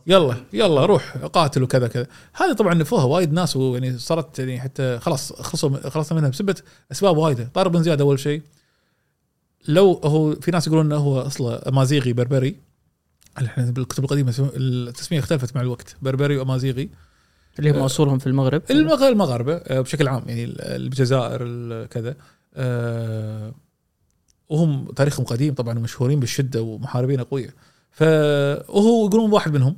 يلا 0.08 0.36
يلا 0.52 0.86
روح 0.86 1.16
قاتل 1.16 1.62
وكذا 1.62 1.88
كذا. 1.88 2.06
هذه 2.32 2.52
طبعا 2.52 2.74
نفوها 2.74 3.04
وايد 3.04 3.32
ناس 3.32 3.56
ويعني 3.56 3.98
صارت 3.98 4.38
يعني 4.38 4.60
حتى 4.60 4.98
خلاص 4.98 5.32
خلصوا 5.32 5.90
خلصنا 5.90 6.18
منها 6.18 6.30
بسبه 6.30 6.54
أسباب 6.92 7.16
وايدة. 7.16 7.50
طارق 7.54 7.70
بن 7.70 7.82
زياد 7.82 8.00
أول 8.00 8.18
شيء 8.18 8.42
لو 9.68 9.92
هو 10.04 10.34
في 10.34 10.50
ناس 10.50 10.66
يقولون 10.66 10.86
إنه 10.86 10.96
هو 10.96 11.20
اصله 11.20 11.60
أمازيغي 11.68 12.12
بربري. 12.12 12.56
إحنا 13.38 13.70
بالكتب 13.70 14.04
القديمة 14.04 14.34
التسمية 14.56 15.18
اختلفت 15.18 15.56
مع 15.56 15.62
الوقت 15.62 15.96
بربري 16.02 16.36
وأمازيغي. 16.36 16.90
اللي 17.58 17.70
هم 17.70 17.78
أصولهم 17.78 18.18
في 18.18 18.26
المغرب. 18.26 18.62
المغ- 18.70 19.02
المغاربه 19.02 19.54
آه، 19.54 19.80
بشكل 19.80 20.08
عام 20.08 20.22
يعني 20.26 20.44
ال- 20.44 20.60
الجزائر 20.60 21.40
ال- 21.42 21.88
كذا. 21.88 22.16
آه، 22.54 23.54
وهم 24.48 24.86
تاريخهم 24.96 25.26
قديم 25.26 25.54
طبعا 25.54 25.74
مشهورين 25.74 26.20
بالشدة 26.20 26.62
ومحاربين 26.62 27.20
أقوياء. 27.20 27.50
فهو 27.90 29.06
يقولون 29.06 29.32
واحد 29.32 29.52
منهم. 29.52 29.76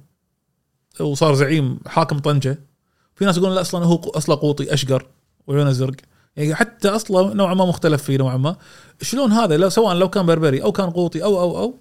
وصار 1.00 1.34
زعيم 1.34 1.78
حاكم 1.86 2.18
طنجة. 2.18 2.58
في 3.14 3.24
ناس 3.24 3.36
يقولون 3.36 3.54
لا 3.54 3.60
أصلا 3.60 3.84
هو 3.84 3.96
أصلا 3.96 4.34
قوطي 4.34 4.74
أشقر 4.74 5.06
وعيونه 5.46 5.72
زرق. 5.72 5.96
يعني 6.36 6.54
حتى 6.54 6.88
أصلا 6.88 7.34
نوعا 7.34 7.54
ما 7.54 7.64
مختلف 7.64 8.02
فيه 8.02 8.16
نوعا 8.16 8.36
ما. 8.36 8.56
شلون 9.02 9.32
هذا؟ 9.32 9.56
لو 9.56 9.68
سواء 9.68 9.94
لو 9.94 10.08
كان 10.08 10.26
بربري 10.26 10.62
أو 10.62 10.72
كان 10.72 10.90
قوطي 10.90 11.24
أو 11.24 11.40
أو 11.40 11.58
أو 11.58 11.78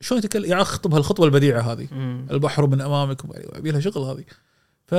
شلون 0.00 0.18
يتكلم؟ 0.18 0.60
يخطب 0.60 0.94
هالخطوه 0.94 1.26
البديعة 1.26 1.60
هذه. 1.72 1.88
مم. 1.92 2.26
البحر 2.30 2.66
من 2.66 2.80
امامكم 2.80 3.28
يعني 3.32 3.46
يبي 3.56 3.70
لها 3.70 3.80
شغل 3.80 4.02
هذه. 4.02 4.24
ف 4.86 4.94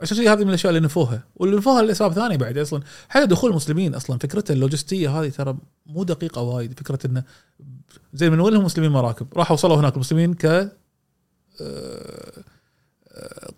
عشان 0.00 0.16
كذي 0.16 0.28
هذه 0.28 0.42
من 0.42 0.48
الأشياء 0.48 0.70
اللي 0.70 0.84
نفوها. 0.84 1.24
واللي 1.36 1.56
نفوها 1.56 1.82
لأسباب 1.82 2.12
ثانية 2.12 2.36
بعد 2.36 2.58
أصلا. 2.58 2.82
حتى 3.08 3.26
دخول 3.26 3.50
المسلمين 3.50 3.94
أصلا 3.94 4.18
فكرته 4.18 4.52
اللوجستية 4.52 5.20
هذه 5.20 5.28
ترى 5.28 5.56
مو 5.86 6.04
دقيقة 6.04 6.42
وايد. 6.42 6.78
فكرة 6.78 6.98
إنه 7.06 7.24
زي 8.14 8.30
من 8.30 8.40
وين 8.40 8.54
المسلمين 8.54 8.90
مراكب؟ 8.90 9.26
راحوا 9.36 9.54
وصلوا 9.54 9.76
هناك 9.76 9.94
المسلمين 9.94 10.34
ك 10.34 10.72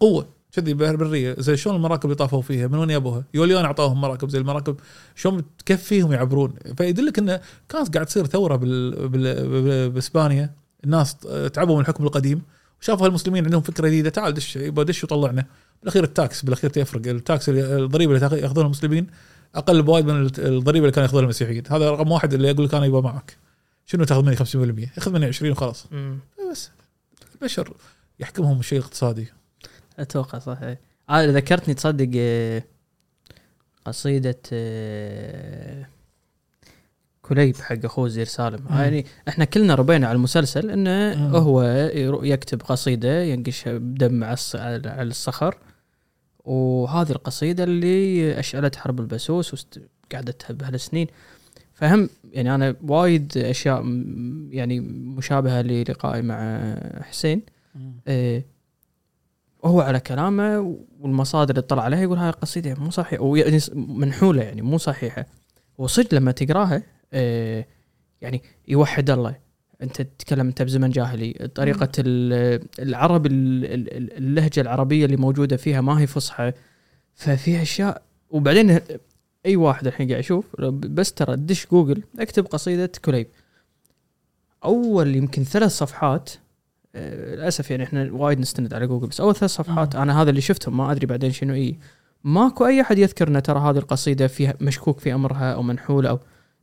قوة 0.00 0.28
كذي 0.52 0.74
بر- 0.74 0.96
بريه 0.96 1.34
زي 1.38 1.56
شلون 1.56 1.76
المراكب 1.76 2.04
اللي 2.04 2.14
طافوا 2.14 2.42
فيها؟ 2.42 2.66
من 2.66 2.78
وين 2.78 2.90
يابوها؟ 2.90 3.24
يوليان 3.34 3.64
أعطاهم 3.64 4.00
مراكب 4.00 4.28
زي 4.28 4.38
المراكب. 4.38 4.76
شلون 5.16 5.42
تكفيهم 5.58 6.12
يعبرون؟ 6.12 6.54
فيدلك 6.76 7.18
انه 7.18 7.40
كانت 7.68 7.94
قاعد 7.94 8.06
تصير 8.06 8.26
ثورة 8.26 8.56
بال... 8.56 9.90
بإسبانيا. 9.90 10.50
الناس 10.84 11.16
تعبوا 11.52 11.74
من 11.74 11.80
الحكم 11.80 12.04
القديم 12.04 12.42
وشافوا 12.80 13.06
المسلمين 13.06 13.44
عندهم 13.44 13.60
فكرة 13.60 13.88
جديدة. 13.88 14.10
تعال 14.10 14.34
دش 14.34 14.56
يبغى 14.56 14.84
دش 14.84 15.04
وطلعنا. 15.04 15.46
بالأخير 15.80 16.04
ال 16.04 16.14
tax 16.14 16.42
بالأخير 16.42 16.70
تفرق 16.70 17.06
ال 17.06 17.17
tax 17.17 17.48
الضريبة 17.48 18.14
اللي 18.16 18.40
ياخذونها 18.42 18.66
المسلمين 18.66 19.06
أقل 19.54 19.82
بوايد 19.82 20.06
من 20.06 20.30
الضريبة 20.38 20.84
اللي 20.84 20.92
كانوا 20.92 21.04
ياخذونها 21.06 21.24
المسيحيين. 21.24 21.62
هذا 21.70 21.90
رقم 21.90 22.10
واحد 22.10 22.34
اللي 22.34 22.48
يقول 22.48 22.66
لك 22.66 22.74
أنا 22.74 22.86
يبغى 22.86 23.02
معك. 23.02 23.36
شنو 23.86 24.04
تاخذ 24.04 24.22
مني 24.22 24.36
5% 24.36 24.44
ياخذ 24.96 25.12
مني 25.12 25.26
20 25.26 25.52
وخلاص. 25.52 25.86
بس. 26.50 26.70
البشر 27.40 27.76
يحكمهم 28.20 28.60
الشيء 28.60 28.78
الاقتصادي 28.78 29.28
أتوقع 29.98 30.38
صحيح. 30.38 30.78
آه 31.10 31.24
ذكرتني 31.24 31.74
تصدق 31.74 32.10
آه، 32.16 32.62
قصيدة 33.84 34.40
آه، 34.52 35.86
كليب 37.22 37.56
حق 37.56 37.84
أخوه 37.84 38.08
زير 38.08 38.26
سالم. 38.26 38.66
مم. 38.70 38.78
يعني 38.78 39.06
إحنا 39.28 39.44
كلنا 39.44 39.74
ربينا 39.74 40.06
على 40.06 40.16
المسلسل 40.16 40.70
انه 40.70 41.14
مم. 41.14 41.36
هو 41.36 41.62
يكتب 42.22 42.62
قصيدة 42.62 43.22
ينقش 43.22 43.68
بدم 43.68 44.24
على 44.24 45.02
الصخر. 45.02 45.58
وهذه 46.44 47.10
القصيدة 47.10 47.64
اللي 47.64 48.38
اشعلت 48.38 48.76
حرب 48.76 49.00
البسوس 49.00 49.54
وقعدتها 49.54 50.54
بهالسنين. 50.54 51.06
فهم 51.80 52.08
يعني 52.32 52.54
أنا 52.54 52.76
وايد 52.82 53.32
أشياء 53.38 53.82
يعني 54.50 54.80
مشابهة 54.80 55.62
للقائي 55.62 56.22
مع 56.22 56.60
حسين. 57.02 57.42
إيه 58.08 58.46
وهو 59.62 59.80
على 59.80 60.00
كلامه 60.00 60.76
والمصادر 61.00 61.50
اللي 61.50 61.62
طلع 61.62 61.82
عليها 61.82 62.00
يقول 62.02 62.18
هاي 62.18 62.28
القصيده 62.28 62.74
مو 62.74 62.90
صحيحة 62.90 63.22
ويعني 63.22 63.58
منحولة 63.74 64.42
يعني 64.42 64.62
مو 64.62 64.78
صحيحة. 64.78 65.26
وصدق 65.78 66.14
لما 66.14 66.32
تقراها 66.32 66.82
إيه 67.12 67.66
يعني 68.20 68.42
يوحد 68.68 69.10
الله. 69.10 69.36
أنت 69.82 70.02
تتكلم 70.02 70.46
أنت 70.46 70.62
بزمن 70.62 70.90
جاهلي. 70.90 71.32
طريقة 71.54 71.88
ال- 71.98 72.62
العرب 72.78 73.26
ال- 73.26 73.64
ال- 73.64 74.16
اللهجة 74.16 74.60
العربية 74.60 75.04
اللي 75.04 75.16
موجودة 75.16 75.56
فيها 75.56 75.80
ما 75.80 76.00
هي 76.00 76.06
فصحى. 76.06 76.52
ففيها 77.14 77.62
أشياء 77.62 78.02
وبعدين 78.30 78.80
أي 79.46 79.56
واحد 79.56 79.86
الحين 79.86 80.08
قاعد 80.08 80.20
يشوف 80.20 80.60
بس 80.70 81.12
ترى 81.12 81.36
دش 81.36 81.66
جوجل 81.66 82.02
اكتب 82.18 82.46
قصيدة 82.46 82.92
كليب 83.04 83.26
أول 84.64 85.16
يمكن 85.16 85.44
ثلاث 85.44 85.70
صفحات 85.70 86.30
آه، 86.94 87.34
للأسف 87.34 87.70
يعني 87.70 87.84
إحنا 87.84 88.12
وايد 88.12 88.40
نستند 88.40 88.74
على 88.74 88.86
جوجل 88.86 89.06
بس 89.06 89.20
أول 89.20 89.34
ثلاث 89.34 89.50
صفحات 89.50 89.94
أنا 89.94 90.22
هذا 90.22 90.30
اللي 90.30 90.40
شفتهم 90.40 90.76
ما 90.76 90.92
أدري 90.92 91.06
بعدين 91.06 91.32
شنو 91.32 91.54
اي 91.54 91.78
ماكو 92.24 92.66
أي 92.66 92.80
أحد 92.80 92.98
يذكر 92.98 93.28
إن 93.28 93.42
ترى 93.42 93.58
هذه 93.58 93.78
القصيدة 93.78 94.26
فيها 94.26 94.54
مشكوك 94.60 95.00
في 95.00 95.14
أمرها 95.14 95.52
أو 95.52 95.62
منحولة 95.62 96.10
أو 96.10 96.18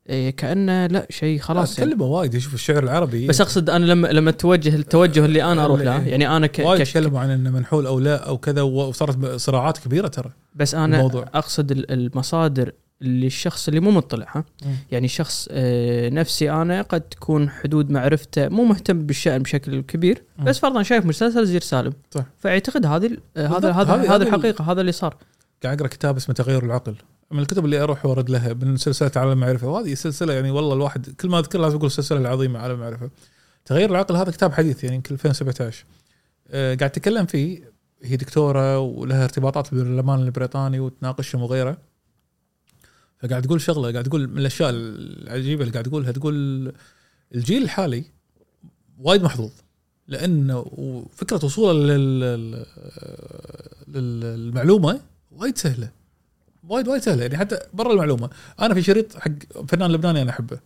إيه 0.09 0.29
كأنه 0.29 0.87
لا 0.87 1.07
شيء 1.09 1.39
خلاص 1.39 1.67
خلاص 1.67 1.79
يعني. 1.79 2.03
وايد 2.03 2.33
يشوف 2.33 2.53
الشعر 2.53 2.83
العربي 2.83 3.27
بس 3.27 3.41
أقصد 3.41 3.69
أنا 3.69 3.85
لما 3.85 4.07
لما 4.07 4.31
توجه 4.31 4.75
التوجه 4.75 5.25
اللي 5.25 5.43
أنا 5.43 5.65
أروح 5.65 5.81
له 5.81 6.07
يعني 6.07 6.37
أنا 6.37 6.47
ك... 6.47 6.59
وايد. 6.65 6.83
تكلموا 6.85 7.19
عن 7.19 7.29
إنه 7.29 7.49
منحول 7.49 7.85
أو 7.87 7.99
لا 7.99 8.15
أو 8.27 8.37
كذا 8.37 8.61
وصارت 8.61 9.25
صراعات 9.25 9.77
كبيرة 9.77 10.07
ترى 10.07 10.31
بس 10.55 10.75
أنا 10.75 10.97
الموضوع. 10.97 11.25
أقصد 11.33 11.71
ال- 11.71 11.91
المصادر 11.91 12.71
اللي 13.01 13.27
الشخص 13.27 13.67
اللي 13.67 13.79
مو 13.79 13.91
مطلع 13.91 14.25
ها 14.35 14.43
يعني 14.91 15.07
شخص 15.07 15.47
آه، 15.51 16.09
نفسي 16.09 16.51
أنا 16.51 16.81
قد 16.81 17.01
تكون 17.01 17.49
حدود 17.49 17.89
معرفته 17.91 18.47
مو 18.47 18.63
مهتم 18.63 19.05
بالشأن 19.05 19.43
بشكل 19.43 19.81
كبير 19.81 20.23
مم. 20.39 20.45
بس 20.45 20.59
فرضا 20.59 20.83
شايف 20.83 21.05
مسلسل 21.05 21.45
زير 21.45 21.61
سالم 21.61 21.93
صح. 22.11 22.23
فأعتقد 22.39 22.85
هذه. 22.85 23.17
هذا 23.37 23.71
هذا 23.71 23.93
هذه 23.93 24.15
الحقيقة 24.21 24.71
هذا 24.71 24.81
اللي 24.81 24.91
صار 24.91 25.15
قاعد 25.63 25.77
أقرأ 25.77 25.87
كتاب 25.87 26.15
اسمه 26.17 26.35
تغير 26.35 26.63
العقل 26.65 26.95
من 27.31 27.39
الكتب 27.39 27.65
اللي 27.65 27.83
أروح 27.83 28.05
وأرد 28.05 28.29
لها 28.29 28.53
من 28.53 28.77
سلسلة 28.77 29.11
عالم 29.15 29.31
المعرفة. 29.31 29.67
وهذه 29.67 29.93
سلسلة 29.93 30.33
يعني 30.33 30.51
والله 30.51 30.73
الواحد 30.73 31.09
كل 31.09 31.29
ما 31.29 31.39
اذكر 31.39 31.59
لازم 31.59 31.75
أقول 31.75 31.87
السلسله 31.87 32.19
العظيمة 32.19 32.59
عالم 32.59 32.73
المعرفة. 32.75 33.09
تغير 33.65 33.89
العقل 33.91 34.15
هذا 34.15 34.31
كتاب 34.31 34.53
حديث 34.53 34.83
يعني 34.83 34.95
يمكن 34.95 35.13
2017 35.13 35.85
آه، 36.47 36.75
قاعد 36.75 36.89
تتكلم 36.91 37.25
فيه 37.25 37.71
هي 38.03 38.15
دكتورة 38.15 38.79
ولها 38.79 39.23
ارتباطات 39.23 39.73
بالبرلمان 39.73 40.19
البريطاني 40.19 40.79
وتناقشهم 40.79 41.41
وغيره. 41.41 41.77
فقاعد 43.19 43.41
تقول 43.41 43.61
شغلة 43.61 43.91
قاعد 43.91 44.03
تقول 44.03 44.27
من 44.27 44.37
الأشياء 44.37 44.69
العجيبة 44.73 45.61
اللي 45.61 45.73
قاعد 45.73 45.85
تقولها 45.85 46.11
تقول 46.11 46.73
الجيل 47.35 47.63
الحالي 47.63 48.03
وايد 48.99 49.23
محظوظ. 49.23 49.51
لأنه 50.07 50.65
فكرة 51.15 51.45
وصوله 51.45 51.73
لل- 51.73 52.65
لل- 53.87 54.19
للمعلومة 54.19 55.01
وايد 55.31 55.57
سهلة. 55.57 55.89
وايد 56.69 56.87
وايد 56.87 57.01
سهله 57.01 57.21
يعني 57.21 57.37
حتى 57.37 57.59
برا 57.73 57.91
المعلومة. 57.93 58.29
أنا 58.59 58.73
في 58.73 58.81
شريط 58.81 59.17
حق 59.17 59.31
فنان 59.67 59.91
لبناني 59.91 60.21
أنا 60.21 60.31
أحبه. 60.31 60.59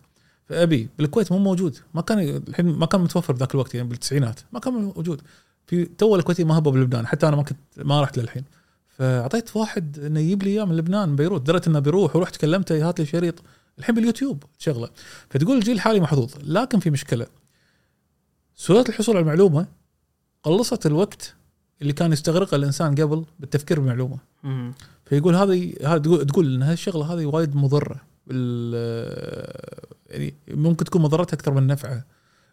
فابي 0.48 0.88
بالكويت 0.98 1.32
مو 1.32 1.38
موجود. 1.38 1.76
ما 1.94 2.02
كان 2.02 2.42
الحين 2.48 2.66
ما 2.66 2.86
كان 2.86 3.00
متوفر 3.00 3.36
ذاك 3.36 3.54
الوقت 3.54 3.74
يعني 3.74 3.88
بالتسعينات. 3.88 4.40
ما 4.52 4.60
كان 4.60 4.72
موجود. 4.72 5.22
في 5.66 5.84
تو 5.84 6.16
الكويتي 6.16 6.44
ما 6.44 6.58
هبوا 6.58 6.72
بلبنان. 6.72 7.06
حتى 7.06 7.28
أنا 7.28 7.36
ما 7.36 7.42
كنت 7.42 7.58
ما 7.76 8.02
رحت 8.02 8.18
للحين. 8.18 8.44
فأعطيت 8.88 9.56
واحد 9.56 9.98
إنه 9.98 10.20
يجيب 10.20 10.42
لي 10.42 10.50
إياه 10.50 10.64
من 10.64 10.76
لبنان 10.76 11.16
بيروت. 11.16 11.42
دريت 11.42 11.68
إنه 11.68 11.78
بيروح 11.78 12.16
ورحت 12.16 12.36
كلمته 12.36 12.88
هات 12.88 13.00
لي 13.00 13.06
شريط. 13.06 13.42
الحين 13.78 13.94
باليوتيوب 13.94 14.44
شغلة. 14.58 14.90
فتقول 15.30 15.56
الجيل 15.56 15.74
الحالي 15.74 16.00
محظوظ. 16.00 16.32
لكن 16.42 16.78
في 16.78 16.90
مشكلة. 16.90 17.26
سهولة 18.56 18.84
الحصول 18.88 19.16
على 19.16 19.22
المعلومة 19.22 19.66
قلصت 20.42 20.86
الوقت 20.86 21.34
اللي 21.82 21.92
كان 21.92 22.12
يستغرقه 22.12 22.54
الإنسان 22.54 22.94
قبل 22.94 23.24
بالتفكير 23.40 23.80
بالمعلومة. 23.80 24.18
فيقول 25.12 25.34
هذه 25.36 25.72
تقول 26.28 26.54
إن 26.54 26.62
هالشغله 26.62 27.14
هذه 27.14 27.26
وايد 27.26 27.56
مضرة 27.56 27.96
يعني 30.10 30.34
ممكن 30.48 30.84
تكون 30.84 31.02
مضرتها 31.02 31.34
أكثر 31.36 31.52
من 31.52 31.66
نفعها. 31.66 32.04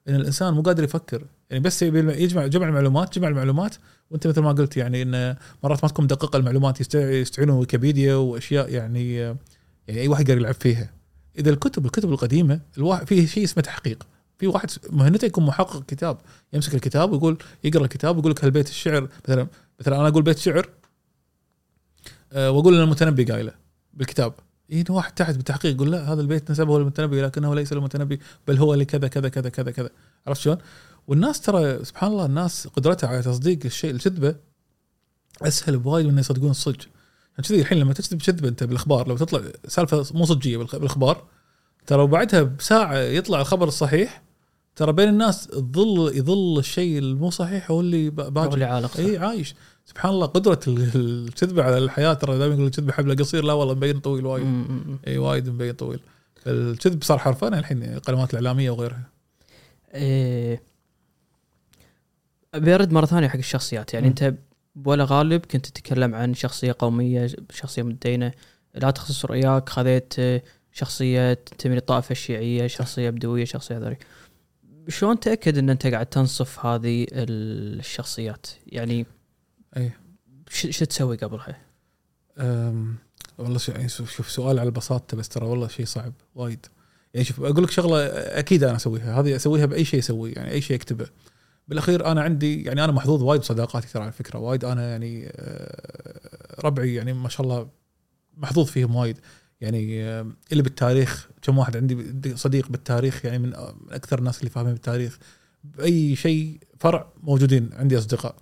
إن 0.08 0.16
الإنسان 0.16 0.54
مو 0.54 0.62
قادر 0.62 0.84
يفكر. 0.84 1.26
يعني 1.50 1.64
بس 1.64 1.82
يجمع 1.82 2.48
جمع 2.48 2.68
المعلومات 2.68 3.20
جمع 3.20 3.28
المعلومات 3.28 3.76
وأنت 4.12 4.28
مثل 4.28 4.42
ما 4.42 4.52
قلت 4.52 4.78
يعني 4.78 5.02
إن 5.02 5.36
مرات 5.64 5.84
ما 5.84 5.90
تكون 5.90 6.06
مدققة 6.06 6.38
المعلومات 6.38 6.82
يست- 6.82 6.96
يستعينون 6.96 7.58
ويكيبيديا 7.58 8.16
وأشياء 8.16 8.70
يعني 8.74 9.16
يعني 9.16 10.02
أي 10.02 10.08
واحد 10.08 10.30
يقدر 10.30 10.42
يلعب 10.42 10.54
فيها. 10.54 10.90
إذا 11.38 11.50
الكتب 11.50 11.86
الكتب 11.86 12.12
القديمة 12.12 12.60
الواحد 12.78 13.08
في 13.08 13.28
شيء 13.28 13.44
اسمه 13.44 13.64
تحقيق. 13.64 14.08
في 14.40 14.48
واحد 14.48 14.70
مهنته 14.90 15.26
يكون 15.26 15.46
محقق 15.46 15.84
كتاب 15.88 16.18
يمسك 16.54 16.76
الكتاب 16.76 17.12
ويقول 17.12 17.38
يقرأ 17.64 17.84
الكتاب 17.84 18.16
ويقول 18.16 18.32
لك 18.32 18.44
هالبيت 18.46 18.70
الشعر 18.70 19.08
مثلا 19.26 19.48
مثلا 19.80 20.00
أنا 20.00 20.08
أقول 20.08 20.24
بيت 20.24 20.38
شعر 20.38 20.70
وأقول 22.36 22.76
إن 22.76 22.82
المتنبي 22.82 23.24
قايله 23.24 23.54
بالكتاب. 23.94 24.34
يجي 24.70 24.92
واحد 24.94 25.14
تحت 25.14 25.36
بالتحقيق 25.36 25.76
يقول 25.76 25.92
لا 25.92 26.14
هذا 26.14 26.22
البيت 26.22 26.52
نسبه 26.52 26.80
للمتنبي 26.80 27.22
لكنه 27.22 27.56
ليس 27.56 27.74
للمتنبي 27.74 28.20
بل 28.48 28.58
هو 28.58 28.74
لكذا 28.74 29.08
كذا 29.08 29.30
كذا 29.30 29.50
كذا 29.50 29.72
كذا. 29.72 29.90
عرفت 30.28 30.42
شلون؟ 30.42 30.58
والناس 31.08 31.42
ترى 31.42 31.86
سبحان 31.86 32.12
الله 32.12 32.26
الناس 32.26 32.68
قدرتها 32.68 33.08
على 33.08 33.22
تصديق 33.22 33.60
الشيء 33.66 33.92
الكذبة 33.92 34.36
أسهل 35.42 35.78
بوايد 35.78 36.06
من 36.06 36.18
يصدقون 36.18 36.50
الصدق. 36.50 36.86
عشان 37.38 37.44
كذي 37.44 37.62
الحين 37.62 37.78
لما 37.80 37.94
تكتب 37.94 38.22
كذبة 38.22 38.48
أنت 38.50 38.64
بالأخبار 38.64 39.08
لو 39.08 39.18
تطلع 39.18 39.42
سالفة 39.68 40.06
مو 40.14 40.26
صجيه 40.26 40.58
بالأخبار 40.58 41.24
ترى 41.88 42.02
وبعدها 42.02 42.42
بساعة 42.42 42.98
يطلع 42.98 43.42
الخبر 43.42 43.68
الصحيح 43.68 44.24
ترى 44.76 44.94
بين 44.94 45.10
الناس 45.10 45.48
تظل 45.48 46.12
يظل 46.16 46.60
الشيء 46.60 46.98
المو 47.00 47.30
صحيح 47.30 47.72
هو 47.72 47.82
اللي 47.82 48.10
ب- 48.10 48.20
هو 48.20 48.30
باقي 48.30 48.54
اللي 48.54 48.66
عالق 48.66 48.98
اي 48.98 49.18
عايش. 49.18 49.56
سبحان 49.90 50.12
الله 50.12 50.26
قدرة 50.26 50.60
ال- 50.68 50.92
الكذبه 51.28 51.64
على 51.64 51.78
الحياة 51.78 52.14
ترى 52.14 52.38
دائما 52.38 52.54
يقول 52.54 52.66
الكذبه 52.66 52.94
حبله 52.94 53.16
قصير 53.16 53.44
لا 53.44 53.54
والله 53.54 53.74
مبين 53.74 54.00
طويل 54.00 54.26
وايد. 54.26 54.46
إي 55.08 55.18
وايد 55.18 55.50
مبين 55.50 55.74
طويل. 55.74 56.00
الكذب 56.48 57.04
صار 57.04 57.18
حرفان 57.18 57.54
الحين 57.54 57.84
القنوات 57.84 58.34
الإعلامية 58.34 58.70
وغيرها. 58.70 59.04
إيه. 59.94 60.62
ابي 62.54 62.76
ارد 62.76 62.92
مرة 62.92 63.06
ثانية 63.06 63.28
حق 63.28 63.38
الشخصيات. 63.38 63.94
يعني 63.94 64.06
مم. 64.06 64.10
أنت 64.20 64.36
ولا 64.86 65.06
غالب 65.10 65.46
كنت 65.46 65.66
تتكلم 65.66 66.16
عن 66.16 66.34
شخصية 66.34 66.76
قومية 66.80 67.28
شخصية 67.52 67.84
متدينه 67.84 68.32
لا 68.76 68.92
تخصص 68.92 69.26
رؤياك 69.26 69.70
خذيت 69.70 70.14
شخصية 70.72 71.34
تنتمي 71.34 71.76
للطائفه 71.76 72.12
الشيعيه 72.12 72.68
شخصية 72.68 73.10
بدويه 73.10 73.46
شخصية 73.46 73.78
ذري 73.78 73.98
شلون 74.88 75.20
تأكد 75.20 75.58
إن 75.58 75.70
أنت 75.70 75.88
قاعد 75.88 76.06
تنصف 76.06 76.66
هذه 76.66 77.08
الشخصيات؟ 77.12 78.48
يعني 78.68 79.06
اي 79.78 79.92
ش- 80.50 80.78
شو 80.78 80.86
تسوي 80.86 81.18
قبلها 81.18 81.62
أم، 82.38 82.96
والله 83.38 83.58
شو 83.58 83.72
يعني 83.72 83.90
شوف 83.90 84.12
شوف 84.12 84.32
سؤال 84.32 84.60
على 84.60 84.72
بساطته 84.72 85.18
بس 85.18 85.30
ترى 85.30 85.46
والله 85.46 85.68
شيء 85.68 85.86
صعب 85.86 86.14
وايد. 86.36 86.66
يعني 87.14 87.26
شوف 87.26 87.40
أقول 87.42 87.64
لك 87.64 87.70
شغلة 87.72 88.06
أكيد 88.40 88.64
أنا 88.64 88.76
أسويها 88.76 89.20
هذه 89.20 89.36
أسويها 89.36 89.66
بأي 89.66 89.86
شيء 89.86 90.00
أسويه 90.00 90.34
يعني 90.36 90.52
أي 90.52 90.62
شيء 90.62 90.78
أكتبه. 90.78 91.06
بالأخير 91.68 92.06
أنا 92.12 92.22
عندي 92.22 92.64
يعني 92.64 92.84
أنا 92.84 92.92
محظوظ 92.92 93.24
وايد 93.24 93.42
بصداقاتي 93.42 93.88
ترى 93.88 94.04
على 94.04 94.12
فكرة 94.12 94.40
وايد 94.40 94.66
أنا 94.66 94.90
يعني 94.92 95.28
آه، 95.32 96.62
ربعي 96.66 96.94
يعني 96.96 97.14
ما 97.14 97.30
شاء 97.30 97.42
الله 97.42 97.70
محظوظ 98.38 98.68
فيهم 98.68 98.96
وايد. 98.96 99.18
يعني 99.62 100.04
آه، 100.04 100.28
اللي 100.52 100.64
بالتاريخ 100.64 101.30
كم 101.42 101.58
واحد 101.58 101.78
عندي 101.78 102.36
صديق 102.38 102.68
بالتاريخ 102.70 103.26
يعني 103.26 103.40
من 103.40 103.54
آه، 103.56 103.76
من 103.82 103.94
أكثر 103.94 104.20
الناس 104.20 104.40
اللي 104.40 104.50
فاهمين 104.50 104.74
بالتاريخ 104.74 105.20
بأي 105.64 106.16
شيء 106.16 106.60
فرع 106.80 107.08
موجودين 107.24 107.70
عندي 107.74 107.98
أصدقاء. 107.98 108.36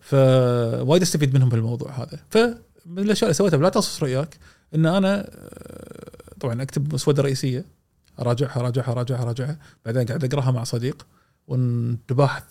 فوايد 0.00 1.02
استفيد 1.02 1.34
منهم 1.34 1.48
بالموضوع 1.48 1.90
هذا. 1.90 2.18
فمن 2.30 2.98
الأشياء 2.98 3.24
اللي 3.24 3.34
سويتها 3.34 3.56
بلا 3.56 3.68
تخصص 3.68 4.02
رؤياك 4.02 4.38
إن 4.74 4.86
أنا 4.86 5.20
آه، 5.20 6.10
طبعا 6.40 6.62
أكتب 6.62 6.94
مسودة 6.94 7.22
رئيسية 7.22 7.64
أراجعها 8.20 8.60
أراجعها 8.60 8.92
أراجعها 8.92 9.22
أراجعها 9.22 9.58
بعدين 9.84 10.06
قاعد 10.06 10.24
أقراها 10.24 10.50
مع 10.50 10.64
صديق 10.64 11.06
ونبحث 11.48 12.44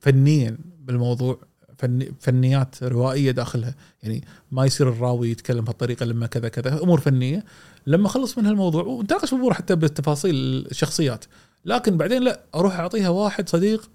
فنيا 0.00 0.58
بالموضوع 0.80 1.38
فني 1.78 2.12
فنيات 2.20 2.82
روائية 2.82 3.30
داخلها. 3.30 3.74
يعني 4.02 4.24
ما 4.52 4.64
يصير 4.66 4.88
الراوي 4.88 5.30
يتكلم 5.30 5.64
بهالطريقة 5.64 6.06
لما 6.06 6.26
كذا 6.26 6.48
كذا 6.48 6.82
أمور 6.82 7.00
فنية. 7.00 7.44
لما 7.86 8.06
أخلص 8.06 8.38
من 8.38 8.46
هالموضوع 8.46 8.84
ونتناقش 8.84 9.30
بالامور 9.30 9.54
حتى 9.54 9.76
بالتفاصيل 9.76 10.34
الشخصيات 10.70 11.24
لكن 11.64 11.96
بعدين 11.96 12.22
لا 12.22 12.40
أروح 12.54 12.78
أعطيها 12.78 13.08
واحد 13.08 13.48
صديق 13.48 13.90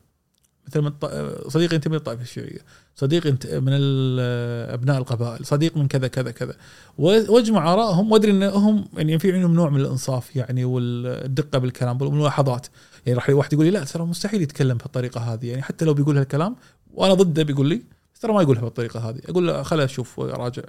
مثل 0.67 0.81
من 0.81 0.87
الط- 0.87 1.47
صديق 1.47 1.73
ينتمي 1.73 1.93
للطائفه 1.95 2.21
الشيعيه 2.21 2.59
صديق 2.95 3.25
من 3.27 3.73
ال- 3.73 4.73
أبناء 4.73 4.97
القبائل 4.97 5.45
صديق 5.45 5.77
من 5.77 5.87
كذا 5.87 6.07
كذا 6.07 6.31
كذا. 6.31 6.53
واجمع 6.97 7.73
آرائهم 7.73 8.11
وادري 8.11 8.31
انهم 8.31 8.85
يعني 8.97 9.19
في 9.19 9.31
عندهم 9.31 9.53
نوع 9.53 9.69
من 9.69 9.81
الإنصاف 9.81 10.35
يعني 10.35 10.65
والدقة 10.65 11.59
بالكلام 11.59 12.01
والملاحظات. 12.01 12.67
يعني 13.05 13.17
راح 13.19 13.29
واحد 13.29 13.53
يقول 13.53 13.65
لي 13.65 13.71
لا 13.71 13.83
ترى 13.83 14.03
مستحيل 14.03 14.41
يتكلم 14.41 14.77
بهالطريقة 14.77 15.21
هذه. 15.21 15.45
يعني 15.49 15.61
حتى 15.61 15.85
لو 15.85 15.93
بيقول 15.93 16.17
هالكلام 16.17 16.55
وأنا 16.93 17.13
ضده 17.13 17.43
بيقول 17.43 17.67
لي 17.67 17.81
ترى 18.21 18.33
ما 18.33 18.41
يقولها 18.41 18.61
بالطريقة 18.61 19.09
هذه. 19.09 19.19
أقول 19.29 19.47
له 19.47 19.63
خل 19.63 19.79
أشوف 19.81 20.19
واراجع 20.19 20.63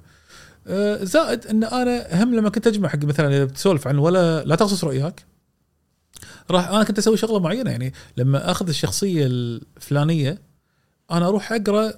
آه، 0.66 1.04
زائد 1.04 1.46
إن 1.46 1.64
أنا 1.64 2.22
هم 2.22 2.34
لما 2.34 2.48
كنت 2.50 2.66
أجمع 2.66 2.88
حق 2.88 3.04
مثلا 3.04 3.28
إذا 3.28 3.44
بتسولف 3.44 3.88
عن 3.88 3.98
ولا 3.98 4.44
لا 4.44 4.54
تخصص 4.56 4.84
رؤياك 4.84 5.24
راح 6.50 6.68
أنا 6.68 6.84
كنت 6.84 6.98
أسوي 6.98 7.16
شغلة 7.16 7.40
معينة 7.40 7.70
يعني 7.70 7.92
لما 8.16 8.50
أخذ 8.50 8.68
الشخصية 8.68 9.26
الفلانية 9.26 10.38
أنا 11.10 11.28
أروح 11.28 11.52
أقرأ 11.52 11.92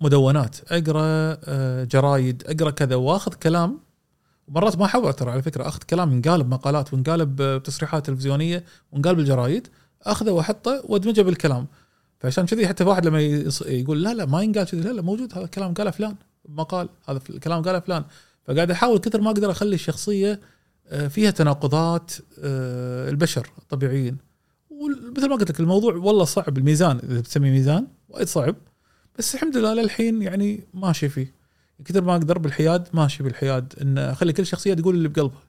مدونات 0.00 0.56
أقرأ 0.72 1.02
آه، 1.44 1.84
جرايد 1.84 2.42
أقرأ 2.46 2.70
كذا 2.70 2.94
وأخذ 2.94 3.34
كلام. 3.34 3.80
مرات 4.48 4.78
ما 4.78 4.84
احاول 4.84 5.12
ترى 5.12 5.30
على 5.30 5.42
فكرة 5.42 5.68
أخذ 5.68 5.82
كلام 5.82 6.12
ينقال 6.12 6.42
بمقالات 6.42 6.94
وينقال 6.94 7.26
بتصريحات 7.26 8.06
تلفزيونية 8.06 8.64
وينقال 8.92 9.14
بالجرايد 9.14 9.68
أخذه 10.02 10.30
وأحطه 10.30 10.82
وأدمجه 10.84 11.22
بالكلام. 11.22 11.66
فعشان 12.18 12.46
كذي 12.46 12.68
حتى 12.68 12.84
واحد 12.84 13.06
لما 13.06 13.20
يقول 13.66 14.02
لا 14.02 14.14
لا 14.14 14.26
ما 14.26 14.42
ينقال 14.42 14.66
كذي 14.66 14.80
لا 14.80 14.92
لا 14.92 15.02
موجود 15.02 15.32
هذا 15.34 15.44
الكلام 15.44 15.74
قاله 15.74 15.90
فلان 15.90 16.14
بمقال 16.44 16.88
هذا 17.08 17.20
الكلام 17.30 17.62
قاله 17.62 17.80
فلان. 17.80 18.04
فقاعد 18.46 18.70
أحاول 18.70 18.98
كثر 18.98 19.20
ما 19.20 19.30
أقدر 19.30 19.50
أخلي 19.50 19.74
الشخصية 19.74 20.40
فيها 21.08 21.30
تناقضات 21.30 22.12
آه، 22.42 23.10
البشر 23.10 23.50
الطبيعيين. 23.58 24.16
ومثل 24.70 25.28
ما 25.28 25.36
قلت 25.36 25.50
لك 25.50 25.60
الموضوع 25.60 25.94
والله 25.94 26.24
صعب 26.24 26.58
الميزان 26.58 26.98
إذا 26.98 27.20
بتسميه 27.20 27.50
ميزان 27.50 27.86
وايد 28.08 28.26
صعب. 28.26 28.56
بس 29.18 29.34
الحمد 29.34 29.56
لله 29.56 29.74
للحين 29.74 30.22
يعني 30.22 30.60
ماشي 30.74 31.08
فيه. 31.08 31.34
كثر 31.84 32.04
ما 32.04 32.12
أقدر 32.12 32.38
بالحياد 32.38 32.88
ماشي 32.92 33.22
بالحياد. 33.22 33.74
إن 33.82 33.98
أخلي 33.98 34.32
كل 34.32 34.46
شخصية 34.46 34.74
تقول 34.74 34.94
اللي 34.94 35.08
بقلبها. 35.08 35.42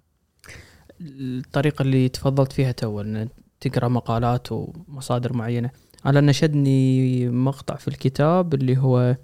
الطريقة 1.02 1.82
اللي 1.82 2.10
تفضلت 2.10 2.52
فيها 2.52 2.72
تو 2.72 3.02
إن 3.02 3.30
تقرأ 3.60 3.88
مقالات 3.88 4.52
ومصادر 4.52 5.34
معينة. 5.34 5.70
أنا 6.06 6.22
نشدني 6.22 7.30
مقطع 7.30 7.76
في 7.76 7.88
الكتاب 7.88 8.54
اللي 8.54 8.78
هو 8.78 9.18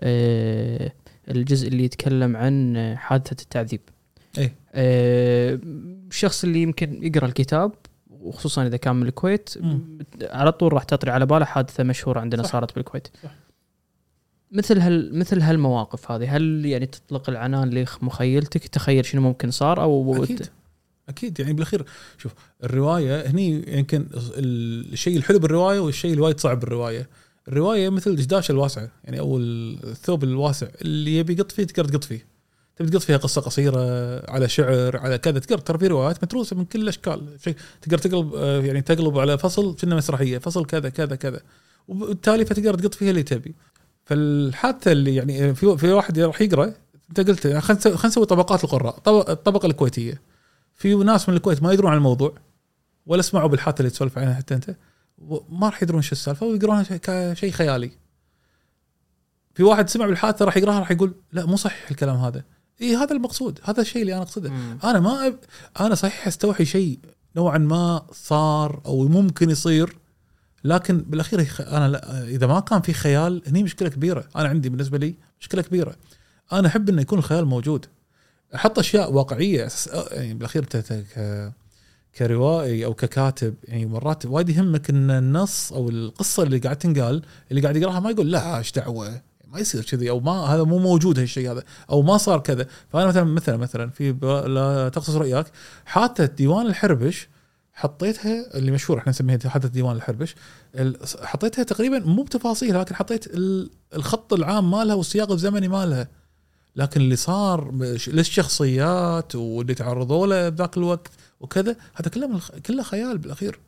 آه، 0.00 0.92
الجزء 1.30 1.68
اللي 1.68 1.84
يتكلم 1.84 2.36
عن 2.36 2.76
حادثة 2.96 3.42
التعذيب. 3.42 3.80
إيه. 4.38 4.54
آه، 4.78 5.58
الشخص 6.10 6.44
اللي 6.44 6.62
يمكن 6.62 7.02
يقرأ 7.02 7.26
الكتاب 7.26 7.72
وخصوصا 8.10 8.66
إذا 8.66 8.76
كان 8.76 8.96
من 8.96 9.06
الكويت 9.06 9.54
مم. 9.60 9.98
على 10.22 10.52
طول 10.52 10.72
راح 10.72 10.84
تطري 10.84 11.10
على 11.10 11.26
باله 11.26 11.44
حادثة 11.44 11.84
مشهورة 11.84 12.20
عندنا 12.20 12.42
صح. 12.42 12.52
صارت 12.52 12.74
بالكويت 12.74 13.08
صح. 13.22 13.30
مثل 14.52 14.78
هال 14.78 15.18
مثل 15.18 15.40
هالمواقف 15.40 16.10
هذه 16.10 16.36
هل 16.36 16.66
يعني 16.66 16.86
تطلق 16.86 17.30
العنان 17.30 17.70
لمخيلتك 17.70 18.68
تخيل 18.68 19.04
شنو 19.04 19.20
ممكن 19.20 19.50
صار 19.50 19.82
أو 19.82 20.24
أكيد 20.24 20.46
أكيد 21.08 21.40
يعني 21.40 21.52
بالأخير 21.52 21.84
شوف 22.18 22.32
الرواية 22.64 23.30
هني 23.30 23.78
يمكن 23.78 24.06
الشيء 24.12 25.16
الحلو 25.16 25.38
بالرواية 25.38 25.80
والشيء 25.80 26.10
اللي 26.10 26.22
وايد 26.22 26.40
صعب 26.40 26.60
بالرواية 26.60 27.08
الرواية 27.48 27.88
مثل 27.88 28.10
الدشداشه 28.10 28.52
الواسعة 28.52 28.90
يعني 29.04 29.20
أو 29.20 29.38
الثوب 29.38 30.24
الواسع 30.24 30.66
اللي 30.82 31.16
يبي 31.16 31.32
يقط 31.32 31.52
فيه 31.52 31.64
تقدر 31.64 31.88
تقط 31.88 32.04
فيه 32.04 32.37
تبي 32.78 32.90
تقط 32.90 33.02
فيها 33.02 33.16
قصة 33.16 33.40
قصيرة 33.40 33.80
على 34.30 34.48
شعر 34.48 34.96
على 34.96 35.18
كذا 35.18 35.38
تقدر 35.38 35.58
ترى 35.58 35.78
في 35.78 35.86
روايات 35.86 36.24
متروسة 36.24 36.56
من 36.56 36.64
كل 36.64 36.80
الأشكال. 36.82 37.38
تقدر 37.82 37.98
تقلب 37.98 38.34
آه، 38.34 38.60
يعني 38.60 38.80
تقلب 38.82 39.18
على 39.18 39.38
فصل 39.38 39.74
كأنه 39.76 39.96
مسرحية 39.96 40.38
فصل 40.38 40.66
كذا 40.66 40.88
كذا 40.88 41.16
كذا. 41.16 41.40
وبالتالي 41.88 42.44
فتقدر 42.44 42.74
تقط 42.78 42.94
فيها 42.94 43.10
اللي 43.10 43.22
تبي. 43.22 43.54
فالحادثة 44.04 44.92
اللي 44.92 45.14
يعني 45.14 45.54
في 45.54 45.76
في 45.78 45.92
واحد 45.92 46.18
راح 46.18 46.40
يقرأ 46.40 46.74
انت 47.10 47.20
قلت 47.20 47.46
نسوي- 47.46 47.60
خلينا 47.60 48.06
نسوي 48.06 48.26
طبقات 48.26 48.64
القراء 48.64 48.98
طبق- 48.98 49.30
الطبقة 49.30 49.66
الكويتية. 49.66 50.20
في 50.74 50.94
ناس 50.94 51.28
من 51.28 51.36
الكويت 51.36 51.62
ما 51.62 51.72
يدرون 51.72 51.90
عن 51.90 51.96
الموضوع 51.96 52.34
ولا 53.06 53.22
سمعوا 53.22 53.48
بالحادثة 53.48 53.78
اللي 53.80 53.90
تسولف 53.90 54.18
عنها 54.18 54.34
حتى 54.34 54.54
انت 54.54 54.74
ما 55.50 55.68
راح 55.68 55.82
يدرون 55.82 56.02
شو 56.02 56.12
السالفة 56.12 56.46
ويقرونها 56.46 56.82
شيء- 56.82 56.96
كشيء 57.02 57.50
خيالي. 57.50 57.90
في 59.54 59.62
واحد 59.62 59.88
سمع 59.88 60.06
بالحادثة 60.06 60.44
راح 60.44 60.56
يقراها 60.56 60.78
راح 60.80 60.90
يقول 60.90 61.14
لا 61.32 61.46
مو 61.46 61.56
صحيح 61.56 61.90
الكلام 61.90 62.16
هذا. 62.16 62.42
اي 62.82 62.96
هذا 62.96 63.12
المقصود. 63.12 63.58
هذا 63.64 63.80
الشيء 63.80 64.02
اللي 64.02 64.14
أنا 64.14 64.22
أقصده. 64.22 64.50
مم. 64.50 64.78
أنا 64.84 65.00
ما 65.00 65.26
أب... 65.26 65.38
أنا 65.80 65.94
صحيح 65.94 66.26
أستوحي 66.26 66.64
شيء 66.64 66.98
نوعا 67.36 67.58
ما 67.58 68.06
صار 68.12 68.82
أو 68.86 69.08
ممكن 69.08 69.50
يصير 69.50 69.98
لكن 70.64 70.98
بالأخير. 70.98 71.46
أنا 71.60 71.88
لا... 71.88 72.24
إذا 72.24 72.46
ما 72.46 72.60
كان 72.60 72.80
في 72.80 72.92
خيال 72.92 73.42
هني 73.46 73.62
مشكلة 73.62 73.88
كبيرة. 73.88 74.28
أنا 74.36 74.48
عندي 74.48 74.68
بالنسبة 74.68 74.98
لي 74.98 75.14
مشكلة 75.40 75.62
كبيرة. 75.62 75.96
أنا 76.52 76.68
أحب 76.68 76.88
إنه 76.88 77.02
يكون 77.02 77.18
الخيال 77.18 77.44
موجود. 77.44 77.86
أحط 78.54 78.78
أشياء 78.78 79.12
واقعية 79.12 79.68
يعني 80.10 80.34
بالأخير 80.34 80.64
ك... 80.64 81.52
كروائي 82.18 82.84
أو 82.84 82.94
ككاتب 82.94 83.54
يعني 83.64 83.86
مرات 83.86 84.26
وايد 84.26 84.48
يهمك 84.48 84.90
إن 84.90 85.10
النص 85.10 85.72
أو 85.72 85.88
القصة 85.88 86.42
اللي 86.42 86.58
قاعد 86.58 86.76
تنقال 86.76 87.22
اللي 87.50 87.62
قاعد 87.62 87.76
يقراها 87.76 88.00
ما 88.00 88.10
يقول 88.10 88.30
لا 88.30 88.58
إيش 88.58 88.72
دعوة؟ 88.72 89.22
ما 89.52 89.58
يصير 89.58 89.84
كذي 89.84 90.10
أو 90.10 90.20
ما 90.20 90.32
هذا 90.32 90.62
مو 90.62 90.78
موجود 90.78 91.18
هالشيء 91.18 91.50
هذا 91.52 91.62
أو 91.90 92.02
ما 92.02 92.16
صار 92.16 92.40
كذا. 92.40 92.66
فأنا 92.92 93.06
مثلا 93.06 93.24
مثلا 93.24 93.56
مثلا 93.56 93.90
في 93.90 94.12
لا 94.48 94.88
تقصص 94.88 95.14
رأيك 95.14 95.46
حادثه 95.86 96.24
ديوان 96.26 96.66
الحربش 96.66 97.28
حطيتها 97.72 98.56
اللي 98.58 98.70
مشهور 98.70 98.98
إحنا 98.98 99.10
نسميها 99.10 99.38
حادثه 99.46 99.68
ديوان 99.68 99.96
الحربش 99.96 100.34
ال- 100.74 100.96
حطيتها 101.22 101.62
تقريبا 101.62 101.98
مو 101.98 102.22
بتفاصيل 102.22 102.80
لكن 102.80 102.94
حطيت 102.94 103.26
ال- 103.26 103.70
الخط 103.94 104.32
العام 104.32 104.70
مالها 104.70 104.94
والسياق 104.94 105.32
الزمني 105.32 105.68
مالها. 105.68 106.08
لكن 106.76 107.00
اللي 107.00 107.16
صار 107.16 107.72
للشخصيات 108.08 109.34
واللي 109.34 109.74
تعرضوا 109.74 110.26
له 110.26 110.48
بذاك 110.48 110.76
الوقت 110.76 111.10
وكذا 111.40 111.76
هذا 111.94 112.10
كله 112.10 112.40
كله 112.66 112.82
خيال 112.82 113.18
بالأخير. 113.18 113.58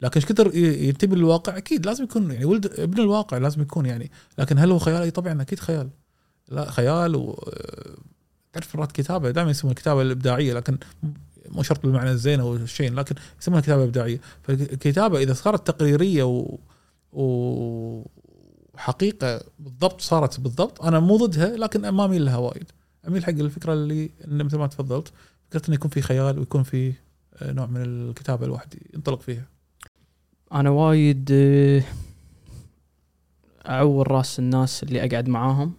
لكن 0.00 0.20
إيش 0.20 0.26
كثر 0.32 0.54
ي- 0.56 0.88
ينتمي 0.88 1.16
للواقع؟ 1.16 1.56
أكيد 1.56 1.86
لازم 1.86 2.04
يكون 2.04 2.30
يعني 2.30 2.44
ولد 2.44 2.66
ابن 2.80 3.00
الواقع 3.00 3.38
لازم 3.38 3.62
يكون 3.62 3.86
يعني. 3.86 4.10
لكن 4.38 4.58
هل 4.58 4.70
هو 4.70 4.78
خيال؟ 4.78 5.02
أي 5.02 5.10
طبعا 5.10 5.42
أكيد 5.42 5.58
خيال. 5.60 5.88
لا 6.48 6.70
خيال 6.70 7.16
و 7.16 7.44
تعرف 8.52 8.76
مرات 8.76 8.92
كتابة 8.92 9.30
دائما 9.30 9.50
يسمون 9.50 9.70
الكتابه 9.70 10.02
الإبداعية 10.02 10.54
لكن 10.54 10.78
مو 11.48 11.62
شرط 11.62 11.82
بالمعنى 11.82 12.10
الزين 12.10 12.40
أو 12.40 12.54
الشين 12.56 12.94
لكن 12.94 13.14
يسمونها 13.40 13.62
كتابة 13.62 13.84
إبداعية. 13.84 14.20
فالكتابة 14.42 15.18
إذا 15.18 15.32
صارت 15.34 15.66
تقريرية 15.66 16.22
و. 16.24 16.58
وحقيقة 18.74 19.40
بالضبط 19.58 20.00
صارت 20.00 20.40
بالضبط 20.40 20.82
أنا 20.82 21.00
مو 21.00 21.16
ضدها 21.16 21.56
لكن 21.56 21.88
ما 21.88 22.04
أميل 22.04 22.24
لها 22.24 22.36
وايد. 22.36 22.70
أميل 23.08 23.24
حق 23.24 23.30
الفكرة 23.30 23.72
اللي 23.72 24.10
مثل 24.26 24.58
ما 24.58 24.66
تفضلت 24.66 25.12
فكرة 25.50 25.66
انه 25.68 25.74
يكون 25.74 25.90
في 25.90 26.02
خيال 26.02 26.38
ويكون 26.38 26.62
في 26.62 26.92
آه، 27.36 27.52
نوع 27.52 27.66
من 27.66 27.82
الكتابة 27.82 28.46
الواحد 28.46 28.74
ينطلق 28.94 29.20
فيها. 29.20 29.44
أنا 30.52 30.70
وايد 30.70 31.28
آه، 31.32 31.82
أعور 33.68 34.10
رأس 34.10 34.38
الناس 34.38 34.82
اللي 34.82 35.04
أقعد 35.04 35.28
معاهم 35.28 35.72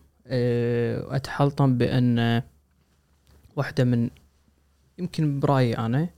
واتحلطم 1.09 1.77
بأن 1.77 2.19
آه، 2.19 2.43
واحدة 3.55 3.83
من 3.83 4.09
يمكن 4.97 5.39
برأيي 5.39 5.77
أنا 5.77 6.09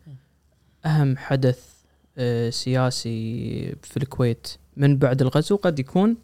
أهم 0.85 1.17
حدث 1.17 1.79
آه، 2.17 2.49
سياسي 2.49 3.75
في 3.83 3.97
الكويت 3.97 4.47
من 4.77 4.97
بعد 4.97 5.21
الغزو 5.21 5.55
قد 5.55 5.79
يكون 5.79 6.17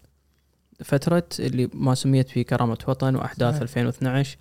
فترة 0.83 1.27
اللي 1.39 1.69
ما 1.73 1.95
سميت 1.95 2.29
في 2.29 2.43
كرامة 2.43 2.77
وطن 2.87 3.15
وأحداث 3.15 3.49
صحيح. 3.49 3.61
2012 3.61 4.37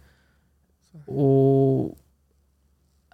و 1.09 1.89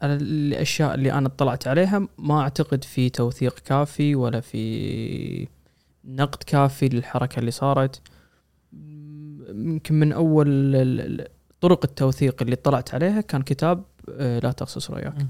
الأشياء 0.02 0.94
اللي 0.94 1.12
أنا 1.12 1.26
اطلعت 1.26 1.68
عليها 1.68 2.08
ما 2.18 2.40
أعتقد 2.40 2.84
في 2.84 3.08
توثيق 3.08 3.58
كافي 3.58 4.14
ولا 4.14 4.40
في 4.40 5.48
نقد 6.04 6.42
كافي 6.42 6.88
للحركة 6.88 7.38
اللي 7.38 7.50
صارت. 7.50 8.00
يمكن 9.48 9.94
من 9.94 10.12
ال- 10.12 11.28
طرق 11.60 11.84
التوثيق 11.84 12.42
اللي 12.42 12.54
اطلعت 12.54 12.94
عليها 12.94 13.20
كان 13.20 13.42
كتاب 13.42 13.84
آه، 14.10 14.38
لا 14.38 14.52
تقصص 14.52 14.90
رؤياك 14.90 15.26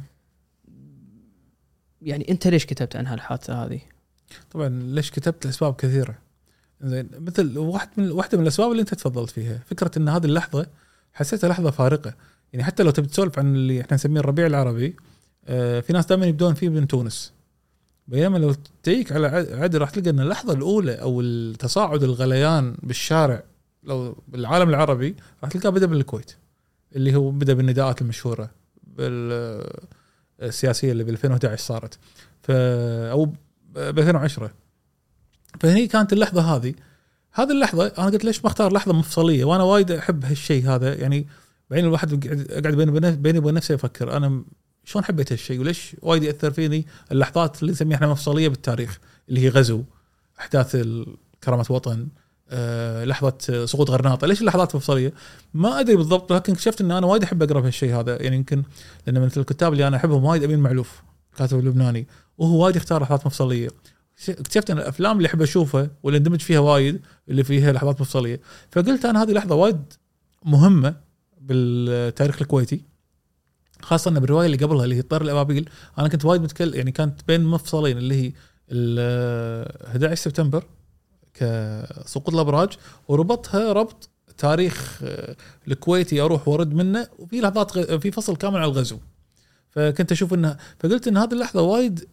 يعني 2.02 2.30
أنت 2.30 2.46
ليش 2.46 2.66
كتبت 2.66 2.96
عن 2.96 3.06
هالحادثة 3.06 3.64
هذه؟ 3.64 3.80
طبعا 4.50 4.68
ليش 4.68 5.10
كتبت 5.10 5.46
لأسباب 5.46 5.74
كثيرة. 5.74 6.18
زين 6.80 7.08
مثل 7.18 7.58
واحد 7.58 7.88
من 7.96 8.10
واحدة 8.10 8.38
من 8.38 8.42
الأسباب 8.42 8.70
اللي 8.70 8.80
أنت 8.80 8.94
تفضلت 8.94 9.30
فيها. 9.30 9.58
فكرة 9.66 9.90
إن 9.98 10.08
هذه 10.08 10.24
اللحظة 10.24 10.66
حسيتها 11.12 11.48
لحظة 11.48 11.70
فارقة. 11.70 12.14
يعني 12.52 12.64
حتى 12.64 12.82
لو 12.82 12.90
تبي 12.90 13.06
تسولف 13.06 13.38
عن 13.38 13.54
اللي 13.54 13.80
إحنا 13.80 13.94
نسميه 13.94 14.20
الربيع 14.20 14.46
العربي 14.46 14.96
آه، 15.46 15.80
في 15.80 15.92
ناس 15.92 16.06
دائما 16.06 16.26
يبدون 16.26 16.54
فيه 16.54 16.68
من 16.68 16.86
تونس. 16.88 17.32
بينما 18.08 18.38
لو 18.38 18.54
تجيك 18.82 19.12
على 19.12 19.26
عد- 19.26 19.52
عدل 19.52 19.80
راح 19.80 19.90
تلقى 19.90 20.10
إن 20.10 20.20
اللحظة 20.20 20.52
الأولى 20.52 20.92
أو 20.94 21.20
التصاعد 21.20 22.02
الغليان 22.02 22.76
بالشارع 22.82 23.42
لو 23.84 24.16
بالعالم 24.28 24.68
العربي 24.68 25.16
راح 25.42 25.50
تلقاه 25.52 25.70
بدأ 25.70 25.86
بالكويت 25.86 26.32
اللي 26.96 27.14
هو 27.14 27.30
بدأ 27.30 27.54
بالنداءات 27.54 28.02
المشهورة 28.02 28.50
السياسيه 30.42 30.92
اللي 30.92 31.04
ب 31.04 31.08
2011 31.08 31.56
صارت. 31.64 31.98
ف 32.42 32.50
أو 32.50 33.24
ب 33.74 33.98
2010 33.98 34.50
فهني 35.60 35.86
كانت 35.86 36.12
اللحظة 36.12 36.56
هذه. 36.56 36.74
هذه 37.32 37.50
اللحظة 37.50 37.86
أنا 37.86 38.06
قلت 38.06 38.24
ليش 38.24 38.44
ما 38.44 38.46
أختار 38.46 38.72
لحظة 38.72 38.92
مفصلية؟ 38.92 39.44
وأنا 39.44 39.62
وايد 39.62 39.90
أحب 39.90 40.24
هالشيء 40.24 40.66
هذا. 40.68 40.94
يعني 40.94 41.26
بعدين 41.70 41.84
الواحد 41.84 42.26
قاعد 42.50 43.22
بيني 43.22 43.38
وبين 43.38 43.54
نفسي 43.54 43.74
أفكر 43.74 44.16
أنا 44.16 44.44
شلون 44.84 45.04
حبيت 45.04 45.32
هالشيء؟ 45.32 45.60
وليش 45.60 45.96
وايد 46.02 46.22
يأثر 46.22 46.50
فيني 46.50 46.86
اللحظات 47.12 47.60
اللي 47.62 47.72
نسميها 47.72 47.96
إحنا 47.96 48.08
مفصلية 48.08 48.48
بالتاريخ 48.48 48.98
اللي 49.28 49.40
هي 49.40 49.48
غزو 49.48 49.82
أحداث 50.40 50.76
كرامة 51.44 51.66
وطن 51.70 52.08
آه، 52.52 53.04
لحظة 53.04 53.64
سقوط 53.66 53.90
غرناطة 53.90 54.26
ليش 54.26 54.40
اللحظات 54.40 54.76
مفصلية؟ 54.76 55.12
ما 55.54 55.80
أدري 55.80 55.96
بالضبط 55.96 56.32
لكن 56.32 56.52
اكتشفت 56.52 56.80
إن 56.80 56.90
أنا 56.90 57.06
وايد 57.06 57.22
أحب 57.22 57.42
أقرأ 57.42 57.60
بهالشيء 57.60 57.94
هذا. 57.94 58.22
يعني 58.22 58.36
يمكن 58.36 58.62
لأن 59.06 59.20
من 59.20 59.30
الكتاب 59.36 59.72
اللي 59.72 59.88
أنا 59.88 59.96
أحبهم 59.96 60.24
وايد 60.24 60.44
امين 60.44 60.58
معلوف 60.58 61.02
كاتب 61.36 61.64
لبناني 61.64 62.06
وهو 62.38 62.64
وايد 62.64 62.76
يختار 62.76 63.02
لحظات 63.02 63.26
مفصلية. 63.26 63.68
اكتشفت 64.28 64.70
إن 64.70 64.78
الأفلام 64.78 65.16
اللي 65.16 65.26
أحب 65.26 65.42
أشوفها 65.42 65.90
واللي 66.02 66.18
اندمج 66.18 66.40
فيها 66.40 66.58
وايد 66.58 67.00
اللي 67.28 67.44
فيها 67.44 67.72
لحظات 67.72 68.00
مفصلية. 68.00 68.40
فقلت 68.70 69.04
أنا 69.04 69.22
هذه 69.22 69.32
لحظة 69.32 69.54
وايد 69.54 69.92
مهمة 70.44 71.09
بالتاريخ 71.50 72.42
الكويتي 72.42 72.82
خاصة 73.82 74.10
بالرواية 74.10 74.46
اللي 74.46 74.56
قبلها 74.56 74.84
اللي 74.84 74.96
هي 74.96 75.02
طير 75.02 75.22
الأبابيل. 75.22 75.70
أنا 75.98 76.08
كنت 76.08 76.24
وايد 76.24 76.42
متكلم 76.42 76.74
يعني 76.74 76.92
كانت 76.92 77.20
بين 77.28 77.44
مفصلين 77.44 77.98
اللي 77.98 78.14
هي 78.14 78.32
ال 78.70 79.86
11 79.86 80.14
سبتمبر 80.14 80.64
كسقوط 81.34 82.34
الأبراج 82.34 82.68
وربطها 83.08 83.72
ربط 83.72 84.10
تاريخ 84.38 85.00
آه، 85.04 85.36
الكويتي 85.68 86.20
أروح 86.20 86.48
وأرد 86.48 86.74
منه 86.74 87.08
وفي 87.18 87.40
لحظات 87.40 87.78
في 87.78 88.10
فصل 88.10 88.36
كامل 88.36 88.56
على 88.56 88.64
الغزو. 88.64 88.98
فكنت 89.70 90.12
أشوف 90.12 90.34
انها 90.34 90.58
فقلت 90.78 91.08
إن 91.08 91.16
هذه 91.16 91.32
اللحظة 91.32 91.62
وايد 91.62 92.08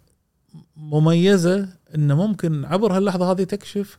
مميزة 0.75 1.69
إنه 1.95 2.27
ممكن 2.27 2.65
عبر 2.65 2.97
هاللحظة 2.97 3.31
هذه 3.31 3.43
تكشف 3.43 3.97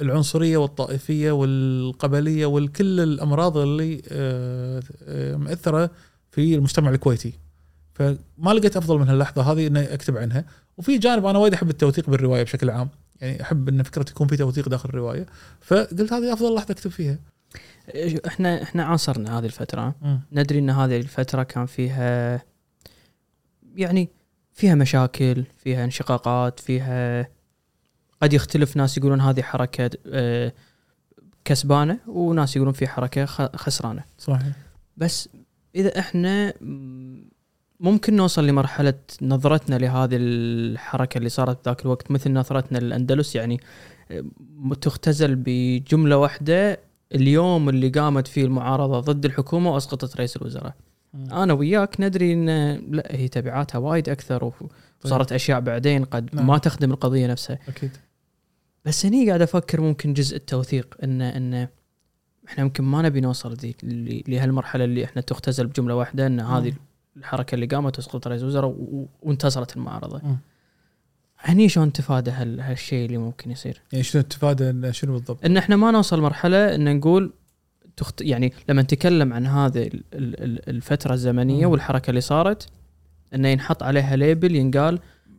العنصرية 0.00 0.56
والطائفية 0.56 1.32
والقبلية 1.32 2.46
والكل 2.46 3.00
الأمراض 3.00 3.56
اللي 3.56 4.02
آه، 4.12 4.82
آه، 5.02 5.36
مأثرة 5.36 5.90
في 6.30 6.54
المجتمع 6.54 6.90
الكويتي. 6.90 7.32
فما 7.94 8.50
لقيت 8.54 8.76
أفضل 8.76 8.98
من 8.98 9.08
هاللحظة 9.08 9.52
هذه 9.52 9.66
إني 9.66 9.94
أكتب 9.94 10.16
عنها. 10.16 10.44
وفي 10.76 10.98
جانب 10.98 11.26
أنا 11.26 11.38
وايد 11.38 11.54
أحب 11.54 11.70
التوثيق 11.70 12.10
بالرواية 12.10 12.42
بشكل 12.42 12.70
عام. 12.70 12.88
يعني 13.20 13.42
أحب 13.42 13.68
إن 13.68 13.82
فكرة 13.82 14.04
يكون 14.10 14.26
في 14.26 14.36
توثيق 14.36 14.68
داخل 14.68 14.88
الرواية. 14.88 15.26
فقلت 15.60 16.12
هذه 16.12 16.32
أفضل 16.32 16.54
لحظة 16.54 16.72
أكتب 16.72 16.90
فيها. 16.90 17.18
إحنا 18.26 18.62
إحنا 18.62 18.84
عاصرنا 18.84 19.38
هذه 19.38 19.46
الفترة. 19.46 19.94
ندري 20.32 20.58
إن 20.58 20.70
هذه 20.70 20.96
الفترة 20.96 21.42
كان 21.42 21.66
فيها 21.66 22.42
يعني 23.76 24.08
فيها 24.52 24.74
مشاكل 24.74 25.44
فيها 25.56 25.84
انشقاقات 25.84 26.60
فيها 26.60 27.28
قد 28.22 28.32
يختلف 28.32 28.76
ناس 28.76 28.98
يقولون 28.98 29.20
هذه 29.20 29.42
حركة 29.42 29.90
آه، 30.06 30.52
كسبانة 31.44 31.98
وناس 32.06 32.56
يقولون 32.56 32.74
في 32.74 32.86
حركة 32.86 33.26
خسرانة. 33.56 34.04
صحيح. 34.18 34.52
بس 34.96 35.28
إذا 35.74 35.98
إحنا 35.98 36.52
ممكن 37.80 38.16
نوصل 38.16 38.46
لمرحلة 38.46 38.94
نظرتنا 39.22 39.76
لهذه 39.76 40.16
الحركة 40.16 41.18
اللي 41.18 41.28
صارت 41.28 41.68
ذاك 41.68 41.82
الوقت 41.82 42.10
مثل 42.10 42.32
نظرتنا 42.32 42.78
للأندلس 42.78 43.34
يعني 43.36 43.60
آه، 44.10 44.24
تختزل 44.80 45.34
بجملة 45.36 46.16
واحدة 46.16 46.80
اليوم 47.14 47.68
اللي 47.68 47.88
قامت 47.88 48.26
فيه 48.28 48.44
المعارضة 48.44 49.00
ضد 49.00 49.24
الحكومة 49.24 49.74
وأسقطت 49.74 50.16
رئيس 50.16 50.36
الوزراء. 50.36 50.74
أنا 51.14 51.52
وياك 51.52 52.00
ندري 52.00 52.32
إن 52.32 52.46
لا 52.90 53.06
هي 53.10 53.28
تبعاتها 53.28 53.78
وايد 53.78 54.08
أكثر 54.08 54.52
وصارت 55.04 55.32
أشياء 55.32 55.60
بعدين 55.60 56.04
قد 56.04 56.30
نعم. 56.34 56.46
ما 56.46 56.58
تخدم 56.58 56.90
القضية 56.90 57.26
نفسها. 57.26 57.58
أكيد. 57.68 57.90
بس 58.84 59.06
هني 59.06 59.26
قاعد 59.28 59.42
أفكر 59.42 59.80
ممكن 59.80 60.12
جزء 60.14 60.36
التوثيق 60.36 60.96
ان 61.02 61.22
إن 61.22 61.68
إحنا 62.48 62.64
يمكن 62.64 62.84
ما 62.84 63.02
نبي 63.02 63.20
نوصل 63.20 63.54
ذي 63.54 63.74
لهالمرحلة 64.28 64.84
اللي 64.84 65.04
إحنا 65.04 65.22
تختزل 65.22 65.66
بجملة 65.66 65.94
واحدة 65.94 66.26
إن 66.26 66.40
هذه 66.40 66.72
الحركة 67.16 67.54
اللي 67.54 67.66
قامت 67.66 67.98
وسقطت 67.98 68.26
رئيس 68.28 68.42
الوزراء 68.42 68.74
وانتصرت 69.22 69.76
المعارضة. 69.76 70.20
مم. 70.24 70.36
هني 71.38 71.68
شلون 71.68 71.88
نتفادى 71.88 72.30
هال- 72.30 72.60
هالشيء 72.60 73.06
اللي 73.06 73.18
ممكن 73.18 73.50
يصير؟ 73.50 73.82
يعني 73.92 74.04
شنو 74.04 74.20
التفادى 74.22 74.70
إن 74.70 74.92
شنو 74.92 75.12
بالضبط؟ 75.12 75.44
إن 75.44 75.56
إحنا 75.56 75.76
ما 75.76 75.90
نوصل 75.90 76.20
مرحلة 76.20 76.74
إن 76.74 76.96
نقول 76.96 77.32
تخت... 77.96 78.20
يعني 78.20 78.52
لما 78.68 78.82
نتكلم 78.82 79.32
عن 79.32 79.46
هذه 79.46 79.86
ال- 79.86 80.02
ال- 80.14 80.42
ال- 80.44 80.68
الفترة 80.68 81.14
الزمنية 81.14 81.66
مم. 81.66 81.72
والحركة 81.72 82.10
اللي 82.10 82.20
صارت 82.20 82.68
إنه 83.34 83.48
ينحط 83.48 83.82
عليها 83.82 84.16
label 84.16 84.54
ينقال 84.56 84.98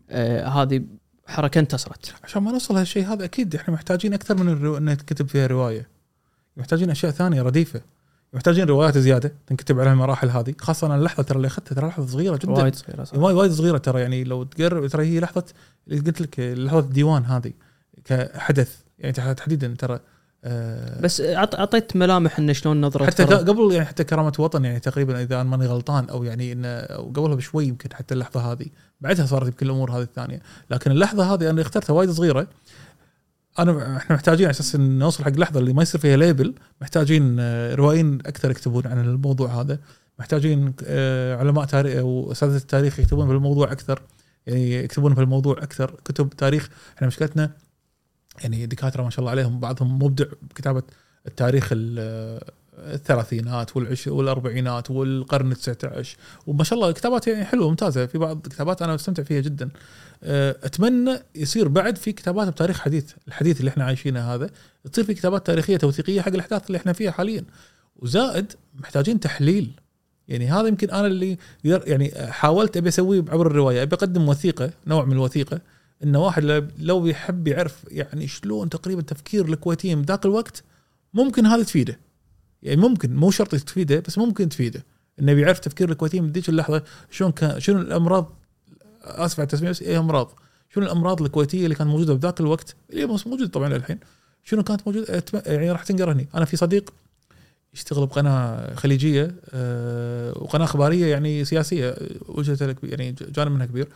آه 0.09 0.47
هذه 0.47 0.81
حركة 1.29 1.59
انتصرت. 1.59 2.13
عشان 2.23 2.43
ما 2.43 2.51
نوصل 2.51 2.77
هالشيء 2.77 3.05
هذا 3.05 3.25
أكيد 3.25 3.55
إحنا 3.55 3.73
محتاجين 3.73 4.13
أكثر 4.13 4.43
من 4.43 4.49
الرو... 4.49 4.77
إنه 4.77 4.93
تكتب 4.93 5.27
فيها 5.27 5.47
رواية. 5.47 5.87
محتاجين 6.57 6.89
أشياء 6.89 7.11
ثانية 7.11 7.41
رديفة. 7.41 7.81
محتاجين 8.33 8.65
روايات 8.65 8.97
زيادة 8.97 9.33
تنكتب 9.47 9.79
عليها 9.79 9.93
المراحل 9.93 10.29
هذه. 10.29 10.55
خاصة 10.57 10.87
أنا 10.87 10.95
اللحظة 10.95 11.23
ترى 11.23 11.37
اللي 11.37 11.47
أخذتها 11.47 11.75
ترى 11.75 11.87
لحظة 11.87 12.07
صغيرة 12.07 12.37
جدا. 12.37 12.51
وايد 12.51 12.75
صغيرة 12.75 13.03
صح. 13.03 13.17
وايد 13.17 13.51
صغيرة 13.51 13.77
ترى 13.77 14.01
يعني 14.01 14.23
لو 14.23 14.43
تقرب 14.43 14.87
ترى 14.87 15.05
هي 15.05 15.19
لحظة 15.19 15.45
اللي 15.87 15.99
قلت 15.99 16.21
لك 16.21 16.39
لحظة 16.39 16.79
الديوان 16.79 17.25
هذه 17.25 17.51
كحدث. 18.05 18.77
يعني 18.99 19.13
تحديدا 19.13 19.75
ترى 19.79 19.99
آه 20.43 21.01
بس 21.01 21.21
أعطيت 21.21 21.95
ملامح 21.95 22.39
انه 22.39 22.53
شلون 22.53 22.81
نظرة 22.81 23.05
حتى. 23.05 23.23
قبل 23.23 23.71
يعني 23.71 23.85
حتى 23.85 24.03
كرامة 24.03 24.33
وطن 24.39 24.65
يعني 24.65 24.79
تقريبا 24.79 25.21
إذا 25.21 25.41
أنا 25.41 25.49
ماني 25.49 25.65
غلطان 25.65 26.09
أو 26.09 26.23
يعني 26.23 26.51
انه 26.51 26.81
قبلها 26.85 27.35
بشوي 27.35 27.65
يمكن 27.65 27.93
حتى 27.93 28.13
اللحظة 28.13 28.51
هذه. 28.51 28.65
بعدها 29.01 29.25
صارت 29.25 29.47
يمكن 29.47 29.65
الأمور 29.65 29.91
هذه 29.91 30.01
الثانية. 30.01 30.41
لكن 30.71 30.91
اللحظة 30.91 31.33
هذه 31.33 31.49
أنا 31.49 31.61
اخترتها 31.61 31.93
وايد 31.93 32.09
صغيرة. 32.09 32.47
أنا 33.59 33.97
إحنا 33.97 34.15
محتاجين 34.15 34.45
على 34.45 34.51
أساس 34.51 34.75
نوصل 34.75 35.23
حق 35.23 35.31
اللحظه 35.31 35.59
اللي 35.59 35.73
ما 35.73 35.81
يصير 35.81 36.01
فيها 36.01 36.17
ليبل 36.17 36.55
محتاجين 36.81 37.37
آه، 37.39 37.75
روائيين 37.75 38.19
أكثر 38.25 38.51
يكتبون 38.51 38.87
عن 38.87 38.99
الموضوع 38.99 39.61
هذا. 39.61 39.79
محتاجين 40.19 40.73
آه، 40.85 41.35
علماء 41.35 41.65
تاريخ 41.65 41.97
أو 41.97 42.31
أساتذة 42.31 42.57
التاريخ 42.57 42.99
يكتبون 42.99 43.27
في 43.27 43.33
الموضوع 43.33 43.71
أكثر. 43.71 44.01
يعني 44.47 44.73
يكتبون 44.73 45.15
في 45.15 45.21
الموضوع 45.21 45.57
أكثر. 45.57 45.95
كتب 46.05 46.29
تاريخ. 46.29 46.69
إحنا 46.97 47.07
مشكلتنا 47.07 47.51
يعني 48.41 48.65
دكاترة 48.65 49.03
ما 49.03 49.09
شاء 49.09 49.19
الله 49.19 49.31
عليهم 49.31 49.59
بعضهم 49.59 49.95
مبدع 49.95 50.25
بكتابة 50.49 50.83
التاريخ 51.27 51.69
ال- 51.71 52.39
الثلاثينات 52.79 53.77
والعش 53.77 54.07
والأربعينات 54.07 54.91
والقرن 54.91 55.53
ال19 55.55 56.07
وما 56.47 56.63
شاء 56.63 56.79
الله 56.79 56.91
كتابات 56.91 57.27
يعني 57.27 57.45
حلوة 57.45 57.69
ممتازة. 57.69 58.05
في 58.05 58.17
بعض 58.17 58.37
الكتابات 58.45 58.81
أنا 58.81 58.95
استمتع 58.95 59.23
فيها 59.23 59.41
جدا. 59.41 59.69
أه، 60.23 60.55
أتمنى 60.63 61.19
يصير 61.35 61.67
بعد 61.67 61.97
في 61.97 62.11
كتابات 62.11 62.47
بتاريخ 62.47 62.79
حديث 62.79 63.11
الحديث 63.27 63.59
اللي 63.59 63.69
إحنا 63.69 63.83
عايشينه 63.83 64.33
هذا 64.33 64.49
تصير 64.91 65.03
في 65.05 65.13
كتابات 65.13 65.47
تاريخية 65.47 65.77
توثيقية 65.77 66.21
حق 66.21 66.27
الأحداث 66.33 66.67
اللي 66.67 66.77
إحنا 66.77 66.93
فيها 66.93 67.11
حاليا. 67.11 67.43
وزائد 67.95 68.53
محتاجين 68.79 69.19
تحليل. 69.19 69.71
يعني 70.27 70.47
هذا 70.47 70.67
يمكن 70.67 70.89
أنا 70.89 71.07
اللي 71.07 71.37
يعني 71.63 72.11
حاولت 72.31 72.77
أبي 72.77 72.89
أسويه 72.89 73.25
عبر 73.29 73.47
الرواية 73.47 73.81
أبي 73.83 73.95
أقدم 73.95 74.29
وثيقة 74.29 74.69
نوع 74.87 75.05
من 75.05 75.11
الوثيقة. 75.13 75.61
إن 76.03 76.15
واحد 76.15 76.71
لو 76.79 77.05
يحب 77.05 77.47
يعرف 77.47 77.85
يعني 77.91 78.27
شلون 78.27 78.69
تقريبا 78.69 79.01
تفكير 79.01 79.45
الكويتيين 79.45 80.01
بذاك 80.01 80.25
الوقت 80.25 80.63
ممكن 81.13 81.45
هذا 81.45 81.63
تفيده. 81.63 81.99
يعني 82.63 82.81
ممكن 82.81 83.15
مو 83.15 83.31
شرط 83.31 83.55
تفيده 83.55 83.99
بس 84.07 84.17
ممكن 84.17 84.49
تفيده. 84.49 84.85
انه 85.19 85.33
بيعرف 85.33 85.59
تفكير 85.59 85.91
الكويتيين 85.91 86.27
بذيك 86.27 86.49
اللحظة 86.49 86.83
شلون 87.11 87.31
كان 87.31 87.59
شنو 87.59 87.81
الأمراض 87.81 88.33
آسف 89.03 89.39
على 89.39 89.45
التسمية 89.45 89.69
بس 89.69 89.81
إيه 89.81 89.99
أمراض؟ 89.99 90.31
شنو 90.73 90.83
الأمراض 90.85 91.21
الكويتية 91.21 91.63
اللي 91.63 91.75
كانت 91.75 91.89
موجودة 91.89 92.13
بذاك 92.13 92.39
الوقت؟ 92.39 92.75
اللي 92.89 93.05
موجودة 93.05 93.47
طبعا 93.47 93.69
للحين. 93.69 93.99
شنو 94.43 94.63
كانت 94.63 94.81
موجودة؟ 94.87 95.23
يعني 95.45 95.71
راح 95.71 95.83
تنقرأ 95.83 96.13
هني. 96.13 96.27
أنا 96.35 96.45
في 96.45 96.57
صديق 96.57 96.93
يشتغل 97.73 98.05
بقناة 98.05 98.75
خليجية 98.75 99.35
أه 99.49 100.33
وقناة 100.37 100.65
إخبارية 100.65 101.05
يعني 101.05 101.45
سياسية 101.45 101.95
وجهته 102.27 102.65
لك- 102.65 102.83
يعني 102.83 103.15
جانب 103.35 103.51
منها 103.51 103.65
كبير. 103.65 103.87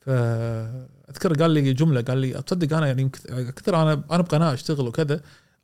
فأذكر 0.00 1.32
قال 1.42 1.50
لي 1.50 1.72
جملة 1.72 2.00
قال 2.00 2.18
لي 2.18 2.32
تصدق 2.42 2.76
أنا 2.76 2.86
يعني 2.86 3.08
كثر 3.56 3.82
أنا 3.82 4.02
أنا 4.10 4.22
بقناه 4.22 4.54
أشتغل 4.54 4.88
وكذا. 4.88 5.20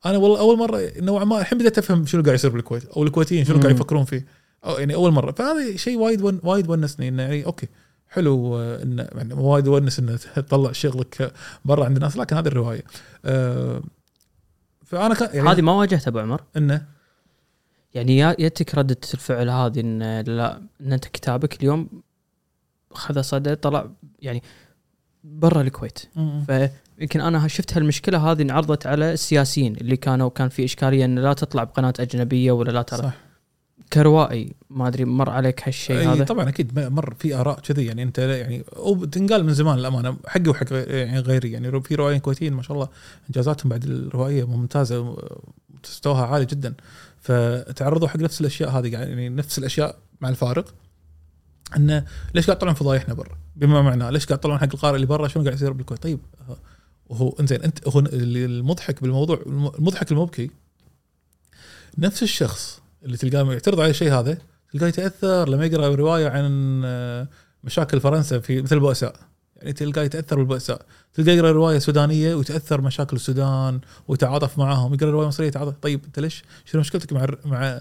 أنا 0.07 0.19
والله 0.19 0.41
أول 0.41 0.59
مرة 0.59 0.93
نوعا 0.97 1.25
ما 1.25 1.41
الحين 1.41 1.59
بديت 1.59 1.79
أفهم 1.79 2.07
شنو 2.07 2.23
قاعد 2.23 2.35
يصير 2.35 2.51
بالكويت 2.51 2.85
أو 2.85 3.03
الكويتيين 3.03 3.45
شنو. 3.45 3.61
قاعد 3.61 3.75
يفكرون 3.75 4.05
فيه. 4.05 4.27
أو 4.65 4.75
يعني 4.79 4.95
أول 4.95 5.13
مرة. 5.13 5.33
فهذا 5.33 5.77
شيء 5.77 5.99
وايد 5.99 6.23
ون 6.23 6.41
وايد 6.43 6.71
ونسني 6.71 7.09
إنه 7.09 7.23
يعني 7.23 7.47
okay 7.47 7.69
حلو 8.09 8.57
آه، 8.59 8.83
انه 8.83 9.09
يعني 9.15 9.35
وايد 9.35 9.69
ونس 9.69 9.99
إنه 9.99 10.17
تطلع 10.17 10.73
شغلك 10.73 11.33
برا 11.65 11.85
عند 11.85 11.97
الناس 11.97 12.17
لكن 12.17 12.37
هذه 12.37 12.47
الرواية. 12.49 12.83
آه، 13.25 13.83
فأنا 14.85 15.15
كان 15.15 15.29
يعني 15.35 15.49
هذه 15.51 15.63
ما 15.63 15.73
واجهتها 15.73 16.09
أبو 16.11 16.19
عمر. 16.19 16.43
إنه 16.57 16.87
يعني 17.95 18.19
يا- 18.19 18.37
ياتك 18.39 18.75
ردة 18.75 18.97
الفعل 19.15 19.49
هذه 19.51 19.81
إن 19.81 20.21
لا 20.21 20.57
إن 20.81 20.93
أنت 20.93 21.05
كتابك 21.05 21.61
اليوم 21.61 21.89
خذ 22.97 23.20
صدى 23.20 23.55
طلع 23.55 23.90
يعني 24.23 24.43
برا 25.24 25.60
الكويت. 25.60 25.98
فيمكن 26.47 27.20
أنا 27.20 27.48
شفت 27.48 27.77
هالمشكلة 27.77 28.32
هذه 28.32 28.43
انعرضت 28.43 28.86
على 28.86 29.12
السياسيين 29.12 29.77
اللي 29.77 29.97
كانوا 29.97 30.28
كان 30.28 30.48
في 30.48 30.64
إشكالية 30.64 31.05
إن 31.05 31.18
لا 31.18 31.32
تطلع 31.32 31.64
بقناه 31.64 31.94
أجنبية 32.01 32.52
ولا 32.52 32.70
لا 32.70 32.82
ترى. 32.82 33.02
صح. 33.02 33.14
كروائي 33.93 34.52
ما 34.70 34.89
أدري 34.89 35.05
مر 35.05 35.31
عليك 35.31 35.68
هالشيء 35.68 35.98
أي 35.98 36.06
هذا؟ 36.06 36.24
طبعا 36.24 36.48
أكيد 36.48 36.78
مر 36.78 37.14
في 37.18 37.35
آراء 37.35 37.60
كذي 37.60 37.86
يعني 37.86 38.02
أنت 38.02 38.18
يعني 38.18 38.64
وتنقال 38.77 39.44
من 39.44 39.55
زمان 39.55 39.78
الامانه 39.78 40.16
حقي 40.27 40.48
وحق 40.48 40.66
يعني 40.73 41.18
غيري 41.18 41.52
يعني 41.52 41.81
في 41.82 41.94
روائيين 41.94 42.20
كويتيين 42.20 42.52
ما 42.52 42.62
شاء 42.62 42.73
الله 42.73 42.89
إنجازاتهم 43.28 43.70
بعد 43.70 43.85
الروائيه 43.85 44.44
ممتازة 44.44 45.16
مستواها 45.85 46.27
عالي 46.27 46.44
جدا. 46.44 46.74
فتعرضوا 47.20 48.09
حق 48.09 48.16
نفس 48.16 48.40
الأشياء 48.40 48.70
هذه 48.70 48.93
يعني 48.93 49.28
نفس 49.28 49.59
الأشياء 49.59 49.97
مع 50.20 50.28
الفارق. 50.28 50.74
إنه 51.76 52.05
ليش 52.34 52.47
قاعد 52.47 52.59
تطلعون 52.59 52.74
فضايحنا 52.74 53.14
برا؟ 53.14 53.38
بما 53.56 53.82
معناه 53.82 54.10
ليش 54.10 54.26
قاعد 54.26 54.38
تطلعون 54.40 54.59
حق 54.59 54.68
القارئ 54.74 54.94
اللي 54.97 55.06
برا 55.06 55.28
شنو 55.28 55.43
قاعد 55.43 55.55
يصير 55.56 55.72
بالكويت؟ 55.72 56.02
طيب 56.02 56.18
آه، 56.48 56.56
وهو 57.06 57.36
إنزين 57.40 57.62
أنت 57.62 57.88
هو 57.88 57.98
المضحك 58.12 59.02
بالموضوع 59.02 59.40
المضحك 59.47 60.12
المبكي 60.12 60.51
نفس 61.98 62.22
الشخص 62.22 62.80
اللي 63.05 63.16
تلقاه 63.16 63.52
يعترض 63.52 63.80
على 63.80 63.90
الشيء 63.90 64.12
هذا 64.12 64.38
تلقاه 64.72 64.86
يتأثر 64.88 65.48
لما 65.48 65.64
يقرأ 65.66 65.94
رواية 65.94 66.28
عن 66.28 66.82
آه، 66.84 67.28
مشاكل 67.64 68.01
فرنسا 68.01 68.38
في 68.38 68.62
مثل 68.62 68.76
البؤساء 68.76 69.16
يعني 69.56 69.72
تلقاه 69.72 70.02
يتأثر 70.02 70.36
بالبؤساء 70.36 70.86
تلقاه 71.14 71.32
يقرأ 71.32 71.51
رواية 71.52 71.78
سودانية 71.78 72.34
ويتأثر 72.34 72.80
مشاكل 72.80 73.16
السودان 73.16 73.80
ويتعاطف 74.09 74.59
معاهم 74.59 74.94
يقرأ 74.94 75.10
رواية 75.10 75.26
مصرية 75.26 75.47
يتعاطف 75.48 75.74
طيب 75.82 76.05
أنت 76.05 76.18
ليش 76.18 76.44
شنو 76.64 76.80
مشكلتك 76.80 77.12
مع 77.12 77.26
مع 77.44 77.78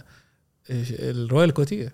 إيش- 0.67 0.71
الرواية 0.99 1.45
الكويتية. 1.45 1.93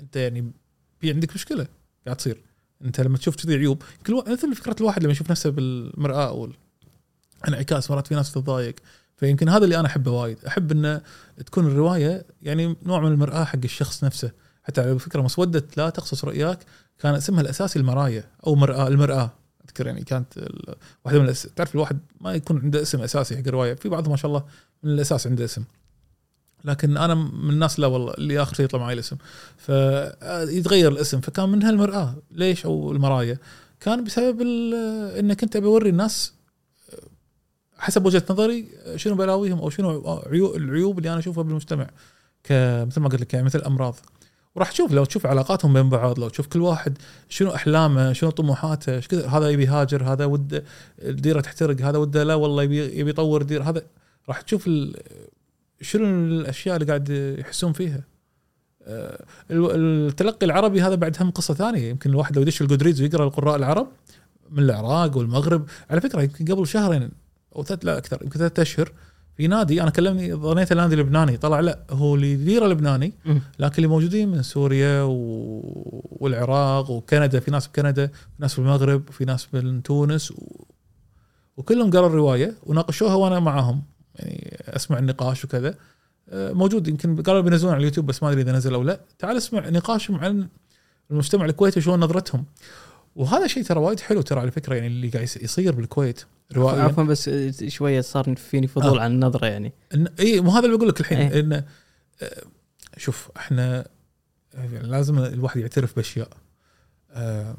أنت 0.00 0.16
يعني 0.16 0.52
في 1.00 1.10
عندك 1.12 1.34
مشكلة 1.34 1.66
قاعد 2.06 2.16
تصير. 2.16 2.42
أنت 2.84 3.00
لما 3.00 3.18
تشوف 3.18 3.36
كذي 3.36 3.54
عيوب 3.54 3.82
كل 4.06 4.24
مثل 4.26 4.54
فكرة 4.54 4.76
الواحد 4.80 5.02
لما 5.02 5.12
يشوف 5.12 5.30
نفسه 5.30 5.50
بالمرأة 5.50 6.28
أو 6.28 6.48
انعكاس 7.48 7.90
مرات 7.90 8.06
في 8.06 8.14
ناس 8.14 8.32
تتضايق. 8.32 8.74
فيمكن 9.16 9.48
هذا 9.48 9.64
اللي 9.64 9.80
أنا 9.80 9.88
أحبه 9.88 10.10
وايد. 10.10 10.44
أحب 10.46 10.72
ان 10.72 11.00
تكون 11.46 11.66
الرواية 11.66 12.26
يعني 12.42 12.76
نوع 12.82 13.00
من 13.00 13.12
المرآة 13.12 13.44
حق 13.44 13.58
الشخص 13.64 14.04
نفسه. 14.04 14.30
حتى 14.62 14.80
على 14.80 14.98
فكرة 14.98 15.22
مسوده 15.22 15.64
لا 15.76 15.90
تقصص 15.90 16.24
رؤياك 16.24 16.58
كان 16.98 17.14
اسمها 17.14 17.40
الاساسي 17.40 17.78
المرايا 17.78 18.24
أو 18.46 18.54
مرآة 18.54 18.88
المرآة. 18.88 19.30
أذكر 19.64 19.86
يعني 19.86 20.04
كانت 20.04 20.38
ال- 20.38 20.74
واحدة 21.04 21.18
من 21.18 21.24
الأس... 21.24 21.42
تعرف 21.42 21.74
الواحد 21.74 21.98
ما 22.20 22.32
يكون 22.34 22.60
عنده 22.60 22.82
اسم 22.82 23.00
أساسي 23.00 23.36
حق 23.36 23.42
الرواية. 23.46 23.74
في 23.74 23.88
بعضهم 23.88 24.10
ما 24.10 24.16
شاء 24.16 24.30
الله 24.30 24.44
من 24.82 24.90
الأساس 24.90 25.26
عنده 25.26 25.44
اسم. 25.44 25.64
لكن 26.64 26.96
أنا 26.96 27.14
من 27.14 27.50
الناس 27.50 27.80
لا 27.80 27.86
والله 27.86 28.14
اللي 28.14 28.42
آخر 28.42 28.54
شيء 28.54 28.64
يطلع 28.64 28.80
معي 28.80 28.94
الاسم. 28.94 29.16
فيتغير 29.56 30.92
الاسم. 30.92 31.20
فكان 31.20 31.48
من 31.48 31.62
هالمرأة. 31.62 32.16
ليش؟ 32.30 32.64
أو 32.66 32.92
المرايا. 32.92 33.38
كان 33.80 34.04
بسبب 34.04 34.42
ال- 34.42 35.16
إنك 35.18 35.42
أنت 35.42 35.56
بوري 35.56 35.90
الناس 35.90 36.32
حسب 37.78 38.06
وجهة 38.06 38.22
نظري 38.30 38.68
شنو 38.96 39.14
بلاويهم 39.14 39.58
أو 39.58 39.70
شنو 39.70 40.20
عيوب 40.26 40.56
العيوب 40.56 40.98
اللي 40.98 41.10
أنا 41.10 41.18
أشوفها 41.18 41.42
بالمجتمع. 41.42 41.90
كمثل 42.44 43.00
ما 43.00 43.08
قلت 43.08 43.20
لك 43.20 43.34
يعني 43.34 43.46
مثل 43.46 43.62
امراض 43.62 43.96
وراح 44.54 44.72
تشوف 44.72 44.92
لو 44.92 45.04
تشوف 45.04 45.26
علاقاتهم 45.26 45.72
بين 45.72 45.88
بعض 45.88 46.18
لو 46.18 46.28
تشوف 46.28 46.46
كل 46.46 46.60
واحد 46.60 46.98
شنو 47.28 47.54
أحلامه 47.54 48.12
شنو 48.12 48.30
طموحاته 48.30 48.94
إيش 48.94 49.14
هذا 49.14 49.48
يبي 49.48 49.64
يهاجر 49.64 50.12
هذا 50.12 50.24
وده 50.24 50.64
الديرة 51.02 51.40
تحترق 51.40 51.80
هذا 51.80 51.98
وده 51.98 52.22
لا 52.24 52.34
والله 52.34 52.62
يبي 52.62 52.98
يبي 52.98 53.10
يطور 53.10 53.42
دير 53.42 53.62
هذا. 53.62 53.82
راح 54.28 54.40
تشوف 54.40 54.70
شنو 55.80 56.04
الأشياء 56.04 56.76
اللي 56.76 56.86
قاعد 56.86 57.08
يحسون 57.38 57.72
فيها؟ 57.72 58.04
آه، 58.86 59.24
ال- 59.50 60.06
التلقي 60.08 60.46
العربي 60.46 60.82
هذا 60.82 60.94
بعد 60.94 61.16
هم 61.20 61.30
قصة 61.30 61.54
ثانية. 61.54 61.88
يمكن 61.90 62.10
الواحد 62.10 62.36
لو 62.36 62.42
يدش 62.42 62.62
الجودريدز 62.62 63.02
ويقرأ 63.02 63.24
القراء 63.24 63.56
العرب 63.56 63.88
من 64.50 64.62
العراق 64.62 65.16
والمغرب. 65.16 65.66
على 65.90 66.00
فكرة 66.00 66.22
يمكن 66.22 66.44
قبل 66.54 66.66
شهرين 66.66 67.10
أو 67.56 67.64
ثلاث 67.64 67.84
لا 67.84 67.98
أكثر 67.98 68.18
يمكن 68.22 68.38
ثلاث 68.38 68.58
أشهر 68.60 68.92
في 69.36 69.46
نادي 69.46 69.82
أنا 69.82 69.90
كلمني 69.90 70.34
ظنيت 70.34 70.72
النادي 70.72 70.96
لبناني 70.96 71.36
طلع 71.36 71.60
لا 71.60 71.78
هو 71.90 72.14
اللي 72.14 72.32
يديره 72.32 72.66
لبناني. 72.66 73.12
لكن 73.58 73.74
اللي 73.76 73.86
موجودين 73.88 74.28
من 74.28 74.42
سوريا 74.42 75.02
و... 75.02 75.12
والعراق 76.20 76.90
وكندا 76.90 77.40
في 77.40 77.50
ناس 77.50 77.66
بكندا 77.68 78.06
في 78.06 78.12
ناس 78.38 78.52
في 78.52 78.58
المغرب 78.58 79.10
في 79.10 79.24
ناس 79.24 79.48
من 79.54 79.82
تونس 79.82 80.30
و... 80.30 80.64
وكلهم 81.56 81.90
قروا 81.90 82.06
الرواية 82.08 82.54
وناقشوها 82.62 83.14
وأنا 83.14 83.40
معاهم. 83.40 83.82
يعني 84.18 84.62
أسمع 84.68 84.98
النقاش 84.98 85.44
وكذا. 85.44 85.74
آه، 86.28 86.52
موجود. 86.52 86.88
يمكن 86.88 87.22
قالوا 87.22 87.40
بينزلون 87.40 87.72
على 87.72 87.80
اليوتيوب 87.80 88.06
بس 88.06 88.22
ما 88.22 88.28
أدري 88.28 88.42
إذا 88.42 88.52
نزل 88.52 88.74
أو 88.74 88.82
لا. 88.82 89.00
تعال 89.18 89.36
اسمع 89.36 89.68
نقاشهم 89.68 90.16
عن 90.16 90.48
المجتمع 91.10 91.44
الكويتي 91.44 91.80
وشلون 91.80 92.00
نظرتهم. 92.00 92.44
وهذا 93.16 93.46
شيء 93.46 93.62
ترى 93.62 93.80
وايد 93.80 94.00
حلو 94.00 94.22
ترى 94.22 94.40
على 94.40 94.50
فكرة 94.50 94.74
يعني 94.74 94.86
اللي 94.86 95.08
قاعد 95.08 95.22
يصير 95.22 95.74
بالكويت. 95.74 96.24
روائيا 96.52 96.82
عفوا 96.82 97.04
بس 97.04 97.30
شوية 97.68 98.00
صار 98.00 98.34
فيني 98.34 98.66
فضول 98.66 98.98
آه. 98.98 99.02
عن 99.02 99.12
النظرة 99.12 99.46
يعني. 99.46 99.72
إي 100.20 100.40
مو 100.40 100.50
هذا 100.50 100.66
اللي 100.66 100.76
بقول 100.76 100.88
لك 100.88 101.00
الحين 101.00 101.18
إيه. 101.18 101.40
انه 101.40 101.64
آه، 102.22 102.42
شوف 102.96 103.30
إحنا 103.36 103.86
يعني 104.54 104.78
لازم 104.78 105.18
الواحد 105.18 105.60
يعترف 105.60 105.96
بأشياء. 105.96 106.28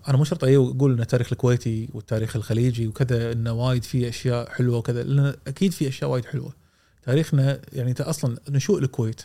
أنا 0.08 0.18
مو 0.18 0.24
شرط 0.24 0.44
أقول 0.44 0.94
إن 0.94 1.02
التاريخ 1.02 1.28
الكويتي 1.32 1.90
والتاريخ 1.94 2.36
الخليجي 2.36 2.88
وكذا 2.88 3.32
انه 3.32 3.54
وايد 3.54 3.84
فيه 3.84 4.10
أشياء 4.10 4.50
حلوة 4.50 4.78
وكذا 4.78 5.04
لأن 5.04 5.34
أكيد 5.48 5.72
في 5.72 5.88
أشياء 5.88 6.10
وايد 6.10 6.26
حلوة. 6.26 6.54
تاريخنا 7.04 7.60
يعني 7.74 7.90
أنت 7.90 8.02
أصلا 8.02 8.38
نشوء 8.50 8.80
الكويت 8.80 9.22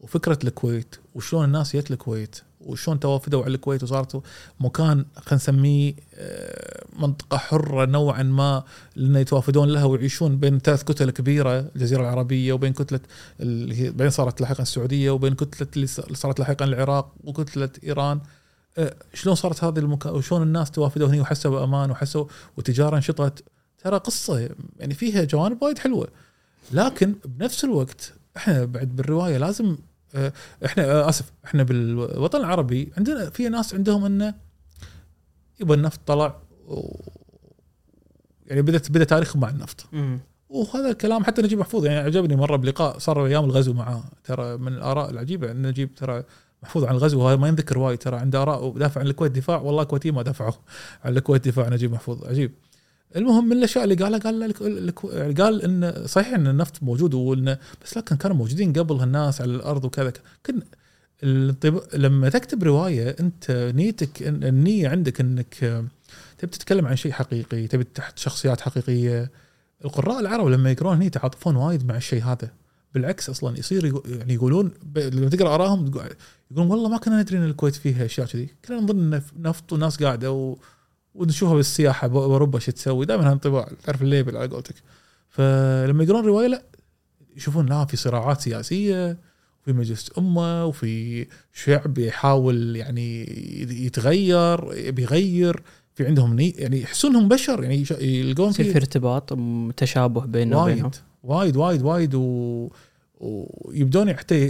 وفكرة 0.00 0.38
الكويت 0.44 0.96
وشلون 1.14 1.44
الناس 1.44 1.76
جت 1.76 1.90
الكويت 1.90 2.36
وشلون 2.60 3.00
توافدوا 3.00 3.44
على 3.44 3.54
الكويت 3.54 3.82
وصارت 3.82 4.22
مكان 4.60 5.04
خلينا 5.16 5.34
نسميه 5.34 5.94
آه، 6.14 6.84
منطقة 6.98 7.36
حرة 7.38 7.84
نوعا 7.84 8.22
ما 8.22 8.62
لأن 8.96 9.16
يتوافدون 9.16 9.68
لها 9.68 9.84
ويعيشون 9.84 10.36
بين 10.36 10.58
ثلاث 10.58 10.84
كتل 10.84 11.10
كبيرة 11.10 11.58
الجزيرة 11.60 12.00
العربية 12.00 12.52
وبين 12.52 12.72
كتلة 12.72 13.00
اللي 13.40 13.90
بعدين 13.90 14.10
صارت 14.10 14.40
لاحقا 14.40 14.62
السعودية 14.62 15.10
وبين 15.10 15.34
كتلة 15.34 15.68
اللي 15.76 15.86
صارت 16.16 16.38
لاحقا 16.38 16.64
العراق 16.64 17.14
وكتلة 17.24 17.70
إيران. 17.84 18.16
آه، 18.16 18.41
شلون 19.14 19.34
صارت 19.34 19.64
هذه 19.64 19.78
المكان 19.78 20.12
وشلون 20.12 20.42
الناس 20.42 20.70
توافدوا 20.70 21.08
هنا 21.08 21.20
وحسوا 21.20 21.50
بأمان 21.50 21.90
وحسوا 21.90 22.26
وتجارة 22.56 22.96
نشطت 22.96 23.44
ترى 23.78 23.98
قصة 23.98 24.50
يعني 24.78 24.94
فيها 24.94 25.24
جوانب 25.24 25.62
وايد 25.62 25.78
حلوة. 25.78 26.08
لكن 26.72 27.14
بنفس 27.24 27.64
الوقت 27.64 28.14
إحنا 28.36 28.64
بعد 28.64 28.96
بالرواية 28.96 29.38
لازم 29.38 29.76
آه، 30.14 30.32
إحنا 30.64 30.84
آه، 30.84 31.08
آسف 31.08 31.32
إحنا 31.44 31.62
بالوطن 31.62 32.40
العربي 32.40 32.92
عندنا 32.96 33.30
في 33.30 33.48
ناس 33.48 33.74
عندهم 33.74 34.04
إنه 34.04 34.34
يبغى 35.60 35.76
النفط 35.76 36.00
طلع 36.06 36.36
و 36.68 36.96
يعني 38.46 38.62
بدت 38.62 38.90
بدأ 38.90 39.04
تاريخهم 39.04 39.40
مع 39.40 39.48
النفط. 39.48 39.86
وهذا 40.48 40.90
الكلام 40.90 41.24
حتى 41.24 41.42
نجيب 41.42 41.58
محفوظ. 41.58 41.84
يعني 41.84 41.98
عجبني 41.98 42.36
مرة 42.36 42.56
بلقاء 42.56 42.98
صار 42.98 43.26
أيام 43.26 43.44
الغزو 43.44 43.72
معاه. 43.72 44.04
ترى 44.24 44.56
من 44.56 44.72
الآراء 44.72 45.10
العجيبة 45.10 45.50
ان 45.50 45.66
نجيب 45.66 45.94
ترى 45.94 46.24
محفوظ 46.62 46.84
عن 46.84 46.94
الغزو 46.94 47.20
وهذا 47.20 47.36
ما 47.36 47.48
ينذكر 47.48 47.78
وايد 47.78 47.98
ترى 47.98 48.16
عنده 48.16 48.42
آراء 48.42 48.64
ودافع 48.64 49.00
عن 49.00 49.06
الكويت 49.06 49.32
دفاع. 49.32 49.60
والله 49.60 49.82
الكويتيين 49.82 50.14
ما 50.14 50.22
دافعوا 50.22 50.52
عن 51.04 51.16
الكويت 51.16 51.48
دفاع 51.48 51.68
نجيب 51.68 51.92
محفوظ 51.92 52.24
عجيب. 52.24 52.52
المهم 53.16 53.48
من 53.48 53.56
الأشياء 53.56 53.84
اللي 53.84 53.94
قالها 53.94 54.18
قال 54.18 54.42
الك- 54.42 55.04
يعني 55.04 55.32
قال 55.32 55.62
إن 55.62 56.06
صحيح 56.06 56.34
إن 56.34 56.46
النفط 56.46 56.82
موجود 56.82 57.14
وانه 57.14 57.58
بس 57.84 57.96
لكن 57.96 58.16
كانوا 58.16 58.36
موجودين 58.36 58.72
قبل 58.72 58.94
هالناس 58.96 59.40
على 59.40 59.54
الأرض 59.54 59.84
وكذا. 59.84 60.12
كن. 60.46 60.62
لما 61.94 62.28
تكتب 62.28 62.62
رواية 62.64 63.16
أنت 63.20 63.72
نيتك 63.74 64.22
النية 64.22 64.88
عندك 64.88 65.20
إنك 65.20 65.54
تبي 66.38 66.50
تتكلم 66.52 66.86
عن 66.86 66.96
شيء 66.96 67.12
حقيقي 67.12 67.66
تبي 67.66 67.84
تحت 67.84 68.18
شخصيات 68.18 68.60
حقيقية. 68.60 69.30
القراء 69.84 70.20
العرب 70.20 70.46
لما 70.46 70.70
يقرون 70.70 70.96
هني 70.96 71.06
يتعاطفون 71.06 71.56
وايد 71.56 71.86
مع 71.86 71.96
الشيء 71.96 72.22
هذا. 72.24 72.50
بالعكس 72.94 73.30
أصلا 73.30 73.58
يصير 73.58 74.02
يعني 74.18 74.34
يقولون. 74.34 74.70
لما 74.96 75.28
تقرأ 75.28 75.54
آرائهم 75.54 75.88
تقول- 75.88 76.04
يقولون 76.50 76.70
والله 76.70 76.88
ما 76.88 76.98
كنا 76.98 77.20
ندري 77.22 77.38
إن 77.38 77.44
الكويت 77.44 77.74
فيها 77.74 78.04
أشياء 78.04 78.26
كذي. 78.26 78.48
كنا 78.68 78.76
نظن 78.80 78.98
انه 79.00 79.22
نفط 79.38 79.72
وناس 79.72 80.02
قاعدة 80.02 80.32
و... 80.32 80.56
ونشوفها 81.14 81.54
بالسياحة 81.54 82.06
بأوروبا 82.08 82.58
شو 82.58 82.72
تسوي. 82.72 83.06
دائما 83.06 83.26
هالانطباع 83.26 83.68
تعرف 83.84 84.02
الليبل 84.02 84.36
على 84.36 84.48
قولتك. 84.48 84.74
فلما 85.28 86.04
يقرون 86.04 86.24
رواية 86.24 86.46
لا 86.46 86.62
يشوفون 87.36 87.66
لا 87.66 87.84
في 87.84 87.96
صراعات 87.96 88.40
سياسية 88.40 89.18
وفي 89.62 89.72
مجلس 89.72 90.10
أمة 90.18 90.64
وفي 90.66 91.26
شعب 91.52 91.98
يحاول 91.98 92.76
يعني 92.76 93.20
يتغير 93.86 94.72
يبي 94.74 95.02
يغير 95.02 95.62
في 95.94 96.06
عندهم 96.06 96.34
ني 96.36 96.50
يعني 96.50 96.82
يحسون 96.82 97.10
انهم 97.10 97.28
بشر 97.28 97.62
يعني 97.62 97.84
يلقون 98.00 98.52
في 98.52 98.76
ارتباط 98.76 99.38
تشابه 99.76 100.24
بيننا 100.26 100.62
وبينهم. 100.62 100.90
وايد 101.22 101.56
وايد 101.56 101.82
وايد 101.82 102.14
و... 102.14 102.68
ويبدون 103.20 104.16
حتى 104.16 104.48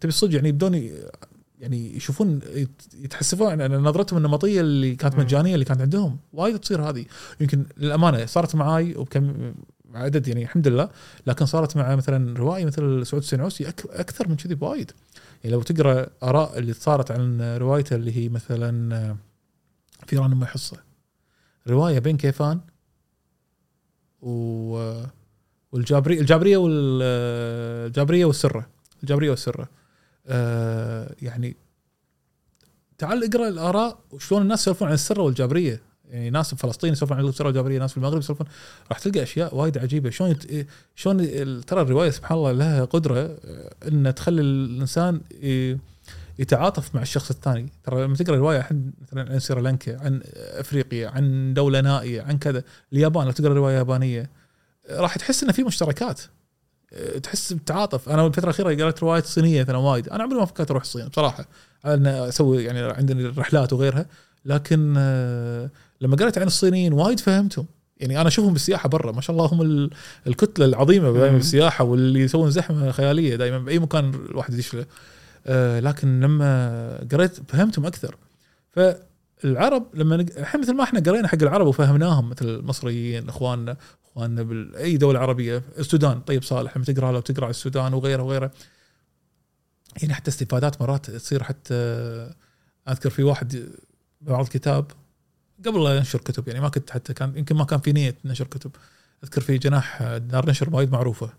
تبي 0.00 0.08
الصدق 0.08 0.34
يعني 0.34 0.48
يبدون 0.48 0.90
يعني 1.60 1.96
يشوفون 1.96 2.40
يت- 2.54 2.94
يتحسفون 2.94 3.60
عن 3.60 3.72
نظرتهم 3.72 4.16
النمطية 4.16 4.60
اللي 4.60 4.96
كانت. 4.96 5.14
مجانية 5.18 5.54
اللي 5.54 5.64
كانت 5.64 5.80
عندهم 5.80 6.18
وايد 6.32 6.58
تصير 6.58 6.82
هذه 6.90 7.04
يمكن 7.40 7.66
للأمانة 7.76 8.26
صارت 8.26 8.54
معاي 8.54 8.94
وبكم 8.96 9.54
عدد 9.94 10.28
يعني 10.28 10.42
الحمد 10.42 10.68
لله 10.68 10.88
لكن 11.26 11.46
صارت 11.46 11.76
مع 11.76 11.96
مثلا 11.96 12.38
روائي 12.38 12.64
مثل 12.64 13.06
سعود 13.06 13.22
السنعوسي. 13.22 13.68
أكثر 13.68 14.28
من 14.28 14.36
كذي 14.36 14.54
بوايد 14.54 14.92
يعني 15.44 15.56
لو 15.56 15.62
تقرأ 15.62 16.06
آراء 16.22 16.58
اللي 16.58 16.72
صارت 16.72 17.10
عن 17.10 17.40
روايته 17.56 17.96
اللي 17.96 18.16
هي 18.16 18.28
مثلا 18.28 19.16
فيران 20.06 20.32
أم 20.32 20.44
حصة 20.44 20.76
رواية 21.68 21.98
بين 21.98 22.16
كيفان 22.16 22.60
و 24.22 25.02
والجابري 25.76 26.20
الجابرية 26.20 26.56
والجابريه 26.56 28.24
والسرة. 28.24 28.66
الجابرية 29.02 29.30
والسرة. 29.30 29.68
آه 30.26 31.14
يعني 31.22 31.56
تعال 32.98 33.24
اقرأ 33.24 33.48
الآراء 33.48 33.98
وشلون 34.10 34.42
الناس 34.42 34.60
يسولفون 34.60 34.88
عن 34.88 34.94
السرة 34.94 35.22
والجابرية. 35.22 35.80
يعني 36.10 36.30
ناس 36.30 36.54
في 36.54 36.56
فلسطين 36.56 36.92
يسولفون 36.92 37.18
عن 37.18 37.24
السرة 37.24 37.46
والجابرية 37.46 37.78
ناس 37.78 37.90
في 37.90 37.96
المغرب 37.96 38.18
يسولفون. 38.18 38.46
راح 38.90 38.98
تلقى 38.98 39.22
أشياء 39.22 39.54
وايد 39.54 39.78
عجيبة. 39.78 40.10
شلون 40.10 40.30
يت... 40.30 40.66
شلون 40.94 41.16
ترى 41.60 41.82
الرواية 41.82 42.10
سبحان 42.10 42.38
الله 42.38 42.52
لها 42.52 42.84
قدرة 42.84 43.18
آه، 43.18 43.70
ان 43.88 44.14
تخلي 44.14 44.40
الإنسان 44.40 45.20
يتعاطف 46.38 46.94
مع 46.94 47.02
الشخص 47.02 47.30
الثاني. 47.30 47.72
ترى 47.84 48.04
لما 48.04 48.16
تقرأ 48.16 48.36
روايه 48.36 48.58
عن 48.70 48.92
مثلا 49.02 49.32
عن 49.32 49.38
سريلانكا 49.38 50.00
عن 50.00 50.20
أفريقيا 50.34 51.08
عن 51.08 51.54
دولة 51.54 51.80
نائية 51.80 52.22
عن 52.22 52.38
كذا. 52.38 52.62
اليابان 52.92 53.24
لو 53.24 53.32
تقرأ 53.32 53.54
رواية 53.54 53.76
يابانية 53.76 54.30
راح 54.90 55.16
تحس 55.16 55.42
ان 55.44 55.52
في 55.52 55.64
مشتركات. 55.64 56.20
أه، 56.92 57.18
تحس 57.18 57.52
بتعاطف. 57.52 58.08
أنا 58.08 58.26
الفترة 58.26 58.44
الأخيرة 58.44 58.74
قرأت 58.74 59.02
روايات 59.02 59.26
صينية 59.26 59.62
مثلا 59.62 59.76
وايد. 59.76 60.08
أنا 60.08 60.22
عمري 60.22 60.38
ما 60.38 60.44
فكرت 60.44 60.70
أروح 60.70 60.82
الصين 60.82 61.08
بصراحة. 61.08 61.48
ان 61.86 62.06
أسوي 62.06 62.64
يعني 62.64 62.80
عندنا 62.80 63.32
رحلات 63.38 63.72
وغيرها. 63.72 64.06
لكن 64.44 64.94
أه، 64.98 65.70
لما 66.00 66.16
قرأت 66.16 66.38
عن 66.38 66.46
الصينيين 66.46 66.92
وايد 66.92 67.20
فهمتهم. 67.20 67.66
يعني 67.96 68.20
أنا 68.20 68.28
أشوفهم 68.28 68.52
بالسياحة 68.52 68.88
برا. 68.88 69.12
ما 69.12 69.20
شاء 69.20 69.36
الله 69.36 69.46
هم 69.46 69.62
ال- 69.62 69.90
الكتلة 70.26 70.64
العظيمة 70.66 71.12
دائما. 71.12 71.36
بالسياحة 71.36 71.84
واللي 71.84 72.20
يسوون 72.20 72.50
زحمة 72.50 72.90
خيالية 72.92 73.36
دائما 73.36 73.58
بأي 73.58 73.78
مكان 73.78 74.14
الواحد 74.30 74.54
يدش 74.54 74.74
له. 74.74 74.86
أه، 75.46 75.80
لكن 75.80 76.20
لما 76.20 77.06
قريت 77.12 77.50
فهمتهم 77.50 77.86
أكثر. 77.86 78.16
فالعرب 78.72 79.86
لما 79.94 80.16
نق- 80.16 80.38
الحين 80.38 80.60
مثل 80.60 80.72
ما 80.74 80.82
إحنا 80.82 81.00
قرينا 81.00 81.28
حق 81.28 81.38
العرب 81.42 81.66
وفهمناهم 81.66 82.30
مثل 82.30 82.48
المصريين 82.48 83.28
إخواننا 83.28 83.76
اخواننا 84.16 84.42
باي 84.42 84.96
دولة 84.96 85.20
عربية 85.20 85.62
السودان 85.78 86.20
طيب 86.20 86.42
صالح 86.42 86.76
لما 86.76 86.84
تقرأ 86.84 87.12
لو 87.12 87.20
تقرأ 87.20 87.50
السودان 87.50 87.94
وغيره 87.94 88.22
وغيره. 88.22 88.50
يعني 90.02 90.14
حتى 90.14 90.30
استفادات 90.30 90.82
مرات 90.82 91.10
تصير 91.10 91.42
حتى 91.42 91.74
أذكر 92.88 93.10
في 93.10 93.22
واحد 93.22 93.68
بعض 94.20 94.44
الكتاب 94.44 94.90
قبل 95.66 95.84
لا 95.84 95.96
ينشر 95.96 96.18
كتب 96.18 96.48
يعني 96.48 96.60
ما 96.60 96.68
كنت 96.68 96.90
حتى 96.90 97.14
كان 97.14 97.36
يمكن 97.36 97.56
ما 97.56 97.64
كان 97.64 97.80
في 97.80 97.92
نية 97.92 98.14
نشر 98.24 98.46
كتب. 98.46 98.70
أذكر 99.24 99.40
في 99.40 99.58
جناح 99.58 100.02
دار 100.02 100.50
نشر 100.50 100.74
وايد 100.74 100.92
معروفة 100.92 101.32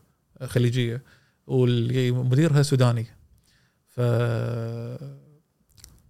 خليجية 0.43 1.03
والمديرها 1.47 2.63
سوداني. 2.63 3.05
ف 3.87 4.01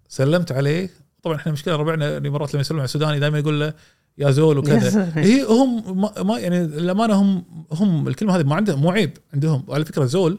سلمت 0.10 0.52
عليه. 0.52 0.90
طبعا 1.24 1.36
إحنا 1.36 1.52
مشكلة 1.52 1.76
ربعنا 1.76 2.12
يعني 2.12 2.30
مرات 2.30 2.54
لما 2.54 2.62
يسلم 2.62 2.78
على 2.78 2.86
السوداني 2.86 3.20
دائما 3.20 3.40
يقول 3.40 3.60
له 3.60 3.74
يا 4.18 4.32
زول 4.32 4.58
وكذا. 4.58 5.12
هي 5.16 5.44
هم 5.44 6.02
ما- 6.28 6.40
يعني 6.40 6.62
الامانه 6.62 7.14
هم 7.14 7.44
هم 7.72 8.08
الكلمة 8.08 8.36
هذه 8.38 8.44
ما 8.44 8.56
عندهم 8.56 8.82
مو 8.82 8.92
عيب 8.92 9.18
عندهم. 9.34 9.64
وعلى 9.68 9.86
فكرة 9.86 10.06
زول 10.06 10.38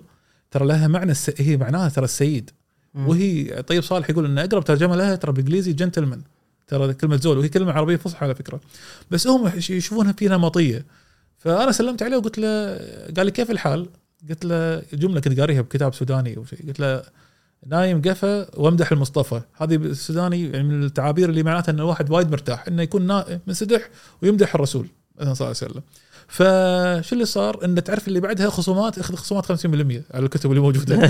ترى 0.51 0.67
لها 0.67 0.89
معنى 0.89 1.11
الس... 1.11 1.31
هي 1.41 1.57
معناها 1.57 1.89
ترى 1.89 2.05
السيد. 2.05 2.51
وهي 2.95 3.63
طيب 3.63 3.83
صالح 3.83 4.11
يقول 4.11 4.25
إن 4.25 4.39
أقرب 4.39 4.65
ترجمة 4.65 4.97
لها 4.97 5.15
ترى 5.17 5.33
بالانجليزي 5.33 5.73
جنتلمان 5.73 6.23
ترى 6.67 6.95
كلمة 6.95 7.17
زول 7.17 7.39
وهي 7.39 7.49
كلمة 7.49 7.73
عربية 7.73 7.97
فصحى 7.97 8.25
على 8.25 8.35
فكرة. 8.35 8.61
بس 9.11 9.27
هم 9.27 9.51
يش- 9.57 9.71
يشوفونها 9.71 10.13
في 10.13 10.29
نمطية. 10.29 10.85
فأنا 11.39 11.73
سلمت 11.73 12.03
عليه 12.03 12.17
وقلت 12.17 12.39
له 12.39 12.77
قال 13.17 13.27
لي 13.27 13.31
كيف 13.33 13.51
الحال؟ 13.51 13.87
قلت 14.29 14.45
له 14.45 14.83
جملة 14.93 15.21
كنت 15.21 15.41
قاريها 15.41 15.61
بكتاب 15.61 15.95
سوداني 15.95 16.37
أو 16.37 16.45
شيء. 16.45 16.67
قلت 16.67 16.81
له 16.81 17.03
نايم 17.67 18.03
قفا 18.03 18.59
وامدح 18.61 18.93
المصطفى. 18.93 19.41
هذه 19.57 19.77
بالسوداني 19.77 20.51
يعني 20.51 20.63
من 20.69 20.83
التعابير 20.85 21.29
اللي 21.29 21.43
معناتها 21.43 21.73
إن 21.73 21.79
الواحد 21.81 22.11
وايد 22.11 22.31
مرتاح 22.31 22.67
إنه 22.69 22.83
يكون 22.83 23.07
نا- 23.07 23.41
منسدح 23.47 23.89
ويمدح 24.23 24.55
الرسول 24.55 24.87
صلى 25.19 25.25
الله 25.33 25.37
عليه 25.41 25.51
وسلم. 25.51 25.83
فشو 26.29 27.15
اللي 27.15 27.25
صار؟ 27.25 27.65
إن 27.65 27.85
تعرف 27.85 28.09
اللي 28.09 28.21
بعدها 28.21 28.51
خصومات 28.51 28.99
اخذ 28.99 29.15
خصومات 29.15 29.47
50% 29.53 30.05
على 30.15 30.25
الكتب 30.25 30.51
اللي 30.51 30.61
موجودة. 30.63 31.07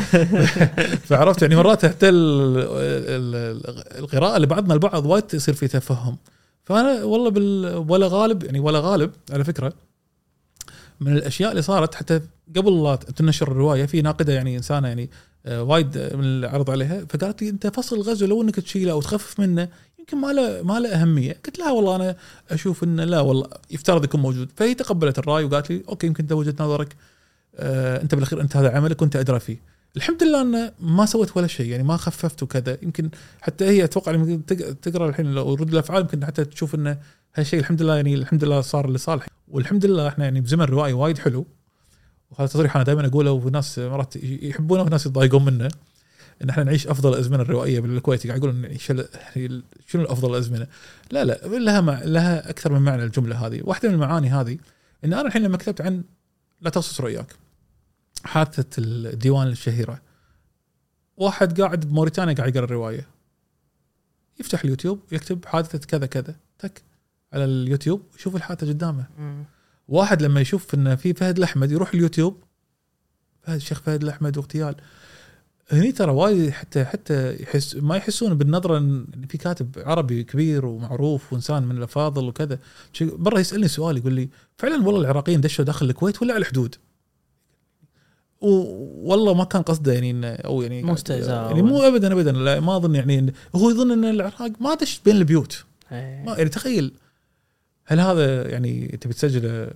فعرفت؟ 1.09 1.43
يعني 1.43 1.57
مرات 1.57 1.87
حتى 1.87 2.09
ال- 2.09 2.59
ال- 2.59 3.99
القراءة 3.99 4.39
لبعضنا 4.39 4.75
البعض 4.75 5.07
وايد 5.07 5.25
يصير 5.35 5.55
في 5.55 5.69
تفهم. 5.69 6.17
فأنا 6.65 7.05
والله 7.05 7.31
بال 7.31 7.85
ولا 7.89 8.07
غالب 8.07 8.45
يعني 8.45 8.61
ولا 8.61 8.79
غالب 8.81 9.11
على 9.31 9.45
فكرة 9.45 9.73
من 11.01 11.17
الأشياء 11.17 11.51
اللي 11.51 11.63
صارت 11.63 11.95
حتى 11.95 12.21
قبل 12.57 12.83
لا 12.85 12.97
تنشر 12.97 13.49
الرواية 13.53 13.87
في 13.87 14.03
ناقدة 14.03 14.33
يعني 14.33 14.57
إنسانة 14.57 14.89
يعني 14.89 15.11
وايد 15.47 15.99
من 15.99 16.25
العرض 16.25 16.71
عليها 16.71 17.05
فقالت 17.09 17.43
لي 17.43 17.49
أنت 17.49 17.67
فصل 17.67 17.97
الغزو 17.97 18.27
لو 18.27 18.43
إنك 18.43 18.61
تشيله 18.61 18.93
أو 18.93 19.01
تخفف 19.01 19.41
منه 19.41 19.69
يمكن 19.99 20.17
ما 20.17 20.33
له 20.33 20.63
ما 20.63 20.81
له 20.81 20.89
أهمية. 20.89 21.37
قلت 21.47 21.59
لها 21.59 21.71
والله 21.71 21.97
أنا 21.97 22.17
أشوف 22.51 22.85
إنه 22.85 23.05
لا 23.05 23.21
والله 23.21 23.49
يفترض 23.71 24.05
يكون 24.05 24.21
موجود. 24.21 24.51
فهي 24.57 24.75
تقبلت 24.75 25.19
الرأي 25.19 25.45
وقالت 25.45 25.71
لي 25.71 25.83
okay 25.89 26.07
يمكن 26.07 26.23
أنت 26.23 26.33
وجهة 26.33 26.55
نظرك 26.61 26.97
آه 27.57 28.03
أنت 28.03 28.15
بالأخير 28.15 28.41
أنت 28.41 28.57
هذا 28.57 28.77
عملك 28.77 29.03
وأنت 29.03 29.17
أدرى 29.17 29.41
فيه. 29.41 29.57
الحمد 29.97 30.23
لله 30.23 30.43
انه 30.43 30.73
ما 30.81 31.07
سويت 31.07 31.37
ولا 31.37 31.47
شيء 31.47 31.71
يعني 31.71 31.83
ما 31.83 31.97
خففت 31.97 32.43
وكذا. 32.43 32.79
يمكن 32.83 33.11
حتى 33.41 33.65
هي 33.65 33.85
أتوقع 33.85 34.39
تقرأ 34.83 35.09
الحين 35.09 35.35
لو 35.35 35.55
رد 35.55 35.73
الأفعال 35.73 36.03
يمكن 36.03 36.27
حتى 36.27 36.45
تشوف 36.45 36.75
انه 36.75 36.99
هالشيء 37.35 37.61
الحمد 37.61 37.83
لله 37.83 37.97
يعني 37.97 38.15
الحمد 38.15 38.45
لله 38.45 38.61
صار 38.61 38.91
لصالح. 38.91 39.27
والحمد 39.49 39.87
لله 39.87 40.09
إحنا 40.09 40.25
يعني 40.25 40.41
بزمن 40.41 40.65
روائي 40.65 40.93
وايد 40.93 41.19
حلو. 41.19 41.47
وهذا 42.31 42.47
تصريح 42.47 42.77
أنا 42.77 42.85
دائما 42.85 43.07
أقوله 43.07 43.31
وناس 43.31 43.79
مرات 43.79 44.17
يحبونه 44.17 44.83
وناس 44.83 45.07
يتضايقون 45.07 45.45
منه 45.45 45.69
إن 46.43 46.49
إحنا 46.51 46.65
نعيش 46.65 46.87
أفضل 46.87 47.15
الازمنه 47.15 47.43
الروائية 47.43 47.81
بالكويت 47.81 48.27
قاعد 48.27 48.39
يقولون 48.39 48.79
شل- 48.79 49.09
يعني 49.15 49.63
شنو 49.87 50.05
افضل 50.05 50.31
الازمنه؟ 50.31 50.67
لا 51.11 51.25
لا 51.25 51.47
لها 51.47 51.81
مع 51.81 52.03
لها 52.05 52.51
أكثر 52.51 52.73
من 52.73 52.81
معنى 52.83 53.05
الجملة 53.05 53.47
هذه، 53.47 53.61
واحدة 53.65 53.89
من 53.89 53.95
المعاني 53.95 54.31
هذه 54.31 54.59
إن 55.05 55.13
أنا 55.13 55.27
الحين 55.29 55.43
لما 55.43 55.57
كتبت 55.57 55.81
عن 55.81 56.05
لا 56.61 56.71
تغصص 56.71 57.01
رؤياك 57.01 57.35
حادثة 58.25 58.67
الديوان 58.79 59.47
الشهيرة 59.49 60.01
واحد 61.17 61.61
قاعد 61.61 61.81
بموريتانيا 61.81 62.35
قاعد 62.35 62.55
يقرأ 62.57 62.65
الروايه 62.65 63.07
يفتح 64.41 64.65
اليوتيوب 64.65 65.01
يكتب 65.13 65.45
حادثة 65.47 65.79
كذا 65.79 66.07
كذا 66.07 66.37
تك 66.59 66.83
على 67.33 67.45
اليوتيوب 67.45 68.03
يشوف 68.19 68.37
الحادثة 68.37 68.69
قدامه. 68.69 69.07
واحد 69.89 70.23
لما 70.23 70.41
يشوف 70.41 70.75
إن 70.75 70.97
في 70.97 71.15
فهد 71.15 71.37
الأحمد 71.37 71.73
يروح 71.73 71.95
اليوتيوب 71.95 72.43
فهد 73.43 73.57
الشيخ 73.57 73.81
فهد 73.81 74.03
الأحمد 74.03 74.37
واغتيال 74.37 74.77
هني 75.71 75.93
ترى 75.93 76.13
وايد 76.13 76.51
حتى 76.51 76.85
حتى 76.85 77.43
يحس 77.43 77.77
ما 77.77 77.97
يحسون 77.97 78.35
بالنظرة 78.35 78.79
إن 78.79 79.07
في 79.29 79.39
كاتب 79.39 79.71
عربي 79.77 80.25
كبير 80.25 80.67
ومعروف 80.67 81.33
وإنسان 81.33 81.63
من 81.63 81.77
الأفاضل 81.77 82.25
وكذا 82.25 82.59
مره 83.01 83.41
يسألني 83.41 83.69
سؤال 83.69 83.97
يقول 83.97 84.13
لي 84.13 84.29
فعلا 84.57 84.87
والله 84.87 85.01
العراقيين 85.01 85.41
دشوا 85.41 85.65
داخل 85.65 85.87
الكويت 85.87 86.23
ولا 86.23 86.35
على 86.35 86.41
الحدود؟ 86.41 86.75
والله 88.41 89.35
ما 89.35 89.45
كان 89.45 89.63
قصده 89.63 89.93
يعني 89.93 90.11
إنه 90.11 90.29
أو 90.29 90.63
يعني 90.63 90.83
مو 90.83 90.97
يعني 91.09 91.63
مو 91.63 91.83
ابدا 91.83 92.13
ابدا 92.13 92.33
لا 92.33 92.61
ما 92.61 92.77
أظن 92.77 92.95
يعني 92.95 93.35
هو 93.57 93.71
يظن 93.71 93.91
إن 93.91 94.05
العراق 94.05 94.51
ما 94.61 94.75
دش 94.75 95.01
بين 95.05 95.17
البيوت 95.17 95.65
إيه. 95.93 96.25
ما 96.25 96.37
يعني 96.37 96.49
تخيل 96.49 96.93
هل 97.91 98.01
هذا 98.01 98.49
يعني 98.51 98.87
تبي 98.87 99.15
تسجله 99.15 99.71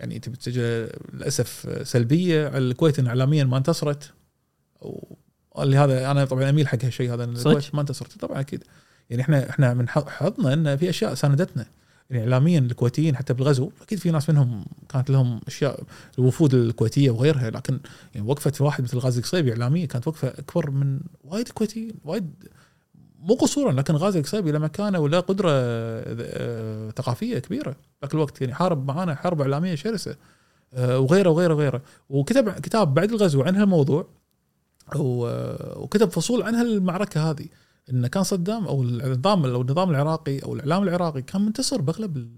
يعني 0.00 0.18
تبي 0.18 0.36
تسجله 0.36 0.88
للأسف 1.12 1.78
سلبية 1.88 2.46
على 2.48 2.58
الكويت 2.58 2.98
إن 2.98 3.06
اعلاميا 3.06 3.44
ما 3.44 3.56
انتصرت؟ 3.56 4.12
أو 4.82 5.16
اللي 5.58 5.76
هذا 5.76 6.10
أنا 6.10 6.24
طبعا 6.24 6.50
أميل 6.50 6.68
حق 6.68 6.84
هالشيء 6.84 7.14
هذا؟ 7.14 7.24
الكويت 7.24 7.74
ما 7.74 7.80
انتصرت. 7.80 8.20
طبعا 8.20 8.40
أكيد. 8.40 8.64
يعني 9.10 9.22
إحنا 9.22 9.50
إحنا 9.50 9.74
من 9.74 9.88
حظ- 9.88 10.08
حظنا 10.08 10.52
إن 10.52 10.76
في 10.76 10.90
أشياء 10.90 11.14
ساندتنا. 11.14 11.66
يعني 12.10 12.22
اعلاميا 12.22 12.58
الكويتيين 12.58 13.16
حتى 13.16 13.34
بالغزو 13.34 13.70
أكيد 13.82 13.98
في 13.98 14.10
ناس 14.10 14.30
منهم 14.30 14.64
كانت 14.88 15.10
لهم 15.10 15.40
اشياء 15.46 15.82
الوفود 16.18 16.54
الكويتية 16.54 17.10
وغيرها 17.10 17.50
لكن 17.50 17.80
يعني 18.14 18.26
وقفه 18.26 18.52
واحد 18.64 18.84
مثل 18.84 18.98
غازي 18.98 19.18
القصيبي 19.18 19.52
اعلاميه 19.52 19.88
كانت 19.88 20.08
وقفة 20.08 20.28
أكبر 20.28 20.70
من 20.70 21.00
وايد 21.24 21.48
كويتيين 21.48 21.92
وايد 22.04 22.30
مو 23.20 23.34
قصورا 23.34 23.72
لكن 23.72 23.94
غازي 23.94 24.18
القصيبي 24.18 24.52
له 24.52 24.58
مكانه 24.58 24.98
ولا 24.98 25.20
قدرة 25.20 25.50
آه، 25.52 26.90
ثقافية 26.90 27.38
كبيرة 27.38 27.76
ذاك 28.02 28.14
الوقت 28.14 28.40
يعني 28.40 28.54
حارب 28.54 28.86
معانا 28.86 29.14
حرب 29.14 29.40
إعلامية 29.40 29.74
شرسة 29.74 30.16
آه، 30.74 30.98
وغيره 30.98 31.30
وغيره 31.30 31.54
وغيره. 31.54 31.82
وكتب 32.08 32.50
كتاب 32.50 32.94
بعد 32.94 33.10
الغزو 33.12 33.42
عن 33.42 33.56
هالموضوع 33.56 34.06
وكتب 35.76 36.10
فصول 36.10 36.42
عن 36.42 36.54
هالمعركة 36.54 37.30
هذه 37.30 37.46
إن 37.90 38.06
كان 38.06 38.22
صدام 38.22 38.66
أو 38.66 38.82
النظام 38.82 39.44
أو 39.44 39.60
النظام 39.60 39.90
العراقي 39.90 40.38
أو 40.38 40.54
الإعلام 40.54 40.82
العراقي 40.82 41.22
كان 41.22 41.44
منتصر 41.44 41.80
بأغلب 41.80 42.28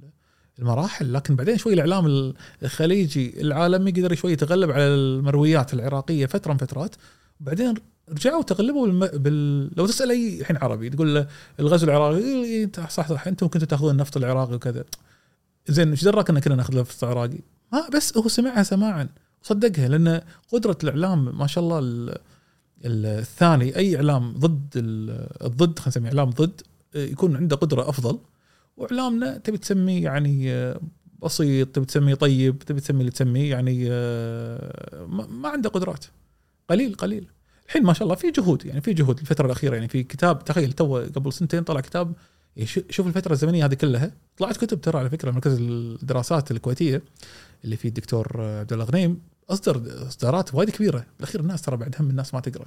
المراحل. 0.59 1.13
لكن 1.13 1.37
بعدين 1.37 1.59
شوي 1.59 1.73
الإعلام 1.73 2.33
الخليجي 2.63 3.41
العالمي 3.41 3.91
قدر 3.91 4.15
شوي 4.15 4.33
يتغلب 4.33 4.71
على 4.71 4.83
المرويات 4.83 5.75
العراقية 5.75 6.27
فترة 6.27 6.53
من 6.53 6.59
فترات. 6.59 6.97
وبعدين 7.41 7.75
رجعوا 8.09 8.43
تغلبوا 8.43 8.87
بالم... 8.87 9.07
بال... 9.07 9.71
لو 9.77 9.87
تسأل 9.87 10.11
أي 10.11 10.41
الحين 10.41 10.57
عربي 10.57 10.91
تقول 10.91 11.15
له 11.15 11.27
الغزو 11.61 11.87
العراقي 11.87 12.19
إيه 12.19 12.71
صح 12.89 13.09
صح 13.09 13.27
أنتم 13.27 13.47
كنتوا 13.49 13.67
تأخذون 13.69 13.91
النفط 13.91 14.17
العراقي 14.17 14.55
وكذا. 14.55 14.85
زين 15.69 15.91
إيش 15.91 16.05
دراك 16.05 16.31
ان 16.31 16.39
كنا 16.39 16.55
نأخذ 16.55 16.75
النفط 16.75 17.05
العراقي؟ 17.05 17.39
ما 17.73 17.89
بس 17.95 18.17
هو 18.17 18.29
سمعها 18.29 18.63
سماعا 18.63 19.09
وصدقها 19.45 19.89
لأن 19.89 20.21
قدرة 20.53 20.79
الإعلام 20.85 21.39
ما 21.39 21.47
شاء 21.47 21.65
الله 21.65 21.79
ال- 21.79 22.11
ال- 22.85 23.07
الثاني 23.07 23.77
أي 23.77 23.97
إعلام 23.97 24.33
ضد 24.33 24.69
ال- 24.77 25.29
الضد 25.47 25.79
خلينا 25.79 25.89
نسميه 25.89 26.09
إعلام 26.09 26.31
ضد 26.31 26.61
يكون 26.95 27.37
عنده 27.37 27.57
قدرة 27.57 27.89
أفضل. 27.89 28.19
وإعلامنا 28.77 29.39
تبي 29.39 29.59
تسميه 29.59 30.05
يعني 30.05 30.53
آه، 30.53 30.81
بسيط 31.23 31.69
تبي 31.69 31.85
تسميه 31.87 32.15
طيب 32.15 32.59
تبي 32.59 32.81
تسميه 32.81 33.01
اللي 33.01 33.11
تسميه 33.11 33.51
يعني 33.51 33.89
آه، 33.91 35.07
ما 35.31 35.49
عنده 35.49 35.71
قدرات. 35.71 36.05
قليل 36.71 36.95
قليل. 36.95 37.27
الحين 37.67 37.83
ما 37.83 37.93
شاء 37.93 38.03
الله 38.03 38.15
في 38.15 38.31
جهود 38.31 38.67
يعني 38.67 38.81
في 38.81 38.93
جهود 38.93 39.19
الفترة 39.19 39.47
الأخيرة 39.47 39.75
يعني 39.75 39.89
في 39.89 40.03
كتاب 40.03 40.45
تخيل 40.45 40.73
تو 40.73 40.97
قبل 40.97 41.33
سنتين 41.33 41.63
طلع 41.63 41.81
كتاب 41.81 42.13
يعني 42.57 42.67
شو- 42.69 42.81
شوف 42.91 43.07
الفترة 43.07 43.33
الزمنية 43.33 43.65
هذه 43.65 43.75
كلها. 43.75 44.11
طلعت 44.39 44.57
كتب 44.57 44.81
ترى 44.81 44.99
على 44.99 45.11
فكرة 45.11 45.31
مركز 45.31 45.59
الدراسات 45.61 46.51
الكويتية 46.51 47.03
اللي 47.65 47.77
فيه 47.77 47.89
الدكتور 47.89 48.41
عبد 48.41 48.73
الله 48.73 48.85
غنيم 48.85 49.21
أصدر 49.51 49.83
إصدارات 50.09 50.55
وايد 50.55 50.71
كبيرة. 50.71 51.07
بالأخير 51.19 51.41
الناس 51.41 51.63
ترى 51.63 51.77
بعد 51.77 51.95
هم 52.01 52.11
الناس 52.11 52.35
ما 52.35 52.41
تقرأ. 52.41 52.67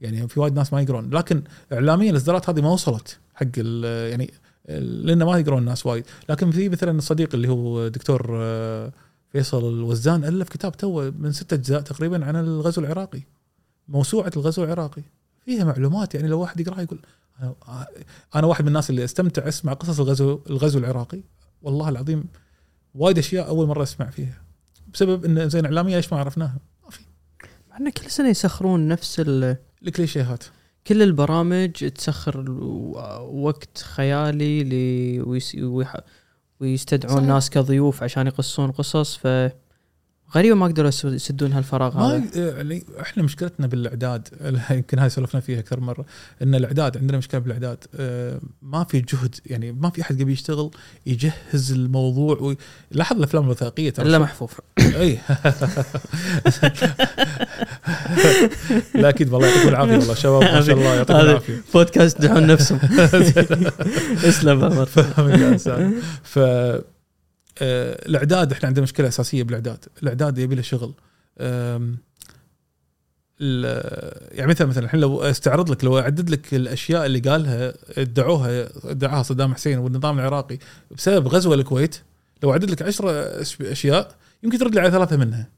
يعني 0.00 0.28
في 0.28 0.40
وايد 0.40 0.54
ناس 0.54 0.72
ما 0.72 0.80
يقرون. 0.80 1.10
لكن 1.10 1.42
اعلاميا 1.72 2.10
الإصدارات 2.10 2.50
هذه 2.50 2.60
ما 2.60 2.70
وصلت 2.72 3.18
حق 3.34 3.46
يعني 3.58 4.30
لأن 4.78 5.22
ما 5.22 5.38
يقرون 5.38 5.58
الناس 5.58 5.86
وايد. 5.86 6.04
لكن 6.28 6.50
في 6.50 6.68
مثلا 6.68 6.98
الصديق 6.98 7.34
اللي 7.34 7.48
هو 7.48 7.88
دكتور 7.88 8.26
فيصل 9.32 9.68
الوزان 9.68 10.24
ألف 10.24 10.48
كتاب 10.48 10.76
تو 10.76 11.10
من 11.18 11.32
ستة 11.32 11.54
أجزاء 11.54 11.80
تقريبا 11.80 12.24
عن 12.24 12.36
الغزو 12.36 12.82
العراقي. 12.82 13.20
موسوعة 13.88 14.30
الغزو 14.36 14.64
العراقي. 14.64 15.02
فيها 15.44 15.64
معلومات 15.64 16.14
يعني 16.14 16.28
لو 16.28 16.40
واحد 16.40 16.60
يقرأها 16.60 16.82
يقول 16.82 16.98
أنا- 17.40 17.44
أنا 18.36 18.46
واحد 18.46 18.62
من 18.62 18.68
الناس 18.68 18.90
اللي 18.90 19.04
استمتع 19.04 19.48
أسمع 19.48 19.72
قصص 19.72 20.00
الغزو 20.00 20.40
الغزو 20.50 20.78
العراقي. 20.78 21.20
والله 21.62 21.88
العظيم 21.88 22.24
وايد 22.94 23.18
أشياء 23.18 23.48
أول 23.48 23.66
مرة 23.66 23.82
أسمع 23.82 24.10
فيها. 24.10 24.42
بسبب 24.94 25.24
إن 25.24 25.48
زين 25.48 25.64
إعلامية 25.64 25.96
ليش 25.96 26.12
ما 26.12 26.18
عرفناها؟ 26.18 26.56
ما 26.84 26.90
في. 26.90 27.00
مع 27.70 27.76
انه 27.76 27.90
كل 27.90 28.10
سنة 28.10 28.28
يسخرون 28.28 28.88
نفس 28.88 29.20
ال... 29.20 29.56
الكليشيهات. 29.86 30.44
كل 30.86 31.02
البرامج 31.02 31.70
تسخر 31.70 32.50
وقت 33.30 33.78
خيالي 33.78 34.64
لي 34.64 35.20
ويس... 35.20 35.54
ويح... 35.54 35.96
ويستدعون 36.60 37.16
صحيح. 37.16 37.28
ناس 37.28 37.50
كضيوف 37.50 38.02
عشان 38.02 38.26
يقصون 38.26 38.70
قصص 38.70 39.16
ف 39.16 39.26
غريبه 40.34 40.54
ما 40.54 40.66
قدروا 40.66 40.90
يسدون 41.04 41.52
هالفراغ 41.52 41.96
ما 41.98 42.16
هذا. 42.16 42.56
يعني 42.56 42.84
إحنا 43.00 43.22
مشكلتنا 43.22 43.66
بالإعداد 43.66 44.28
يمكن 44.70 44.98
هاي 44.98 45.10
سولفنا 45.10 45.40
فيها 45.40 45.60
أكثر 45.60 45.80
مرة 45.80 46.06
إن 46.42 46.54
الإعداد 46.54 46.96
عندنا 46.96 47.18
مشكلة 47.18 47.40
بالإعداد 47.40 47.84
آه، 47.94 48.40
ما 48.62 48.84
في 48.84 49.00
جهد 49.00 49.34
يعني 49.46 49.72
ما 49.72 49.90
في 49.90 50.02
أحد 50.02 50.22
قبل 50.22 50.32
يشتغل 50.32 50.70
يجهز 51.06 51.72
الموضوع 51.72 52.38
وي... 52.40 52.56
لاحظ 52.90 53.16
الأفلام 53.16 53.44
الوثائقية 53.44 53.90
ترى. 53.90 54.06
إلا 54.06 54.18
محفوف 54.18 54.60
إي. 54.80 55.18
لا 59.00 59.08
أكيد 59.08 59.32
والله 59.32 59.48
يعطيكم 59.48 59.68
العافية 59.68 59.96
والله 59.96 60.14
شباب 60.14 60.42
ما 60.42 60.60
شاء 60.60 60.76
الله 60.76 60.94
يعطيكم 60.94 61.20
العافية. 61.20 61.62
بودكاست 61.74 62.20
دحون 62.20 62.46
نفسهم. 62.46 62.78
اسلم. 64.28 64.84
ف 66.22 66.38
الإعداد 67.62 68.52
إحنا 68.52 68.66
عندنا 68.68 68.82
مشكلة 68.82 69.08
أساسية 69.08 69.42
بالإعداد، 69.42 69.84
الإعداد 70.02 70.38
يبي 70.38 70.54
له 70.54 70.62
شغل. 70.62 70.94
يعني 74.30 74.46
مثلا 74.46 74.66
مثلا 74.66 74.84
الحين 74.84 75.00
لو 75.00 75.22
استعرض 75.22 75.70
لك 75.70 75.84
لو 75.84 75.98
أعدد 75.98 76.30
لك 76.30 76.54
الأشياء 76.54 77.06
اللي 77.06 77.18
قالها 77.18 77.74
ادعوها 77.90 78.68
ادعاها 78.84 79.22
صدام 79.22 79.54
حسين 79.54 79.78
والنظام 79.78 80.18
العراقي 80.18 80.58
بسبب 80.96 81.28
غزو 81.28 81.54
الكويت 81.54 81.96
لو 82.42 82.52
أعدد 82.52 82.70
لك 82.70 82.82
10 82.82 83.42
أش- 83.44 83.60
أشياء 83.60 84.14
يمكن 84.42 84.58
ترد 84.58 84.74
لي 84.74 84.80
على 84.80 84.90
ثلاثة 84.90 85.16
منها. 85.16 85.48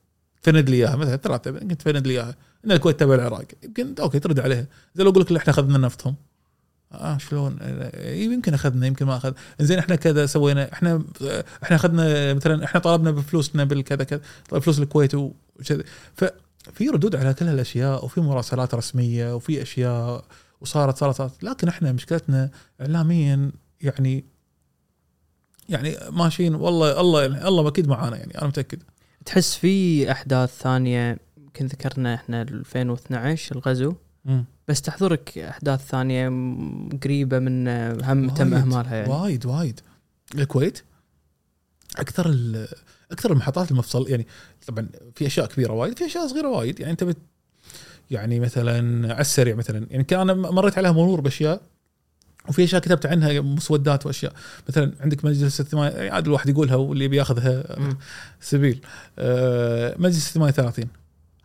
تفند 0.43 0.71
لي 0.71 0.77
إياها 0.77 0.97
مثلا 0.97 1.17
ثلاثة 1.17 1.51
يمكن 1.51 1.77
تفند 1.79 2.07
لي 2.07 2.13
إياها. 2.15 2.35
إن 2.65 2.73
الكويت 2.73 3.01
تبع 3.01 3.15
العراق 3.15 3.45
يمكن 3.65 3.95
okay 4.01 4.19
ترد 4.19 4.41
عليها. 4.41 4.67
زي 4.95 5.05
لو 5.05 5.11
أقول 5.11 5.23
لك 5.23 5.33
إحنا 5.33 5.53
أخذنا 5.53 5.79
نفطهم. 5.79 6.15
آه 6.93 7.19
شلون؟ 7.19 7.57
آه، 7.61 8.13
يمكن 8.13 8.55
أخذنا 8.55 8.87
يمكن 8.87 9.07
ما 9.07 9.17
أخذ. 9.17 9.33
زين 9.61 9.79
إحنا 9.79 9.97
كذا 9.97 10.27
سوينا 10.27 10.73
إحنا 10.73 11.03
إحنا 11.63 11.77
أخذنا 11.77 12.35
مثلا 12.35 12.65
إحنا 12.65 12.81
طلبنا 12.81 13.11
بفلوسنا 13.11 13.65
بالكذا 13.65 14.05
كذا 14.05 14.21
فلوس 14.47 14.79
الكويت 14.79 15.15
وكذا 15.15 15.85
ففي 16.15 16.89
ردود 16.89 17.17
على 17.17 17.35
كل 17.35 17.47
هالأشياء 17.47 18.05
وفي 18.05 18.21
مراسلات 18.21 18.75
رسمية 18.75 19.35
وفي 19.35 19.63
أشياء 19.63 20.25
وصارت 20.61 20.97
صارت, 20.97 21.17
صارت. 21.17 21.45
لكن 21.45 21.69
إحنا 21.69 21.93
مشكلتنا 21.93 22.51
اعلاميا 22.81 23.53
يعني 23.81 24.25
يعني 25.69 25.97
ماشيين. 26.11 26.55
والله 26.55 27.01
الله 27.01 27.49
الله 27.49 27.69
أكيد 27.69 27.89
معانا 27.89 28.17
يعني 28.17 28.39
أنا 28.39 28.47
متأكد. 28.47 28.83
تحس 29.25 29.55
في 29.55 30.11
أحداث 30.13 30.59
ثانية 30.59 31.19
يمكن 31.37 31.67
ذكرنا 31.67 32.15
إحنا 32.15 32.43
2012 32.43 33.57
الغزو؟ 33.57 33.95
مم. 34.29 34.45
بس 34.69 34.83
تحضرك 34.83 35.39
أحداث 35.39 35.87
ثانية 35.87 36.29
قريبة 37.05 37.39
من 37.39 37.69
هم 38.03 38.31
تم 38.31 38.55
أهمالها 38.55 38.97
يعني. 38.97 39.13
وايد 39.13 39.47
وايد. 39.47 39.81
الكويت 40.35 40.83
أكثر 41.99 42.37
أكثر 43.13 43.33
المحطات 43.33 43.71
المفصل 43.71 44.09
يعني 44.11 44.27
طبعا 44.67 44.89
في 45.15 45.27
أشياء 45.27 45.47
كبيرة 45.47 45.73
وايد 45.73 45.99
في 45.99 46.07
أشياء 46.07 46.27
صغيرة 46.27 46.49
وايد. 46.49 46.81
يعني 46.81 46.93
أنت 46.93 47.05
بت 47.05 47.17
يعني 48.11 48.41
مثلا 48.41 49.09
على 49.13 49.21
السريع 49.21 49.55
مثلا 49.55 49.87
يعني 49.91 50.05
كان 50.05 50.21
أنا 50.21 50.35
مريت 50.35 50.79
عليها 50.79 50.93
مرور 50.93 51.21
بأشياء 51.21 51.63
وفي 52.49 52.65
أشياء 52.65 52.81
كتبت 52.83 53.07
عنها 53.07 53.41
مسودات 53.41 54.07
وأشياء. 54.07 54.33
مثلا 54.69 54.93
عندك 55.01 55.25
مجلس 55.25 55.61
الثمانية 55.61 55.97
يعني 55.97 56.11
عاد 56.11 56.27
الواحد 56.27 56.49
يقولها 56.49 56.77
واللي 56.77 57.09
بياخذها. 57.09 57.79
سبيل. 58.41 58.81
آه، 59.19 59.95
مجلس 59.99 60.33
38 60.33 60.89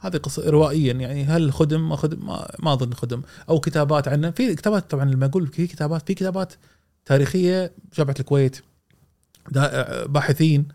هذه 0.03 0.17
قصة 0.17 0.49
روائيا 0.49 0.93
يعني 0.93 1.23
هل 1.23 1.53
خدم؟ 1.53 1.89
ما 1.89 1.95
خدم؟ 1.95 2.25
ما, 2.25 2.55
ما 2.59 2.73
أظن 2.73 2.93
خدم. 2.93 3.21
أو 3.49 3.59
كتابات 3.59 4.07
عنه. 4.07 4.31
في 4.31 4.55
كتابات 4.55 4.91
طبعا 4.91 5.05
لما 5.05 5.25
أقول 5.25 5.47
في 5.47 5.67
كتابات 5.67 6.07
في 6.07 6.13
كتابات 6.13 6.53
تاريخية 7.05 7.71
جامعه 7.97 8.15
الكويت 8.19 8.61
باحثين. 10.05 10.67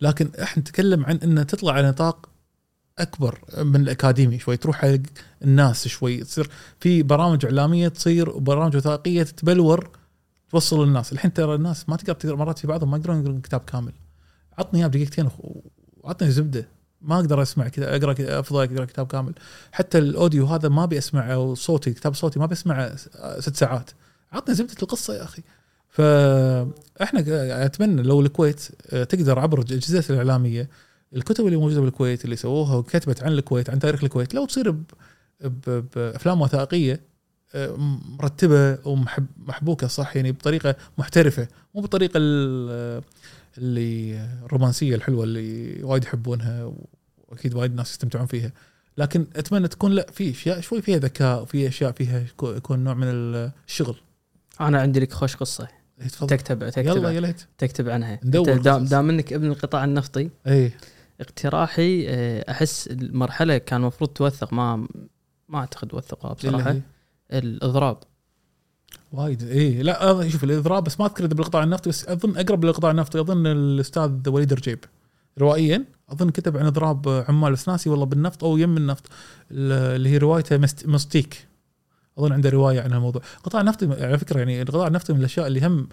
لكن 0.00 0.30
إحنا 0.42 0.60
نتكلم 0.60 1.04
عن 1.04 1.16
إنه 1.16 1.42
تطلع 1.42 1.72
على 1.72 1.88
نطاق 1.88 2.28
أكبر 2.98 3.38
من 3.58 3.76
الأكاديمي 3.76 4.38
شوي. 4.38 4.56
تروح 4.56 4.76
حق 4.76 4.98
الناس 5.42 5.88
شوي. 5.88 6.24
تصير 6.24 6.50
في 6.80 7.02
برامج 7.02 7.44
إعلامية 7.44 7.88
تصير 7.88 8.30
وبرامج 8.30 8.76
وثائقية 8.76 9.22
تتبلور 9.22 9.90
توصل 10.50 10.86
للناس 10.86 11.12
الحين 11.12 11.32
ترى 11.32 11.54
الناس 11.54 11.88
ما 11.88 11.96
تقدر 11.96 12.36
مرات 12.36 12.58
في 12.58 12.66
بعضهم 12.66 12.90
ما 12.90 12.96
يقدرون 12.96 13.20
يقرون 13.20 13.40
كتاب 13.40 13.60
كامل. 13.60 13.92
عطني 14.58 14.80
إياه 14.80 14.86
بدقيقتين 14.86 15.28
وعطني 16.02 16.30
زبدة. 16.30 16.79
ما 17.02 17.16
أقدر 17.16 17.42
أسمع 17.42 17.68
كذا 17.68 17.96
أقرأ 17.96 18.14
أفضل 18.40 18.62
أقرأ 18.74 18.84
كتاب 18.84 19.06
كامل. 19.06 19.32
حتى 19.72 19.98
الأوديو 19.98 20.46
هذا 20.46 20.68
ما 20.68 20.84
أبي 20.84 20.98
اسمعه 20.98 21.54
صوتي 21.54 21.92
كتاب 21.92 22.14
صوتي 22.14 22.38
ما 22.38 22.46
بسمعه 22.46 22.96
ست 23.40 23.56
ساعات. 23.56 23.90
عطني 24.32 24.54
زبدة 24.54 24.74
القصة 24.82 25.14
يا 25.14 25.24
أخي. 25.24 25.42
فاحنا 25.88 27.24
أتمنى 27.66 28.02
لو 28.02 28.20
الكويت 28.20 28.68
آه، 28.90 29.04
تقدر 29.04 29.38
عبر 29.38 29.58
الأجهزة 29.58 30.04
الإعلامية 30.10 30.68
الكتب 31.16 31.46
اللي 31.46 31.56
موجودة 31.56 31.80
بالكويت 31.80 32.24
اللي 32.24 32.36
سووها 32.36 32.74
وكتبت 32.76 33.22
عن 33.22 33.32
الكويت 33.32 33.70
عن 33.70 33.78
تاريخ 33.78 34.04
الكويت 34.04 34.34
لو 34.34 34.44
تصير 34.46 34.74
بافلام 35.96 36.40
وثائقية 36.40 37.00
آه، 37.54 37.76
مرتبة 38.18 38.78
ومحبوكه 38.88 39.86
صح؟ 39.86 40.16
يعني 40.16 40.32
بطريقة 40.32 40.74
محترفة 40.98 41.48
مو 41.74 41.80
بالطريقة 41.80 42.12
ال- 42.16 43.02
اللي 43.58 44.20
الرومانسيه 44.44 44.94
الحلوة 44.94 45.24
اللي 45.24 45.82
وايد 45.82 46.04
يحبونها 46.04 46.72
وأكيد 47.28 47.54
وايد 47.54 47.74
ناس 47.74 47.90
يستمتعون 47.90 48.26
فيها. 48.26 48.52
لكن 48.98 49.26
أتمنى 49.36 49.68
تكون 49.68 49.92
لا 49.92 50.06
في 50.12 50.30
أشياء 50.30 50.60
شوي 50.60 50.82
فيها 50.82 50.98
ذكاء 50.98 51.42
وفي 51.42 51.68
أشياء 51.68 51.92
فيها 51.92 52.24
يكون- 52.42 52.78
نوع 52.78 52.94
من 52.94 53.06
الشغل. 53.08 53.96
أنا 54.60 54.80
عندي 54.80 55.00
لك 55.00 55.12
خوش 55.12 55.36
قصة. 55.36 55.68
إيه، 56.00 56.08
تفضل. 56.08 56.26
تكتب 56.36 56.68
تكتب 56.70 56.86
يلا 56.86 57.10
يا 57.10 57.20
ليت. 57.20 57.42
تكتب 57.58 57.88
عنها. 57.88 58.20
ندور 58.24 58.56
دام. 58.56 58.84
دام 58.84 59.10
إنك 59.10 59.32
ابن 59.32 59.46
القطاع 59.46 59.84
النفطي 59.84 60.30
اي 60.46 60.72
اقتراحي 61.20 62.06
آه، 62.08 62.50
أحس 62.50 62.86
المرحلة 62.88 63.58
كان 63.58 63.80
المفروض 63.80 64.10
توثق 64.10 64.52
ما 64.52 64.88
ما 65.48 65.58
أعتقد 65.58 65.94
وثقوها 65.94 66.32
بصراحة. 66.34 66.80
الإضراب. 67.32 67.98
وايد. 69.12 69.42
اي 69.42 69.82
لا 69.82 70.28
شوف 70.28 70.44
الإضراب 70.44 70.84
بس 70.84 71.00
ما 71.00 71.06
أذكر 71.06 71.26
بالقطاع 71.26 71.62
النفطي 71.64 71.90
بس 71.90 72.08
أظن 72.08 72.36
أقرب 72.36 72.64
للقطاع 72.64 72.90
النفطي 72.90 73.20
أظن 73.20 73.46
الأستاذ 73.46 74.10
وليد 74.28 74.52
رجيب 74.52 74.78
روائيا 75.38 75.84
أظن 76.10 76.30
كتب 76.30 76.56
عن 76.56 76.66
إضراب 76.66 77.24
عمال 77.28 77.52
بس 77.52 77.68
ناسي 77.68 77.90
والله 77.90 78.04
بالنفط 78.06 78.44
أو 78.44 78.56
يم 78.58 78.76
النفط 78.76 79.06
اللي 79.50 80.08
هي 80.08 80.18
روايته 80.18 80.56
مست- 80.56 80.86
مستيك. 80.86 81.46
أظن 82.18 82.32
عنده 82.32 82.50
رواية 82.50 82.80
عن 82.80 82.92
الموضوع 82.92 83.22
القطاع 83.38 83.60
النفطي 83.60 83.86
على 84.04 84.18
فكرة 84.18 84.38
يعني 84.38 84.62
القطاع 84.62 84.86
النفطي 84.86 85.12
من 85.12 85.18
الأشياء 85.20 85.46
اللي 85.46 85.66
هم 85.66 85.88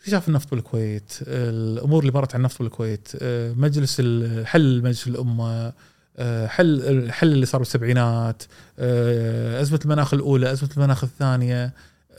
اكتشاف 0.00 0.28
النفط 0.28 0.50
بالكويت؟ 0.50 1.12
الأمور 1.22 2.00
اللي 2.00 2.12
مرت 2.12 2.34
عن 2.34 2.40
النفط 2.40 2.62
بالكويت. 2.62 3.08
آه، 3.22 3.52
مجلس 3.52 4.00
حل 4.44 4.82
مجلس 4.82 5.06
الأمة 5.06 5.72
آه، 6.16 6.46
حل 6.46 6.80
الحل 6.82 7.32
اللي 7.32 7.46
صار 7.46 7.58
بالسبعينات. 7.58 8.42
آه، 8.78 9.60
أزمة 9.62 9.80
المناخ 9.84 10.14
الأولى 10.14 10.52
أزمة 10.52 10.70
المناخ 10.76 11.04
الثانية. 11.04 11.72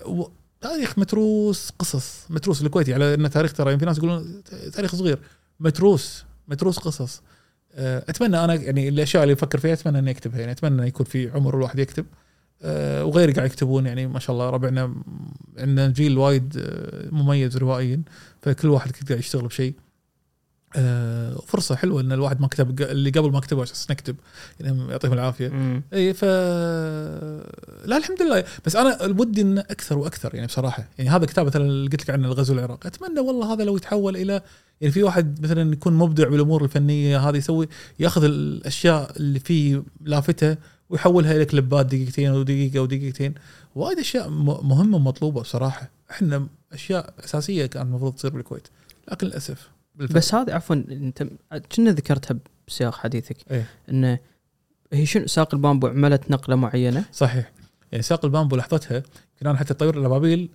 و- 0.08 0.30
تاريخ 0.62 1.00
متروس 1.00 1.70
قصص. 1.80 2.26
متروس 2.30 2.62
الكويتي 2.62 2.94
على 2.94 3.14
انه 3.14 3.28
تاريخ 3.28 3.54
ترى 3.54 3.78
في 3.78 3.86
ناس 3.86 3.98
يقولون 3.98 4.44
تاريخ 4.74 4.96
صغير. 4.96 5.20
متروس 5.60 6.26
متروس 6.48 6.78
قصص. 6.78 7.22
آه، 7.76 8.04
أتمنى 8.10 8.44
أنا 8.44 8.54
يعني 8.54 8.90
الأشياء 8.90 9.24
اللي 9.24 9.34
أفكر 9.34 9.60
فيها 9.60 9.74
أتمنى 9.74 10.00
أني 10.00 10.12
أكتبها. 10.12 10.40
يعني 10.40 10.52
أتمنى 10.52 10.88
يكون 10.88 11.06
في 11.06 11.30
عمر 11.30 11.56
الواحد 11.58 11.80
يكتب. 11.80 12.06
وغيري 13.02 13.34
قاعد 13.34 13.48
يكتبون 13.50 13.86
يعني 13.86 14.08
ما 14.08 14.20
شاء 14.20 14.34
الله 14.34 14.50
ربعنا 14.50 14.96
عندنا 15.58 15.88
جيل 15.90 16.18
وايد 16.18 16.54
آه، 16.58 17.10
مميز 17.12 17.58
روائيا. 17.58 18.02
فكل 18.42 18.68
واحد 18.70 18.92
قاعد 19.10 19.20
يشتغل 19.20 19.48
بشيء. 19.48 19.74
فرصة 21.48 21.76
حلوة 21.76 22.02
إن 22.02 22.12
الواحد 22.12 22.42
ما 22.42 22.48
كتب 22.48 22.82
اللي 22.82 23.10
قبل 23.10 23.32
ما 23.32 23.40
كتبوا 23.40 23.62
عشان 23.62 23.76
نكتب 23.90 24.16
يعني 24.60 24.92
يعطيهم 24.92 25.14
العافية. 25.14 25.82
اي 25.94 26.14
ف 26.14 26.26
لا 27.86 27.98
الحمد 27.98 28.22
لله. 28.22 28.44
بس 28.66 28.76
أنا 28.76 29.04
ودي 29.04 29.42
انه 29.42 29.62
أكثر 29.62 29.98
وأكثر 29.98 30.36
يعني 30.36 30.48
بصراحة. 30.48 30.88
يعني 30.98 31.10
هذا 31.10 31.26
كتاب 31.26 31.46
مثلا 31.46 31.66
اللي 31.66 31.90
قلت 31.90 32.02
لك 32.02 32.10
عنه 32.10 32.28
الغزو 32.28 32.54
العراقي. 32.54 32.88
أتمنى 32.88 33.20
والله 33.20 33.54
هذا 33.54 33.64
لو 33.64 33.78
يتحول 33.78 34.18
إلى 34.18 34.42
يعني 34.82 34.94
في 34.94 35.04
واحد 35.04 35.44
مثلا 35.44 35.74
يكون 35.74 35.94
مبدع 35.94 36.28
بالأمور 36.28 36.64
الفنية 36.64 37.30
هذه 37.30 37.38
يسوي 37.38 37.70
يأخذ 38.00 38.24
الأشياء 38.24 39.12
اللي 39.18 39.40
فيه 39.40 39.84
لافته 40.02 40.58
ويحولها 40.90 41.36
إلى 41.36 41.46
كليبات 41.46 41.86
دقيقتين 41.86 42.30
أو 42.30 42.44
دقيقة 42.44 42.80
أو 42.80 42.86
دقيقتين. 42.86 43.34
وايد 43.76 44.00
أشياء 44.00 44.30
مهمة 44.30 44.98
ومطلوبة 44.98 45.42
بصراحة. 45.42 45.92
إحنا 46.12 46.48
أشياء 46.74 47.14
أساسية 47.24 47.66
كان 47.66 47.88
المفروض 47.88 48.14
تصير 48.14 48.32
بالكويت. 48.32 48.68
لكن 49.12 49.28
للأسف 49.28 49.70
بالفعل. 49.98 50.18
بس 50.18 50.34
هذه 50.34 50.54
عفوا 50.54 50.76
أنت 50.76 51.24
كنا 51.76 51.92
ذكرتها 51.92 52.38
بسياق 52.68 52.96
حديثك. 52.96 53.38
إيه. 53.52 53.68
انه 53.90 54.20
هي 54.94 55.06
شنو 55.06 55.28
ساق 55.28 55.54
البامبو 55.56 55.88
عملت 55.88 56.32
نقلة 56.32 56.56
معينة؟ 56.56 57.06
صحيح. 57.14 57.52
يعني 57.92 58.04
ساق 58.04 58.26
البامبو 58.26 58.56
لحظتها 58.56 59.04
أنا 59.42 59.58
حتى 59.58 59.74
طيور 59.74 59.98
الأبابيل 59.98 60.50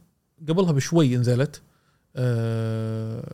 قبلها 0.48 0.72
بشوي 0.72 1.16
نزلت. 1.16 1.60
آه، 2.16 3.32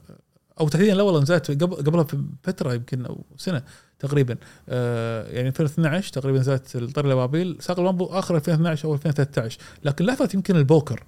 أو 0.60 0.68
تحديدا 0.68 0.94
لا 0.94 1.02
والله 1.02 1.22
نزلت 1.22 1.50
قبل 1.50 1.76
قبلها 1.76 2.06
بفترة 2.44 2.74
يمكن 2.74 3.06
أو 3.06 3.24
سنة 3.36 3.62
تقريبا. 3.98 4.36
آه، 4.68 5.28
يعني 5.32 5.48
2012 5.48 6.12
تقريبا 6.12 6.38
نزلت 6.38 6.76
الطير 6.76 7.06
الأبابيل. 7.06 7.56
ساق 7.60 7.78
البامبو 7.78 8.04
آخر 8.04 8.36
2012 8.36 8.88
أو 8.88 8.94
2013 8.94 9.58
لكن 9.84 10.04
لحظة 10.04 10.28
يمكن 10.34 10.56
البوكر. 10.56 11.04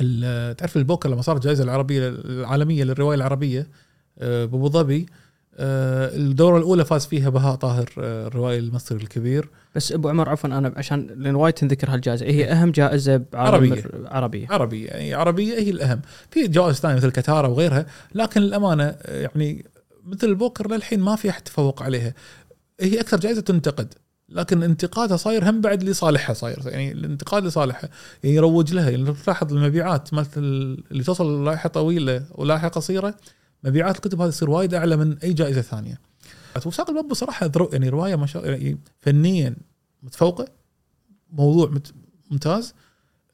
ال- 0.00 0.56
تعرف 0.56 0.76
البوكر 0.76 1.08
لما 1.08 1.22
صارت 1.22 1.40
الجائزه 1.40 1.64
العربية 1.64 2.08
العالمية 2.08 2.84
للرواية 2.84 3.16
العربية؟ 3.16 3.66
بابو 4.20 4.68
ظبي. 4.68 5.06
آه، 5.56 6.16
الدورة 6.16 6.58
الأولى 6.58 6.84
فاز 6.84 7.06
فيها 7.06 7.28
بهاء 7.28 7.54
طاهر 7.54 7.90
آه، 7.98 8.26
الروائي 8.26 8.58
المصري 8.58 8.98
الكبير. 9.02 9.48
بس 9.76 9.92
أبو 9.92 10.08
عمر 10.08 10.28
عفوا 10.28 10.50
أنا 10.50 10.72
عشان 10.76 11.06
لأن 11.16 11.34
وايد 11.34 11.54
تنذكر 11.54 11.90
هالجائزة. 11.90 12.26
هي 12.26 12.52
أهم 12.52 12.70
جائزة 12.70 13.16
بعالم 13.16 13.54
عربية. 13.54 13.72
الر- 13.80 14.06
عربية. 14.08 14.46
عربي 14.50 14.84
يعني 14.84 15.14
عربية 15.14 15.54
هي 15.58 15.70
الأهم. 15.70 16.00
في 16.30 16.48
جوائز 16.48 16.76
ثانية 16.76 16.96
مثل 16.96 17.10
كتارة 17.10 17.48
وغيرها 17.48 17.86
لكن 18.14 18.42
الامانه 18.42 18.84
آه، 18.84 19.20
يعني 19.22 19.64
مثل 20.06 20.26
البوكر 20.26 20.70
للحين 20.74 21.00
ما 21.00 21.16
في 21.16 21.30
أحد 21.30 21.42
تفوق 21.42 21.82
عليها. 21.82 22.14
هي 22.80 23.00
أكثر 23.00 23.20
جائزة 23.20 23.40
تنتقد 23.40 23.94
لكن 24.28 24.62
انتقادها 24.62 25.16
صاير 25.16 25.50
هم 25.50 25.60
بعد 25.60 25.82
لصالحها 25.82 26.34
صاير. 26.34 26.58
يعني 26.66 26.92
الانتقاد 26.92 27.44
لصالحها 27.44 27.90
يعني 28.24 28.36
يروج 28.36 28.74
لها 28.74 28.90
يعني 28.90 29.14
تلاحظ 29.24 29.52
المبيعات 29.52 30.14
مالت 30.14 30.38
ال- 30.38 30.84
اللي 30.90 31.02
توصل 31.04 31.44
لائحه 31.44 31.68
طويلة 31.68 32.22
ولائحه 32.34 32.68
قصيره 32.68 33.14
مبيعات 33.64 33.96
الكتب 33.96 34.20
هذه 34.20 34.30
تصير 34.30 34.50
وايد 34.50 34.74
أعلى 34.74 34.96
من 34.96 35.18
أي 35.18 35.32
جائزة 35.32 35.60
ثانية. 35.60 36.00
وساق 36.66 36.90
الباب 36.90 37.08
بصراحة 37.08 37.50
يعني 37.72 37.88
رواية 37.88 38.16
ما 38.16 38.26
شاء 38.26 38.46
يعني 38.50 38.78
فنيا 39.00 39.56
متفوقة 40.02 40.48
موضوع 41.32 41.68
مت- 41.70 41.94
ممتاز 42.30 42.74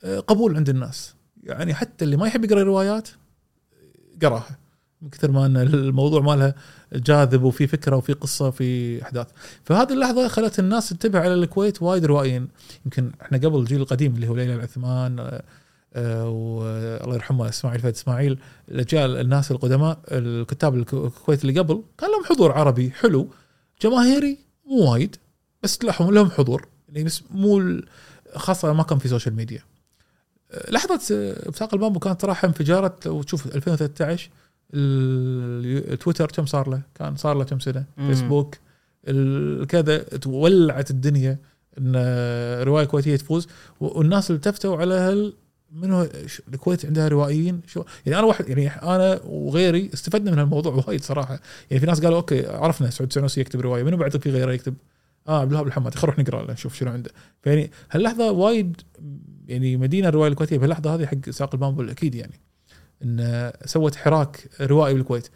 آه، 0.04 0.18
قبول 0.20 0.56
عند 0.56 0.68
الناس. 0.68 1.14
يعني 1.44 1.74
حتى 1.74 2.04
اللي 2.04 2.16
ما 2.16 2.26
يحب 2.26 2.44
يقرأ 2.44 2.62
روايات 2.62 3.08
قراها. 4.22 4.58
من 5.02 5.10
كثر 5.10 5.30
ما 5.30 5.46
إن 5.46 5.56
الموضوع 5.56 6.20
مالها 6.20 6.54
جاذب 6.92 7.42
وفي 7.42 7.66
فكرة 7.66 7.96
وفي 7.96 8.12
قصة 8.12 8.48
وفي 8.48 9.02
أحداث. 9.02 9.26
فهذه 9.64 9.92
اللحظة 9.92 10.28
خلت 10.28 10.58
الناس 10.58 10.88
تنتبه 10.88 11.18
على 11.20 11.34
الكويت 11.34 11.82
وايد 11.82 12.04
روائيين 12.04 12.48
يمكن 12.84 13.10
إحنا 13.22 13.38
قبل 13.38 13.58
الجيل 13.60 13.80
القديم 13.80 14.14
اللي 14.14 14.28
هو 14.28 14.34
ليلى 14.36 14.54
العثمان 14.54 15.18
آه، 15.18 15.22
آه، 15.22 15.42
والله 15.96 17.14
يرحمه 17.14 17.48
إسماعيل 17.48 17.80
فهد 17.80 17.92
إسماعيل 17.92 18.38
الأجيال 18.68 19.16
الناس 19.20 19.50
القدماء 19.50 19.98
الكتاب 20.08 20.74
الك- 20.74 20.94
الكويت 20.94 21.44
اللي 21.44 21.60
قبل 21.60 21.82
كان 21.98 22.10
لهم 22.10 22.24
حضور 22.24 22.52
عربي 22.52 22.90
حلو 22.90 23.28
جماهيري 23.82 24.38
مو 24.66 24.92
وايد 24.92 25.16
بس 25.62 25.78
لهم 25.84 26.14
لهم 26.14 26.30
حضور 26.30 26.66
يعني 26.88 27.04
بس 27.04 27.22
مو 27.30 27.80
خاصة 28.34 28.72
ما 28.72 28.82
كان 28.82 28.98
في 28.98 29.08
social 29.08 29.34
media 29.34 29.62
أه، 30.52 30.70
لحظة 30.70 31.00
أه، 31.14 31.50
بساق 31.50 31.74
البامبو 31.74 31.98
كانت 31.98 32.22
صراحة 32.22 32.48
انفجارت 32.48 33.06
لو 33.06 33.22
تشوف 33.22 33.46
2013 33.46 34.30
ال- 34.74 35.98
تويتر 35.98 36.26
كم 36.26 36.46
صار 36.46 36.68
له؟ 36.70 36.80
كان 36.94 37.16
صار 37.16 37.36
له 37.38 37.44
كم 37.44 37.58
سنة؟ 37.58 37.84
مم. 37.96 38.08
فيسبوك 38.08 38.54
كذا 39.68 40.04
ولعت 40.26 40.90
الدنيا 40.90 41.38
إن 41.78 41.92
رواية 42.62 42.84
كويتية 42.84 43.16
تفوز 43.16 43.48
والناس 43.80 44.30
التفتوا 44.30 44.76
على 44.76 44.94
هال 44.94 45.32
منو 45.76 46.08
الكويت 46.48 46.86
عندها 46.86 47.08
روائيين؟ 47.08 47.60
شو 47.66 47.84
يعني 48.06 48.18
أنا 48.18 48.26
واحد 48.26 48.48
يعني 48.48 48.68
أنا 48.68 49.20
وغيري 49.24 49.90
استفدنا 49.94 50.30
من 50.30 50.38
الموضوع 50.38 50.72
وايد 50.86 51.02
صراحة. 51.04 51.40
يعني 51.70 51.80
في 51.80 51.86
ناس 51.86 52.00
قالوا 52.00 52.16
okay 52.16 52.46
عرفنا 52.46 52.90
سعود 52.90 53.12
السنعوسي 53.12 53.40
يكتب 53.40 53.60
رواية 53.60 53.82
منو 53.82 53.96
بعد 53.96 54.16
في 54.16 54.30
غيره 54.30 54.52
يكتب؟ 54.52 54.74
آه 55.28 55.40
عبد 55.40 55.50
الوهاب 55.50 55.66
الحمادي 55.66 55.96
خلينا 55.96 56.14
نروح 56.14 56.28
نقرأ 56.28 56.46
له 56.46 56.52
نشوف 56.52 56.74
شنو 56.74 56.90
عنده. 56.90 57.10
فيعني 57.42 57.70
هاللحظة 57.90 58.30
وايد 58.30 58.80
يعني 59.48 59.76
مدينة 59.76 60.08
الرواية 60.08 60.30
الكويتية 60.30 60.58
بهاللحظة 60.58 60.94
هذه 60.94 61.06
حق 61.06 61.30
ساق 61.30 61.54
البامبو 61.54 61.90
أكيد 61.90 62.14
يعني 62.14 62.40
إن 63.02 63.52
سوت 63.64 63.96
حراك 63.96 64.48
روائي 64.60 64.94
بالكويت. 64.94 65.28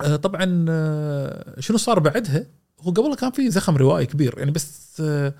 آه، 0.00 0.16
طبعا 0.16 0.66
آه، 0.68 1.60
شنو 1.60 1.76
صار 1.76 1.98
بعدها؟ 1.98 2.46
هو 2.80 2.90
قبل 2.90 3.14
كان 3.14 3.30
في 3.30 3.50
زخم 3.50 3.76
روائي 3.76 4.06
كبير 4.06 4.38
يعني 4.38 4.50
بس 4.50 5.00
آه، 5.00 5.34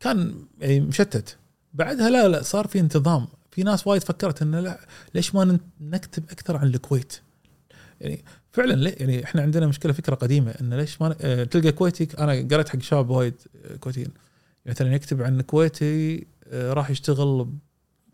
كان 0.00 0.34
يعني 0.60 0.80
مشتت. 0.80 1.36
بعدها 1.76 2.10
لا 2.10 2.28
لا 2.28 2.42
صار 2.42 2.66
في 2.66 2.80
انتظام. 2.80 3.26
في 3.50 3.62
ناس 3.62 3.86
وايد 3.86 4.02
فكرت 4.02 4.42
إنه 4.42 4.60
لا 4.60 4.80
ليش 5.14 5.34
ما 5.34 5.58
نكتب 5.80 6.24
أكثر 6.30 6.56
عن 6.56 6.66
الكويت؟ 6.66 7.12
يعني 8.00 8.24
فعلا 8.52 8.94
يعني 9.00 9.24
إحنا 9.24 9.42
عندنا 9.42 9.66
مشكلة 9.66 9.92
فكرة 9.92 10.14
قديمة 10.14 10.54
إنه 10.60 10.76
ليش 10.76 11.02
ما 11.02 11.16
آه، 11.20 11.44
تلقى 11.44 11.72
كويتي 11.72 12.08
أنا 12.18 12.32
قريت 12.32 12.68
حق 12.68 12.80
شباب 12.80 13.10
وايد 13.10 13.34
كويتيين. 13.80 14.10
مثلا 14.66 14.94
يكتب 14.94 15.22
عن 15.22 15.40
كويتي 15.40 16.26
آه، 16.48 16.72
راح 16.72 16.90
يشتغل 16.90 17.48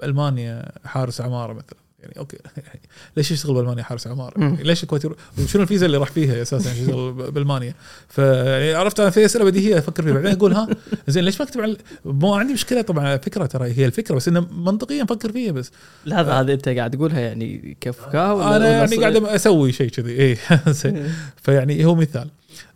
بألمانيا 0.00 0.72
حارس 0.84 1.20
عمارة 1.20 1.52
مثلا. 1.52 1.81
يعني 2.02 2.18
okay 2.18 2.38
ليش 3.16 3.30
يشتغل 3.30 3.54
بألمانيا 3.54 3.82
حارس 3.82 4.06
عمارة؟ 4.06 4.40
مم. 4.40 4.54
يعني 4.54 4.62
ليش 4.62 4.82
الكويت 4.82 5.02
وشنو 5.38 5.62
الفيزا 5.62 5.86
اللي 5.86 5.96
راح 5.96 6.10
فيها 6.10 6.42
أساسا 6.42 6.70
عشان 6.70 6.82
يشتغل 6.82 7.12
بألمانيا؟ 7.12 7.74
فيعني 8.08 8.74
عرفت 8.74 9.00
أنا 9.00 9.10
في 9.10 9.24
أسئلة 9.24 9.44
بديهية 9.44 9.78
أفكر 9.78 10.02
فيها 10.02 10.12
بعدين 10.12 10.32
أقول 10.32 10.52
ها 10.52 10.68
زين 11.08 11.24
ليش 11.24 11.40
ما 11.40 11.46
أكتب 11.46 11.60
عن 11.60 11.76
مو 12.04 12.34
عندي 12.34 12.52
مشكلة 12.52 12.82
طبعا 12.82 13.08
على 13.08 13.18
فكرة 13.18 13.46
ترى 13.46 13.72
هي 13.72 13.86
الفكرة 13.86 14.14
بس 14.14 14.28
إنه 14.28 14.40
منطقيا 14.40 15.02
أفكر 15.02 15.32
فيها 15.32 15.52
بس 15.52 15.70
لحظه 16.06 16.40
هذه 16.40 16.52
أنت 16.52 16.68
قاعد 16.68 16.90
تقولها 16.90 17.20
يعني 17.20 17.76
كفكاهه 17.80 18.34
ولا 18.34 18.56
أنا 18.56 18.68
يعني؟ 18.68 18.96
قاعد 18.96 19.16
أسوي 19.16 19.72
شيء 19.72 19.88
كذي 19.88 20.22
اي. 20.22 20.38
فيعني 21.42 21.84
هو 21.84 21.94
مثال 21.94 22.28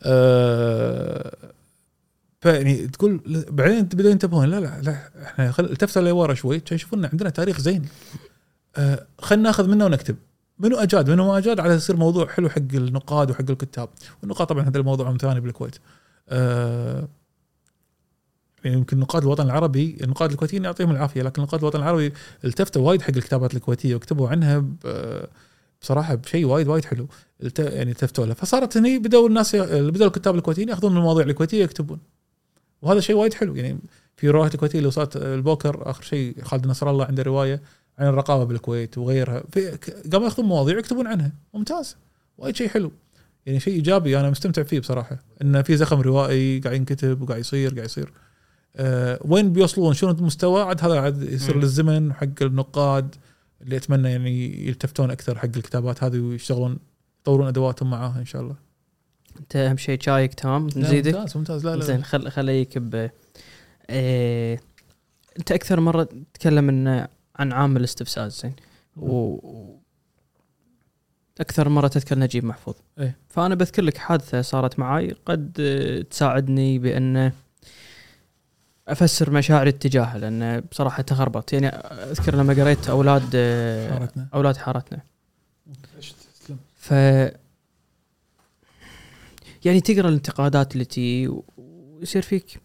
آه 0.03 1.37
فيعني 2.41 2.87
تقول 2.87 3.21
بعدين 3.51 3.83
بدأوا 3.83 4.11
ينتبهون 4.11 4.49
لا 4.49 4.61
لا 4.61 4.81
لا 4.83 4.97
إحنا 5.23 5.53
خل 5.53 5.65
التفتوا 5.65 6.03
لورا 6.03 6.35
شوي 6.35 6.61
كان 6.61 6.75
يشوفون 6.75 7.05
عندنا 7.05 7.31
تاريخ 7.31 7.61
زين 7.61 7.85
آه 8.77 9.07
خلينا 9.19 9.43
ناخذ 9.43 9.69
منه 9.69 9.85
ونكتب. 9.85 10.17
منو 10.59 10.77
أجاد؟ 10.77 11.11
منو 11.11 11.27
ما 11.27 11.39
أجاد؟ 11.39 11.61
على 11.61 11.75
يصير 11.75 11.97
موضوع 11.97 12.27
حلو 12.27 12.49
حق 12.49 12.75
النقاد 12.75 13.31
وحق 13.31 13.51
الكتاب. 13.51 13.89
والنقاد 14.23 14.47
طبعا 14.47 14.69
هذا 14.69 14.79
الموضوع 14.79 15.17
ثاني 15.17 15.41
بالكويت. 15.41 15.77
آه 16.29 17.09
يمكن 18.65 18.99
نقاد 18.99 19.23
الوطن 19.23 19.45
العربي 19.45 19.99
النقاد 20.03 20.31
الكويتيين 20.31 20.65
يعطيهم 20.65 20.91
العافية 20.91 21.23
لكن 21.23 21.43
نقاد 21.43 21.61
الوطن 21.61 21.79
العربي 21.79 22.13
التفتوا 22.45 22.83
وايد 22.83 23.03
حق 23.03 23.17
الكتابات 23.17 23.55
الكويتية 23.55 23.95
وكتبوا 23.95 24.29
عنها 24.29 24.65
بصراحة 25.83 26.15
بشيء 26.15 26.47
وايد 26.47 26.69
وايد 26.69 26.85
حلو. 26.85 27.09
يعني 27.59 27.91
التفتوا 27.91 28.27
له. 28.27 28.35
فصارت 28.35 28.77
هني 28.77 28.99
بدأوا 28.99 29.29
الناس 29.29 29.57
بدأوا 29.57 30.07
الكتاب 30.07 30.35
الكويتيين 30.35 30.69
يأخذون 30.69 30.97
المواضيع 30.97 31.27
الكويتية 31.27 31.65
يكتبون. 31.65 31.99
وهذا 32.83 33.01
شيء 33.01 33.17
وايد 33.17 33.35
حلو. 33.35 33.57
يعني 33.57 33.79
في 34.17 34.31
روايات 34.31 34.55
الكويتية 34.55 34.79
اللي 34.79 34.89
وصلت 34.89 35.17
البوكر 35.17 35.91
آخر 35.91 36.03
شيء 36.03 36.45
خالد 36.45 36.67
نصر 36.67 36.91
الله 36.91 37.05
عنده 37.05 37.23
رواية. 37.23 37.63
عن 37.99 38.07
الرقابة 38.07 38.45
بالكويت 38.45 38.99
وغيرها. 38.99 39.43
قاموا 40.13 40.27
ياخذون 40.27 40.47
مواضيع 40.47 40.77
ويكتبون 40.77 41.07
عنها. 41.07 41.33
ممتاز. 41.55 41.97
وايد 42.39 42.57
شيء 42.57 42.69
حلو. 42.69 42.93
يعني 43.47 43.61
شيء 43.61 43.75
إيجابي 43.75 44.21
أنا 44.21 44.31
مستمتع 44.31 44.63
فيه 44.63 44.81
بصراحة. 44.81 45.19
انه 45.43 45.63
في 45.63 45.77
زخم 45.77 46.01
روائي 46.01 46.61
قاعد 46.61 46.77
ينكتب 46.77 47.23
وقاعد 47.23 47.41
يصير 47.41 47.75
قاعد 47.75 47.85
يصير. 47.85 48.13
أه 48.77 49.19
وين 49.25 49.53
بيوصلون؟ 49.53 49.95
شنو 49.95 50.11
المستوى؟ 50.11 50.63
عاد 50.63 50.85
هذا 50.85 51.01
عاد 51.01 51.23
يصير. 51.23 51.57
للزمن 51.57 52.13
حق 52.13 52.43
النقاد 52.43 53.15
اللي 53.63 53.77
أتمنى 53.77 54.11
يعني 54.11 54.67
يلتفتون 54.69 55.11
أكثر 55.11 55.39
حق 55.39 55.45
الكتابات 55.57 56.05
هذه 56.05 56.19
ويشتغلون 56.19 56.79
يطورون 57.21 57.47
أدواتهم 57.47 57.91
معاها 57.91 58.19
إن 58.19 58.25
شاء 58.27 58.43
الله. 58.43 58.57
أنت 59.41 59.57
أهم 59.57 59.77
شيء 59.77 60.01
شايك 60.01 60.35
تمام؟ 60.35 60.67
نزيدك؟ 60.77 61.15
ممتاز 61.15 61.37
ممتاز. 61.37 61.67
لا 61.67 61.77
لا 61.77 61.85
زين 61.85 62.05
خل 62.05 62.31
خليك 62.31 62.79
ب 62.79 63.11
إيه... 63.91 64.61
أنت 65.39 65.53
أكثر 65.53 65.81
مرة 65.81 66.09
تتكلم 66.35 66.69
إن 66.69 67.07
عن 67.37 67.53
عامل 67.53 67.77
الاستفزاز 67.77 68.41
زين. 68.41 68.55
و... 68.97 69.77
أكثر 71.41 71.69
مرة 71.69 71.89
تذكر 71.89 72.19
نجيب 72.19 72.45
محفوظ. 72.45 72.75
إيه. 72.99 73.17
فأنا 73.29 73.55
بذكر 73.55 73.83
لك 73.83 73.97
حادثة 73.97 74.43
صارت 74.43 74.79
معاي. 74.79 75.17
قد 75.27 75.57
آه، 75.61 76.03
تساعدني 76.03 76.79
بان 76.79 77.33
أفسر 78.89 79.31
مشاعري 79.31 79.71
اتجاهها 79.71 80.19
لأن 80.19 80.61
بصراحة 80.61 81.03
تخربط 81.03 81.53
يعني 81.53 81.69
أذكر 81.69 82.37
لما 82.37 82.55
قريت 82.55 82.89
أولاد 82.89 83.31
آه، 83.35 83.91
حارتنا. 83.91 84.29
أولاد 84.35 84.57
حارتنا. 84.57 85.01
ف 86.75 86.91
يعني 89.65 89.81
تقرأ 89.81 90.09
الانتقادات 90.09 90.73
اللي 90.73 90.85
تي 90.85 91.29
ويصير 91.57 92.23
فيك 92.23 92.61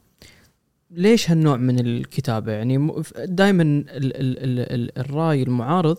ليش 0.92 1.32
هالنوع 1.32 1.58
من 1.58 1.80
الكتابة 1.80 2.52
يعني 2.52 3.04
دائما 3.26 3.64
ال 3.64 3.88
ال 3.90 4.40
ال 4.40 4.60
ال 4.60 5.00
الرأي 5.00 5.44
المعارض 5.44 5.98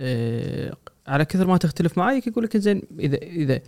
آه، 0.00 0.76
على 1.06 1.24
كثر 1.24 1.46
ما 1.46 1.56
تختلف 1.56 1.98
معي 1.98 2.22
يقول 2.26 2.44
لك 2.44 2.56
زين 2.56 2.82
اذا 2.98 3.16
اذا 3.16 3.60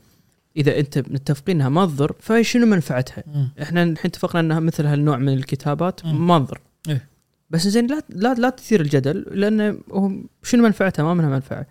إذا 0.57 0.79
أنت 0.79 0.99
متفقين 0.99 1.57
إنها 1.57 1.69
ما 1.69 1.87
تضر 1.87 2.17
فشنو 2.21 2.67
منفعتها؟ 2.67 3.25
مم. 3.27 3.49
إحنا 3.63 3.83
الحين 3.83 4.11
اتفقنا 4.11 4.41
إنها 4.41 4.61
مثل 4.61 4.87
هالنوع 4.87 5.17
من 5.17 5.33
الكتابات. 5.33 6.07
ما 6.07 6.39
تضر 6.39 6.61
إيه. 6.89 7.09
بس 7.51 7.69
زين 7.69 7.87
لا 7.87 8.03
لا 8.09 8.35
لا 8.35 8.51
تثير 8.51 8.81
الجدل 8.81 9.27
لأن 9.31 9.79
هو 9.93 10.13
شنو 10.43 10.63
منفعتها 10.63 11.03
ما 11.03 11.15
منها 11.15 11.29
منفعة 11.29 11.67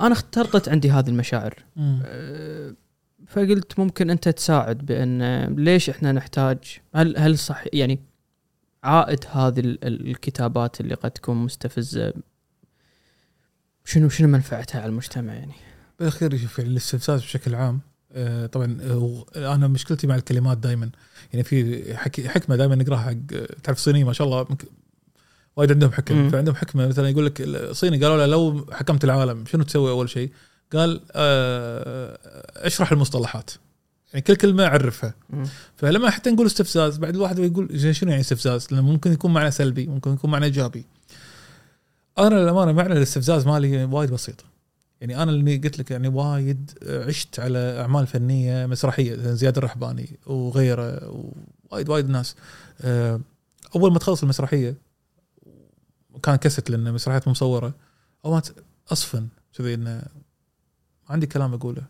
أنا 0.00 0.12
اخترقت 0.12 0.68
عندي 0.68 0.90
هذه 0.90 1.08
المشاعر. 1.08 1.54
أه، 1.78 2.74
فقلت 3.30 3.78
ممكن 3.78 4.10
أنت 4.10 4.28
تساعد 4.28 4.78
بأن 4.78 5.44
ليش 5.64 5.90
إحنا 5.90 6.12
نحتاج 6.12 6.58
هل 6.94 7.16
هل 7.18 7.38
صح 7.38 7.64
يعني 7.72 8.00
عائد 8.84 9.24
هذه 9.30 9.60
ال- 9.60 9.84
ال- 9.84 10.10
الكتابات 10.10 10.80
اللي 10.80 10.94
قد 10.94 11.10
تكون 11.10 11.36
مستفزة 11.36 12.12
شنو 13.84 14.08
شنو 14.08 14.28
منفعتها 14.28 14.80
على 14.80 14.88
المجتمع 14.90 15.34
يعني 15.34 15.52
بالأخير 15.98 16.36
شوف 16.38 16.58
يعني 16.58 16.70
الاستفزاز 16.70 17.20
بشكل 17.22 17.54
عام 17.54 17.80
آه، 18.12 18.46
طبعا 18.46 18.78
آه، 18.82 19.24
أنا 19.54 19.68
مشكلتي 19.68 20.06
مع 20.06 20.14
الكلمات 20.14 20.58
دائما 20.58 20.90
يعني 21.32 21.44
في 21.44 22.28
حكمة 22.28 22.56
دائما 22.56 22.74
نقرأها 22.74 22.98
حق 22.98 23.12
تعرف 23.62 23.78
الصينيين 23.78 24.06
ما 24.06 24.12
شاء 24.12 24.26
الله 24.26 24.46
وايد 25.56 25.72
عندهم 25.72 25.92
حكم. 25.92 26.30
فعندهم 26.30 26.54
حكمة 26.54 26.86
مثلا 26.88 27.08
يقول 27.08 27.26
لك 27.26 27.40
الصيني 27.40 28.04
قالوا 28.04 28.16
له 28.16 28.26
لو 28.26 28.66
حكمت 28.72 29.04
العالم 29.04 29.46
شنو 29.46 29.62
تسوي 29.62 29.90
أول 29.90 30.08
شيء؟ 30.10 30.30
قال 30.72 31.00
آه، 31.12 32.18
اشرح 32.56 32.92
المصطلحات 32.92 33.50
يعني 34.12 34.22
كل 34.22 34.36
كلمة 34.36 34.66
أعرفها 34.66 35.14
مم. 35.30 35.44
فلما 35.76 36.10
حتى 36.10 36.30
نقول 36.30 36.46
استفزاز 36.46 36.98
بعد 36.98 37.14
الواحد 37.14 37.38
يقول 37.38 37.94
شنو 37.94 38.10
يعني 38.10 38.20
استفزاز؟ 38.20 38.66
لأنه 38.70 38.82
ممكن 38.82 39.12
يكون 39.12 39.32
معنى 39.32 39.50
سلبي 39.50 39.86
ممكن 39.86 40.12
يكون 40.12 40.30
معنى 40.30 40.44
إيجابي. 40.44 40.84
أنا 42.18 42.34
للأمانة 42.34 42.72
معنى 42.72 42.92
الاستفزاز 42.92 43.46
مالي 43.46 43.84
وايد 43.84 44.10
بسيط. 44.10 44.44
يعني 45.00 45.22
أنا 45.22 45.30
اللي 45.30 45.56
قلت 45.56 45.78
لك 45.78 45.90
يعني 45.90 46.08
وايد 46.08 46.70
عشت 46.86 47.40
على 47.40 47.58
أعمال 47.58 48.06
فنية 48.06 48.66
مسرحية 48.66 49.14
زي 49.14 49.36
زياد 49.36 49.58
الرحباني 49.58 50.18
وغيره 50.26 51.14
وايد 51.70 51.88
وايد 51.88 52.08
ناس. 52.08 52.36
آه، 52.80 53.20
أول 53.76 53.92
ما 53.92 53.98
تخلص 53.98 54.22
المسرحية 54.22 54.74
كان 56.22 56.36
كست 56.36 56.70
لأن 56.70 56.92
مسرحيات 56.92 57.28
مصورة 57.28 57.74
أصفن 58.92 59.28
كذي 59.54 59.74
إنه 59.74 60.02
عندي 61.10 61.26
كلام 61.26 61.54
أقوله. 61.54 61.82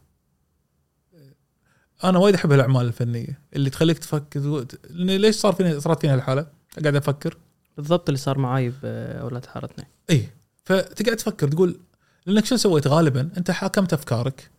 أنا 2.04 2.18
وايد 2.18 2.34
أحب 2.34 2.52
الأعمال 2.52 2.86
الفنية. 2.86 3.40
اللي 3.56 3.70
تخليك 3.70 3.98
تفكر 3.98 4.66
ليش 4.90 5.36
صار 5.36 5.52
فيني 5.52 5.80
صارت 5.80 6.00
فيني 6.00 6.12
هالحالة؟ 6.14 6.46
قاعد 6.82 6.96
أفكر. 6.96 7.36
بالضبط 7.76 8.08
اللي 8.08 8.18
صار 8.18 8.38
معاي 8.38 8.72
بأولاد 8.82 9.46
حارتنا. 9.46 9.86
إي. 10.10 10.28
فتقعد 10.64 11.16
تفكر 11.16 11.48
تقول 11.48 11.80
لأنك 12.26 12.44
شو 12.44 12.56
سويت؟ 12.56 12.86
غالبا 12.86 13.30
أنت 13.36 13.50
حاكمت 13.50 13.92
أفكارك. 13.92 14.50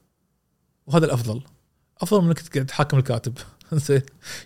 وهذا 0.87 1.05
الأفضل. 1.05 1.41
أفضل 2.01 2.21
من 2.21 2.27
إنك 2.27 2.39
تقعد 2.39 2.65
تحاكم 2.65 2.97
الكاتب. 2.97 3.37
زين. 3.73 4.01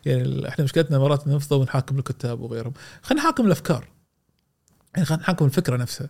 يعني 0.05 0.47
إحنا 0.47 0.63
مشكلتنا 0.63 0.99
مرات 0.99 1.27
نفضل 1.27 1.63
نحاكم 1.63 1.99
الكتاب 1.99 2.41
وغيرهم. 2.41 2.73
خلينا 3.01 3.23
نحاكم 3.23 3.45
الأفكار. 3.45 3.87
يعني 4.95 5.05
خلينا 5.05 5.23
نحاكم 5.23 5.45
الفكرة 5.45 5.77
نفسها. 5.77 6.09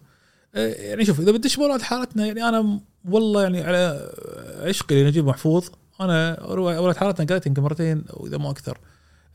يعني 0.55 1.05
شوف 1.05 1.19
إذا 1.19 1.31
بتدش 1.31 1.55
بولاد 1.55 1.81
حالتنا 1.81 2.25
يعني 2.25 2.43
أنا 2.43 2.79
والله 3.09 3.43
يعني 3.43 3.61
على 3.63 4.11
عشقي 4.59 5.03
لنجيب 5.03 5.25
محفوظ. 5.25 5.67
أنا 6.01 6.43
ولاد 6.49 6.95
حالتنا 6.95 7.25
قريتها 7.25 7.49
يمكن 7.49 7.61
مرتين 7.63 8.03
أو 8.09 8.27
إذا 8.27 8.37
ما 8.37 8.49
أكثر. 8.49 8.77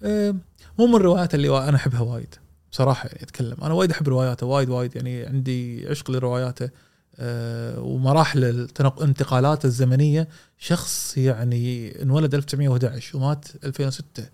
إيه، 0.05 0.35
مو 0.79 0.87
من 0.87 0.95
الروايات 0.95 1.35
اللي 1.35 1.69
أنا 1.69 1.77
أحبها 1.77 2.01
وايد 2.01 2.35
بصراحة 2.73 3.09
يعني 3.09 3.23
أتكلم. 3.23 3.57
أنا 3.63 3.75
وايد 3.75 3.91
أحب 3.91 4.09
رواياته 4.09 4.47
وايد 4.47 4.69
وايد 4.71 4.97
يعني 4.97 5.27
عندي 5.27 5.89
عشق 5.89 6.11
لرواياته. 6.11 6.71
أه 7.19 7.81
ومراحل 7.81 8.69
الانتقالات 8.81 9.65
الزمنية 9.65 10.29
شخص 10.59 11.19
يعني 11.19 11.93
انولد 12.03 12.35
1911 12.35 13.17
ومات 13.17 13.45
2006 13.65 14.25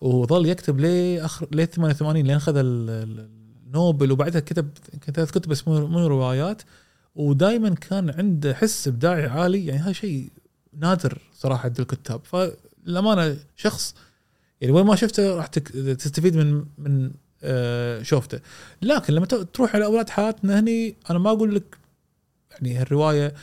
وظل 0.00 0.46
يكتب 0.46 0.80
ليه 0.80 1.24
أخر 1.24 1.48
ليه 1.52 1.64
88 1.64 2.26
لين 2.26 2.36
اخذ 2.36 2.54
النوبل 3.74 4.12
وبعدها 4.12 4.40
كتب 4.40 4.68
ثلاث 5.14 5.30
كتب 5.30 5.50
بس 5.50 5.68
مو 5.68 6.06
روايات 6.06 6.62
ودائما 7.14 7.74
كان 7.74 8.10
عنده 8.10 8.54
حس 8.54 8.88
إبداعي 8.88 9.26
عالي 9.26 9.66
يعني 9.66 9.80
هذا 9.80 9.92
شيء 9.92 10.30
نادر 10.78 11.18
صراحة 11.34 11.64
عند 11.64 11.80
الكتاب. 11.80 12.20
فالامانه 12.24 13.36
شخص 13.56 13.94
يعني 14.60 14.72
وين 14.72 14.86
ما 14.86 14.96
شفته 14.96 15.34
راح 15.36 15.46
تستفيد 15.46 16.36
من 16.36 16.64
من 16.78 17.10
آه، 17.42 18.02
شوفته. 18.02 18.40
لكن 18.82 19.14
لما 19.14 19.26
تروح 19.26 19.74
على 19.74 19.84
أولاد 19.84 20.10
حياتنا 20.10 20.60
هني 20.60 20.96
أنا 21.10 21.18
ما 21.18 21.30
أقول 21.30 21.54
لك 21.54 21.76
يعني 22.52 22.76
هالرواية 22.76 23.34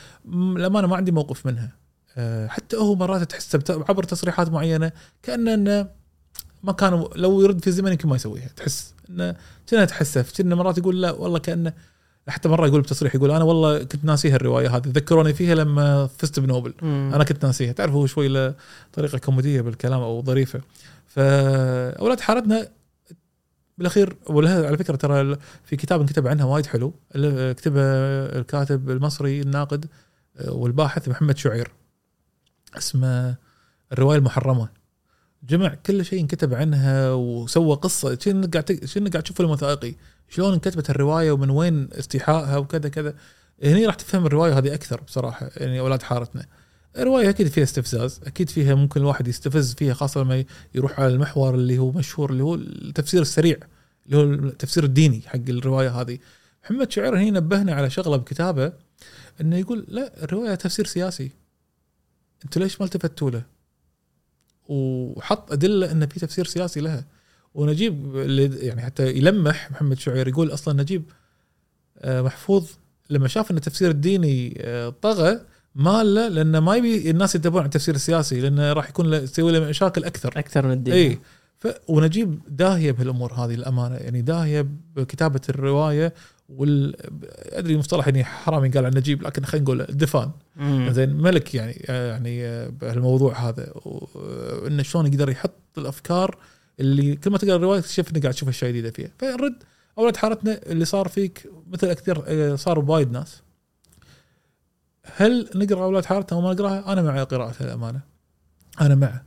الامانه 0.56 0.86
ما 0.86 0.96
عندي 0.96 1.12
موقف 1.12 1.46
منها. 1.46 1.72
آه، 2.16 2.46
حتى 2.46 2.76
هو 2.76 2.94
مرات 2.94 3.30
تحسه 3.30 3.58
بت- 3.58 3.70
عبر 3.70 4.02
تصريحات 4.04 4.48
معينة 4.50 4.92
كأنه 5.22 5.54
إنه 5.54 5.88
ما 6.62 6.72
كان 6.72 7.04
لو 7.16 7.42
يرد 7.42 7.60
في 7.60 7.66
الزمن 7.66 7.90
يمكن 7.92 8.08
ما 8.08 8.16
يسويها 8.16 8.48
تحس. 8.56 8.94
انه 9.12 9.36
كنا 9.68 9.84
تحسف 9.84 10.36
كنا 10.36 10.54
مرات 10.54 10.78
يقول 10.78 11.02
لا 11.02 11.10
والله 11.10 11.38
كانه 11.38 11.72
حتى 12.28 12.48
مرة 12.48 12.66
يقول 12.66 12.80
بتصريح 12.80 13.14
يقول 13.14 13.30
أنا 13.30 13.44
والله 13.44 13.78
كنت 13.78 14.04
ناسيها 14.04 14.36
الرواية 14.36 14.76
هذه. 14.76 14.82
ذكروني 14.86 15.34
فيها 15.34 15.54
لما 15.54 16.06
فزت 16.06 16.40
بنوبل. 16.40 16.74
أنا 16.82 17.24
كنت 17.24 17.44
ناسيها. 17.46 17.72
تعرف 17.72 17.92
هو 17.92 18.06
شوي 18.06 18.28
له 18.28 18.54
طريقة 18.92 19.18
كوميدية 19.18 19.60
بالكلام 19.60 20.00
أو 20.00 20.22
ظريفة. 20.22 20.60
فاولاد 21.06 22.20
حارتنا 22.20 22.68
بالأخير 23.78 24.16
ولها 24.26 24.66
على 24.66 24.76
فكرة 24.78 24.96
ترى 24.96 25.36
في 25.64 25.76
كتاب 25.76 26.00
انكتب 26.00 26.26
عنها 26.26 26.44
وايد 26.44 26.66
حلو. 26.66 26.94
كتبه 27.56 27.82
الكاتب 28.38 28.90
المصري 28.90 29.40
الناقد 29.40 29.86
والباحث 30.48 31.08
محمد 31.08 31.38
شعير. 31.38 31.70
اسمه 32.78 33.36
الرواية 33.92 34.18
المحرمة. 34.18 34.68
جمع 35.48 35.74
كل 35.74 36.04
شيء 36.04 36.20
انكتب 36.20 36.54
عنها 36.54 37.12
وسوى 37.12 37.76
قصة. 37.76 38.18
شنو 38.20 38.48
قاعد 38.52 38.84
شنو 38.84 39.10
قاعد 39.10 39.22
تشوف 39.22 39.36
فيلم 39.36 39.50
وثائقي 39.50 39.94
شلون 40.28 40.52
انكتبت 40.52 40.90
الرواية 40.90 41.32
ومن 41.32 41.50
وين 41.50 41.88
استيحائها 41.92 42.56
وكذا 42.56 42.88
كذا. 42.88 43.14
هني 43.64 43.86
راح 43.86 43.94
تفهم 43.94 44.26
الرواية 44.26 44.58
هذه 44.58 44.74
أكثر 44.74 45.00
بصراحة 45.00 45.50
يعني 45.56 45.80
أولاد 45.80 46.02
حارتنا. 46.02 46.46
الرواية 46.98 47.28
أكيد 47.28 47.48
فيها 47.48 47.64
استفزاز 47.64 48.20
أكيد 48.26 48.50
فيها 48.50 48.74
ممكن 48.74 49.00
الواحد 49.00 49.28
يستفز 49.28 49.74
فيها 49.74 49.94
خاصة 49.94 50.20
لما 50.22 50.44
يروح 50.74 51.00
على 51.00 51.14
المحور 51.14 51.54
اللي 51.54 51.78
هو 51.78 51.90
مشهور 51.90 52.30
اللي 52.30 52.42
هو 52.42 52.54
التفسير 52.54 53.22
السريع 53.22 53.56
اللي 54.06 54.16
هو 54.16 54.22
التفسير 54.22 54.84
الديني 54.84 55.22
حق 55.26 55.40
الرواية 55.48 56.00
هذه. 56.00 56.18
محمد 56.64 56.92
شعير 56.92 57.18
هنا 57.18 57.40
نبهنا 57.40 57.74
على 57.74 57.90
شغلة 57.90 58.16
بكتابه 58.16 58.72
إنه 59.40 59.56
يقول 59.56 59.86
لا 59.88 60.24
الرواية 60.24 60.54
تفسير 60.54 60.86
سياسي. 60.86 61.30
أنتوا 62.44 62.62
ليش 62.62 62.80
ما 62.80 62.86
التفتوا 62.86 63.30
له؟ 63.30 63.51
وحط 64.68 65.52
أدلة 65.52 65.92
إن 65.92 66.06
في 66.06 66.20
تفسير 66.20 66.46
سياسي 66.46 66.80
لها. 66.80 67.04
ونجيب 67.54 68.16
اللي 68.16 68.66
يعني 68.66 68.82
حتى 68.82 69.10
يلمح 69.10 69.70
محمد 69.70 69.98
شعير 69.98 70.28
يقول 70.28 70.52
أصلا 70.52 70.82
نجيب 70.82 71.02
آه، 71.98 72.22
محفوظ 72.22 72.68
لما 73.10 73.28
شاف 73.28 73.50
إن 73.50 73.56
التفسير 73.56 73.90
الديني 73.90 74.54
آه، 74.60 74.88
طغى 74.88 75.40
ماله 75.74 76.28
لأنه 76.28 76.60
ما 76.60 76.76
يبي 76.76 77.10
الناس 77.10 77.34
يتبعون 77.34 77.58
على 77.58 77.66
التفسير 77.66 77.94
السياسي 77.94 78.40
لأنه 78.40 78.72
راح 78.72 78.88
يكون 78.88 79.14
يسوي 79.14 79.52
له 79.52 79.60
مشاكل 79.60 80.04
أكثر. 80.04 80.38
أكثر 80.38 80.66
من 80.66 80.72
الدين. 80.72 80.94
إي. 80.94 81.18
ف 81.58 81.66
ونجيب 81.88 82.40
داهية 82.48 82.92
بهالأمور 82.92 83.32
هذه 83.32 83.54
الامانه 83.54 83.96
يعني 83.96 84.22
داهية 84.22 84.66
بكتابة 84.96 85.40
الرواية 85.48 86.14
وال 86.56 86.96
أدري 87.54 87.76
مصطلح 87.78 88.06
يعني 88.08 88.24
حرام 88.24 88.64
ينقال 88.64 88.84
عن 88.86 88.92
نجيب 88.96 89.22
لكن 89.22 89.44
خلينا 89.44 89.64
نقول 89.64 89.80
الدفان. 89.80 90.30
زين 90.92 91.14
ملك 91.14 91.54
يعني 91.54 91.72
يعني 91.88 92.68
بهالموضوع 92.70 93.48
هذا. 93.48 93.72
و- 93.74 94.66
إنه 94.66 94.82
شلون 94.82 95.06
يقدر 95.06 95.30
يحط 95.30 95.52
الأفكار 95.78 96.36
اللي 96.80 97.16
كل 97.16 97.30
ما 97.30 97.38
تقرأ 97.38 97.56
الرواية 97.56 97.80
تكتشف 97.80 98.10
إنك 98.10 98.22
قاعد 98.22 98.34
تشوف 98.34 98.48
أشياء 98.48 98.70
جديدة 98.70 98.90
فيها. 98.90 99.10
فنرد 99.18 99.54
أولاد 99.98 100.16
حارتنا 100.16 100.60
اللي 100.66 100.84
صار 100.84 101.08
فيك 101.08 101.50
مثل 101.70 101.92
كثير 101.92 102.56
صار 102.56 102.78
بوايد 102.80 103.12
ناس. 103.12 103.42
هل 105.16 105.48
نقرأ 105.54 105.84
أولاد 105.84 106.04
حارتنا 106.04 106.38
وما 106.38 106.52
نقرأها؟ 106.52 106.92
أنا 106.92 107.02
مع 107.02 107.22
قراءتها 107.24 107.64
الأمانة. 107.64 108.00
أنا 108.80 108.94
معه 108.94 109.24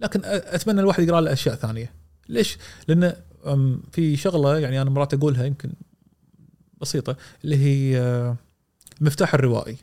لكن 0.00 0.20
أتمنى 0.24 0.80
الواحد 0.80 1.02
يقرأ 1.02 1.20
له 1.20 1.32
أشياء 1.32 1.54
ثانية. 1.54 1.92
ليش؟ 2.28 2.58
لأن 2.88 3.12
في 3.92 4.16
شغلة 4.16 4.58
يعني 4.58 4.82
أنا 4.82 4.90
مرات 4.90 5.14
أقولها 5.14 5.44
يمكن 5.44 5.72
بسيطة 6.80 7.16
اللي 7.44 7.56
هي 7.56 8.00
آه، 8.00 8.36
مفتاح 9.00 9.34
الروائي. 9.34 9.76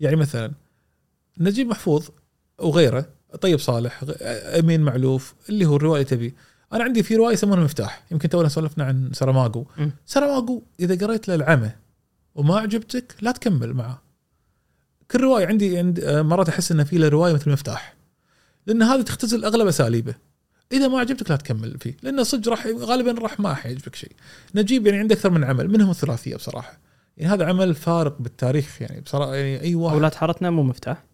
يعني 0.00 0.16
مثلا 0.16 0.52
نجيب 1.38 1.66
محفوظ 1.66 2.08
وغيره 2.58 3.06
طيب 3.40 3.58
صالح 3.58 4.04
أمين 4.58 4.80
معلوف 4.80 5.34
اللي 5.48 5.66
هو 5.66 5.76
الروايه 5.76 6.02
تبي 6.02 6.34
أنا 6.72 6.84
عندي 6.84 7.02
في 7.02 7.16
روايه 7.16 7.32
يسمونها 7.32 7.64
مفتاح. 7.64 8.04
يمكن 8.10 8.28
تونا 8.28 8.48
سولفنا 8.48 8.84
عن 8.84 9.10
مم. 9.78 9.92
سرماجو 10.06 10.62
إذا 10.80 11.06
قريت 11.06 11.28
له 11.28 11.34
العمى 11.34 11.70
وما 12.34 12.58
عجبتك 12.58 13.14
لا 13.20 13.32
تكمل 13.32 13.74
معه. 13.74 14.02
كل 15.10 15.20
روايه 15.20 15.46
عندي 15.46 15.78
عند 15.78 16.00
آه، 16.00 16.22
مرات 16.22 16.48
أحس 16.48 16.72
ان 16.72 16.84
في 16.84 16.98
له 16.98 17.08
روايه 17.08 17.32
مثل 17.32 17.50
مفتاح. 17.50 17.96
لأن 18.66 18.82
هذه 18.82 19.02
تختزل 19.02 19.44
أغلب 19.44 19.66
أساليبه. 19.66 20.14
إذا 20.72 20.88
ما 20.88 20.98
عجبتك 20.98 21.30
لا 21.30 21.36
تكمل 21.36 21.78
فيه 21.78 21.96
لأن 22.02 22.24
صدق 22.24 22.48
راح 22.48 22.66
غالبا 22.66 23.20
راح 23.20 23.40
ما 23.40 23.54
حيعجبك 23.54 23.94
شيء. 23.94 24.12
نجيب 24.54 24.86
يعني 24.86 24.98
عنده 24.98 25.14
أكثر 25.14 25.30
من 25.30 25.44
عمل 25.44 25.68
منهم 25.68 25.90
الثلاثية 25.90 26.36
بصراحة. 26.36 26.78
يعني 27.16 27.34
هذا 27.34 27.46
عمل 27.46 27.74
فارق 27.74 28.16
بالتاريخ 28.20 28.82
يعني 28.82 29.00
بصراحة 29.00 29.34
يعني 29.34 29.60
أي 29.60 29.74
واحد 29.74 29.94
أولاد 29.94 30.14
حارتنا 30.14 30.50
مو 30.50 30.62
مفتاح؟ 30.62 31.04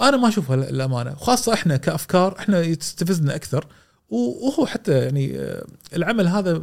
أنا 0.00 0.16
ما 0.16 0.28
أشوفها 0.28 0.56
الامانه 0.56 1.12
وخاصه 1.12 1.54
إحنا 1.54 1.76
كأفكار 1.76 2.38
إحنا 2.38 2.60
يستفزنا 2.60 3.34
أكثر. 3.34 3.66
وهو 4.08 4.66
حتى 4.66 4.92
يعني 4.92 5.38
آه، 5.38 5.66
العمل 5.96 6.28
هذا 6.28 6.62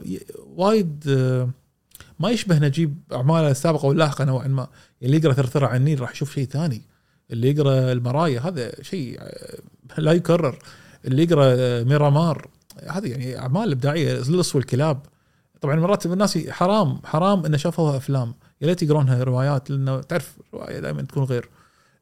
وايد 0.56 1.03
آه، 1.07 1.49
ما 2.20 2.30
يشبه 2.30 2.60
نجيب 2.60 2.98
أعماله 3.14 3.52
السابقه 3.52 3.86
واللاحقه 3.86 4.26
نوعا 4.26 4.48
ما. 4.48 4.68
اللي 5.03 5.18
يقرأ 5.18 5.34
ثرثرة 5.34 5.68
عن 5.68 5.76
النيل 5.76 6.02
راح 6.02 6.11
يشوف 6.11 6.34
شيء 6.34 6.48
ثاني. 6.48 6.82
اللي 7.32 7.49
يقرأ 7.49 7.91
المرايا 7.91 8.40
هذا 8.40 8.84
شيء 8.84 9.18
آه، 9.20 9.57
لا 9.98 10.11
يكرر. 10.11 10.60
اللي 11.06 11.24
يقرأ 11.24 11.46
آه، 11.58 11.84
ميرامار. 11.84 12.48
هذه 12.88 13.08
يعني 13.08 13.40
أعمال 13.40 13.72
إبداعية 13.72 14.18
اللص 14.18 14.56
والكلاب 14.56 15.00
طبعا 15.62 15.76
مرات 15.76 16.06
الناس 16.06 16.38
حرام 16.50 17.00
حرام 17.06 17.46
ان 17.46 17.58
شافوها 17.58 17.98
أفلام. 17.98 18.34
يا 18.62 18.68
ليت 18.68 18.84
يقرونها 18.84 19.24
روايات 19.24 19.70
لأنه 19.70 20.02
تعرف 20.02 20.38
رواية 20.54 20.80
دائما 20.80 21.02
تكون 21.02 21.24
غير. 21.24 21.50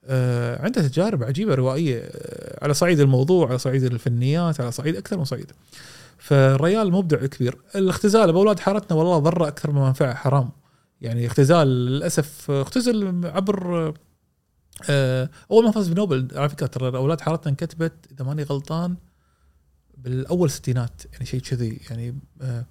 آه، 0.05 0.63
عنده 0.63 0.87
تجارب 0.87 1.23
عجيبة 1.23 1.55
روائية 1.55 1.99
آه، 1.99 2.63
على 2.63 2.73
صعيد 2.73 2.99
الموضوع 2.99 3.49
على 3.49 3.57
صعيد 3.57 3.83
الفنيات 3.83 4.61
على 4.61 4.71
صعيد 4.71 4.95
أكثر 4.95 5.17
من 5.17 5.25
صعيد. 5.25 5.51
فالريال 6.17 6.91
مبدع 6.91 7.25
كبير. 7.25 7.57
الاختزال 7.75 8.33
باولاد 8.33 8.59
حارتنا 8.59 8.97
والله 8.97 9.17
ضره 9.17 9.47
أكثر 9.47 9.71
من 9.71 9.81
منفعه 9.81 10.13
حرام. 10.13 10.49
يعني 11.01 11.25
اختزال 11.25 11.67
للأسف 11.67 12.51
اختزل 12.51 13.25
عبر 13.25 13.93
أول 15.51 15.65
ما 15.65 15.71
فاز 15.71 15.87
بنوبل 15.87 16.27
على 16.35 16.49
فكرة 16.49 16.67
ترى 16.67 16.97
أولاد 16.97 17.21
حارتنا 17.21 17.51
انكتبت 17.51 17.93
إذا 18.11 18.25
ماني 18.25 18.43
غلطان 18.43 18.95
بالأول 19.97 20.49
ستينات 20.49 21.01
يعني 21.13 21.25
شيء 21.25 21.39
كذي 21.39 21.79
يعني 21.89 22.19
آه، 22.41 22.65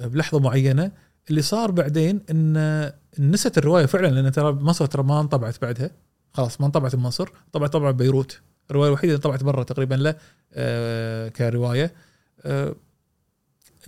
بلحظة 0.00 0.40
معينة. 0.40 0.92
اللي 1.30 1.42
صار 1.42 1.70
بعدين 1.70 2.20
إن 2.30 2.92
نست 3.18 3.58
الرواية 3.58 3.86
فعلا 3.86 4.06
لأن 4.06 4.32
ترى 4.32 4.52
مصر 4.52 4.86
ترى 4.86 5.02
ما 5.02 5.20
انطبعت 5.20 5.62
بعدها. 5.62 5.90
خلاص 6.32 6.60
ما 6.60 6.66
انطبعت 6.66 6.96
بمصر. 6.96 7.28
طبعت 7.52 7.72
طبعا 7.72 7.90
بيروت. 7.90 8.40
الرواية 8.70 8.88
الوحيدة 8.88 9.12
اللي 9.12 9.22
طبعت 9.22 9.42
برا 9.42 9.62
تقريبا 9.62 9.94
له 9.94 10.16
آه، 10.52 11.28
كرواية. 11.28 11.94
آه، 12.42 12.74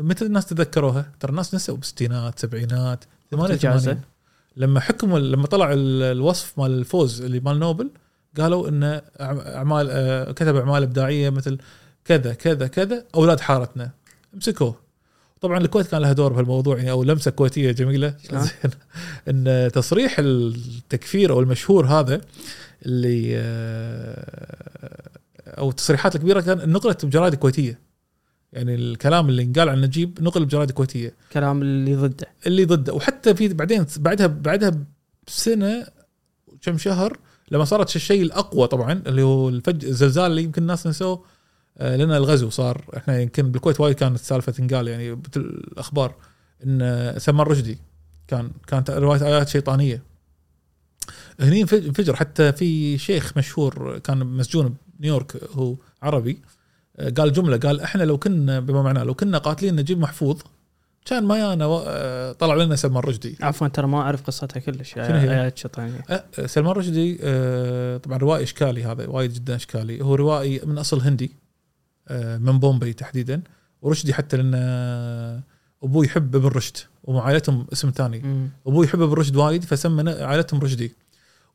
متى 0.00 0.26
الناس 0.26 0.46
تذكروها؟ 0.46 1.12
ترى 1.20 1.30
الناس 1.30 1.54
نسوا 1.54 1.76
بالستينات 1.76 2.38
سبعينات 2.38 3.04
الجائزة. 3.32 3.98
88 4.56 4.70
لما 4.70 4.80
حكموا 4.80 5.18
لما 5.18 5.46
طلع 5.46 5.72
ال- 5.72 6.02
الوصف 6.02 6.58
مال 6.58 6.70
الفوز 6.78 7.22
اللي 7.22 7.40
مال 7.40 7.58
نوبل 7.58 7.90
قالوا 8.40 8.68
إن 8.68 9.00
أع- 9.00 9.20
أعمال 9.20 9.88
آه، 9.90 10.32
كتب 10.32 10.56
أعمال 10.56 10.82
إبداعية 10.82 11.30
مثل 11.30 11.58
كذا 12.04 12.34
كذا 12.34 12.66
كذا 12.66 13.04
أولاد 13.14 13.40
حارتنا. 13.40 13.90
مسكوه 14.34 14.74
طبعا 15.40 15.58
الكويت 15.58 15.86
كان 15.86 16.00
لها 16.00 16.12
دور 16.12 16.32
بهالموضوع 16.32 16.76
يعني 16.76 16.90
أو 16.90 17.02
لمسة 17.04 17.30
كويتية 17.30 17.70
جميلة؟ 17.72 18.14
زين. 18.32 18.70
إن 19.28 19.70
تصريح 19.74 20.16
التكفير 20.18 21.32
أو 21.32 21.40
المشهور 21.40 21.86
هذا 21.86 22.20
اللي 22.86 23.32
آه، 23.36 25.10
أو 25.46 25.70
التصريحات 25.70 26.14
الكبيرة 26.16 26.40
كان 26.40 26.72
نقلت 26.72 27.04
بجرائد 27.04 27.34
كويتية. 27.34 27.78
يعني 28.56 28.74
الكلام 28.74 29.28
اللي 29.28 29.42
انقال 29.42 29.68
عن 29.68 29.80
نجيب 29.80 30.18
نقل 30.22 30.44
بجرائد 30.44 30.70
كويتية. 30.70 31.14
كلام 31.32 31.62
اللي 31.62 31.96
ضده. 31.96 32.26
اللي 32.46 32.64
ضده. 32.64 32.92
وحتى 32.94 33.34
في 33.34 33.48
بعدين 33.48 33.86
بعدها 33.98 34.26
بعدها 34.26 34.84
بسنة 35.26 35.86
كم 36.62 36.78
شهر 36.78 37.18
لما 37.50 37.64
صارت 37.64 37.96
الشيء 37.96 38.22
الأقوى 38.22 38.66
طبعا 38.66 38.92
اللي 39.06 39.22
هو 39.22 39.48
الفج 39.48 39.84
الزلزال 39.84 40.30
اللي 40.30 40.42
يمكن 40.42 40.62
الناس 40.62 40.86
نسوه 40.86 41.24
آه، 41.78 41.96
لأن 41.96 42.10
الغزو 42.12 42.50
صار. 42.50 42.84
إحنا 42.96 43.20
يمكن 43.20 43.50
بالكويت 43.50 43.80
وايد 43.80 43.94
كانت 43.96 44.18
سالفة 44.18 44.52
تنقال 44.52 44.88
يعني 44.88 45.20
الاخبار 45.36 46.14
إن 46.66 47.14
سلمان 47.18 47.46
رشدي 47.46 47.78
كان 48.28 48.50
كانت 48.66 48.90
رواية 48.90 49.22
آيات 49.26 49.48
شيطانية. 49.48 50.02
هني 51.40 51.62
انفج- 51.64 51.86
انفجر. 51.86 52.16
حتى 52.16 52.52
في 52.52 52.98
شيخ 52.98 53.32
مشهور 53.38 53.98
كان 53.98 54.18
مسجون 54.26 54.74
بنيويورك 55.00 55.36
هو 55.52 55.74
عربي 56.02 56.38
قال 57.00 57.32
جملة 57.32 57.56
قال 57.56 57.80
إحنا 57.80 58.02
لو 58.02 58.18
كنا 58.18 58.60
بما 58.60 58.82
معناه 58.82 59.04
لو 59.04 59.14
كنا 59.14 59.38
قاتلين 59.38 59.76
نجيب 59.76 59.98
محفوظ 59.98 60.40
كان 61.04 61.24
ما 61.24 61.38
يانا 61.38 61.66
و- 61.66 61.84
آه، 61.86 62.32
طلع 62.32 62.54
لنا 62.54 62.76
سلمان 62.76 63.02
رشدي. 63.02 63.36
عفوا 63.40 63.68
ترى 63.68 63.86
ما 63.86 64.00
أعرف 64.00 64.22
قصتها 64.22 64.60
كلش 64.60 64.90
شنو 64.94 65.04
هي؟ 65.04 65.28
أه، 66.10 66.46
سلمان 66.46 66.72
رشدي 66.72 67.18
أه، 67.22 67.96
طبعا 67.96 68.18
روائي 68.18 68.42
إشكالي 68.42 68.84
هذا 68.84 69.06
وايد 69.08 69.32
جدا 69.32 69.56
إشكالي. 69.56 70.02
هو 70.02 70.14
روائي 70.14 70.60
من 70.64 70.78
أصل 70.78 71.00
هندي 71.00 71.30
من 72.38 72.58
بومبي 72.58 72.92
تحديدا 72.92 73.42
ورشدي 73.82 74.14
حتى 74.14 74.36
لأن 74.36 74.54
أبوي 75.82 76.06
يحب 76.06 76.36
ابن 76.36 76.46
رشد 76.46 76.76
وعائلتهم 77.04 77.66
اسم 77.72 77.90
ثاني. 77.90 78.18
مم. 78.18 78.48
أبوي 78.66 78.86
يحب 78.86 79.02
ابن 79.02 79.12
رشد 79.12 79.36
وايد 79.36 79.64
فسمى 79.64 80.10
عائلتهم 80.10 80.60
رشدي. 80.60 80.92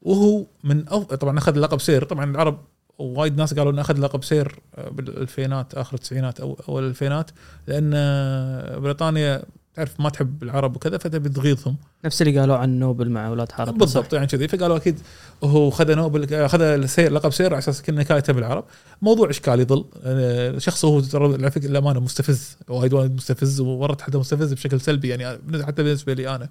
وهو 0.01 0.45
من 0.63 0.87
أو... 0.87 1.03
طبعا 1.03 1.37
أخذ 1.37 1.59
لقب 1.59 1.81
سير 1.81 2.03
طبعا 2.03 2.31
العرب 2.31 2.59
وايد 3.01 3.37
ناس 3.37 3.53
قالوا 3.53 3.71
إنه 3.71 3.81
أخذ 3.81 3.99
لقب 3.99 4.23
سير 4.23 4.59
أه، 4.75 4.89
بالألفينات 4.89 5.73
آخر 5.73 5.93
التسعينات 5.93 6.39
أو 6.39 6.57
أول 6.69 6.83
الألفينات 6.83 7.31
لأن 7.67 7.91
أه، 7.95 8.77
بريطانيا 8.77 9.43
تعرف 9.73 9.99
ما 9.99 10.09
تحب 10.09 10.43
العرب 10.43 10.75
وكذا 10.75 10.97
فتبي 10.97 11.29
تغيظهم 11.29 11.75
نفس 12.05 12.21
اللي 12.21 12.39
قالوا 12.39 12.55
عن 12.55 12.79
نوبل 12.79 13.09
مع 13.09 13.27
أولاد 13.27 13.51
حارتنا 13.51 13.77
بالضبط 13.77 14.13
يعني 14.13 14.27
كذي. 14.27 14.47
فقالوا 14.47 14.77
أكيد 14.77 14.99
هو 15.43 15.69
خذ 15.69 15.95
نوبل 15.95 16.33
اخذ 16.33 16.61
السير 16.61 17.11
لقب 17.11 17.29
سير 17.29 17.45
على 17.45 17.57
أساس 17.57 17.81
كنا 17.81 18.03
كاتب 18.03 18.37
العرب. 18.37 18.63
موضوع 19.01 19.29
اشكالي 19.29 19.61
يظل 19.61 19.85
آه، 20.03 20.57
شخص 20.57 20.85
هو 20.85 20.99
ترى 20.99 21.33
على 21.33 21.51
فكرة 21.51 21.67
الامانه 21.67 21.99
مستفز 21.99 22.57
وايد 22.67 22.93
وايد 22.93 23.15
مستفز 23.15 23.59
وورط 23.61 24.01
حتى 24.01 24.17
مستفز 24.17 24.53
بشكل 24.53 24.81
سلبي 24.81 25.07
يعني 25.07 25.39
حتى 25.63 25.83
بالنسبة 25.83 26.13
لي 26.13 26.35
أنا. 26.35 26.49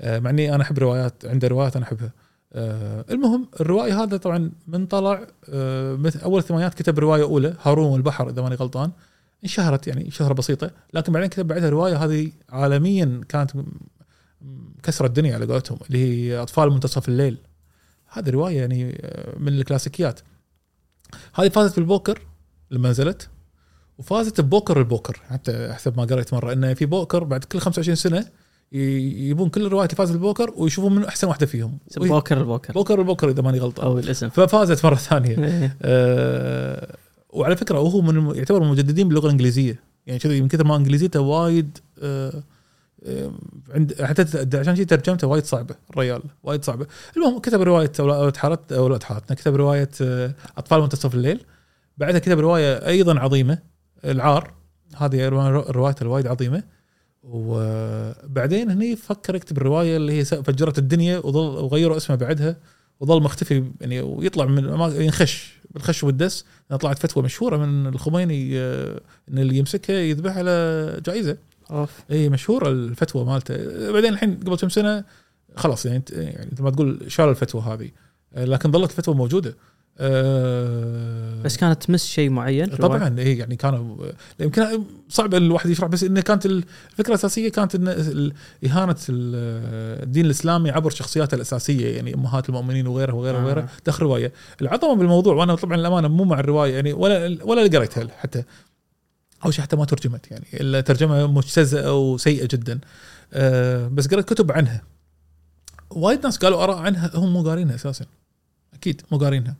آه، 0.00 0.18
مع 0.18 0.30
إني 0.30 0.54
أنا 0.54 0.62
أحب 0.62 0.78
روايات 0.78 1.24
عنده 1.24 1.48
روايات 1.48 1.76
أنا 1.76 1.84
أحبها. 1.84 2.06
آه، 2.06 2.23
المهم 2.54 3.48
الروائي 3.60 3.92
هذا 3.92 4.16
طبعا 4.16 4.52
من 4.66 4.86
طلع 4.86 5.26
آه، 5.48 5.96
مثل 5.96 6.20
أول 6.20 6.38
الثمانينات 6.38 6.74
كتب 6.74 6.98
رواية 6.98 7.22
أولى 7.22 7.56
هارون 7.62 7.86
والبحر 7.86 8.30
إذا 8.30 8.42
ماني 8.42 8.54
غلطان 8.54 8.90
انشهرت 9.44 9.86
يعني 9.86 10.10
شهرة 10.10 10.32
بسيطة 10.32 10.70
لكن 10.94 11.12
بعدين 11.12 11.28
كتب 11.28 11.46
بعدها 11.46 11.70
رواية 11.70 12.04
هذه 12.04 12.32
عالميا 12.48 13.20
كانت 13.28 13.50
كسرت 14.82 15.08
الدنيا 15.08 15.34
على 15.34 15.46
قولتهم 15.46 15.78
اللي 15.86 15.98
هي 15.98 16.38
أطفال 16.38 16.70
منتصف 16.70 17.08
الليل. 17.08 17.38
هذه 18.08 18.30
رواية 18.30 18.58
يعني 18.60 18.98
آه، 19.00 19.38
من 19.38 19.48
الكلاسيكيات. 19.48 20.20
هذه 21.34 21.48
فازت 21.48 21.76
بالبوكر 21.76 22.20
لما 22.70 22.90
نزلت 22.90 23.28
وفازت 23.98 24.40
ببوكر 24.40 24.78
البوكر 24.78 25.20
حتى 25.28 25.72
حسب 25.72 25.96
ما 25.96 26.04
قريت 26.04 26.34
مرة 26.34 26.52
إنه 26.52 26.74
في 26.74 26.86
بوكر 26.86 27.24
بعد 27.24 27.44
كل 27.44 27.58
25 27.58 27.96
سنة 27.96 28.26
يبون 28.74 29.48
كل 29.48 29.66
الروايات 29.66 29.90
اللي 29.90 29.98
فازت 29.98 30.12
بالبوكر 30.12 30.52
ويشوفون 30.56 30.94
من 30.94 31.04
أحسن 31.04 31.28
واحدة 31.28 31.46
فيهم. 31.46 31.78
بوكر 31.96 32.38
البوكر 32.40 32.72
بوكر 32.72 32.98
البوكر 33.00 33.28
إذا 33.30 33.42
ماني 33.42 33.58
غلطان 33.58 33.86
أو 33.86 33.98
الاسم. 33.98 34.28
ففازت 34.28 34.84
مرة 34.86 34.94
ثانية. 34.94 35.38
إيه. 35.38 35.76
آه، 35.82 36.96
وعلى 37.30 37.56
فكرة 37.56 37.80
وهو 37.80 38.00
من 38.00 38.36
يعتبر 38.36 38.60
من 38.60 38.66
المجددين 38.66 39.08
باللغة 39.08 39.26
الإنجليزية. 39.26 39.80
يعني 40.06 40.18
كذا 40.18 40.32
من 40.40 40.48
كثر 40.48 40.64
ما 40.64 40.76
إنجليزيته 40.76 41.20
وايد 41.20 41.78
آه، 42.02 42.42
آه، 43.06 43.32
عند 43.74 44.02
حتى 44.02 44.58
عشان 44.58 44.76
شي 44.76 44.84
ترجمته 44.84 45.26
وايد 45.26 45.44
صعبة 45.44 45.74
الريال 45.90 46.22
وايد 46.42 46.64
صعبة. 46.64 46.86
المهم 47.16 47.38
كتب 47.38 47.62
رواية 47.62 47.92
أولاد 48.00 48.36
حارت 48.36 48.72
أولاد 48.72 49.02
حارتنا 49.02 49.36
كتب 49.36 49.54
رواية 49.56 49.90
آه، 50.02 50.34
أطفال 50.58 50.80
منتصف 50.80 51.14
الليل. 51.14 51.40
بعدها 51.98 52.18
كتب 52.18 52.38
رواية 52.38 52.86
أيضا 52.86 53.18
عظيمة 53.20 53.58
العار. 54.04 54.50
هذه 54.96 55.28
روا- 55.28 55.70
روايته 55.70 56.02
الوايد 56.02 56.26
عظيمة. 56.26 56.62
وبعدين 57.28 58.70
هني 58.70 58.96
فكر 58.96 59.34
يكتب 59.34 59.58
الرواية 59.58 59.96
اللي 59.96 60.12
هي 60.12 60.24
فجرت 60.24 60.78
الدنيا 60.78 61.18
وظل 61.18 61.64
وغيروا 61.64 61.96
اسمه 61.96 62.16
بعدها 62.16 62.56
وظل 63.00 63.22
مختفي 63.22 63.64
يعني 63.80 64.00
ويطلع 64.00 64.44
من 64.44 64.92
ينخش 65.02 65.54
بالخش 65.70 66.04
والدس. 66.04 66.44
طلعت 66.80 66.98
فتوى 66.98 67.22
مشهورة 67.22 67.56
من 67.56 67.86
الخميني 67.86 68.58
آه، 68.58 69.00
إن 69.28 69.38
اللي 69.38 69.56
يمسكها 69.56 69.96
يذبح 69.96 70.36
على 70.36 71.00
جائزة. 71.06 71.36
أوف. 71.70 71.90
اي 72.10 72.28
مشهورة 72.28 72.68
الفتوى 72.68 73.24
مالته. 73.24 73.92
بعدين 73.92 74.12
الحين 74.12 74.34
قبل 74.36 74.56
كم 74.56 74.68
سنة 74.68 75.04
خلاص 75.56 75.86
يعني 75.86 75.98
انت 75.98 76.10
يعني 76.10 76.48
مثل 76.52 76.62
ما 76.62 76.70
تقول 76.70 76.98
شال 77.08 77.28
الفتوى 77.28 77.62
هذه. 77.62 77.90
آه، 78.34 78.44
لكن 78.44 78.72
ظلت 78.72 78.90
الفتوى 78.90 79.14
موجودة. 79.14 79.54
آه، 79.98 81.42
بس 81.42 81.56
كانت 81.56 81.82
تمس 81.84 82.04
شيء 82.06 82.30
معين 82.30 82.66
طبعا 82.66 83.18
اي 83.18 83.38
يعني 83.38 83.56
كانوا 83.56 83.96
يمكن 84.40 84.82
صعب 85.08 85.34
الواحد 85.34 85.70
يشرح 85.70 85.88
بس 85.88 86.04
إنه 86.04 86.20
كانت 86.20 86.46
الفكرة 86.46 87.08
الاساسيه 87.08 87.48
كانت 87.48 87.74
إن 87.74 87.88
إهانة 88.66 88.96
ال- 89.08 90.02
الدين 90.02 90.24
الإسلامي 90.26 90.70
عبر 90.70 90.90
شخصياته 90.90 91.34
الأساسية 91.34 91.96
يعني 91.96 92.14
أمهات 92.14 92.48
المؤمنين 92.48 92.86
وغيرها 92.86 93.14
وغيرها 93.14 93.40
آه. 93.40 93.44
وغيرها 93.44 93.68
داخل 93.86 94.02
رواية. 94.02 94.32
العظمة 94.62 94.94
بالموضوع 94.94 95.34
وأنا 95.34 95.54
طبعا 95.54 95.74
الأمانة 95.76 96.08
مو 96.08 96.24
مع 96.24 96.40
الرواية 96.40 96.74
يعني 96.74 96.92
ولا 96.92 97.38
ولا 97.44 97.62
قريتها 97.78 98.08
حتى. 98.18 98.42
اول 99.44 99.54
شيء 99.54 99.62
حتى 99.62 99.76
ما 99.76 99.84
ترجمت 99.84 100.30
يعني 100.30 100.44
الترجمه 100.52 101.26
مجتزئة 101.26 101.98
وسيئة 102.12 102.46
جدا. 102.50 102.78
أه 103.32 103.88
بس 103.88 104.06
قريت 104.08 104.28
كتب 104.32 104.52
عنها. 104.52 104.82
وايد 105.90 106.24
ناس 106.24 106.36
قالوا 106.38 106.64
آراء 106.64 106.76
عنها 106.76 107.10
هم 107.14 107.32
مو 107.32 107.42
قارينها 107.42 107.74
أساسا. 107.74 108.04
أكيد 108.74 109.02
مو 109.12 109.18
قارينها. 109.18 109.54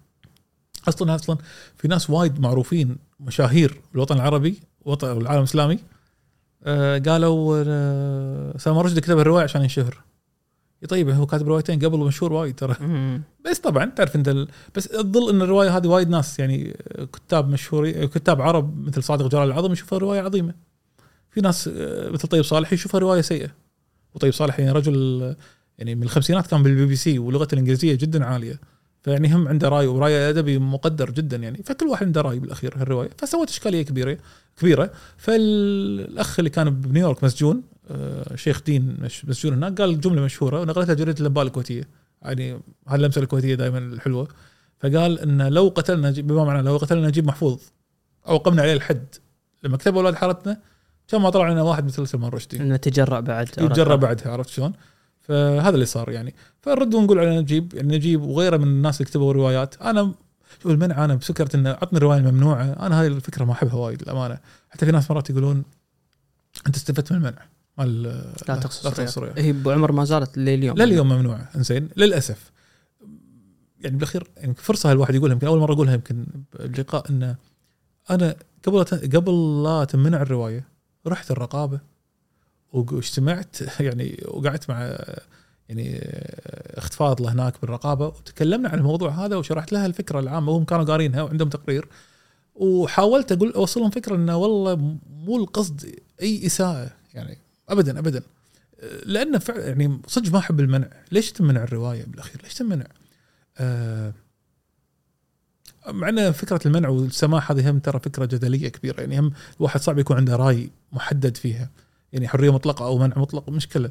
أصلا 0.89 1.15
أصلا 1.15 1.39
في 1.77 1.89
ناس 1.89 2.11
وايد 2.11 2.41
معروفين 2.41 2.97
مشاهير 3.21 3.81
بالوطن 3.93 4.17
العربي 4.17 4.59
وطن 4.85 5.21
العالم 5.21 5.39
الإسلامي 5.39 5.79
أه 6.65 6.99
قالوا 6.99 7.65
أه 7.67 8.57
سلمان 8.59 8.85
رشدي 8.85 9.01
كتب 9.01 9.19
الرواية 9.19 9.45
عشان 9.45 9.63
ينشهر. 9.63 10.05
طيب 10.89 11.11
هو 11.11 11.27
كاتب 11.27 11.49
روايتين 11.49 11.79
قبل 11.79 12.01
ومشهور 12.01 12.33
وايد 12.33 12.55
ترى. 12.55 12.77
بس 13.45 13.59
طبعا 13.59 13.85
تعرف 13.85 14.17
أنت 14.17 14.29
ال... 14.29 14.49
بس 14.75 14.85
تظل 14.85 15.31
إن 15.31 15.43
الرواية 15.43 15.77
هذه 15.77 15.87
وايد 15.87 16.09
ناس 16.09 16.39
يعني 16.39 16.77
كتاب 17.13 17.49
مشهورين 17.49 18.05
كتاب 18.05 18.41
عرب 18.41 18.87
مثل 18.87 19.03
صادق 19.03 19.27
جلال 19.27 19.43
العظم 19.43 19.73
يشوفها 19.73 19.99
رواية 19.99 20.21
عظيمة. 20.21 20.55
في 21.31 21.41
ناس 21.41 21.69
آه، 21.69 22.11
مثل 22.11 22.29
طيب 22.29 22.43
صالح 22.43 22.73
يشوفها 22.73 22.99
رواية 22.99 23.21
سيئة. 23.21 23.49
وطيب 24.15 24.33
صالح 24.33 24.61
يعني 24.61 24.73
رجل 24.73 25.23
آه، 25.23 25.37
يعني 25.79 25.95
من 25.95 26.03
الخمسينات 26.03 26.47
كان 26.47 26.63
بالبي 26.63 26.87
بي 26.87 26.97
سي 26.97 27.19
ولغته 27.19 27.55
الإنجليزية 27.55 27.95
جدا 27.95 28.25
عالية. 28.25 28.61
فيعني 29.05 29.35
هم 29.35 29.49
عنده 29.49 29.69
رأي 29.69 29.87
ورأي 29.87 30.31
أدبي 30.31 30.59
مقدر 30.59 31.11
جدا 31.11 31.37
يعني. 31.37 31.63
فكل 31.63 31.87
واحد 31.87 32.07
عنده 32.07 32.21
رأي 32.21 32.39
بالأخير 32.39 32.75
هالروايه 32.77 33.11
فسوت 33.19 33.49
إشكالية 33.49 33.83
كبيرة 33.83 34.19
كبيرة. 34.57 34.91
فالأخ 35.17 36.39
اللي 36.39 36.51
كان 36.51 36.71
بنيويورك 36.71 37.25
مسجون 37.25 37.63
آه، 37.91 38.37
شيخ 38.37 38.63
دين 38.63 38.97
مسجون 39.25 39.53
هناك 39.53 39.81
قال 39.81 40.01
جملة 40.01 40.23
مشهورة 40.23 40.61
ونقلتها 40.61 40.95
جريده 40.95 41.21
الانباء 41.21 41.45
الكويتية. 41.45 41.89
يعني 42.23 42.61
هاللمسة 42.89 43.21
الكويتية 43.21 43.55
دائما 43.55 43.79
الحلوة. 43.79 44.29
فقال 44.81 45.21
إن 45.21 45.43
لو 45.43 45.73
قتلنا 45.75 46.11
بما 46.11 46.45
معناه 46.45 46.63
لو 46.63 46.77
قتلنا 46.77 47.09
نجيب 47.09 47.27
محفوظ 47.27 47.61
أو 48.29 48.37
قمنا 48.37 48.63
عليه 48.63 48.73
الحد 48.73 49.07
لما 49.63 49.77
كتبوا 49.77 49.99
أولاد 49.99 50.15
حارتنا 50.15 50.61
كان 51.09 51.21
ما 51.21 51.31
طلع 51.31 51.51
لنا 51.51 51.63
واحد 51.63 51.85
مثل 51.85 52.09
سلمان 52.09 52.31
رشدي. 52.31 52.57
إنه 52.57 52.77
تجرأ 52.77 53.21
بعد 53.21 53.49
يتجرى 53.49 53.97
بعدها 53.97 54.33
عرفت 54.33 54.51
شلون؟ 54.51 54.73
فهذا 55.25 55.75
اللي 55.75 55.87
صار 55.87 56.11
يعني. 56.11 56.35
فنرد 56.63 56.95
ونقول 56.95 57.19
على 57.19 57.41
نجيب 57.41 57.75
يعني 57.75 57.97
نجيب 57.97 58.23
وغيره 58.23 58.57
من 58.57 58.69
الناس 58.69 59.01
اللي 59.01 59.11
كتبوا 59.11 59.33
روايات. 59.33 59.83
أنا 59.83 60.15
شوف 60.63 60.73
المنع 60.73 61.05
أنا 61.05 61.15
بفكرة 61.15 61.57
انه 61.57 61.71
عطني 61.71 61.99
الروايه 61.99 62.19
الممنوعه 62.19 62.65
أنا 62.65 63.01
هاي 63.01 63.07
الفكرة 63.07 63.45
ما 63.45 63.53
أحبها 63.53 63.75
وايد 63.75 64.03
الامانه 64.03 64.39
حتى 64.71 64.87
في 64.87 64.93
ناس 64.93 65.11
مرات 65.11 65.31
يقولون 65.31 65.65
أنت 66.67 66.77
استفدت 66.77 67.13
من 67.13 67.19
المنع 67.19 67.47
مال 67.79 68.03
لا. 68.49 68.61
رياض. 69.19 69.39
هي 69.39 69.51
أبو 69.51 69.71
عمر 69.71 69.93
ما 69.93 70.05
زالت 70.05 70.39
لليوم. 70.39 70.77
لا 70.77 70.85
اليوم 70.85 71.09
ممنوعة 71.09 71.49
إنزين. 71.57 71.89
للأسف. 71.97 72.53
يعني 73.81 73.97
بالأخير 73.97 74.31
يعني 74.37 74.55
فرصة 74.55 74.93
الواحد 74.93 75.15
يقولها 75.15 75.35
يمكن 75.35 75.47
أول 75.47 75.59
مرة 75.59 75.73
أقولها 75.73 75.95
يمكن 75.95 76.27
بلقاء 76.61 77.11
إنه 77.11 77.37
أنا 78.11 78.37
قبل 78.67 78.85
قبل 78.85 79.63
لا 79.63 79.85
تمنع 79.85 80.23
الرواية 80.23 80.69
رحت 81.07 81.31
الرقابة 81.31 81.81
واجتمعت 82.75 83.81
يعني 83.81 84.25
وقعدت 84.29 84.71
مع 84.71 84.99
يعني 85.69 85.99
اخت 86.75 86.95
فاضلة 86.95 87.33
هناك 87.33 87.61
بالرقابة 87.61 88.07
وتكلمنا 88.07 88.69
عن 88.69 88.79
الموضوع 88.79 89.11
هذا 89.11 89.37
وشرحت 89.37 89.73
لها 89.73 89.87
الفكرة 89.87 90.21
العامة 90.21 90.53
وهم 90.53 90.65
كانوا 90.65 90.85
قارينها 90.85 91.23
وعندهم 91.23 91.49
تقرير 91.49 91.89
وحاولت 92.55 93.33
أقول 93.33 93.53
اوصل 93.53 93.81
لهم 93.81 93.91
فكرة 93.91 94.17
إنه 94.17 94.37
والله 94.37 94.99
مو 95.11 95.37
القصد 95.37 95.95
أي 96.23 96.47
إساءة 96.47 96.91
يعني 97.15 97.39
ابدا 97.69 97.99
ابدا. 97.99 98.23
لأن 99.07 99.39
فعلا 99.39 99.67
يعني 99.67 100.01
صدق 100.07 100.33
ما 100.33 100.39
أحب 100.39 100.61
المنع. 100.61 100.89
ليش 101.13 101.33
تمنع 101.33 101.63
الرواية 101.63 102.05
بالأخير؟ 102.05 102.43
ليش 102.43 102.55
تمنع؟ 102.55 102.87
آه 103.59 104.13
مع 105.89 106.09
إن 106.09 106.33
فكرة 106.33 106.61
المنع 106.67 106.89
والسماح 106.89 107.51
هذه 107.51 107.71
هم 107.71 107.79
ترى 107.79 108.01
فكرة 108.01 108.25
جدلية 108.25 108.69
كبيرة 108.69 109.01
يعني 109.01 109.19
هم 109.19 109.33
الواحد 109.57 109.81
صعب 109.81 109.99
يكون 109.99 110.17
عنده 110.17 110.37
رأي 110.37 110.71
محدد 110.93 111.37
فيها. 111.37 111.71
يعني 112.15 112.29
حرية 112.29 112.51
مطلقة 112.53 112.85
أو 112.87 112.99
منع 112.99 113.19
مطلق 113.19 113.49
مشكله 113.51 113.91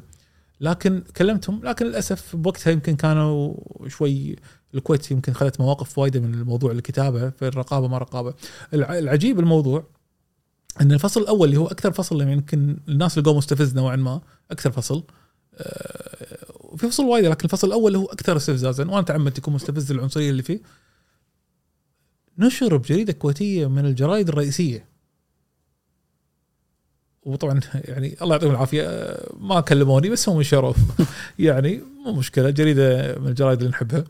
لكن 0.60 1.02
كلمتهم 1.16 1.60
لكن 1.64 1.86
للأسف 1.86 2.36
بوقتها 2.36 2.70
يمكن 2.70 2.96
كانوا 2.96 3.54
شوي 3.88 4.36
الكويت 4.74 5.10
يمكن 5.10 5.32
خذت 5.32 5.60
مواقف 5.60 5.98
وايدة 5.98 6.20
من 6.20 6.34
الموضوع 6.34 6.72
الكتابه 6.72 7.30
في 7.30 7.48
الرقابة 7.48 7.88
ما 7.88 7.98
رقابة. 7.98 8.34
الع- 8.74 8.98
العجيب 8.98 9.40
الموضوع 9.40 9.86
إن 10.80 10.92
الفصل 10.92 11.20
الأول 11.22 11.48
اللي 11.48 11.60
هو 11.60 11.66
أكثر 11.66 11.92
فصل 11.92 12.20
يمكن 12.22 12.76
الناس 12.88 13.18
لقوه 13.18 13.36
مستفز 13.36 13.74
نوعا 13.74 13.96
ما 13.96 14.20
أكثر 14.50 14.72
فصل 14.72 15.04
آه، 15.54 16.46
وفي 16.60 16.88
فصل 16.88 17.04
وايد 17.04 17.24
لكن 17.24 17.44
الفصل 17.44 17.66
الأول 17.68 17.96
هو 17.96 18.04
أكثر 18.06 18.36
استفزازا 18.36 18.84
وأنا 18.84 19.02
تعمدت 19.02 19.38
يكون 19.38 19.54
مستفز 19.54 19.90
العنصرية 19.92 20.30
اللي 20.30 20.42
فيه. 20.42 20.60
نشر 22.38 22.76
بجريدة 22.76 23.12
كويتية 23.12 23.66
من 23.66 23.86
الجرايد 23.86 24.28
الرئيسية. 24.28 24.88
وطبعا 27.24 27.60
يعني 27.74 28.16
الله 28.22 28.34
يعطيهم 28.34 28.50
العافية 28.50 28.82
آه، 28.88 29.30
ما 29.40 29.60
كلموني 29.60 30.08
بس 30.10 30.28
هم 30.28 30.40
نشروا 30.40 30.74
يعني 31.38 31.80
مو 32.06 32.12
مشكلة 32.12 32.50
جريدة 32.50 33.18
من 33.18 33.28
الجرايد 33.28 33.58
اللي 33.58 33.70
نحبها. 33.70 34.04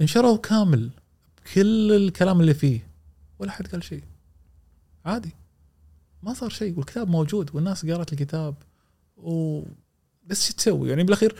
نشروا 0.00 0.36
كامل 0.36 0.90
كل 1.54 1.92
الكلام 1.92 2.40
اللي 2.40 2.54
فيه 2.54 2.86
ولا 3.38 3.50
حد 3.50 3.66
قال 3.66 3.84
شيء. 3.84 4.02
عادي. 5.06 5.30
ما 6.22 6.34
صار 6.34 6.48
شيء 6.50 6.74
والكتاب 6.78 7.08
موجود 7.08 7.50
والناس 7.54 7.86
قرأت 7.86 8.12
الكتاب 8.12 8.54
و 9.16 9.62
بس 10.26 10.46
شو 10.48 10.52
تسوي؟ 10.54 10.88
يعني 10.88 11.02
بالأخير 11.04 11.34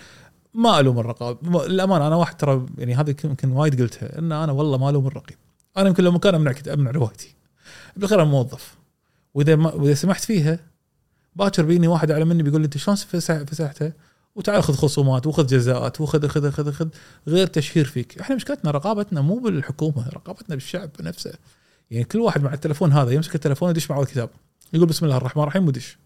ما 0.55 0.81
ألوم 0.81 0.99
الرقاب 0.99 1.39
ما- 1.43 1.59
للأمانة 1.59 2.07
أنا 2.07 2.17
واحد 2.17 2.37
ترى 2.37 2.67
يعني 2.79 2.95
هذه 2.95 3.15
يمكن 3.25 3.51
وايد 3.51 3.83
قلتها 3.83 4.19
إن 4.19 4.33
أنا 4.33 4.53
والله 4.53 4.79
ما 4.79 4.91
ألوم 4.91 5.07
الرقيب. 5.07 5.37
أنا 5.77 5.89
يمكن 5.89 6.05
لو 6.05 6.11
مكان 6.13 6.35
أمنع 6.35 6.53
كتاب 6.53 6.79
أمنع 6.79 6.91
روايتي. 6.91 7.35
بالأخير 7.97 8.23
أنا 8.23 8.31
موظف. 8.31 8.75
وإذا 9.35 9.57
ما 9.57 9.75
وإذا 9.75 9.95
سمحت 9.95 10.25
فيها 10.25 10.59
باكر 11.39 11.63
بيني 11.63 11.89
واحد 11.89 12.11
اعلى 12.11 12.25
مني 12.25 12.43
بيقول 12.43 12.61
لي 12.61 12.65
أنت 12.65 12.77
شلون 12.79 12.97
فسح- 12.97 13.43
فسحتها 13.43 13.93
وتعال 14.35 14.63
خذ 14.63 14.75
خصومات 14.75 15.27
وخذ 15.27 15.47
جزاءات 15.47 16.01
وخذ 16.01 16.29
خذ 16.29 16.51
خذ 16.51 16.73
خذ 16.73 16.89
غير 17.29 17.47
تشهير 17.47 17.85
فيك. 17.85 18.19
إحنا 18.19 18.37
مشكلتنا 18.37 18.71
رقابتنا 18.71 19.21
مو 19.21 19.39
بالحكومة 19.39 20.09
رقابتنا 20.09 20.55
بالشعب 20.55 20.91
نفسه. 21.01 21.33
يعني 21.91 22.05
كل 22.05 22.19
واحد 22.19 22.43
مع 22.43 22.55
التلفون 22.55 22.93
هذا 22.93 23.11
يمسك 23.11 23.35
التلفون 23.35 23.71
يدش 23.71 23.91
معه 23.91 24.01
الكتاب. 24.03 24.31
يقول 24.73 24.87
بسم 24.89 25.05
الله 25.07 25.17
الرحمن 25.17 25.43
الرحيم 25.43 25.67
ودش 25.69 25.99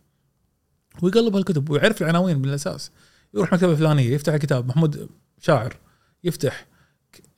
ويقلب 1.03 1.37
هالكتب 1.37 1.71
ويعرف 1.71 2.03
العناوين 2.03 2.43
بالأساس. 2.43 2.91
يروح 3.35 3.53
مكتبة 3.53 3.75
فلانية 3.75 4.11
يفتح 4.11 4.33
الكتاب 4.33 4.69
محمود 4.69 5.09
شاعر 5.41 5.77
يفتح 6.25 6.67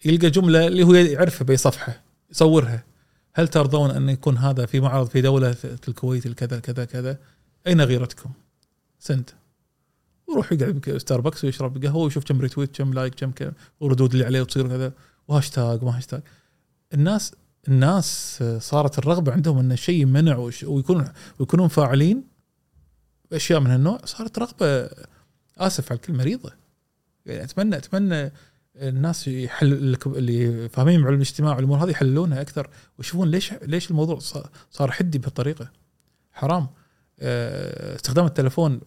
يلقى 0.05 0.31
جملة 0.31 0.67
اللي 0.67 0.83
هو 0.83 0.95
يعرفها 0.95 1.45
بأي 1.45 1.57
صفحة 1.57 2.03
يصورها. 2.31 2.85
هل 3.35 3.49
ترضون 3.49 3.91
أن 3.91 4.09
يكون 4.09 4.39
هذا 4.39 4.67
في 4.67 4.81
معرض 4.81 5.09
في 5.09 5.21
دولة 5.21 5.55
الكويت 5.89 6.27
الكذا 6.27 6.59
كذا 6.59 6.85
كذا؟ 6.85 7.19
أين 7.67 7.81
غيرتكم؟ 7.81 8.31
سند 8.99 9.31
ويروح 10.29 10.53
يقعد 10.53 10.97
ستاربكس 10.99 11.45
ويشرب 11.45 11.85
قهوة 11.85 12.05
ويشوف 12.05 12.25
كم 12.25 12.41
retweet 12.41 12.77
كم 12.77 12.93
like 12.95 13.15
كم 13.15 13.31
كم 13.31 13.53
وردود 13.81 14.13
اللي 14.13 14.25
عليه 14.25 14.41
وتصير 14.41 14.69
كذا. 14.69 14.93
وهاشتاج 15.29 15.85
ما 15.85 15.97
هاشتاج. 15.97 16.23
الناس 16.95 17.33
الناس 17.69 18.43
صارت 18.59 18.99
الرغبة 18.99 19.33
عندهم 19.33 19.59
إن 19.59 19.73
الشيء 19.73 20.03
يمنع 20.03 20.37
وش- 20.37 20.65
ويكون 20.65 21.05
ويكونون 21.39 21.69
فاعلين 21.69 22.25
بأشياء 23.31 23.61
من 23.61 23.67
هالنوع. 23.71 23.99
صارت 24.05 24.39
رغبة 24.39 24.91
آسف 25.59 25.93
على 25.93 25.97
الكلمة 25.97 26.19
مريضه 26.19 26.53
يعني 27.27 27.45
اتمنى 27.45 27.77
أتمنى 27.77 28.33
الناس 28.77 29.29
يحل 29.29 29.97
اللي 30.07 30.69
فاهمين 30.69 31.03
بعلم 31.03 31.15
الاجتماع 31.17 31.57
والأمور 31.57 31.85
هذه 31.85 31.91
يحللونها 31.91 32.41
أكثر 32.41 32.71
ويشوفون 32.99 33.31
ليش 33.31 33.53
ليش 33.53 33.91
الموضوع 33.91 34.19
صار- 34.71 34.91
حدي 34.91 35.19
بهالطريقة. 35.19 35.71
حرام. 36.33 36.67
استخدام 37.21 38.27
التلفون 38.27 38.81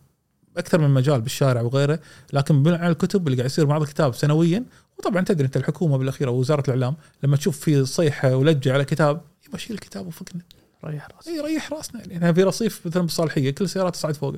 أكثر 0.58 0.82
من 0.82 0.90
مجال 0.90 1.22
بالشارع 1.22 1.62
وغيره 1.62 2.00
لكن 2.34 2.64
بناء 2.64 2.80
على 2.80 2.92
الكتب 2.92 3.28
اللي 3.28 3.38
قاعد 3.38 3.50
يصير 3.50 3.68
معرض 3.68 3.88
كتاب 3.88 4.16
سنويا 4.16 4.64
وطبعا 5.00 5.22
تدري 5.22 5.46
أنت 5.46 5.58
الحكومة 5.58 5.98
بالأخير 5.98 6.28
أو 6.28 6.36
وزارة 6.36 6.64
الإعلام 6.68 6.96
لما 7.24 7.38
تشوف 7.38 7.60
في 7.60 7.86
صيحة 7.86 8.36
ولجة 8.36 8.74
على 8.74 8.86
كتاب 8.86 9.22
يبقى 9.48 9.60
شيل 9.60 9.76
الكتاب 9.76 10.08
وفكنا 10.08 10.42
ريح 10.86 11.08
راسك. 11.16 11.28
إي 11.28 11.40
ريح 11.40 11.74
راسنا. 11.74 12.02
يعني 12.02 12.16
إحنا 12.16 12.34
في 12.34 12.44
رصيف 12.44 12.88
مثلا 12.88 13.02
بالصالحية 13.02 13.52
كل 13.52 13.66
السيارات 13.66 13.94
تصعد 13.94 14.16
فوق. 14.16 14.36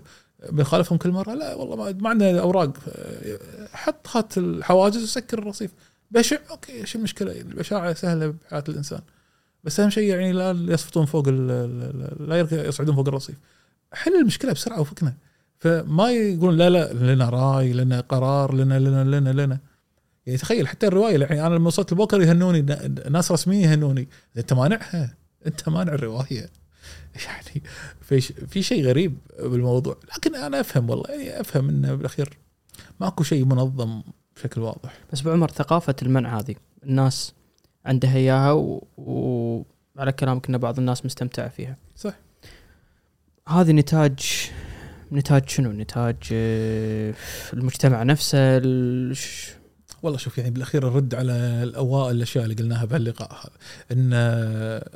بنخالفهم 0.50 0.98
كل 0.98 1.12
مرة؟ 1.12 1.34
لا 1.34 1.56
والله 1.56 1.76
ما, 1.76 1.92
ما 1.92 2.10
عندنا 2.10 2.40
أوراق. 2.40 2.72
آه، 2.88 3.40
حط 3.74 4.08
خط 4.08 4.38
الحواجز 4.38 5.04
وسكر 5.04 5.40
الرصيف. 5.40 5.72
بشع 6.12 6.38
أوكي 6.50 6.82
إيش 6.82 6.96
المشكلة؟ 6.96 7.32
يعني 7.32 7.50
البشاعة 7.50 7.94
سهلة 7.94 8.28
بحياة 8.28 8.64
الإنسان. 8.70 9.02
بس 9.64 9.80
أهم 9.80 9.90
شيء 9.90 10.10
يعني 10.10 10.32
لا 10.32 10.52
يسقطون 10.74 11.06
فوق 11.06 11.30
لا 11.30 12.48
يصعدون 12.52 12.96
فوق 12.96 13.08
الرصيف. 13.08 13.36
حل 13.94 14.16
المشكلة 14.16 14.52
بسرعة 14.52 14.82
وفكنا. 14.82 15.14
فما 15.60 16.12
يقولون 16.12 16.58
لا 16.58 16.70
لا 16.70 16.94
لنا 16.94 17.30
رأي 17.30 17.74
لنا 17.74 18.00
قرار 18.02 18.54
لنا 18.54 18.80
لنا 18.80 19.04
لنا 19.04 19.30
لنا. 19.30 19.60
يعني 20.26 20.38
تخيل 20.38 20.68
حتى 20.68 20.88
الرواية 20.88 21.20
يعني 21.20 21.48
أنا 21.48 21.56
لما 21.56 21.68
وصلت 21.68 21.92
البوكر 21.92 22.22
يهنوني 22.22 22.62
ناس 23.10 23.32
رسميين 23.32 23.70
يهنوني. 23.70 24.08
أنت 24.38 24.54
مانعها 24.54 25.16
أنت 25.46 25.70
مانع 25.70 25.94
الرواية. 25.94 26.50
يعني 27.26 27.64
في 28.48 28.64
شيء 28.64 28.86
غريب 28.86 29.18
بالموضوع. 29.40 29.98
لكن 30.18 30.36
أنا 30.36 30.60
أفهم 30.60 30.90
والله 30.90 31.10
يعني 31.10 31.42
أفهم 31.42 31.70
إنه 31.70 31.96
بالأخير 31.96 32.38
ماكو 33.00 33.24
شيء 33.24 33.46
منظم 33.46 34.02
بشكل 34.36 34.62
واضح. 34.62 34.98
بس 35.14 35.22
ابو 35.22 35.32
عمر 35.32 35.52
ثقافة 35.52 35.96
المنع 36.02 36.40
هذه 36.40 36.56
الناس 36.84 37.34
عندها 37.86 38.16
إياها 38.16 38.52
و... 38.52 38.88
وعلى 38.98 40.12
كلامك 40.12 40.50
ان 40.50 40.58
بعض 40.58 40.80
الناس 40.80 41.06
مستمتعه 41.06 41.48
فيها. 41.48 41.78
صح. 41.96 42.14
هذه 43.50 43.72
نتاج 43.72 44.20
نتاج 45.12 45.50
شنو؟ 45.50 45.72
نتاج 45.72 46.16
آه، 46.34 47.14
المجتمع 47.54 48.04
نفسه 48.04 48.38
الش- 48.58 49.50
والله 50.04 50.18
شوف 50.18 50.38
يعني 50.38 50.50
بالأخير 50.52 50.88
الرد 50.88 51.16
على 51.16 51.34
الاوائل 51.64 52.16
الأشياء 52.16 52.44
اللي 52.44 52.56
قلناها 52.56 52.86
بهاللقاء 52.86 53.32
هذا 53.34 53.52
إن 53.92 54.14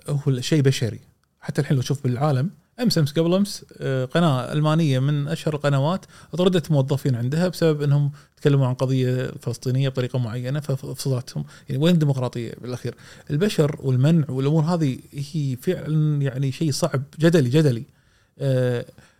هو 0.09 0.41
شيء 0.41 0.61
بشري 0.61 0.99
حتى 1.41 1.61
الحين 1.61 1.75
لو 1.77 1.83
تشوف 1.83 2.03
بالعالم 2.03 2.49
أمس 2.79 2.97
أمس 2.97 3.11
قبل 3.11 3.33
أمس 3.33 3.65
آه، 3.81 4.05
قناة 4.05 4.53
ألمانية 4.53 4.99
من 4.99 5.27
أشهر 5.27 5.53
القنوات 5.55 6.05
طردت 6.37 6.71
موظفين 6.71 7.15
عندها 7.15 7.47
بسبب 7.47 7.81
إنهم 7.81 8.11
تكلموا 8.37 8.67
عن 8.67 8.73
قضية 8.73 9.31
فلسطينية 9.41 9.89
بطريقة 9.89 10.19
معينة 10.19 10.59
ففصلتهم 10.59 11.45
يعني 11.69 11.83
وين 11.83 11.93
الديمقراطية 11.93 12.53
بالأخير؟ 12.61 12.95
البشر 13.31 13.75
والمنع 13.83 14.25
والأمور 14.29 14.63
هذه 14.63 14.97
هي 15.33 15.55
فعلا 15.61 16.21
يعني 16.21 16.51
شيء 16.51 16.71
صعب 16.71 17.03
جدلي 17.19 17.49
جدلي 17.49 17.79
آه، 17.79 17.83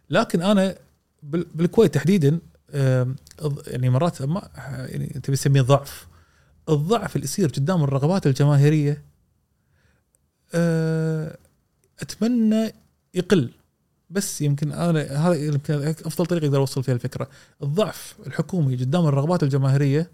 لكن 0.10 0.42
أنا 0.42 0.76
بال- 1.24 1.48
بالكويت 1.56 1.94
تحديدا 1.94 2.40
يعني 3.68 3.90
مرات 3.90 4.22
ما 4.22 4.50
يعني 4.56 5.06
تبي 5.08 5.36
تسميه 5.36 5.62
ضعف. 5.62 6.08
الضعف 6.70 7.16
اللي 7.16 7.26
يصير 7.26 7.50
قدام 7.50 7.84
الرغبات 7.84 8.28
الجماهيرية 8.28 9.04
آه، 10.54 11.38
أتمنى 12.00 12.74
يقل. 13.14 13.52
بس 14.10 14.42
يمكن 14.42 14.72
أنا 14.72 15.02
هذا 15.28 15.34
يمكن 15.36 15.74
أفضل 16.06 16.26
طريقة 16.26 16.46
أقدر 16.46 16.58
أوصل 16.58 16.84
فيها 16.84 16.94
الفكرة. 16.94 17.30
الضعف 17.64 18.16
الحكومي 18.28 18.76
قدام 18.76 19.06
الرغبات 19.06 19.44
الجماهيرية 19.44 20.12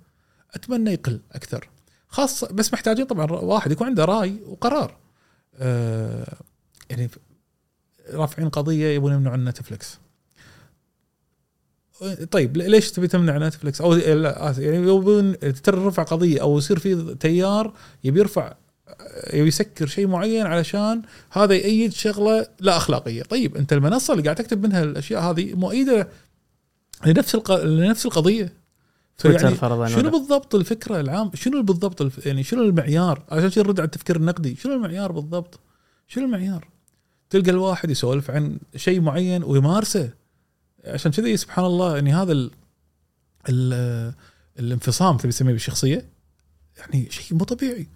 أتمنى 0.54 0.92
يقل 0.94 1.20
أكثر. 1.32 1.70
خاصة 2.08 2.48
بس 2.54 2.74
محتاجين 2.74 3.06
طبعا 3.06 3.32
واحد 3.32 3.72
يكون 3.72 3.88
عنده 3.88 4.06
رأي 4.06 4.40
وقرار. 4.48 4.98
آه، 5.56 6.38
يعني 6.90 7.10
رافعين 8.14 8.50
قضية 8.50 8.88
يبون 8.88 9.14
يمنعون 9.14 9.46
نتفلكس 9.46 10.00
طيب 12.32 12.58
ليش 12.58 12.92
تبي 12.92 13.08
تمنع 13.08 13.38
نتفلكس 13.38 13.82
أو 13.82 13.94
يعني 13.94 14.78
يبون 14.78 15.40
ترى 15.40 15.86
رفع 15.86 16.04
قضية 16.04 16.42
أو 16.42 16.58
يصير 16.58 16.80
في 16.80 17.16
تيار 17.20 17.74
يبي 18.04 18.20
يرفع 18.20 18.54
يبي 19.34 19.48
يسكر 19.48 19.88
شيء 19.88 20.08
معين 20.08 20.46
علشان 20.46 21.02
هذا 21.32 21.54
يأيد 21.54 21.94
شغلة 21.94 22.48
لا 22.60 22.78
أخلاقية، 22.78 23.24
طيب 23.24 23.58
أنت 23.58 23.74
المنصة 23.74 24.14
اللي 24.14 24.24
قاعد 24.24 24.36
تكتب 24.36 24.64
منها 24.64 24.84
الأشياء 24.84 25.22
هذه 25.22 25.54
مؤيدة 25.54 26.08
لنفس 27.06 27.36
الق... 27.36 27.64
لنفس 27.64 28.06
القضية. 28.06 28.54
تويتر 29.18 29.40
فيعني 29.40 29.56
فرضا 29.56 29.88
شنو 29.88 30.10
بالضبط 30.10 30.56
الفكرة 30.56 31.00
العام؟ 31.00 31.32
شنو 31.34 31.64
بالضبط 31.64 32.02
الف... 32.02 32.26
يعني 32.26 32.44
شنو 32.44 32.64
المعيار؟ 32.64 33.24
عشان 33.30 33.64
نرد 33.64 33.80
على 33.80 33.86
التفكير 33.86 34.16
النقدي. 34.16 34.56
شنو 34.56 34.74
المعيار 34.74 35.12
بالضبط؟ 35.12 35.60
شنو 36.08 36.26
المعيار؟ 36.26 36.68
تلقى 37.30 37.52
الواحد 37.52 37.90
يسولف 37.90 38.32
عن 38.32 38.60
شيء 38.76 39.02
معين 39.02 39.44
ويمارسه. 39.44 40.10
عشان 40.86 41.12
كذي 41.12 41.38
سبحان 41.38 41.66
الله 41.66 41.96
يعني 41.96 42.14
هذا 42.14 42.32
ال... 42.32 42.52
ال... 43.50 44.14
الانفصام 44.60 45.18
تبي 45.18 45.32
تسميه 45.32 45.54
بالشخصية 45.54 46.06
يعني 46.78 47.08
شيء 47.10 47.38
مو 47.38 47.44
طبيعي. 47.44 47.88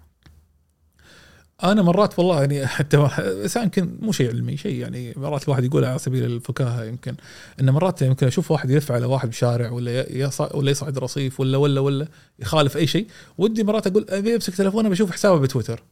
أنا 1.64 1.82
مرات 1.82 2.18
والله 2.18 2.40
يعني 2.40 2.66
حتى 2.66 2.96
بس 3.44 3.56
يمكن 3.56 3.98
مو 4.00 4.12
شيء 4.12 4.28
علمي 4.28 4.56
شيء 4.56 4.80
يعني 4.80 5.14
مرات 5.16 5.44
الواحد 5.44 5.64
يقول 5.64 5.84
على 5.84 5.98
سبيل 5.98 6.24
الفكاهة 6.24 6.84
يمكن 6.84 7.14
إن 7.60 7.70
مرات 7.70 8.02
يمكن 8.02 8.26
أشوف 8.26 8.50
واحد 8.50 8.70
يلف 8.70 8.92
على 8.92 9.06
واحد 9.06 9.28
بشارع 9.28 9.70
ولا 9.70 10.06
ولا 10.54 10.70
يصعد 10.70 10.98
رصيف 10.98 11.40
ولا 11.40 11.58
ولا 11.58 11.80
ولا 11.80 12.08
يخالف 12.38 12.76
أي 12.76 12.86
شيء 12.86 13.06
ودي 13.38 13.64
مرات 13.64 13.86
أقول 13.86 14.06
أبي 14.08 14.34
أمسك 14.34 14.54
تليفونه 14.54 14.88
بشوف 14.88 15.10
حسابه 15.10 15.40
بتويتر. 15.40 15.82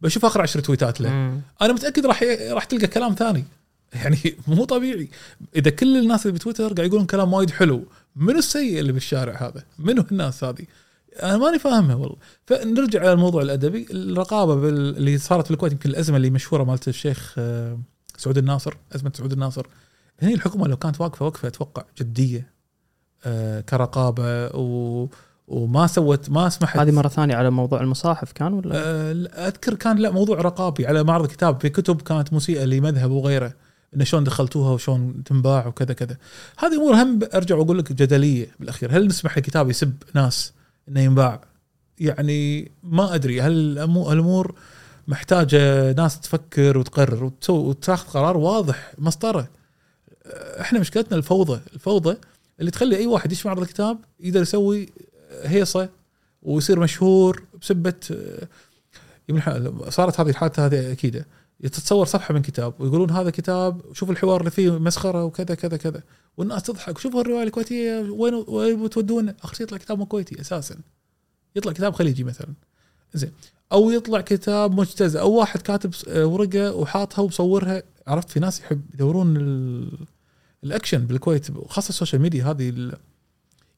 بشوف 0.00 0.24
اقرا 0.24 0.42
عشر 0.42 0.60
تويتات 0.60 1.00
له. 1.00 1.10
مم. 1.10 1.40
أنا 1.62 1.72
متأكد 1.72 2.06
راح 2.06 2.22
راح 2.50 2.64
تلقى 2.64 2.86
كلام 2.86 3.14
ثاني. 3.14 3.44
يعني 3.92 4.18
مو 4.48 4.64
طبيعي. 4.64 5.08
إذا 5.56 5.70
كل 5.70 5.96
الناس 5.96 6.26
اللي 6.26 6.38
بتويتر 6.38 6.72
قاعد 6.72 6.88
يقولون 6.88 7.06
كلام 7.06 7.32
وايد 7.32 7.50
حلو 7.50 7.84
منو 8.16 8.38
السيء 8.38 8.80
اللي 8.80 8.92
بالشارع 8.92 9.34
هذا؟ 9.42 9.64
منو 9.78 10.04
الناس 10.12 10.44
هذه؟ 10.44 10.64
أنا 11.22 11.36
ماني 11.36 11.58
فاهمها 11.58 11.94
والله. 11.94 12.16
فنرجع 12.46 13.00
على 13.00 13.12
الموضوع 13.12 13.42
الأدبي. 13.42 13.86
الرقابة 13.90 14.54
بال... 14.54 14.96
اللي 14.96 15.18
صارت 15.18 15.44
في 15.44 15.50
الكويت 15.50 15.72
يمكن 15.72 15.90
الأزمة 15.90 16.16
اللي 16.16 16.30
مشهورة 16.30 16.64
مالت 16.64 16.88
الشيخ 16.88 17.34
آه، 17.38 17.78
سعود 18.16 18.38
الناصر 18.38 18.74
أزمة 18.94 19.12
سعود 19.14 19.32
الناصر. 19.32 19.66
هني 20.22 20.34
الحكومة 20.34 20.68
لو 20.68 20.76
كانت 20.76 21.00
واقفة 21.00 21.26
وقفة 21.26 21.48
أتوقع 21.48 21.84
جدية 21.98 22.52
آه، 23.24 23.60
كرقابة 23.60 24.46
و... 24.46 25.08
وما 25.48 25.86
سوت 25.86 26.30
ما 26.30 26.48
سمحت. 26.48 26.78
هذه 26.78 26.90
مرة 26.90 27.08
ثانية 27.08 27.34
على 27.34 27.50
موضوع 27.50 27.80
المصاحف 27.80 28.32
كان 28.32 28.52
ولا؟ 28.52 29.12
لا، 29.12 29.48
أذكر 29.48 29.74
كان 29.74 29.96
لا 29.96 30.10
موضوع 30.10 30.40
رقابي 30.40 30.86
على 30.86 31.04
معرض 31.04 31.26
كتاب 31.26 31.60
في 31.60 31.68
كتب 31.68 32.02
كانت 32.02 32.32
مسيئة 32.32 32.64
لمذهب 32.64 33.10
وغيره 33.10 33.52
انه 33.94 34.04
شلون 34.04 34.24
دخلتوها 34.24 34.70
وشلون 34.70 35.24
تنباع 35.24 35.66
وكذا 35.66 35.92
كذا. 35.92 36.16
هذه 36.58 36.74
أمور 36.74 36.94
هم 36.94 37.20
أرجع 37.34 37.56
وأقول 37.56 37.78
لك 37.78 37.92
جدلية 37.92 38.46
بالأخير. 38.60 38.96
هل 38.96 39.06
نسمح 39.06 39.36
الكتاب 39.36 39.70
يسب 39.70 39.92
ناس 40.14 40.52
إنه 40.88 41.00
ينباع؟ 41.00 41.40
يعني 41.98 42.72
ما 42.82 43.14
أدري. 43.14 43.40
هل 43.40 43.78
الأمور 43.78 44.54
محتاجة 45.08 45.92
ناس 45.92 46.20
تفكر 46.20 46.78
وتقرر 46.78 47.24
وتسوي 47.24 47.58
وتاخذ 47.58 48.08
قرار 48.08 48.36
واضح 48.36 48.92
مسطرة. 48.98 49.48
آه، 50.26 50.60
إحنا 50.60 50.80
مشكلتنا 50.80 51.16
الفوضى 51.16 51.60
الفوضى 51.74 52.16
اللي 52.60 52.70
تخلي 52.70 52.96
أي 52.96 53.06
واحد 53.06 53.32
يشوف 53.32 53.46
معرض 53.46 53.62
الكتاب 53.62 53.98
يقدر 54.20 54.42
يسوي 54.42 54.88
هيصة 55.42 55.88
ويصير 56.42 56.80
مشهور 56.80 57.42
بسبة 57.62 57.94
صارت 59.88 60.20
هذه 60.20 60.28
الحادثه 60.30 60.66
هذه 60.66 60.92
اكيده 60.92 61.26
تتصور 61.62 62.06
صفحة 62.06 62.34
من 62.34 62.42
كتاب 62.42 62.74
ويقولون 62.80 63.10
هذا 63.10 63.30
كتاب 63.30 63.80
شوف 63.92 64.10
الحوار 64.10 64.40
اللي 64.40 64.50
فيه 64.50 64.78
مسخرة 64.78 65.24
وكذا 65.24 65.54
كذا 65.54 65.76
كذا. 65.76 66.02
والناس 66.36 66.62
تضحك 66.62 66.98
شوفوا 66.98 67.20
الرواية 67.20 67.42
الكويتية 67.42 68.00
وين 68.00 68.44
وين 68.48 68.84
بتودونا 68.84 69.34
اخر 69.42 69.62
يطلع 69.62 69.78
كتاب 69.78 69.98
مو 69.98 70.06
كويتي 70.06 70.40
أساسا. 70.40 70.76
يطلع 71.56 71.72
كتاب 71.72 71.94
خليجي 71.94 72.24
مثلا. 72.24 72.48
زين. 73.14 73.32
أو 73.72 73.90
يطلع 73.90 74.20
كتاب 74.20 74.80
مجتزأ 74.80 75.20
أو 75.20 75.32
واحد 75.32 75.62
كاتب 75.62 75.94
ورقة 76.16 76.74
وحاطها 76.74 77.22
ومصورها. 77.22 77.82
عرفت 78.06 78.30
في 78.30 78.40
ناس 78.40 78.60
يحب 78.60 78.82
يدورون 78.94 79.36
ال- 79.36 80.06
الأكشن 80.64 80.98
بالكويت 81.06 81.50
وخاصة 81.50 81.88
ال 81.88 81.93
social 81.93 82.22
media 82.22 82.44
هذه 82.44 82.92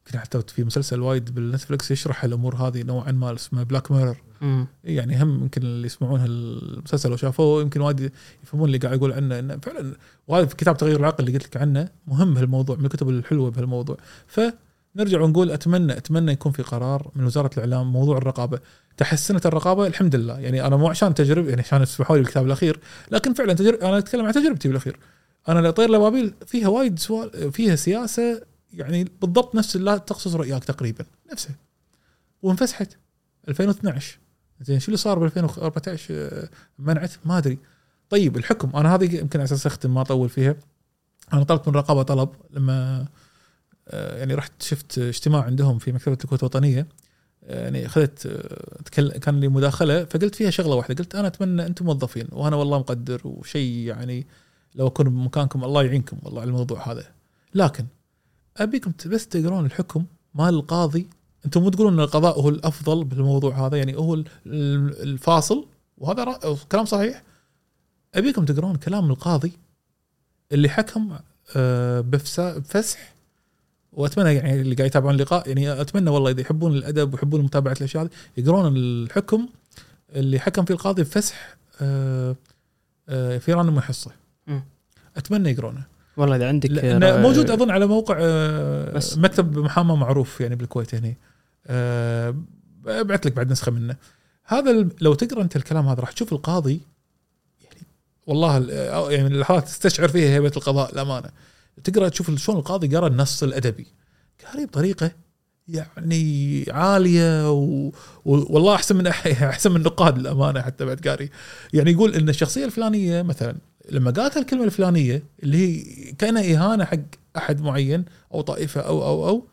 يمكن 0.06 0.18
حتى 0.18 0.42
في 0.54 0.64
مسلسل 0.64 1.00
وايد 1.00 1.34
بالنتفلكس 1.34 1.90
يشرح 1.90 2.24
الأمور 2.24 2.54
هذه 2.54 2.82
نوعا 2.82 3.12
ما 3.12 3.34
اسمه 3.34 3.62
Black 3.62 3.90
Mirror 3.90 4.16
مم. 4.40 4.66
يعني 4.84 5.22
هم 5.22 5.42
يمكن 5.42 5.62
اللي 5.62 5.86
يسمعون 5.86 6.20
هالمسلسل 6.20 7.12
وشافوه 7.12 7.62
يمكن 7.62 7.80
وايد 7.80 8.12
يفهمون 8.42 8.66
اللي 8.66 8.78
قاعد 8.78 8.96
يقول 8.96 9.12
عنه 9.12 9.38
إنه 9.38 9.58
فعلا 9.62 9.94
وهذا 10.28 10.46
في 10.46 10.56
كتاب 10.56 10.76
تغيير 10.76 11.00
العقل 11.00 11.26
اللي 11.26 11.38
قلت 11.38 11.46
لك 11.46 11.56
عنه 11.56 11.88
مهم 12.06 12.36
هالموضوع 12.38 12.76
من 12.76 12.84
الكتب 12.84 13.08
الحلوة 13.08 13.50
بهالموضوع. 13.50 13.96
فنرجع 14.26 15.20
ونقول 15.20 15.50
أتمنى 15.50 15.92
أتمنى 15.92 16.32
يكون 16.32 16.52
في 16.52 16.62
قرار 16.62 17.10
من 17.16 17.24
وزارة 17.24 17.50
الإعلام 17.54 17.92
موضوع 17.92 18.18
الرقابة. 18.18 18.58
تحسنت 18.96 19.46
الرقابة؟ 19.46 19.86
الحمد 19.86 20.16
لله. 20.16 20.38
يعني 20.38 20.66
أنا 20.66 20.76
مو 20.76 20.88
عشان 20.88 21.14
تجرب 21.14 21.48
يعني 21.48 21.60
عشان 21.60 21.84
تسمحوا 21.84 22.16
لي 22.16 22.22
الكتاب 22.22 22.46
الأخير 22.46 22.80
لكن 23.10 23.34
فعلا 23.34 23.52
تجرب 23.52 23.78
أنا 23.78 23.98
أتكلم 23.98 24.26
عن 24.26 24.32
تجربتي 24.32 24.68
بالأخير. 24.68 24.98
أنا 25.48 25.60
لا 25.60 25.70
طير 25.70 25.88
الأبابيل 25.88 26.34
فيها 26.46 26.68
وايد 26.68 26.98
سوال 26.98 27.52
فيها 27.52 27.76
سياسة 27.76 28.49
يعني 28.74 29.04
بالضبط 29.04 29.54
نفس 29.54 29.76
لا 29.76 29.96
تقصص 29.96 30.34
رؤياك 30.34 30.64
تقريبا 30.64 31.04
نفسها. 31.32 31.54
وانفسحت. 32.42 32.96
2012 33.48 34.18
زين 34.60 34.80
شو 34.80 34.86
اللي 34.86 34.96
صار 34.96 35.18
ب 35.18 35.22
2014 35.22 36.06
آه، 36.10 36.48
منعت؟ 36.78 37.12
ما 37.24 37.38
أدري. 37.38 37.58
طيب 38.10 38.36
الحكم. 38.36 38.76
أنا 38.76 38.94
هذه 38.94 39.16
يمكن 39.16 39.38
على 39.38 39.44
أساس 39.44 39.66
أختم 39.66 39.94
ما 39.94 40.00
أطول 40.00 40.28
فيها. 40.28 40.56
أنا 41.32 41.42
طلبت 41.42 41.68
من 41.68 41.74
الرقابه 41.74 42.02
طلب 42.02 42.28
لما 42.50 43.06
آه، 43.88 44.18
يعني 44.18 44.34
رحت 44.34 44.62
شفت 44.62 44.98
اجتماع 44.98 45.42
عندهم 45.42 45.78
في 45.78 45.92
مكتبة 45.92 46.18
الكويت 46.24 46.42
الوطنية. 46.42 46.86
آه، 47.44 47.64
يعني 47.64 47.86
أخذت 47.86 48.26
كان 48.94 49.40
لي 49.40 49.48
مداخلة 49.48 50.04
فقلت 50.04 50.34
فيها 50.34 50.50
شغلة 50.50 50.74
واحدة. 50.74 50.94
قلت 50.94 51.14
أنا 51.14 51.26
أتمنى 51.28 51.66
أنتم 51.66 51.84
موظفين 51.84 52.28
وأنا 52.32 52.56
والله 52.56 52.78
مقدر 52.78 53.20
وشيء 53.24 53.86
يعني 53.86 54.26
لو 54.74 54.86
أكون 54.86 55.08
بمكانكم 55.08 55.64
الله 55.64 55.82
يعينكم 55.82 56.18
والله 56.22 56.40
على 56.40 56.48
الموضوع 56.48 56.92
هذا. 56.92 57.04
لكن 57.54 57.86
أبيكم 58.56 58.92
بس 59.06 59.26
تقرون 59.28 59.66
الحكم 59.66 60.04
مال 60.34 60.54
القاضي. 60.54 61.06
أنتم 61.44 61.62
مو 61.62 61.68
تقولون 61.70 61.92
إن 61.92 62.00
القضاء 62.00 62.40
هو 62.40 62.48
الأفضل 62.48 63.04
بالموضوع 63.04 63.66
هذا 63.66 63.76
يعني 63.76 63.96
هو 63.96 64.14
ال- 64.14 64.24
ال- 64.46 65.02
الفاصل 65.02 65.66
وهذا 65.98 66.24
رأ- 66.24 66.46
كلام 66.72 66.84
صحيح. 66.84 67.22
أبيكم 68.14 68.44
تقرون 68.44 68.76
كلام 68.76 69.10
القاضي 69.10 69.52
اللي 70.52 70.68
حكم 70.68 71.16
آه، 71.56 72.00
بفسح. 72.00 73.14
وأتمنى 73.92 74.34
يعني 74.34 74.60
اللي 74.60 74.74
قاعد 74.74 74.86
يتابعون 74.90 75.14
اللقاء 75.14 75.48
يعني 75.48 75.80
أتمنى 75.80 76.10
والله 76.10 76.30
إذا 76.30 76.40
يحبون 76.40 76.72
الأدب 76.74 77.12
ويحبون 77.14 77.42
متابعة 77.42 77.72
الأشياء 77.72 78.02
هذه 78.04 78.10
يقرون 78.36 78.76
الحكم 78.76 79.48
اللي 80.12 80.38
حكم 80.40 80.64
فيه 80.64 80.74
القاضي 80.74 81.02
بفسح 81.02 81.56
آه، 81.80 82.36
آه، 83.08 83.38
فيران 83.38 83.68
المحصه 83.68 84.10
مم. 84.46 84.62
أتمنى 85.16 85.50
يقرونه. 85.50 85.84
والله 86.20 86.36
إذا 86.36 86.48
عندك 86.48 86.70
موجود 87.22 87.50
أظن 87.50 87.70
على 87.70 87.86
موقع 87.86 88.16
آه، 88.20 88.92
بس. 88.92 89.18
مكتب 89.18 89.58
محاماة 89.58 89.96
معروف 89.96 90.40
يعني 90.40 90.56
بالكويت 90.56 90.94
هنا 90.94 91.14
آه، 91.66 92.34
أبعث 92.86 93.26
لك 93.26 93.32
بعد 93.32 93.50
نسخة 93.52 93.72
منه 93.72 93.96
هذا 94.44 94.88
لو 95.00 95.14
تقرأ 95.14 95.42
أنت 95.42 95.56
الكلام 95.56 95.88
هذا 95.88 96.00
راح 96.00 96.12
تشوف 96.12 96.32
القاضي 96.32 96.80
يعني 97.64 97.86
والله 98.26 98.56
ال- 98.56 98.70
آه، 98.70 99.12
يعني 99.12 99.26
اللحظات 99.28 99.64
تستشعر 99.64 100.08
فيها 100.08 100.30
هيبة 100.34 100.52
القضاء 100.56 100.92
الامانه 100.92 101.30
تقرأ 101.84 102.08
تشوف 102.08 102.34
شلون 102.36 102.58
القاضي 102.58 102.96
قرأ 102.96 103.06
النص 103.06 103.42
الأدبي 103.42 103.86
قاري 104.46 104.66
بطريقة 104.66 105.10
يعني 105.68 106.64
عالية 106.68 107.52
و... 107.52 107.92
والله 108.24 108.74
أحسن 108.74 108.96
من. 108.96 109.06
أحسن 109.52 109.70
من 109.70 109.76
النقاد 109.76 110.18
الامانه 110.18 110.60
حتى 110.62 110.84
بعد 110.84 111.08
قاري 111.08 111.30
يعني 111.72 111.90
يقول 111.90 112.14
إن 112.14 112.28
الشخصية 112.28 112.64
الفلانية 112.64 113.22
مثلا 113.22 113.56
لما 113.90 114.10
قالت 114.10 114.36
الكلمة 114.36 114.64
الفلانية 114.64 115.22
اللي 115.42 115.58
هي 115.58 115.82
كانها 116.12 116.42
إهانة 116.42 116.84
حق 116.84 116.98
أحد 117.36 117.60
معين 117.60 118.04
أو 118.34 118.40
طائفة 118.40 118.80
أو 118.80 119.06
أو 119.06 119.28
أو 119.28 119.44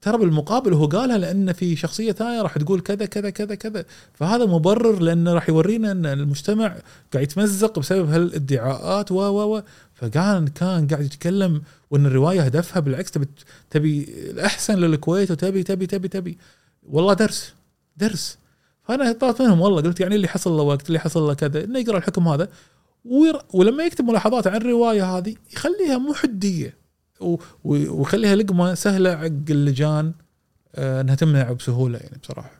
ترى 0.00 0.18
بالمقابل 0.18 0.74
هو 0.74 0.86
قالها 0.86 1.18
لأن 1.18 1.52
في 1.52 1.76
شخصية 1.76 2.12
ثانية 2.12 2.42
راح 2.42 2.58
تقول 2.58 2.80
كذا 2.80 3.06
كذا 3.06 3.30
كذا 3.30 3.54
كذا. 3.54 3.84
فهذا 4.14 4.46
مبرر 4.46 4.98
لأنه 5.00 5.32
راح 5.32 5.48
يورينا 5.48 5.92
أن 5.92 6.06
المجتمع 6.06 6.76
قاعد 7.12 7.24
يتمزق 7.24 7.78
بسبب 7.78 8.10
هالادعاءات 8.10 9.12
و 9.12 9.14
و 9.16 9.56
و. 9.56 9.62
فكان 9.94 10.46
كان 10.46 10.86
قاعد 10.86 11.04
يتكلم 11.04 11.62
وأن 11.90 12.06
الرواية 12.06 12.42
هدفها 12.42 12.80
بالعكس 12.80 13.10
تبي 13.10 13.28
تبي 13.70 14.04
الأحسن 14.30 14.74
للكويت 14.74 15.30
وتبي 15.30 15.62
تبي 15.62 15.86
تبي 15.86 16.08
تبي. 16.08 16.38
والله 16.88 17.14
درس 17.14 17.52
درس. 17.96 18.38
فأنا 18.84 19.12
طلبت 19.12 19.42
منهم 19.42 19.60
والله 19.60 19.82
قلت 19.82 20.00
يعني 20.00 20.14
اللي 20.14 20.28
حصل 20.28 20.50
له 20.52 20.62
وقت 20.62 20.88
اللي 20.88 20.98
حصل 20.98 21.20
له 21.22 21.34
كذا 21.34 21.64
إنه 21.64 21.78
يقرأ 21.78 21.98
الحكم 21.98 22.28
هذا. 22.28 22.48
ولما 23.52 23.84
يكتب 23.84 24.04
ملاحظات 24.04 24.46
عن 24.46 24.56
الرواية 24.56 25.04
هذه 25.16 25.34
يخليها 25.52 25.98
مو 25.98 26.14
حدية. 26.14 26.80
ويخليها 27.64 28.36
لقمة 28.36 28.74
سهلة 28.74 29.16
حق 29.16 29.50
اللجان 29.50 30.12
آه، 30.74 31.00
إنها 31.00 31.14
تمنع 31.14 31.52
بسهولة 31.52 31.98
يعني 31.98 32.18
بصراحة. 32.22 32.50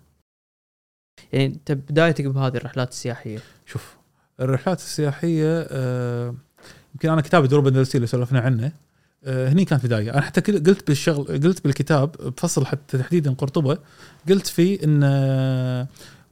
يعني 1.32 1.46
أنت 1.46 1.72
بدايتك 1.72 2.24
بهذه 2.24 2.56
الرحلات 2.56 2.90
السياحية. 2.90 3.38
شوف 3.66 3.96
الرحلات 4.40 4.78
السياحية 4.78 5.66
آه، 5.70 6.34
يمكن 6.94 7.08
أنا 7.08 7.20
كتابي 7.20 7.48
دروب 7.48 7.66
اندلسي 7.66 7.98
اللي 7.98 8.06
سولفنا 8.06 8.40
عنه 8.40 8.72
آه، 9.24 9.48
هني 9.48 9.64
كانت 9.64 9.86
بداية. 9.86 10.12
أنا 10.12 10.20
حتى 10.20 10.40
قلت 10.52 10.86
بالشغل 10.86 11.26
قلت 11.26 11.64
بالكتاب 11.64 12.12
بفصل 12.12 12.66
حتى 12.66 12.98
تحديدا 12.98 13.32
قرطبة 13.32 13.78
قلت 14.28 14.46
فيه 14.46 14.78
إن 14.84 15.00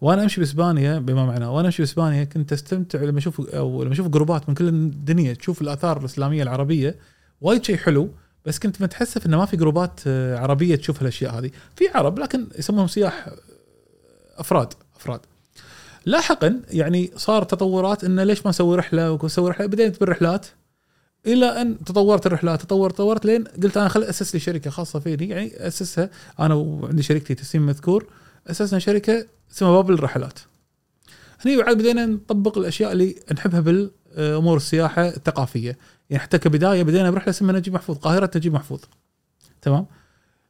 وأنا 0.00 0.22
امشي 0.22 0.40
باسبانيا 0.40 0.98
بما 0.98 1.26
معناه 1.26 1.52
وأنا 1.52 1.66
امشي 1.66 1.82
باسبانيا 1.82 2.24
كنت 2.24 2.52
استمتع 2.52 2.98
لما 2.98 3.18
أشوف 3.18 3.40
أو 3.40 3.82
لما 3.82 3.92
أشوف 3.92 4.08
جروبات 4.08 4.48
من 4.48 4.54
كل 4.54 4.68
الدنيا 4.68 5.34
تشوف 5.34 5.62
الآثار 5.62 6.00
الإسلامية 6.00 6.42
العربية 6.42 6.96
وايد 7.40 7.64
شيء 7.64 7.76
حلو 7.76 8.10
بس 8.46 8.58
كنت 8.58 8.82
متحسف 8.82 9.26
إنه 9.26 9.36
ما 9.36 9.46
في 9.46 9.56
جروبات 9.56 10.00
آه، 10.06 10.38
عربية 10.38 10.76
تشوف 10.76 11.00
هالأشياء 11.00 11.38
هذه. 11.38 11.50
في 11.76 11.88
عرب 11.94 12.18
لكن 12.18 12.46
يسمونهم 12.58 12.86
سياح 12.86 13.28
آه، 13.28 13.36
أفراد 14.36 14.72
أفراد. 14.96 15.20
لاحقا 16.06 16.60
يعني 16.70 17.10
صار 17.16 17.42
تطورات 17.42 18.04
إنه 18.04 18.24
ليش 18.24 18.44
ما 18.44 18.48
نسوي 18.48 18.76
رحلة 18.76 19.12
ونسوي 19.12 19.50
رحلة؟ 19.50 19.66
بديت 19.66 20.00
بالرحلات. 20.00 20.46
إلى 21.26 21.46
أن 21.46 21.84
تطورت 21.84 22.26
الرحلات 22.26 22.62
تطورت 22.62 22.94
تطورت 22.94 23.26
لين 23.26 23.44
قلت 23.44 23.76
أنا 23.76 23.88
خل 23.88 24.02
أسس 24.02 24.34
لي 24.34 24.40
شركة 24.40 24.70
خاصة 24.70 25.00
فيني 25.00 25.28
يعني 25.28 25.66
أسسها. 25.66 26.10
أنا 26.40 26.54
وعندي 26.54 27.02
شركتي 27.02 27.34
تسيم 27.34 27.66
مذكور 27.66 28.06
أسسنا 28.46 28.78
شركة 28.78 29.26
اسمها 29.52 29.70
باب 29.70 29.90
الرحلات. 29.90 30.38
هني 31.46 31.56
بعد 31.56 31.76
بدينا 31.76 32.06
نطبق 32.06 32.58
الأشياء 32.58 32.92
اللي 32.92 33.16
نحبها 33.32 33.60
بالأمور 33.60 34.56
السياحة 34.56 35.08
الثقافية. 35.08 35.76
يعني 36.10 36.22
حتى 36.22 36.38
كبداية 36.38 36.82
بدينا 36.82 37.10
برحلة 37.10 37.30
اسمها 37.30 37.52
نجيب 37.58 37.74
محفوظ 37.74 37.96
قاهره 37.96 38.30
نجيب 38.36 38.52
محفوظ. 38.52 38.80
تمام؟ 39.62 39.86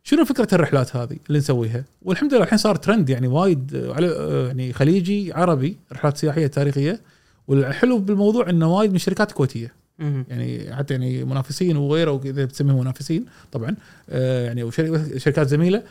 شنو 0.02 0.24
فكرة 0.24 0.48
الرحلات 0.52 0.96
هذه 0.96 1.16
اللي 1.28 1.38
نسويها؟ 1.38 1.84
والحمد 2.02 2.34
لله 2.34 2.42
الحين 2.42 2.58
صار 2.58 2.76
ترند 2.76 3.10
يعني 3.10 3.28
وايد 3.28 3.76
على 3.96 4.06
يعني 4.48 4.72
خليجي 4.72 5.32
عربي 5.32 5.78
رحلات 5.92 6.16
سياحية 6.16 6.46
تاريخية. 6.46 7.00
والحلو 7.48 7.98
بالموضوع 7.98 8.50
إنه 8.50 8.74
وايد 8.76 8.90
من 8.90 8.96
الشركات 8.96 9.32
كويتية. 9.32 9.72
يعني 9.98 10.74
حتى 10.76 10.94
يعني 10.94 11.24
منافسين 11.24 11.76
وغيره 11.76 12.10
واذا 12.10 12.44
بتسميهم 12.44 12.80
منافسين 12.80 13.26
طبعا. 13.52 13.76
آه 14.10 14.46
يعني 14.46 14.62
وشري- 14.62 15.18
شركات 15.18 15.48
زميلة. 15.48 15.82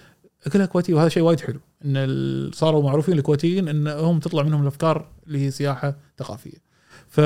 كلها 0.53 0.65
كويتية 0.65 0.93
وهذا 0.93 1.09
شيء 1.09 1.23
وايد 1.23 1.39
حلو 1.39 1.59
إن 1.85 2.51
صاروا 2.53 2.84
معروفين 2.84 3.18
الكويتيين 3.18 3.68
إن 3.68 3.88
هم 3.88 4.19
تطلع 4.19 4.43
منهم 4.43 4.61
الأفكار 4.61 5.09
اللي 5.27 5.45
هي 5.45 5.51
سياحة 5.51 5.95
ثقافية. 6.18 6.57
ف 7.07 7.19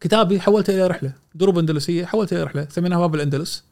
كتابي 0.00 0.40
حولته 0.40 0.74
إلى 0.74 0.86
رحلة 0.86 1.12
دروب 1.34 1.58
أندلسية 1.58 2.04
حولته 2.04 2.34
إلى 2.36 2.42
رحلة 2.42 2.66
سميناها 2.70 2.98
باب 3.00 3.14
الأندلس 3.14 3.64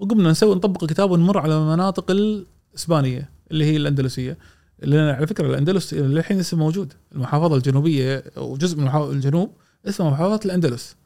وقمنا 0.00 0.30
نسوي 0.30 0.54
نطبق 0.54 0.84
الكتاب 0.84 1.10
ونمر 1.10 1.38
على 1.38 1.56
المناطق 1.56 2.10
الإسبانية 2.10 3.30
اللي 3.50 3.64
هي 3.64 3.76
الأندلسية 3.76 4.38
لأن 4.78 5.14
على 5.14 5.26
فكرة 5.26 5.46
الأندلس 5.46 5.94
للحين 5.94 6.38
اسم 6.38 6.58
موجود 6.58 6.92
المحافظة 7.14 7.56
الجنوبية 7.56 8.24
أو 8.36 8.56
جزء 8.56 8.78
من 8.78 8.88
الجنوب 9.10 9.50
اسمه 9.88 10.10
محافظة 10.10 10.40
الأندلس 10.44 10.96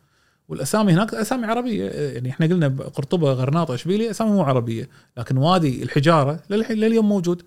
والأسامي 0.48 0.92
هناك 0.92 1.14
أسامي 1.14 1.46
عربية. 1.46 1.88
يعني 1.90 2.30
إحنا 2.30 2.46
قلنا 2.46 2.68
قرطبة 2.68 3.32
غرناطة 3.32 3.74
إشبيلية 3.74 4.10
أسامي 4.10 4.30
مو 4.30 4.42
عربية. 4.42 4.88
لكن 5.16 5.36
وادي 5.36 5.82
الحجارة 5.82 6.40
للحين 6.50 6.76
لليوم 6.76 7.08
موجود. 7.08 7.42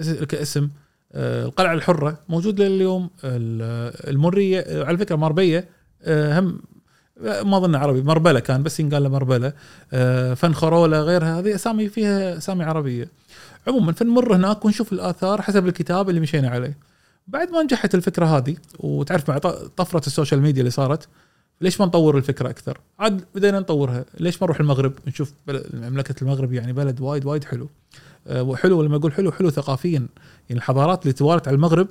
إس- 0.00 0.24
كاسم 0.24 0.68
آه، 1.12 1.44
القلعة 1.44 1.72
الحرة 1.74 2.18
موجود 2.28 2.60
لليوم. 2.60 3.10
ال- 3.24 4.10
المرية 4.10 4.60
آه، 4.60 4.84
على 4.84 4.98
فكرة 4.98 5.16
مربية 5.16 5.68
آه، 6.02 6.40
هم 6.40 6.60
آه، 7.26 7.42
ما 7.42 7.56
أظن 7.56 7.74
عربي 7.74 8.02
مربلة 8.02 8.40
كان 8.40 8.62
بس 8.62 8.80
ينقال 8.80 9.02
له 9.02 9.08
مربلة. 9.08 9.52
آه، 9.92 10.34
فوينخيرولا 10.34 11.00
غيرها 11.00 11.38
هذه 11.38 11.54
أسامي 11.54 11.88
فيها 11.88 12.36
أسامي 12.38 12.64
عربية. 12.64 13.08
عموما 13.68 13.92
فنمر 13.92 14.36
هناك 14.36 14.64
ونشوف 14.64 14.92
الآثار 14.92 15.42
حسب 15.42 15.66
الكتاب 15.66 16.08
اللي 16.08 16.20
مشينا 16.20 16.48
عليه. 16.48 16.78
بعد 17.28 17.50
ما 17.50 17.62
نجحت 17.62 17.94
الفكرة 17.94 18.24
هذه 18.26 18.56
وتعرف 18.78 19.30
مع 19.30 19.38
طفرة 19.76 20.06
ال 20.06 20.11
social 20.11 20.40
media 20.40 20.60
اللي 20.60 20.70
صارت 20.70 21.08
ليش 21.62 21.80
ما 21.80 21.86
نطور 21.86 22.18
الفكرة 22.18 22.50
أكثر؟ 22.50 22.78
عاد 22.98 23.24
بدينا 23.34 23.60
نطورها، 23.60 24.04
ليش 24.20 24.42
ما 24.42 24.46
نروح 24.46 24.60
المغرب 24.60 24.92
نشوف 25.06 25.32
مملكة 25.72 26.14
المغرب 26.22 26.52
يعني 26.52 26.72
بلد 26.72 27.00
وايد 27.00 27.24
وايد 27.26 27.44
حلو. 27.44 27.68
أه 28.26 28.42
وحلو 28.42 28.82
لما 28.82 28.96
أقول 28.96 29.12
حلو 29.12 29.32
حلو 29.32 29.50
ثقافيا. 29.50 29.90
يعني 29.90 30.08
الحضارات 30.50 31.02
اللي 31.02 31.12
توالت 31.12 31.48
على 31.48 31.54
المغرب 31.54 31.88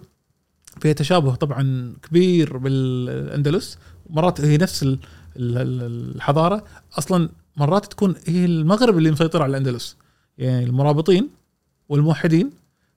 فيها 0.82 0.94
تشابه 0.94 1.36
طبعا 1.36 1.94
كبير 2.04 2.58
بالأندلس. 2.58 3.78
مرات 4.10 4.42
هي 4.42 4.58
نفس 4.58 4.84
ال- 4.84 5.00
ال- 5.36 5.58
ال- 5.58 6.16
الحضارة. 6.16 6.64
أصلا 6.98 7.30
مرات 7.58 7.86
تكون 7.86 8.16
هي 8.26 8.46
المغرب 8.46 8.98
اللي 8.98 9.12
مسيطر 9.12 9.42
على 9.42 9.50
الأندلس. 9.50 9.98
يعني 10.38 10.66
المرابطين 10.66 11.30
والموحدين 11.90 12.50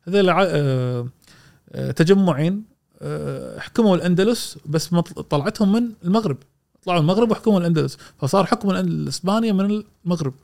هذول 0.02 0.28
أه 0.30 1.08
أه 1.72 1.90
تجمعين 1.90 2.64
حكموا 3.58 3.96
الأندلس 3.96 4.58
بس 4.66 4.88
طلعتهم 5.30 5.72
من 5.72 5.90
المغرب. 6.04 6.36
طلعوا 6.84 7.00
المغرب 7.00 7.30
وحكموا 7.30 7.60
الأندلس 7.60 7.98
فصار 8.18 8.46
حكم 8.46 8.70
اسبانيا 9.08 9.52
من 9.52 9.82
المغرب. 10.04 10.34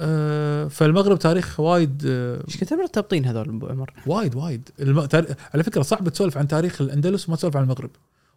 أه 0.00 0.68
فالمغرب 0.68 1.18
تاريخ 1.18 1.60
وايد 1.60 2.02
أه 2.06 2.44
إيش 2.48 2.56
كثر 2.56 2.76
مرتبطين 2.76 3.24
هذول 3.24 3.48
أبو 3.48 3.66
عمر؟ 3.66 3.90
وايد 4.06 4.34
وايد. 4.34 4.68
الم... 4.80 5.08
على 5.54 5.62
فكرة 5.62 5.82
صعب 5.82 6.08
تسولف 6.08 6.38
عن 6.38 6.48
تاريخ 6.48 6.80
الأندلس 6.80 7.28
وما 7.28 7.36
تسولف 7.36 7.56
عن 7.56 7.62
المغرب. 7.62 7.90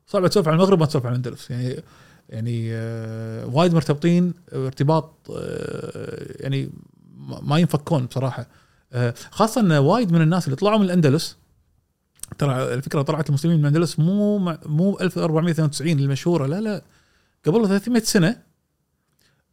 صعب 0.08 0.28
تسولف 0.28 0.48
عن 0.48 0.54
المغرب 0.54 0.78
وما 0.78 0.86
تسولف 0.86 1.06
عن 1.06 1.12
الأندلس. 1.12 1.52
يعني 1.52 1.84
يعني 2.30 2.70
آه، 2.74 3.46
وايد 3.46 3.74
مرتبطين 3.74 4.34
ارتباط 4.54 5.14
آه، 5.36 6.26
يعني 6.44 6.70
ما 7.18 7.40
ما 7.42 7.58
ينفكون 7.58 8.06
بصراحة. 8.06 8.48
آه، 8.94 9.14
خاصة 9.32 9.62
إن 9.62 9.72
وايد 9.72 10.12
من 10.12 10.22
الناس 10.22 10.46
اللي 10.46 10.56
طلعوا 10.56 10.78
من 10.78 10.86
الأندلس 10.86 11.38
ترى 12.38 12.74
الفكرة 12.74 13.02
طلعت 13.02 13.30
المسلمين 13.30 13.58
من 13.58 13.64
الأندلس 13.66 14.00
مو 14.00 14.38
مع- 14.38 14.58
مو 14.66 14.98
1492 15.02 16.00
المشهورة 16.00 16.46
لا 16.48 16.62
لا. 16.62 16.82
قبل 17.46 17.68
300 17.68 18.02
سنة 18.04 18.42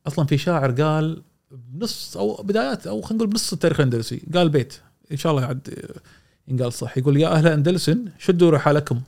أصلا 0.07 0.27
في 0.27 0.39
شاعر 0.39 0.71
قال 0.83 1.23
بنص 1.51 2.17
أو 2.17 2.43
بدايات 2.43 2.87
أو 2.87 3.01
خلينا 3.03 3.17
نقول 3.25 3.31
بنص 3.31 3.53
التاريخ 3.53 3.81
الأندلسي 3.81 4.23
قال 4.35 4.49
بيت 4.49 4.75
إن 5.13 5.17
شاء 5.17 5.33
الله 5.33 5.45
عاد 5.45 5.93
ينقال 6.49 6.73
صح 6.73 6.99
يقول 6.99 7.17
يا 7.17 7.29
أهل 7.29 7.47
اندلس 7.47 7.91
شدوا 8.19 8.51
رحالكم 8.51 9.01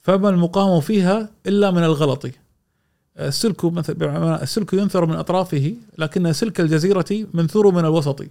فما 0.00 0.28
المقام 0.28 0.80
فيها 0.80 1.28
إلا 1.46 1.70
من 1.70 1.84
الغلط. 1.84 2.26
السلك 3.18 3.64
السلك 4.42 4.72
ينثر 4.72 5.06
من 5.06 5.14
أطرافه 5.14 5.74
لكن 5.98 6.32
سلك 6.32 6.60
الجزيرة 6.60 7.26
منثور 7.34 7.70
من 7.70 7.84
الوسط. 7.84 8.22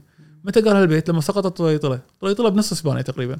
متى 0.43 0.61
قال 0.61 0.75
هالبيت؟ 0.75 1.09
لما 1.09 1.21
سقطت 1.21 1.57
طليطله 1.57 1.99
طليطله 2.19 2.49
بنص 2.49 2.71
إسبانيا 2.71 3.01
تقريبا. 3.01 3.39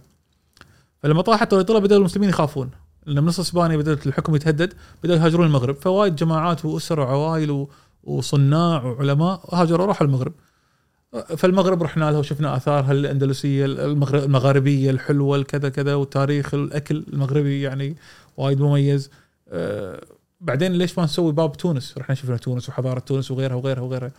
فلما 1.03 1.21
طاحت 1.21 1.51
طليطله 1.51 1.79
بدأوا 1.79 1.99
المسلمين 1.99 2.29
يخافون. 2.29 2.69
لأن 3.09 3.21
بنص 3.21 3.39
اسبانيا 3.39 3.77
بدأت 3.77 4.07
الحكم 4.07 4.35
يتهدد 4.35 4.73
بدأوا 5.03 5.19
يهاجرون 5.19 5.45
المغرب. 5.47 5.75
فوايد 5.75 6.15
جماعات 6.15 6.65
وأسر 6.65 6.99
وعوائل 6.99 7.67
وصناع 8.03 8.83
وعلماء 8.83 9.55
هاجروا 9.55 9.85
راحوا 9.85 10.07
المغرب. 10.07 10.33
فالمغرب 11.37 11.83
رحنا 11.83 12.11
لها 12.11 12.19
وشفنا 12.19 12.55
آثارها 12.55 12.91
الأندلسية 12.91 13.65
المغرب 13.65 14.23
المغاربية 14.23 14.91
الحلوة 14.91 15.37
الكذا 15.37 15.69
كذا 15.69 15.95
والتاريخ 15.95 16.53
الأكل 16.53 17.03
المغربي 17.13 17.61
يعني 17.61 17.95
وايد 18.37 18.61
مميز. 18.61 19.09
آه، 19.49 20.01
بعدين 20.41 20.71
ليش 20.71 20.97
ما 20.97 21.03
نسوي 21.03 21.31
باب 21.31 21.57
تونس؟ 21.57 21.97
رحنا 21.97 22.15
شفنا 22.15 22.37
تونس 22.37 22.69
وحضارة 22.69 22.99
تونس 22.99 23.31
وغيرها 23.31 23.55
وغيرها 23.55 23.81
وغيرها. 23.81 24.11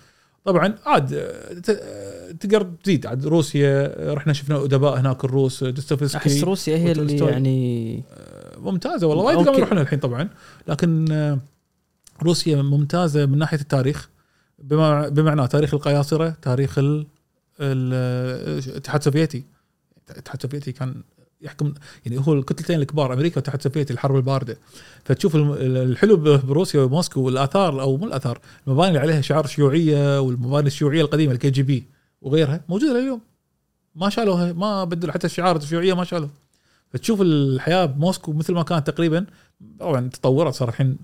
طبعا 0.45 0.75
عاد 0.87 1.13
آه، 1.15 1.63
آه، 1.71 2.31
تقدر 2.33 2.63
تزيد 2.85 3.07
عاد 3.07 3.27
روسيا 3.27 3.93
آه، 4.11 4.15
رحنا 4.15 4.33
شفنا 4.33 4.65
أدباء 4.65 5.01
هناك 5.01 5.25
الروس 5.25 5.63
احس 5.63 5.73
دوستويفسكي 5.75 6.41
روسيا 6.41 6.77
هي 6.77 6.93
اللي. 6.93 7.17
يعني 7.27 8.03
ممتازة 8.59 9.07
والله. 9.07 9.25
وايد. 9.25 9.39
قاموا 9.39 9.55
يروحون 9.57 9.79
الحين 9.79 9.99
طبعا. 9.99 10.29
لكن 10.69 11.05
روسيا 12.23 12.63
ممتازة 12.63 13.27
من 13.27 13.39
ناحية 13.39 13.61
التاريخ. 13.61 14.11
بما 14.59 15.09
بمعنى 15.09 15.49
تاريخ 15.49 15.75
القياصرة 15.75 16.37
تاريخ 16.43 16.79
ال- 16.79 17.07
ال- 17.61 18.59
الاتحاد 18.69 19.01
السوفيتي. 19.01 19.45
الاتحاد 20.11 20.37
السوفيتي 20.37 20.73
كان 20.73 21.03
يحكم 21.43 21.75
يعني 22.07 22.27
هو 22.27 22.33
الكتلتين 22.33 22.81
الكبار 22.81 23.13
أمريكا 23.13 23.37
والاتحاد 23.37 23.59
السوفيتي 23.59 23.93
الحرب 23.93 24.17
الباردة. 24.17 24.59
فتشوف 25.05 25.37
الحلو 25.37 26.17
بروسيا 26.17 26.81
وموسكو 26.81 27.21
والآثار 27.21 27.81
أو 27.81 27.97
مو 27.97 28.07
الآثار 28.07 28.39
المباني 28.67 28.89
اللي 28.89 28.99
عليها 28.99 29.21
شعار 29.21 29.47
شيوعية 29.47 30.21
والمباني 30.21 30.67
الشيوعية 30.67 31.03
القديمة 31.03 31.33
الكي 31.33 31.51
جي 31.51 31.63
بي 31.63 31.85
وغيرها 32.23 32.61
موجودة 32.69 32.93
لليوم. 32.93 33.21
ما 33.95 34.09
شالوها 34.09 34.53
ما 34.53 34.85
بدلوا 34.85 35.13
حتى 35.13 35.27
الشعار 35.27 35.57
الشيوعية 35.57 35.95
ما 35.95 36.05
شالوه 36.05 36.31
فتشوف 36.93 37.21
الحياة 37.21 37.87
بموسكو 37.87 38.33
مثل 38.33 38.53
ما 38.53 38.63
كانت 38.63 38.91
تقريبا 38.91 39.27
طبعا 39.81 40.09
تطورت 40.09 40.55
صار 40.55 40.69
الحين 40.69 40.97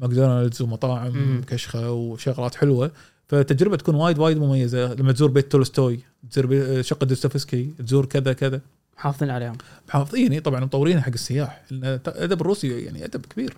ماكدونالدز 0.00 0.62
ومطاعم. 0.62 1.42
كشخة 1.46 1.92
وشغلات 1.92 2.54
حلوة. 2.54 2.90
فتجربة 3.28 3.76
تكون 3.76 3.94
وايد 3.94 4.18
وايد 4.18 4.38
مميزة. 4.38 4.94
لما 4.94 5.12
تزور 5.12 5.30
بيت 5.30 5.52
تولستوي 5.52 6.00
تزور 6.30 6.82
شقة 6.82 7.04
دوستويفسكي 7.04 7.64
تزور 7.64 8.06
كذا 8.06 8.32
كذا. 8.32 8.60
محافظين 8.98 9.30
عليهم. 9.30 9.58
محافظين 9.88 10.32
إيه 10.32 10.40
طبعا 10.40 10.60
مطورين 10.60 11.00
حق 11.00 11.12
السياح. 11.12 11.62
الادب 11.72 12.40
الروسي 12.40 12.80
يعني 12.84 13.04
أدب 13.04 13.26
كبير. 13.26 13.56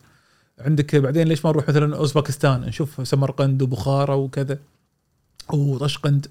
عندك 0.61 0.97
بعدين 0.97 1.29
ليش 1.29 1.45
ما 1.45 1.51
نروح 1.51 1.69
مثلا 1.69 1.97
اوزباكستان 1.97 2.61
نشوف 2.61 3.09
سمرقند 3.09 3.63
وبخارى 3.63 4.15
وكذا. 4.15 4.59
وطشقند. 5.53 6.27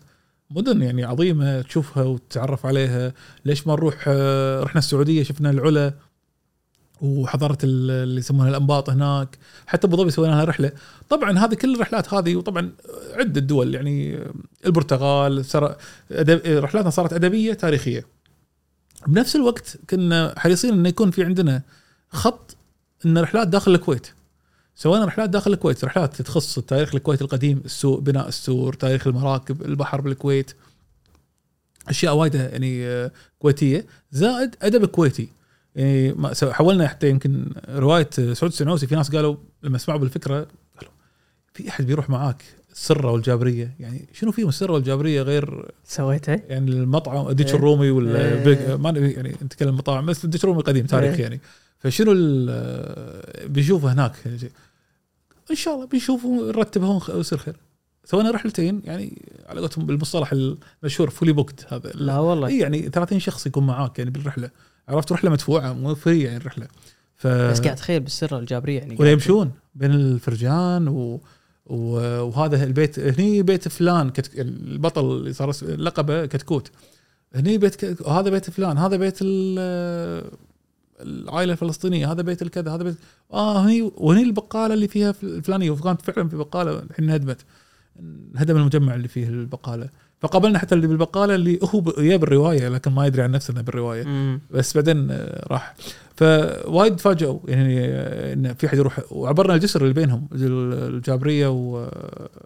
مدن 0.52 0.82
يعني 0.82 1.04
عظيمة 1.04 1.62
تشوفها 1.62 2.04
وتتعرف 2.04 2.66
عليها. 2.66 3.14
ليش 3.46 3.68
ما 3.68 3.74
نروح 3.74 4.04
آه، 4.08 4.64
رحنا 4.64 4.80
السعودية 4.80 5.24
شفنا 5.24 5.50
العلا 5.50 5.94
وحضارة 7.02 7.58
ال- 7.64 7.92
اللي 7.92 8.20
يسمونها 8.20 8.50
الأنباط 8.50 8.90
هناك. 8.90 9.38
حتى 9.68 9.88
أبو 9.88 9.98
ظبي 9.98 10.12
سوينا 10.12 10.32
لها 10.32 10.44
رحلة. 10.44 10.72
طبعا 11.10 11.40
هذه 11.40 11.54
كل 11.54 11.76
الرحلات 11.76 12.14
هذه 12.14 12.36
وطبعا 12.36 12.72
عدة 13.14 13.42
دول 13.42 13.76
يعني 13.76 14.20
البرتغال 14.66 15.46
سر... 15.46 15.76
أدب... 16.12 16.42
رحلاتنا 16.46 16.90
صارت 16.90 17.14
أدبية 17.14 17.54
تاريخية. 17.54 18.06
بنفس 19.08 19.36
الوقت 19.36 19.78
كنا 19.90 20.34
حريصين 20.38 20.74
انه 20.74 20.90
يكون 20.90 21.12
في 21.12 21.24
عندنا 21.24 21.62
خط 22.10 22.56
إن 23.06 23.18
رحلات 23.18 23.48
داخل 23.48 23.76
الكويت. 23.76 24.08
سوينا 24.76 25.06
رحلات 25.06 25.30
داخل 25.30 25.54
الكويت 25.54 25.86
رحلات 25.86 26.22
تخص 26.22 26.60
تاريخ 26.60 26.96
الكويت 26.96 27.22
القديم 27.22 27.62
السوق 27.66 28.00
بناء 28.00 28.28
السور 28.28 28.74
تاريخ 28.74 29.08
المراكب 29.08 29.62
البحر 29.62 30.02
بالكويت. 30.02 30.52
أشياء 31.88 32.16
وايدة 32.16 32.50
يعني 32.50 32.86
آه، 32.88 33.12
كويتية. 33.40 33.86
زائد 34.12 34.56
أدب 34.62 34.86
كويتي. 34.86 35.30
يعني 35.76 36.16
حولنا 36.44 36.88
حتى 36.88 37.10
يمكن 37.10 37.52
رواية 37.70 38.10
سعود 38.12 38.52
السنوسي 38.52 38.88
في 38.88 38.96
ناس 38.96 39.16
قالوا 39.16 39.36
لما 39.64 39.78
سمعوا 39.78 40.00
بالفكرة 40.00 40.48
قالوا 40.78 40.94
في 41.54 41.70
أحد 41.70 41.86
بيروح 41.86 42.10
معاك 42.10 42.44
السرة 42.76 43.12
والجابرية. 43.12 43.76
يعني 43.80 44.08
شنو 44.14 44.32
فيهم 44.32 44.50
السرة 44.50 44.74
والجابرية 44.74 45.22
غير 45.22 45.72
سويته 45.84 46.34
يعني 46.34 46.72
المطعم 46.72 47.28
إيه. 47.28 47.54
الرومي 47.54 47.90
ولا 47.90 48.46
إيه. 48.48 48.76
ما 48.76 48.92
نبي 48.92 49.12
يعني 49.12 49.36
نتكلم 49.44 49.76
مطاعم 49.76 50.06
بس 50.06 50.26
ديتش 50.26 50.44
الرومي 50.44 50.62
قديم 50.62 50.86
تاريخ 50.86 51.14
إيه. 51.16 51.22
يعني. 51.22 51.40
فشنو 51.80 52.14
بيشوفه 53.46 53.94
هناك؟ 53.94 54.14
إن 55.52 55.56
شاء 55.56 55.76
الله 55.76 55.86
بيشوفوا 55.88 56.52
نرتبهم 56.52 57.00
خ- 57.00 57.10
ويصير 57.10 57.38
خير. 57.38 57.56
سوينا 58.06 58.32
رحلتين 58.32 58.82
يعني 58.84 59.22
على 59.50 59.60
قولتهم 59.60 59.86
بالمصطلح 59.86 60.32
المشهور 60.84 61.10
fully 61.10 61.32
booked 61.32 61.74
هذا 61.74 61.90
لا 61.96 62.20
والله. 62.20 62.48
إي 62.48 62.60
يعني 62.60 62.82
30 62.90 63.20
شخص 63.20 63.48
يكون 63.48 63.66
معاك 63.66 64.00
يعني 64.00 64.12
بالرحلة. 64.12 64.50
عرفت؟ 64.90 65.12
رحلة 65.12 65.30
مدفوعة 65.32 65.74
مو 65.74 65.96
free 65.96 66.22
يعني 66.24 66.38
الرحلة. 66.38 66.68
ف 67.16 67.28
بس 67.28 67.60
قاعد 67.62 67.76
اتخيل 67.76 68.00
بالسرة 68.00 68.40
الجابريه 68.40 68.80
يعني. 68.80 68.96
ولا 69.00 69.12
يمشون 69.12 69.52
بين 69.76 69.92
الفرجان 69.92 70.88
و... 70.88 71.22
وهذا 71.66 72.64
البيت 72.64 73.00
هني 73.00 73.42
بيت 73.44 73.68
فلان 73.68 74.10
كت... 74.10 74.40
البطل 74.40 75.06
اللي 75.18 75.34
صار 75.34 75.52
لقبه 75.64 76.26
كتكوت 76.26 76.72
هني 77.36 77.58
بيت. 77.58 77.86
هذا 78.08 78.30
بيت 78.30 78.50
فلان 78.50 78.78
هذا 78.78 78.98
بيت 78.98 79.18
ال... 79.22 79.60
العائلة 81.00 81.54
الفلسطينية 81.54 82.12
هذا 82.12 82.22
بيت 82.22 82.42
الكذا 82.42 82.72
هذا 82.76 82.84
بيت 82.84 82.96
آه 83.34 83.66
هني 83.66 83.82
وهني 83.96 84.22
البقالة 84.24 84.74
اللي 84.74 84.88
فيها 84.88 85.12
فل- 85.12 85.28
الفلانيه 85.36 85.70
وكانت 85.72 86.02
فعلا 86.02 86.30
في 86.30 86.36
بقالة 86.38 86.80
الحين 86.80 87.06
انهدمت 87.10 87.38
انهدم 88.00 88.58
المجمع 88.58 88.96
اللي 88.96 89.08
فيه 89.08 89.28
البقالة 89.28 89.90
فقابلنا 90.22 90.60
حتى 90.60 90.76
اللي 90.76 90.88
بالبقالة 90.88 91.36
اللي 91.36 91.60
هو 91.64 91.94
يا 91.98 92.18
بالرواية 92.18 92.68
لكن 92.70 92.92
ما 92.92 93.06
يدري 93.08 93.22
عن 93.22 93.32
نفسه 93.32 93.52
انه 93.52 93.62
بالرواية. 93.62 94.04
مم. 94.04 94.42
بس 94.52 94.74
بعدين 94.78 95.08
آه، 95.12 95.46
راح. 95.52 95.76
فوايد 96.16 96.96
تفاجئوا 96.96 97.40
يعني 97.48 97.80
آه، 97.86 98.34
إن 98.34 98.54
في 98.54 98.68
احد 98.68 98.78
يروح 98.78 99.00
وعبرنا 99.12 99.54
الجسر 99.56 99.82
اللي 99.82 99.94
بينهم 99.94 100.28
ال- 100.34 100.96
الجابرية 100.96 101.48
و- 101.48 101.90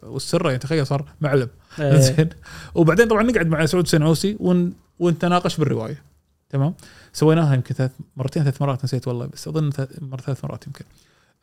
والسرة. 0.04 0.48
يعني 0.48 0.60
تخيل 0.60 0.88
صار 0.88 1.06
معلم. 1.22 1.48
إيه. 1.80 1.98
زين. 2.00 2.30
وبعدين 2.76 3.08
طبعا 3.08 3.24
نقعد 3.24 3.48
مع 3.48 3.66
سعود 3.66 3.88
سنعوسي 3.88 4.38
ون 4.40 4.74
ونتناقش 5.00 5.58
بالرواية. 5.58 6.02
تمام؟ 6.50 6.74
سويناها 7.14 7.56
يمكن 7.56 7.76
ثلاث 7.76 7.92
مرتين 8.18 8.44
ثلاث 8.44 8.62
مرات 8.62 8.84
نسيت 8.84 9.08
والله 9.08 9.26
بس 9.26 9.48
أظن 9.48 9.72
ثلاث- 9.72 10.04
مرة 10.04 10.22
ثلاث 10.22 10.46
مرات 10.46 10.68
يمكن. 10.68 10.86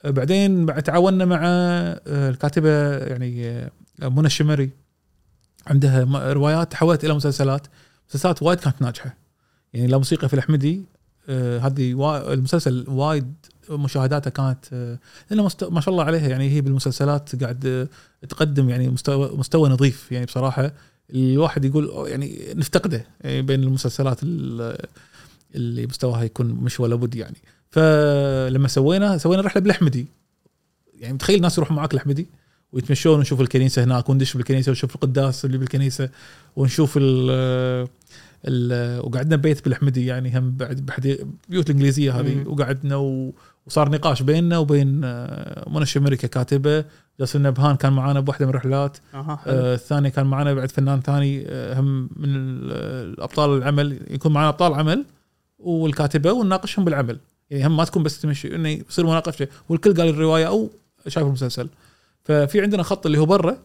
آه، 0.05 0.11
بعدين 0.11 0.67
بعد 0.67 0.83
تعاوننا 0.83 1.25
مع 1.25 1.41
آه، 1.45 2.01
الكاتبة 2.07 2.97
يعني 2.99 3.49
آه، 3.49 3.71
منى 4.09 4.27
الشمري. 4.27 4.71
عندها 5.67 6.05
روايات 6.33 6.73
تحولت 6.73 7.05
إلى 7.05 7.15
مسلسلات. 7.15 7.67
مسلسلات 8.09 8.43
وايد 8.43 8.61
كانت 8.61 8.83
ناجحة. 8.83 9.17
يعني 9.75 9.87
لا 9.87 9.97
موسيقى 9.99 10.29
في 10.29 10.35
الأحمدي 10.35 10.83
آه، 11.29 11.59
هذه 11.59 11.93
المسلسل 12.33 12.85
وايد 12.89 13.35
مشاهداته 13.71 14.31
كانت 14.31 14.65
آه، 14.73 14.99
لأنه. 15.31 15.51
ما 15.71 15.81
شاء 15.81 15.93
الله 15.93 16.05
عليها. 16.05 16.29
يعني 16.29 16.51
هي 16.51 16.61
بالمسلسلات 16.61 17.43
قاعد 17.43 17.67
آه، 17.67 17.89
تقدم 18.27 18.69
يعني 18.71 18.89
مستوى 18.89 19.37
مستوى 19.37 19.69
نظيف. 19.69 20.13
يعني 20.13 20.27
بصراحة 20.27 20.73
الواحد 21.11 21.65
يقول 21.65 22.05
يعني 22.09 22.39
نفتقده 22.55 23.05
يعني 23.21 23.43
بين 23.43 23.63
المسلسلات 23.63 24.19
ال- 24.23 24.77
اللي 25.55 25.87
مستواها 25.87 26.25
يكون 26.25 26.47
مش 26.47 26.81
ولا 26.81 26.95
بد 26.95 27.15
يعني. 27.15 27.37
فلما 27.71 28.69
سوينا 28.69 29.19
سوينا 29.19 29.43
رحلة 29.43 29.63
بالأحمدي. 29.63 30.07
يعني 31.01 31.19
تخيل 31.19 31.37
الناس 31.37 31.59
يروحون 31.59 31.77
معاك 31.77 31.93
الأحمدي. 31.95 32.27
ويتمشون 32.77 33.19
ونشوف 33.19 33.41
الكنيسة 33.41 33.85
هناك 33.85 34.09
وندش 34.09 34.35
بالكنيسة 34.37 34.71
ونشوف 34.71 34.95
القداس 34.95 35.45
اللي 35.45 35.59
بالكنيسة 35.59 36.09
ونشوف 36.57 36.97
ال 36.97 37.31
ال 38.49 39.01
وقعدنا 39.01 39.37
ببيت 39.37 39.65
بالأحمدي 39.65 40.07
يعني 40.07 40.39
هم 40.39 40.51
بعد 40.57 41.27
بيوت 41.49 41.71
الإنجليزية 41.71 42.21
هذه. 42.21 42.45
وقعدنا 42.49 42.97
و 42.97 43.33
وصار 43.67 43.89
نقاش 43.91 44.23
بيننا 44.23 44.59
وبين 44.59 45.01
آه، 45.05 45.69
منى 45.71 45.83
الشمري 45.83 46.17
ككاتبه 46.17 46.85
جاسم 47.21 47.39
النبهان 47.39 47.77
كان 47.77 47.93
معانا 47.93 48.21
بواحده 48.21 48.45
من 48.47 48.51
الرحلات. 48.51 48.99
آه، 49.47 49.75
الثاني 49.75 50.11
كان 50.11 50.27
معنا 50.27 50.55
بعد 50.55 50.71
فنان 50.71 51.01
ثاني 51.01 51.45
آه، 51.49 51.81
هم 51.81 52.09
من 52.17 52.37
ال- 52.37 52.73
الأبطال 53.15 53.59
العمل 53.59 54.01
يكون 54.11 54.33
معنا 54.33 54.49
أبطال 54.49 54.75
عمل 54.75 55.05
والكاتبة 55.59 56.33
ونناقشهم 56.33 56.85
بالعمل 56.85 57.19
يعني 57.51 57.67
هم 57.67 57.77
ما 57.77 57.85
تكون 57.85 58.03
بس 58.03 58.21
تمشي 58.21 58.55
إنه 58.55 58.69
يصير 58.69 59.07
مناقشة 59.07 59.49
والكل 59.69 59.95
قال 59.95 60.09
الرواية 60.09 60.47
أو 60.49 60.71
شايف 61.09 61.27
المسلسل 61.27 61.69
ففي 62.27 62.61
عندنا 62.61 62.83
خط 62.83 63.07
اللي 63.07 63.19
هو 63.19 63.27
برا 63.27 63.59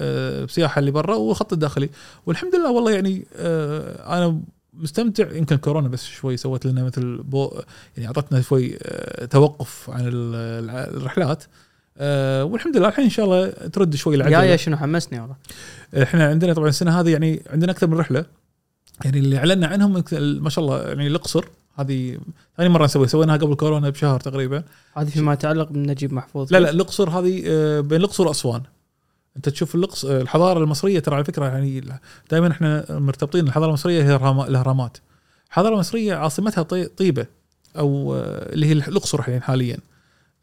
آه، 0.00 0.46
سياحه 0.46 0.78
اللي 0.78 0.90
برا 0.90 1.14
والخط 1.14 1.52
الداخلي. 1.52 1.90
والحمد 2.26 2.54
لله 2.54 2.72
والله 2.72 2.92
يعني 2.92 3.26
آه، 3.36 4.18
أنا 4.18 4.40
مستمتع. 4.72 5.32
يمكن 5.32 5.56
كورونا 5.56 5.88
بس 5.88 6.04
شوي 6.04 6.36
سوت 6.36 6.66
لنا 6.66 6.84
مثل 6.84 7.16
بو 7.16 7.60
يعني 7.96 8.06
أعطتنا 8.06 8.40
شوي 8.40 8.78
آه، 8.82 9.24
توقف 9.24 9.90
عن 9.90 10.02
الرحلات. 10.04 11.44
والحمد 12.50 12.76
لله 12.76 12.88
الحين 12.88 13.04
إن 13.04 13.10
شاء 13.10 13.24
الله 13.24 13.48
ترد 13.48 13.94
شوي 13.94 14.14
العجلة. 14.16 14.44
يا 14.44 14.56
شنو؟ 14.56 14.76
حمسني 14.76 15.20
والله. 15.20 15.36
إحنا 16.02 16.28
عندنا 16.28 16.52
طبعا 16.54 16.68
السنة 16.68 17.00
هذه 17.00 17.10
يعني 17.10 17.42
عندنا 17.50 17.72
أكثر 17.72 17.86
من 17.86 17.98
رحلة. 17.98 18.24
يعني 19.04 19.18
اللي 19.18 19.38
اعلنا 19.38 19.66
عنهم 19.66 20.04
ما 20.12 20.50
شاء 20.50 20.64
الله 20.64 20.82
يعني 20.82 21.06
الأقصر. 21.06 21.44
هذه 21.76 22.18
ثاني 22.56 22.68
مرة 22.68 22.84
نسوي 22.84 23.08
سويناها 23.08 23.36
قبل 23.36 23.54
كورونا 23.54 23.90
بشهر 23.90 24.20
تقريبا. 24.20 24.62
هذه 24.94 25.08
فيما 25.08 25.32
يتعلق 25.32 25.68
بنجيب 25.68 26.12
محفوظ. 26.12 26.52
لا 26.52 26.58
لا 26.58 26.70
الأقصر 26.70 27.10
هذه 27.10 27.42
آه، 27.46 27.80
بين 27.80 27.98
الأقصر 28.00 28.26
وأسوان. 28.28 28.62
أنت 29.36 29.48
تشوف 29.48 29.74
الاقصر 29.74 30.20
الحضارة 30.20 30.58
المصرية 30.64 30.98
ترى 31.00 31.14
على 31.14 31.24
فكرة 31.24 31.46
يعني 31.46 31.84
دائما 32.30 32.50
إحنا 32.50 32.86
مرتبطين 32.90 33.46
الحضارة 33.46 33.68
المصرية 33.68 34.02
هي 34.02 34.16
الاهرامات 34.48 34.98
الحضارة 35.48 35.74
المصرية 35.74 36.14
عاصمتها 36.14 36.62
طي- 36.62 36.86
طيبة 36.86 37.26
أو 37.78 38.14
آه، 38.14 38.52
اللي 38.52 38.66
هي 38.66 38.72
الأقصر 38.72 39.18
الحين 39.18 39.42
حاليا. 39.42 39.78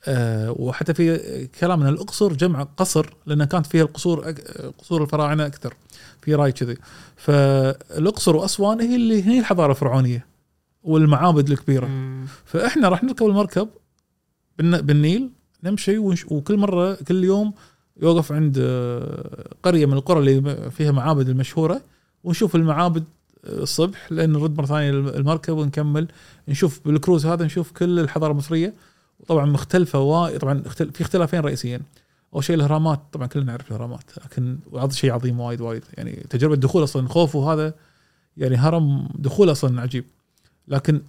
آه، 0.06 0.56
وحتى 0.60 0.94
في 0.94 1.48
كلام 1.60 1.82
ان 1.82 1.88
الأقصر 1.88 2.34
جمع 2.34 2.64
قصر 2.64 3.14
لأن 3.26 3.44
كانت 3.44 3.66
فيها 3.66 3.82
القصور 3.84 4.32
قصور 4.80 5.04
الفراعنة 5.04 5.46
أكثر 5.46 5.74
في 6.22 6.36
رأي 6.36 6.52
كذي. 6.52 6.78
فالأقصر 7.18 8.36
وأسوان 8.36 8.82
هي 8.82 8.96
اللي 8.96 9.24
هي 9.28 9.40
الحضارة 9.40 9.72
الفرعونية. 9.72 10.31
والمعابد 10.84 11.50
الكبيرة. 11.52 11.86
مم. 11.86 12.26
فإحنا 12.46 12.90
راح 12.90 13.04
نركب 13.04 13.26
المركب 13.26 13.70
بالن- 14.58 14.82
بالنيل 14.82 15.30
نمشي 15.64 15.98
ونش- 15.98 16.26
وكل 16.32 16.58
مرة 16.58 16.94
كل 16.94 17.24
يوم 17.24 17.54
يوقف 18.02 18.32
عند 18.32 18.58
آه، 18.62 19.50
قرية 19.64 19.86
من 19.86 19.94
القرى 19.94 20.20
اللي 20.20 20.72
فيها 20.72 20.92
معابد 20.92 21.30
المشهورة 21.30 21.82
ونشوف 22.24 22.56
المعابد 22.56 23.04
آه، 23.46 23.62
الصبح 23.64 24.12
لأن 24.12 24.32
نرد 24.32 24.58
مرة 24.58 24.66
ثانية 24.66 24.90
المركب 24.90 25.58
ونكمل. 25.58 26.08
نشوف 26.48 26.80
بالكروز 26.86 27.26
هذا 27.26 27.46
نشوف 27.46 27.72
كل 27.72 28.00
الحضارة 28.00 28.32
المصرية. 28.32 28.74
وطبعا 29.20 29.46
مختلفة 29.46 30.00
وايد 30.00 30.40
طبعا 30.40 30.62
في 30.70 31.02
اختلافين 31.02 31.40
رئيسيين. 31.40 31.80
أول 32.34 32.44
شيء 32.44 32.56
الاهرامات 32.56 33.00
طبعا 33.12 33.28
كلنا 33.28 33.46
نعرف 33.46 33.68
الاهرامات 33.68 34.04
لكن 34.26 34.58
وهذا 34.72 34.92
شيء 34.94 35.12
عظيم 35.12 35.40
وايد 35.40 35.62
وايد. 35.62 35.84
يعني 35.98 36.26
تجربة 36.30 36.56
دخول 36.56 36.84
أصلا 36.84 37.08
خوفو 37.08 37.50
هذا 37.52 37.74
يعني 38.38 38.56
هرم 38.56 39.10
دخول 39.16 39.52
أصلا 39.52 39.82
عجيب. 39.82 40.06
لكن 40.72 41.02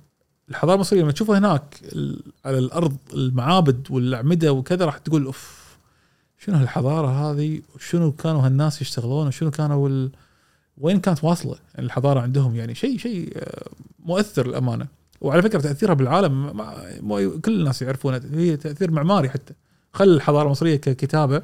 الحضارة 0.50 0.74
المصرية 0.74 1.02
لما 1.02 1.12
تشوفها 1.12 1.38
هناك 1.38 1.80
على 2.44 2.58
الأرض 2.58 2.96
المعابد 3.14 3.86
والأعمدة 3.90 4.52
وكذا 4.52 4.84
راح 4.84 4.98
تقول 4.98 5.24
أوف 5.24 5.62
شنو 6.38 6.56
هالحضارة 6.56 7.08
هذه؟ 7.08 7.62
وشنو 7.74 8.12
كانوا 8.12 8.46
هالناس 8.46 8.82
يشتغلون؟ 8.82 9.26
وشنو 9.26 9.50
كانوا 9.50 9.88
ال... 9.88 10.10
وين 10.78 11.00
كانت 11.00 11.24
واصلة 11.24 11.56
يعني 11.74 11.86
الحضارة 11.86 12.20
عندهم؟ 12.20 12.56
يعني 12.56 12.74
شيء 12.74 12.98
شيء 12.98 13.32
آه، 13.36 13.68
مؤثر 14.04 14.46
الامانه 14.46 14.86
وعلى 15.20 15.42
فكرة 15.42 15.60
تأثيرها 15.60 15.94
بالعالم 15.94 16.56
ما 17.08 17.38
كل 17.44 17.60
الناس 17.60 17.82
يعرفونها 17.82 18.20
هي 18.34 18.56
تأثير 18.56 18.90
معماري 18.90 19.28
حتى. 19.28 19.54
خل 19.92 20.08
الحضارة 20.08 20.46
المصرية 20.46 20.76
ككتابة 20.76 21.42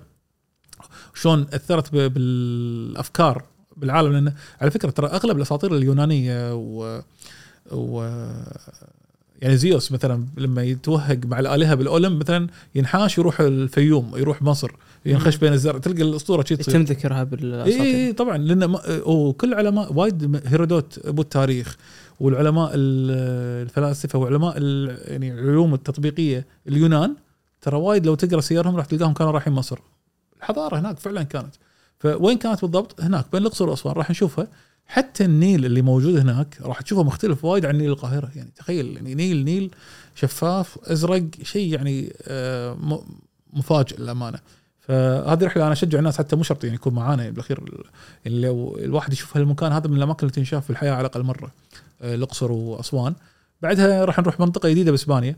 شلون 1.15 1.47
أثرت 1.53 1.95
بالأفكار 1.95 3.43
بالعالم. 3.77 4.13
لأن 4.13 4.33
على 4.61 4.71
فكرة 4.71 4.91
ترى 4.91 5.07
أغلب 5.07 5.37
الأساطير 5.37 5.77
اليونانية 5.77 6.55
و, 6.55 7.01
و... 7.73 8.19
يعني 9.43 9.57
زيوس 9.57 9.93
مثلا 9.93 10.25
لما 10.37 10.63
يتوهق 10.63 11.19
مع 11.25 11.41
الآلهة 11.41 11.75
بالاولم 11.75 12.19
مثلا 12.19 12.47
ينحاش 12.75 13.19
يروح 13.19 13.41
الفيوم 13.41 14.13
يروح 14.17 14.43
مصر 14.43 14.71
ينخش 15.07 15.37
بين 15.37 15.53
الزرع 15.53 15.79
تلقى 15.79 16.03
الأسطورة 16.03 16.45
شي 16.45 16.57
تصير. 16.57 16.75
يتم 16.81 16.85
ذكرها 16.85 17.25
بالأساطير. 17.25 17.83
اي 17.83 18.13
طبعا 18.13 18.39
لأن 18.39 18.77
وكل 19.07 19.55
علماء 19.55 19.93
وايد 19.93 20.41
هيرودوت 20.47 21.01
أبو 21.05 21.23
التاريخ 21.23 21.77
والعلماء 22.21 22.71
ال- 22.75 23.63
الفلاسفة 23.67 24.19
وعلماء 24.19 24.63
يعني 25.09 25.33
العلوم 25.33 25.75
التطبيقية 25.75 26.47
اليونان 26.69 27.15
ترى 27.61 27.77
وايد 27.77 28.07
لو 28.07 28.15
تقرأ 28.15 28.41
سيرهم 28.41 28.77
راح 28.77 28.87
تلقاهم 28.87 29.13
كانوا 29.13 29.33
رايحين 29.33 29.53
مصر. 29.53 29.79
الحضارة 30.39 30.79
هناك 30.79 30.99
فعلا 30.99 31.23
كانت. 31.23 31.55
فوين 31.99 32.39
كانت 32.39 32.61
بالضبط؟ 32.63 33.01
هناك 33.01 33.27
بين 33.33 33.41
الأقصر 33.43 33.69
وأسوان 33.69 33.95
راح 33.95 34.11
نشوفها. 34.11 34.47
حتى 34.89 35.25
النيل 35.25 35.65
اللي 35.65 35.83
موجود 35.83 36.17
هناك 36.17 36.59
راح 36.61 36.81
تشوفه 36.81 37.03
مختلف 37.03 37.45
وايد 37.45 37.67
عن 37.67 37.77
نيل 37.79 37.91
القاهرة. 37.91 38.31
يعني 38.35 38.51
تخيل 38.57 38.97
يعني 38.97 39.15
نيل 39.15 39.45
نيل 39.45 39.71
شفاف 40.15 40.79
أزرق 40.85 41.25
شيء 41.43 41.75
يعني 41.75 42.13
آه، 42.23 43.01
مفاجئ 43.53 44.01
للأمانة. 44.01 44.39
فهذه 44.81 45.45
رحلة 45.45 45.63
أنا 45.65 45.73
أشجع 45.73 45.99
الناس 45.99 46.19
حتى 46.19 46.37
مو 46.37 46.43
شرط 46.43 46.65
يعني 46.65 46.77
يكون 46.77 46.95
معانا 46.95 47.23
يعني 47.23 47.33
بالاخير 47.35 47.85
يعني 48.25 48.41
لو 48.41 48.79
الواحد 48.79 49.13
يشوف 49.13 49.37
هالمكان 49.37 49.73
هذا 49.73 49.89
من 49.89 49.97
الأماكن 49.97 50.27
اللي 50.27 50.33
تنشاف 50.33 50.65
في 50.65 50.71
الحياة 50.71 50.93
على 50.93 51.01
الأقل 51.01 51.23
مرة. 51.23 51.53
آه، 52.03 52.15
الأقصر 52.15 52.53
وأسوان. 52.53 53.15
بعدها 53.63 54.05
راح 54.05 54.19
نروح 54.19 54.41
منطقة 54.41 54.69
جديدة 54.69 54.91
بإسبانيا. 54.91 55.37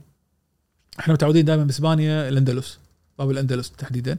إحنا 1.01 1.14
متعودين 1.14 1.44
دائما 1.44 1.64
بإسبانيا 1.64 2.28
الأندلس. 2.28 2.78
باب 3.18 3.31
الأندلس 3.31 3.70
تحديدا. 3.70 4.18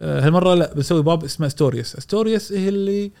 آه، 0.00 0.26
هالمرة 0.26 0.54
لا 0.54 0.74
بنسوي 0.74 1.02
باب 1.02 1.24
اسمه 1.24 1.46
استوريوس 1.46 1.96
استوريوس 1.96 2.52
هي 2.52 2.68
اللي 2.68 3.12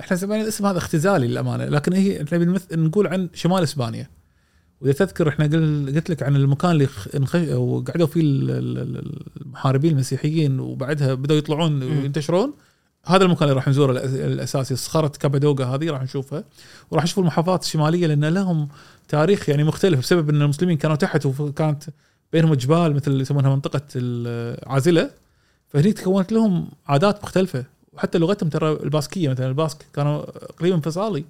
إحنا 0.00 0.16
زمان 0.16 0.40
الاسم 0.40 0.66
هذا 0.66 0.78
اختزالي 0.78 1.26
للأمانة. 1.28 1.64
لكن 1.64 1.92
هي 1.92 2.22
إحنا 2.22 2.38
بنمثل 2.38 2.80
نقول 2.80 3.06
عن 3.06 3.28
شمال 3.34 3.62
إسبانيا. 3.62 4.10
وإذا 4.80 4.92
تذكر 4.92 5.28
إحنا 5.28 5.44
قل- 5.44 5.92
قلت 5.94 6.10
لك 6.10 6.22
عن 6.22 6.36
المكان 6.36 6.70
اللي 6.70 6.88
انخش 7.16 7.48
وقعدوا 7.48 8.06
فيه 8.06 8.20
ال- 8.20 8.50
ال- 8.50 8.78
ال- 8.78 9.20
المحاربين 9.40 9.92
المسيحيين 9.92 10.60
وبعدها 10.60 11.14
بدأوا 11.14 11.38
يطلعون. 11.38 11.82
وينتشرون. 11.82 12.52
هذا 13.06 13.24
المكان 13.24 13.42
اللي 13.42 13.56
راح 13.56 13.68
نزوره 13.68 13.92
الأساسي 14.04 14.76
صخرة 14.76 15.08
كوفادونغا 15.08 15.64
هذه 15.64 15.90
راح 15.90 16.02
نشوفها. 16.02 16.44
وراح 16.90 17.04
نشوف 17.04 17.18
المحافظات 17.18 17.62
الشمالية 17.62 18.06
لأن 18.06 18.24
لهم 18.24 18.68
تاريخ 19.08 19.48
يعني 19.48 19.64
مختلف 19.64 20.00
بسبب 20.00 20.30
إن 20.30 20.42
المسلمين 20.42 20.76
كانوا 20.76 20.96
تحت 20.96 21.26
وكانت 21.26 21.82
بينهم 22.32 22.54
جبال 22.54 22.94
مثل 22.94 23.20
يسمونها 23.20 23.50
منطقة 23.54 23.80
العازله 23.96 25.10
فهني 25.68 25.92
تكونت 25.92 26.32
لهم 26.32 26.68
عادات 26.86 27.22
مختلفة. 27.22 27.64
وحتى 27.92 28.18
لغتهم 28.18 28.48
ترى 28.48 28.72
الباسكية 28.72 29.28
مثلا 29.28 29.46
الباسك 29.46 29.86
كانوا 29.94 30.22
اقليم 30.44 30.74
انفصالي 30.74 31.24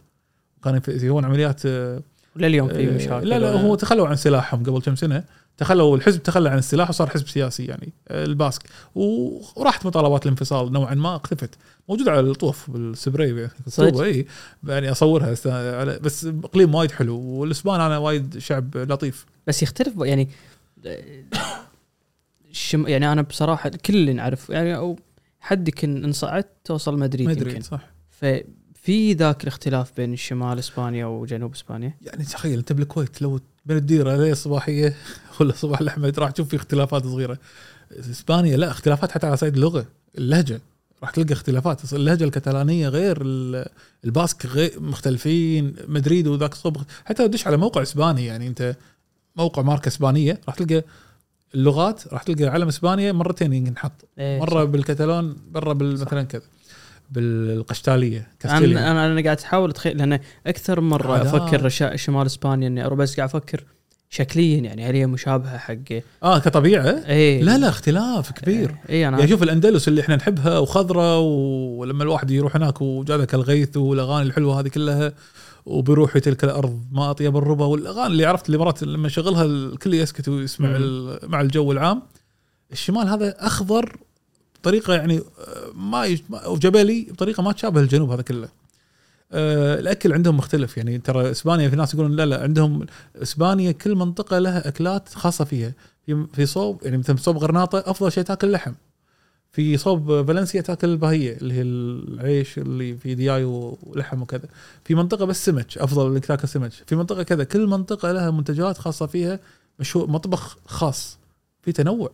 كانوا 0.65 0.81
يسوون 0.89 1.25
عمليات 1.25 1.67
آه، 1.67 2.03
ولليوم 2.37 2.69
في 2.69 2.89
آه، 2.89 2.93
مشاكل 2.93 3.29
لا 3.29 3.39
لا 3.39 3.53
هو 3.53 3.75
تخلوا 3.75 4.09
عن 4.09 4.17
سلاحهم 4.17 4.63
قبل 4.63 4.81
كم 4.81 4.97
سنة. 4.97 5.25
تخلوا 5.59 5.97
الحزب 5.97 6.23
تخلى 6.23 6.51
عن 6.51 6.59
السلاح 6.59 6.89
وصار 6.89 7.11
حزب 7.11 7.29
سياسي 7.29 7.65
يعني 7.65 7.93
آه، 8.09 8.25
الباسك. 8.25 8.63
وراحت 8.95 9.87
مطالبات 9.87 10.27
الانفصال 10.27 10.73
نوعا 10.73 10.95
ما 10.95 11.17
اختفت. 11.17 11.51
موجوده 11.89 12.13
على 12.13 12.21
الطوف 12.21 12.71
صدق؟ 12.95 13.15
بالطوبة، 13.67 14.05
إي. 14.05 14.27
يعني 14.69 14.91
أصورها 14.91 15.31
بس 15.99 16.25
إقليم 16.45 16.75
وايد 16.75 16.91
حلو 16.91 17.19
والإسبان 17.19 17.81
أنا 17.81 17.99
وايد 17.99 18.39
شعب 18.39 18.77
لطيف. 18.77 19.27
بس 19.47 19.63
يختلف 19.63 19.93
يعني 19.99 20.29
الشم 22.51 22.87
يعني 22.87 23.13
أنا 23.13 23.23
بصراحة 23.23 23.69
كل 23.69 23.95
اللي 23.95 24.13
نعرف 24.13 24.51
يعني 24.51 24.77
أو 24.77 24.99
حدك 25.41 25.85
إن 25.85 26.13
صعدت 26.13 26.49
توصل 26.65 26.99
مدريد, 26.99 27.27
ما 27.27 27.33
يمكن. 27.33 27.61
صح. 27.61 27.91
ففي 28.11 29.13
ذاك 29.15 29.43
الاختلاف 29.43 29.93
بين 29.97 30.17
شمال 30.17 30.59
إسبانيا 30.59 31.07
وجنوب 31.07 31.53
إسبانيا؟ 31.55 31.95
يعني 32.03 32.25
تخيل 32.25 32.59
انت 32.59 32.73
بالكويت 32.73 33.23
لو 33.23 33.41
بين 33.67 33.77
الديره 33.77 34.17
ليه 34.17 34.33
الصباحيه 34.33 34.95
ولا 35.41 35.53
صباح 35.53 35.81
الاحمد 35.81 36.19
راح 36.19 36.31
تشوف 36.31 36.49
في 36.49 36.57
اختلافات 36.57 37.05
صغيرة. 37.07 37.39
إسبانيا 37.93 38.57
لا 38.57 38.71
اختلافات 38.71 39.13
حتى 39.13 39.27
على 39.27 39.37
صعيد 39.37 39.55
اللغة 39.55 39.87
اللهجة. 40.19 40.61
راح 41.03 41.11
تلقى 41.11 41.33
اختلافات 41.33 41.93
اللهجة 41.93 42.25
الكتالانية 42.25 42.89
غير 42.89 43.19
ال- 43.23 43.67
الباسك 44.05 44.47
غير 44.47 44.81
مختلفين 44.81 45.75
مدريد 45.89 46.27
وذاك 46.27 46.53
الصبح. 46.53 46.81
حتى 47.05 47.23
لو 47.23 47.29
تدش 47.29 47.47
على 47.47 47.57
موقع 47.57 47.83
إسباني 47.83 48.27
يعني 48.27 48.47
أنت 48.47 48.77
موقع 49.37 49.63
ماركة 49.63 49.89
إسبانية 49.89 50.41
راح 50.49 50.55
تلقى 50.55 50.85
اللغات 51.55 52.13
راح 52.13 52.23
تلقى 52.23 52.45
علم 52.45 52.69
اسبانيا 52.69 53.13
مرتين 53.13 53.53
ينحط 53.53 53.93
إيه، 54.19 54.41
مرة 54.41 54.65
بالكتالون 54.65 55.37
مرة 55.55 55.75
مثلا 55.75 56.23
كذا. 56.23 56.43
بالقشتالية 57.11 58.29
أنا 58.45 58.59
أنا 58.91 59.07
أنا 59.07 59.23
قاعد 59.23 59.41
أحاول 59.41 59.71
أتخيل 59.71 59.99
لأن 59.99 60.21
أكثر 60.47 60.81
مرة 60.81 61.13
عادات. 61.13 61.35
أفكر 61.35 61.69
شمال 61.97 62.27
إسبانيا 62.27 62.69
إني 62.69 62.87
أروح 62.87 62.99
بس 62.99 63.17
قاعد 63.17 63.29
أفكر 63.29 63.65
شكليا 64.11 64.59
يعني 64.59 64.87
هل 64.87 64.95
هي 64.95 65.07
مشابهة 65.07 65.59
حق 65.59 65.75
آه 66.23 66.39
كطبيعة؟ 66.39 67.03
اي 67.09 67.43
لا 67.43 67.59
لا 67.59 67.69
اختلاف 67.69 68.33
كبير. 68.33 68.75
اي 68.91 69.09
أنا 69.09 69.19
يعني 69.19 69.31
شوف 69.31 69.43
الأندلس 69.43 69.89
اللي 69.89 70.01
إحنا 70.01 70.17
نحبها 70.17 70.59
وخضراء 70.59 71.21
ولما 71.21 72.03
الواحد 72.03 72.31
يروح 72.31 72.57
هناك 72.57 72.83
وجادك 72.83 73.35
الغيث 73.35 73.77
والأغاني 73.77 74.29
الحلوة 74.29 74.61
هذه 74.61 74.69
كلها 74.69 75.13
وبروح 75.71 76.19
تلك 76.19 76.45
الأرض 76.45 76.85
ما 76.93 77.11
أطيب 77.11 77.37
الربا 77.37 77.65
والأغاني 77.65 78.07
اللي 78.07 78.25
عرفت 78.25 78.47
اللي 78.47 78.59
مرات 78.59 78.83
لما 78.83 79.09
شغلها 79.09 79.45
الكل 79.45 79.95
يسكت 79.95 80.29
ويسمع 80.29 80.69
مع 81.23 81.41
الجو 81.41 81.73
العام. 81.73 82.03
الشمال 82.73 83.09
هذا 83.09 83.47
أخضر 83.47 83.97
بطريقة 84.61 84.95
يعني 84.95 85.19
آه، 85.19 85.23
ما 85.75 86.05
يج- 86.07 86.23
ما- 86.31 86.47
وجبلي 86.47 87.07
بطريقة 87.11 87.43
ما 87.43 87.53
تشابه 87.53 87.81
الجنوب 87.81 88.11
هذا 88.11 88.23
كله. 88.23 88.49
آه، 89.33 89.81
الأكل 89.81 90.13
عندهم 90.13 90.37
مختلف 90.37 90.77
يعني 90.77 90.99
ترى 90.99 91.31
إسبانيا 91.31 91.69
في 91.69 91.77
ناس 91.77 91.95
يقولون 91.95 92.17
لا 92.17 92.27
لا 92.27 92.43
عندهم 92.43 92.87
إسبانيا 93.23 93.73
كل 93.73 93.95
منطقة 93.95 94.39
لها 94.39 94.69
أكلات 94.69 95.09
خاصة 95.09 95.45
فيها. 95.45 95.73
في 96.07 96.27
في 96.33 96.47
صوب 96.47 96.83
يعني 96.85 96.97
مثلا 96.99 97.17
صوب 97.17 97.37
غرناطة 97.39 97.79
أفضل 97.87 98.13
شيء 98.13 98.25
تاكل 98.25 98.53
لحم. 98.53 98.73
في 99.53 99.77
صوب 99.77 100.27
فالنسيا 100.27 100.61
تاكل 100.61 100.89
البهية 100.89 101.37
اللي 101.37 101.55
هي 101.55 101.63
العيش 101.63 102.59
اللي 102.59 102.97
فيه 102.97 103.15
دياي 103.15 103.45
ولحم 103.45 104.23
وكذا. 104.23 104.49
في 104.85 104.95
منطقة 104.95 105.25
بس 105.25 105.45
سمك 105.45 105.79
أفضل 105.79 106.13
إنك 106.13 106.27
تاكل 106.27 106.49
سمك 106.49 106.73
في 106.73 106.97
منطقة 106.97 107.23
كذا 107.23 107.45
كل 107.45 107.67
منطقة 107.67 108.13
لها 108.13 108.31
منتجات 108.31 108.79
خاصة 108.79 109.07
فيها 109.07 109.41
مشهور 109.79 110.11
مطبخ 110.11 110.57
خاص 110.67 111.19
في 111.63 111.73
تنوع. 111.73 112.11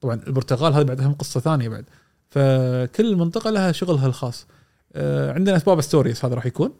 طبعا 0.00 0.20
البرتغال 0.26 0.72
هذه 0.72 0.82
بعدها 0.82 1.08
قصة 1.18 1.40
ثانية 1.40 1.68
بعد. 1.68 1.84
فكل 2.30 3.16
منطقة 3.16 3.50
لها 3.50 3.72
شغلها 3.72 4.06
الخاص. 4.06 4.46
آه، 4.94 5.32
عندنا 5.32 5.56
أسباب 5.56 5.80
stories 5.80 6.24
هذا 6.24 6.34
راح 6.34 6.46
يكون. 6.46 6.72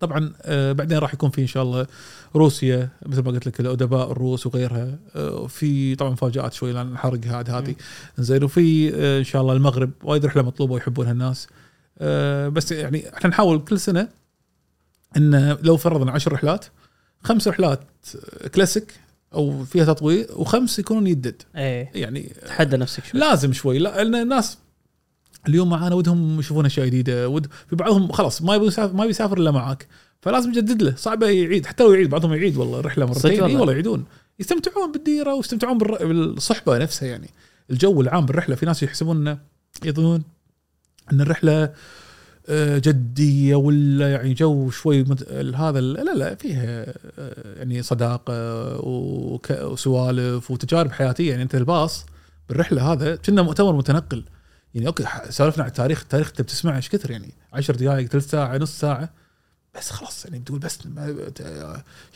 طبعا 0.00 0.32
آه، 0.42 0.72
بعدين 0.72 0.98
راح 0.98 1.14
يكون 1.14 1.30
في 1.30 1.40
إن 1.42 1.46
شاء 1.46 1.62
الله 1.62 1.86
روسيا 2.36 2.88
مثل 3.06 3.22
ما 3.22 3.30
قلت 3.30 3.46
لك 3.46 3.60
الأدباء 3.60 4.12
الروس 4.12 4.46
وغيرها 4.46 4.98
آه، 5.16 5.46
في 5.46 5.94
طبعا 5.94 6.10
مفاجآت 6.10 6.52
شوي 6.52 6.72
لأن 6.72 6.92
نحرقها 6.92 7.36
عاد 7.36 7.50
هذه. 7.50 7.74
زين 8.18 8.44
وفي 8.44 8.94
آه، 8.94 9.18
إن 9.18 9.24
شاء 9.24 9.42
الله 9.42 9.52
المغرب 9.52 9.90
وايد 10.02 10.26
رحلة 10.26 10.42
مطلوبة 10.42 10.74
ويحبونها 10.74 11.12
الناس. 11.12 11.48
بس 12.52 12.72
يعني 12.72 13.16
إحنا 13.16 13.30
نحاول 13.30 13.58
كل 13.58 13.80
سنة 13.80 14.08
إن 15.16 15.58
لو 15.62 15.76
فرضنا 15.76 16.12
عشر 16.12 16.32
رحلات 16.32 16.66
خمس 17.22 17.48
رحلات 17.48 17.80
كلاسيك 18.54 18.94
أو 19.34 19.64
فيها 19.64 19.84
تطوير 19.84 20.26
وخمس 20.36 20.78
يكونون 20.78 21.06
يدد. 21.06 21.42
إيه. 21.56 21.90
يعني 21.94 22.32
تحدى 22.46 22.76
نفسك 22.76 23.04
شوي. 23.04 23.20
لازم 23.20 23.52
شوي. 23.52 23.78
لا 23.78 24.04
لأن 24.04 24.14
الناس 24.14 24.58
اليوم 25.48 25.70
معانا 25.70 25.94
ودهم 25.94 26.38
يشوفون 26.38 26.66
أشياء 26.66 26.86
جديدة 26.86 27.28
ود 27.28 27.46
في 27.68 27.76
بعضهم 27.76 28.12
خلاص 28.12 28.42
ما 28.42 28.54
يبي 28.54 28.66
يسافر 28.66 28.94
ما 28.94 29.06
بيسافر 29.06 29.38
إلا 29.38 29.50
معاك 29.50 29.86
فلازم 30.22 30.52
تجدد 30.52 30.82
له 30.82 30.94
صعبه 30.96 31.26
يعيد 31.26 31.66
حتى 31.66 31.84
لو 31.84 31.92
يعيد 31.92 32.10
بعضهم 32.10 32.32
يعيد 32.32 32.56
والله 32.56 32.82
صدق 32.82 32.98
مرتين 32.98 33.44
إي 33.44 33.56
والله. 33.56 33.72
يعيدون 33.72 34.04
يستمتعون 34.40 34.92
بالديرة 34.92 35.34
ويستمتعون 35.34 35.78
بالصحبة 35.78 36.78
نفسها 36.78 37.08
يعني 37.08 37.30
الجو 37.70 38.00
العام 38.00 38.26
بالرحلة 38.26 38.54
في 38.54 38.66
ناس 38.66 38.82
يحسبون 38.82 39.16
انه 39.16 39.38
يظنون 39.84 40.22
إن 41.12 41.20
الرحلة 41.20 41.72
آه، 42.48 42.78
جدية 42.78 43.54
ولا 43.54 44.12
يعني 44.12 44.34
جو 44.34 44.70
شوي. 44.70 45.04
هذا 45.54 45.80
لا 45.80 46.14
لا 46.14 46.34
فيها 46.34 46.86
آه، 47.18 47.58
يعني 47.58 47.82
صداقة. 47.82 48.80
وسوالف 49.64 50.50
وتجارب 50.50 50.92
حياتية 50.92 51.30
يعني 51.30 51.42
أنت 51.42 51.54
الباص 51.54 52.06
بالرحلة 52.48 52.92
هذا 52.92 53.16
كنا 53.16 53.42
مؤتمر 53.42 53.72
متنقل 53.72 54.24
يعني 54.76 54.88
أوكي 54.88 55.04
سولفنا 55.30 55.64
عن 55.64 55.68
التاريخ 55.68 56.00
التاريخ 56.02 56.28
أنت 56.28 56.42
بتسمع 56.42 56.76
إيش 56.76 56.88
كثر 56.88 57.10
يعني؟ 57.10 57.34
10 57.52 57.76
دقائق 57.76 58.06
ثلث 58.06 58.30
ساعة 58.30 58.58
نص 58.58 58.80
ساعة؟ 58.80 59.10
بس 59.76 59.90
خلاص 59.90 60.24
يعني 60.24 60.38
بتقول 60.38 60.58
بس 60.58 60.78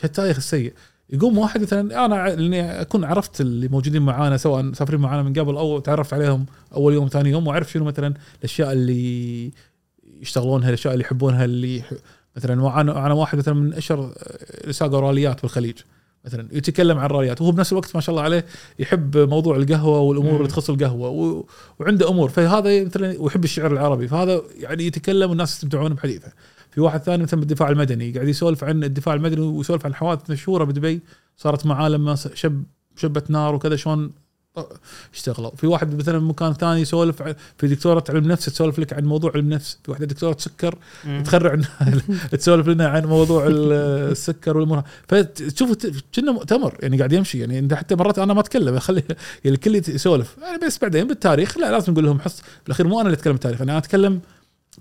التاريخ 0.04 0.36
السيء؟ 0.36 0.72
يقوم 1.10 1.38
واحد 1.38 1.62
مثلا 1.62 2.04
أنا 2.04 2.28
لأني 2.28 2.80
أكون 2.80 3.04
عرفت 3.04 3.40
اللي 3.40 3.68
موجودين 3.68 4.02
معانا 4.02 4.36
سواء 4.36 4.62
مسافرين 4.62 5.00
معانا 5.00 5.22
من 5.22 5.32
قبل 5.32 5.56
أو 5.56 5.78
تعرفت 5.78 6.14
عليهم 6.14 6.46
أول 6.74 6.94
يوم 6.94 7.08
ثاني 7.08 7.30
يوم 7.30 7.46
وأعرف 7.46 7.72
شنو 7.72 7.84
مثلا 7.84 8.14
الأشياء 8.38 8.72
اللي 8.72 9.52
يشتغلونها 10.04 10.68
الأشياء 10.68 10.94
اللي 10.94 11.04
يحبونها 11.04 11.44
اللي 11.44 11.82
مثلا 12.36 12.80
أنا 12.80 13.14
واحد 13.14 13.38
مثلا 13.38 13.54
من 13.54 13.74
أشهر 13.74 14.14
اللي 14.60 14.72
ساقوا 14.72 15.00
راليات 15.00 15.42
بالخليج. 15.42 15.78
مثلا 16.24 16.48
يتكلم 16.52 16.98
عن 16.98 17.06
الراليات 17.06 17.40
وهو 17.40 17.50
بنفس 17.52 17.72
الوقت 17.72 17.94
ما 17.94 18.00
شاء 18.00 18.10
الله 18.10 18.22
عليه 18.22 18.44
يحب 18.78 19.16
موضوع 19.18 19.56
القهوة 19.56 20.00
والأمور 20.00 20.30
مم. 20.30 20.36
اللي 20.36 20.48
تخص 20.48 20.70
القهوة 20.70 21.08
و... 21.08 21.44
وعنده 21.78 22.08
أمور 22.08 22.28
فهذا 22.28 22.84
مثلا 22.84 23.20
ويحب 23.20 23.44
الشعر 23.44 23.72
العربي 23.72 24.08
فهذا 24.08 24.42
يعني 24.58 24.86
يتكلم 24.86 25.30
والناس 25.30 25.52
يستمتعون 25.52 25.94
بحديثه 25.94 26.32
في 26.70 26.80
واحد 26.80 27.02
ثاني 27.02 27.22
مثلا 27.22 27.40
بالدفاع 27.40 27.68
المدني 27.68 28.12
قاعد 28.12 28.28
يسولف 28.28 28.64
عن 28.64 28.84
الدفاع 28.84 29.14
المدني 29.14 29.40
ويسولف 29.40 29.86
عن 29.86 29.94
حوادث 29.94 30.30
مشهورة 30.30 30.64
بدبي 30.64 31.00
صارت 31.36 31.66
معاه 31.66 31.88
لما 31.88 32.14
شب 32.14 32.62
شبت 32.96 33.30
نار 33.30 33.54
وكذا 33.54 33.76
شلون 33.76 34.12
اشتغلوا. 35.14 35.50
في 35.56 35.66
واحد 35.66 35.94
مثلا 35.94 36.18
مكان 36.18 36.52
ثاني 36.54 36.80
يسولف 36.80 37.22
في 37.58 37.66
دكتورة 37.68 38.04
علم 38.08 38.28
نفس 38.28 38.44
تسولف 38.44 38.78
لك 38.78 38.92
عن 38.92 39.04
موضوع 39.04 39.32
علم 39.34 39.48
نفس. 39.48 39.78
في 39.84 39.90
واحدة 39.90 40.06
دكتورة 40.06 40.36
سكر. 40.38 40.78
تخرع 41.24 41.60
تسولف 42.32 42.68
لنا 42.68 42.88
عن 42.88 43.04
موضوع 43.06 43.46
ال- 43.46 43.72
السكر 44.10 44.56
والامور 44.56 44.82
فتشوف 45.08 45.86
كنا 46.14 46.32
مؤتمر 46.32 46.74
يعني 46.82 46.96
قاعد 46.98 47.12
يمشي. 47.12 47.38
يعني 47.38 47.58
إنت 47.58 47.74
حتى 47.74 47.94
مرات 47.94 48.18
أنا 48.18 48.34
ما 48.34 48.40
أتكلم 48.40 48.74
اخلي 48.74 49.02
يعني 49.44 49.56
الكل 49.56 49.74
يسولف. 49.88 50.36
يعني 50.42 50.58
بس 50.66 50.78
بعدين 50.78 51.06
بالتاريخ 51.08 51.58
لا 51.58 51.70
لازم 51.72 51.92
نقول 51.92 52.04
لهم 52.04 52.20
حص 52.20 52.42
بالأخير 52.64 52.88
مو 52.88 53.00
أنا 53.00 53.08
اللي 53.08 53.16
أتكلم 53.16 53.32
بالتاريخ 53.32 53.60
أنا 53.62 53.78
أتكلم 53.78 54.20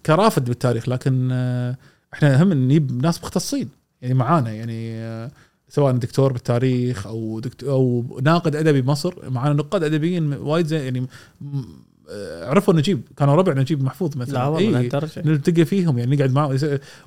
كرافد 0.06 0.46
بالتاريخ. 0.46 0.90
لكن 0.90 1.30
آه، 1.32 1.76
إحنا 2.14 2.44
هم 2.44 2.54
نجيب 2.54 3.02
ناس 3.02 3.24
مختصين. 3.24 3.70
يعني 4.02 4.14
معانا 4.14 4.52
يعني 4.54 4.92
آه، 5.00 5.32
سواء 5.70 5.94
دكتور 5.94 6.34
بالتاريخ 6.34 7.08
أو 7.08 7.40
دكتور 7.40 7.70
أو 7.70 8.06
ناقد 8.24 8.56
أدبي 8.56 8.82
بمصر 8.82 9.30
معانا 9.30 9.54
نقاد 9.54 9.84
أدبيين 9.84 10.34
وايد 10.34 10.66
زي 10.66 10.84
يعني 10.84 11.08
عرفوا 12.42 12.74
نجيب 12.74 13.02
كانوا 13.18 13.36
ربع 13.36 13.54
نجيب 13.54 13.84
محفوظ 13.84 14.18
مثلا. 14.18 14.34
لا 14.34 14.48
والله 14.48 14.80
إيه. 14.80 14.90
نلتقي 15.18 15.66
فيهم 15.66 15.98
يعني 15.98 16.16
نقعد 16.16 16.32
معهم 16.32 16.58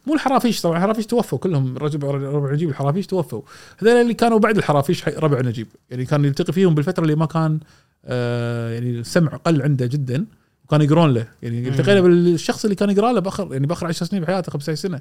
مو 0.06 0.14
الحرافيش 0.14 0.60
طبعا 0.60 0.76
الحرافيش 0.76 1.06
توفوا 1.06 1.38
كلهم 1.38 1.78
رجب 1.78 2.04
ربع 2.04 2.52
نجيب 2.52 2.68
الحرافيش 2.68 3.06
توفوا. 3.06 3.42
هذول 3.78 3.92
اللي 3.92 4.14
كانوا 4.14 4.38
بعد 4.38 4.56
الحرافيش 4.56 5.08
ربع 5.08 5.40
نجيب. 5.40 5.66
يعني 5.90 6.04
كان 6.04 6.24
يلتقي 6.24 6.52
فيهم 6.52 6.74
بالفترة 6.74 7.02
اللي 7.02 7.14
ما 7.14 7.26
كان 7.26 7.60
آه 8.04 8.72
يعني 8.72 8.90
السمع 8.90 9.36
قل 9.36 9.62
عنده 9.62 9.86
جدا 9.86 10.26
وكان 10.64 10.82
يقرون 10.82 11.14
له. 11.14 11.26
يعني 11.42 11.68
التقينا 11.68 12.00
بالشخص 12.00 12.64
اللي 12.64 12.74
كان 12.74 12.90
يقرأ 12.90 13.12
له 13.12 13.20
باخر 13.20 13.48
يعني 13.52 13.66
بآخر 13.66 13.86
10 13.86 14.06
سنين 14.06 14.22
بحياته 14.22 14.52
15 14.52 14.80
سنة. 14.82 15.00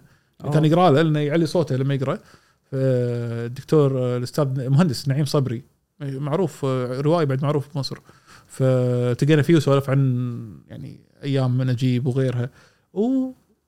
كان 0.53 0.65
يقرأ 0.65 0.89
له 0.91 1.01
لأنه 1.01 1.19
يعلي 1.19 1.45
صوته 1.45 1.75
لما 1.75 1.93
يقرأ. 1.93 2.19
الدكتور 2.73 3.99
آه، 3.99 4.17
الأستاذ 4.17 4.69
مهندس 4.69 5.07
نعيم 5.07 5.25
صبري. 5.25 5.63
معروف 5.99 6.65
آه، 6.65 7.01
روائي 7.01 7.25
بعد 7.25 7.43
معروف 7.43 7.75
بمصر 7.75 7.97
فتقينا 8.47 9.41
فيه 9.41 9.55
وسولف 9.55 9.89
عن 9.89 10.61
يعني 10.67 10.99
أيام 11.23 11.61
نجيب 11.61 12.07
وغيرها. 12.07 12.49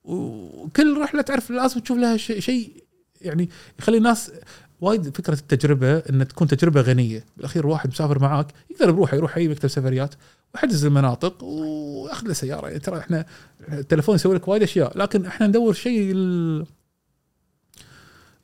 وكل 0.04 0.98
رحلة 1.00 1.22
تعرف 1.22 1.50
لازم 1.50 1.80
تشوف 1.80 1.98
لها 1.98 2.16
شيء 2.16 2.40
شيء 2.40 2.84
يعني 3.20 3.48
يخلي 3.78 3.96
الناس 3.96 4.32
وايد 4.80 5.16
فكرة 5.16 5.34
التجربة 5.34 5.98
إن 5.98 6.28
تكون 6.28 6.48
تجربة 6.48 6.80
غنية. 6.80 7.24
بالأخير 7.36 7.66
واحد 7.66 7.88
مسافر 7.90 8.18
معاك 8.18 8.46
يقدر 8.70 8.90
بروحه 8.90 9.16
يروح 9.16 9.36
أي 9.36 9.48
مكتب 9.48 9.68
سفريات. 9.68 10.14
ويحجز 10.54 10.84
المناطق 10.84 11.44
وياخذ 11.44 12.26
له 12.26 12.32
سيارة. 12.32 12.66
يعني 12.66 12.78
ترى 12.78 12.98
إحنا 12.98 13.26
التليفون 13.72 14.14
يسوي 14.14 14.34
لك 14.34 14.48
وايد 14.48 14.62
أشياء 14.62 14.98
لكن 14.98 15.26
إحنا 15.26 15.46
ندور 15.46 15.72
شيء 15.72 16.14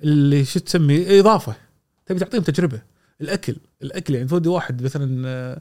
اللي 0.02 0.44
شو 0.44 0.60
تسميه؟ 0.60 1.20
إضافة. 1.20 1.54
تبي 2.06 2.18
تعطيهم 2.18 2.42
تجربة. 2.42 2.82
الأكل. 3.20 3.56
الأكل 3.82 4.14
يعني 4.14 4.28
تودي 4.28 4.48
واحد 4.48 4.82
مثلا 4.82 5.28
آه، 5.28 5.60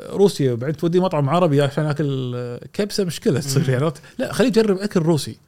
روسيا 0.00 0.52
وبعدين 0.52 0.76
توديه 0.76 1.00
مطعم 1.00 1.28
عربي 1.28 1.62
عشان 1.62 1.84
ياكل 1.84 2.32
آه، 2.36 2.60
كبسة 2.72 3.04
مشكلة 3.04 3.40
تصير 3.40 3.70
يعني 3.70 3.92
لا 4.18 4.32
خليه 4.32 4.48
يجرب 4.48 4.78
أكل 4.78 5.00
روسي. 5.00 5.38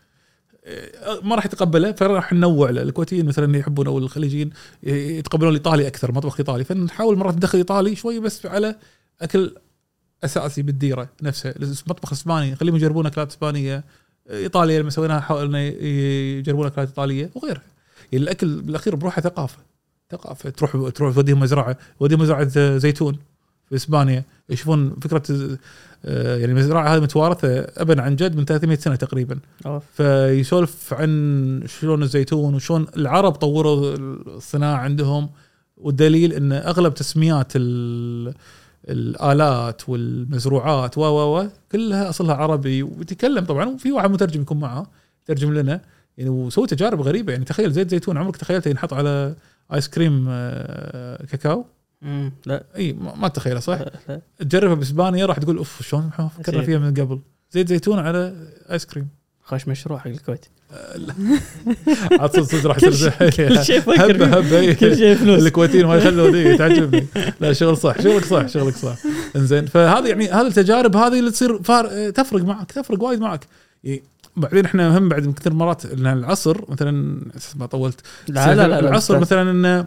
آه، 0.65 1.21
ما 1.23 1.37
راح 1.37 1.47
يتقبله 1.47 1.93
فراح 1.93 2.33
ننوع 2.33 2.71
له. 2.71 2.83
الكويتيين 2.83 3.27
مثلا 3.27 3.59
يحبون 3.59 3.87
أو 3.87 3.99
الخليجيين 3.99 4.51
يتقبلون 4.83 5.51
الإيطالي 5.51 5.87
أكثر 5.87 6.13
مطبخ 6.13 6.41
إيطالي. 6.41 6.65
فنحاول 6.65 7.17
مرات 7.17 7.35
ندخل 7.35 7.59
إيطالي 7.59 7.97
شوي 7.97 8.21
بس 8.21 8.47
على 8.47 8.77
أكل 9.21 9.55
أساسي 10.25 10.63
بالديرة 10.63 11.09
نفسها. 11.23 11.55
المطبخ 11.57 12.09
الاسباني 12.09 12.57
خليهم 12.57 12.77
يجربون 12.77 13.07
أكلات 13.07 13.31
إسبانية. 13.31 13.85
إيطاليا 14.31 14.81
لما 14.81 14.91
سويناها 14.91 15.21
حاولنا 15.21 15.63
يجربون 15.63 16.67
أكلات 16.67 16.89
إيطالية 16.89 17.31
وغيرها. 17.35 17.63
يعني 18.13 18.25
الأكل 18.25 18.61
بالأخير 18.61 18.95
بروحه 18.97 19.23
ثقافة 19.23 19.59
ثقافة. 20.13 20.51
تروح 20.51 20.91
تروح 20.95 21.15
توديهم 21.15 21.41
مزرعة 21.41 21.77
توديهم 21.99 22.21
مزرعة 22.21 22.49
زيتون 22.79 23.19
في 23.69 23.77
إسبانيا. 23.77 24.25
يشوفون 24.49 24.97
فكرة 25.03 25.23
آه، 26.05 26.37
يعني 26.37 26.53
المزرعه 26.53 26.95
هذه 26.95 27.01
متوارثة 27.01 27.49
ابا 27.61 28.03
عن 28.03 28.17
جد 28.17 28.37
من 28.37 28.45
300 28.45 28.77
سنة 28.79 28.97
تقريبا. 28.97 29.39
فيسولف 29.93 30.95
عن 30.95 31.63
شلون 31.67 32.03
الزيتون 32.03 32.55
وشلون 32.55 32.87
العرب 32.97 33.33
طوروا 33.33 33.97
الصناعة 34.37 34.77
عندهم. 34.77 35.31
والدليل 35.77 36.33
إن 36.33 36.53
أغلب 36.53 36.95
تسميات 36.95 37.53
ال- 37.57 38.35
الآلات 38.89 39.89
والمزروعات 39.89 40.99
و 40.99 41.01
و 41.01 41.39
و 41.41 41.47
كلها 41.73 42.09
أصلها 42.09 42.35
عربي. 42.35 42.83
ويتكلم 42.83 43.45
طبعا 43.45 43.65
وفي 43.67 43.93
واحد 43.93 44.11
مترجم 44.11 44.41
يكون 44.43 44.61
معه 44.61 44.87
يترجم 45.25 45.55
لنا. 45.55 45.81
يعني 46.21 46.31
وسوي 46.31 46.67
تجارب 46.67 47.01
غريبة 47.01 47.33
يعني 47.33 47.45
تخيل 47.45 47.73
زيت 47.73 47.91
زيتون 47.91 48.19
عمرك 48.19 48.37
تخيلته 48.37 48.69
ينحط 48.69 48.95
على 48.95 49.35
آيس 49.75 49.89
كريم 49.89 50.27
آه، 50.29 51.25
كاكاو 51.25 51.65
مم. 52.03 52.33
لا 52.47 52.65
إي 52.77 52.93
ما 52.93 53.29
تتخيله 53.29 53.61
صح؟ 53.61 53.79
لا،. 54.09 54.21
تجربها 54.39 54.75
بإسبانيا 54.75 55.27
راح 55.27 55.39
تقول 55.39 55.57
أوف 55.57 55.83
شلون 55.83 56.11
ما 56.19 56.29
فكرنا. 56.29 56.63
فيها 56.63 56.79
من 56.79 56.95
قبل 56.95 57.21
زيت 57.51 57.69
زيتون 57.69 57.99
على 57.99 58.35
آيس 58.71 58.87
كريم 58.87 59.09
خوش 59.43 59.69
مشروع 59.69 59.99
حق 59.99 60.07
الكويت 60.07 60.45
عاد 62.21 62.31
صدق 62.31 62.43
صدق 62.43 62.67
راح 62.67 62.83
يصير 62.83 63.11
كل 63.31 63.65
شيء 63.65 63.81
هبة. 63.81 64.27
هبة. 64.27 64.73
كل 64.73 64.97
شيء 64.97 65.15
فلوس 65.15 65.43
الكويتيين 65.43 65.87
ما 65.87 65.97
يخلون 65.97 66.35
ذي 66.35 66.57
تعجبني 66.57 67.07
لا 67.41 67.53
شغل 67.53 67.77
صح 67.77 68.01
شغلك 68.01 68.25
صح 68.25 68.47
شغلك 68.47 68.77
صح 68.77 68.97
إنزين 69.37 69.67
فهذا 69.67 70.09
يعني 70.09 70.29
هذه 70.29 70.47
التجارب 70.47 70.97
هذه 70.97 71.19
اللي 71.19 71.31
تصير 71.31 71.63
فار 71.63 72.11
تفرق 72.11 72.43
معك 72.43 72.73
تفرق 72.73 73.03
وايد 73.03 73.21
معك 73.21 73.47
يعني 73.85 74.03
بعدين 74.37 74.65
إحنا 74.65 74.99
هم 74.99 75.09
بعد 75.09 75.27
من 75.27 75.33
كثر 75.33 75.53
مرات 75.55 75.87
إن 75.87 76.07
العصر 76.07 76.71
مثلا 76.71 77.21
ما 77.57 77.67
طولت. 77.67 78.01
لا 78.29 78.55
لا 78.55 78.69
لا 78.69 78.79
العصر 78.79 79.15
لا 79.15 79.21
مثلا 79.21 79.51
انه 79.51 79.87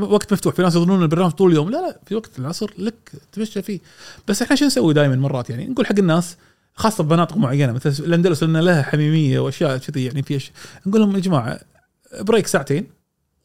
وقت- 0.00 0.32
مفتوح 0.32 0.54
في 0.54 0.62
ناس 0.62 0.74
يظنون 0.76 1.02
البرنامج 1.02 1.30
طول 1.32 1.50
اليوم 1.50 1.70
لا 1.70 1.76
لا 1.76 2.00
في 2.06 2.14
وقت 2.14 2.38
العصر 2.38 2.70
لك 2.78 3.12
تمشى 3.32 3.62
فيه. 3.62 3.80
بس 4.28 4.42
إحنا 4.42 4.56
شو 4.56 4.64
نسوي 4.64 4.94
دائما 4.94 5.16
مرات؟ 5.16 5.50
يعني 5.50 5.66
نقول 5.66 5.86
حق 5.86 5.98
الناس 5.98 6.36
خاصة 6.74 7.04
بمناطق 7.04 7.36
معينة 7.36 7.72
مثل 7.72 8.04
الأندلس 8.04 8.42
لأن 8.42 8.56
لها 8.56 8.82
حميمية 8.82 9.38
وأشياء 9.40 9.78
كذي 9.78 10.04
يعني 10.04 10.22
في 10.22 10.38
نقول 10.86 11.00
لهم 11.00 11.14
يا 11.14 11.20
جماعة 11.20 11.60
break 12.20 12.46
ساعتين 12.46 12.86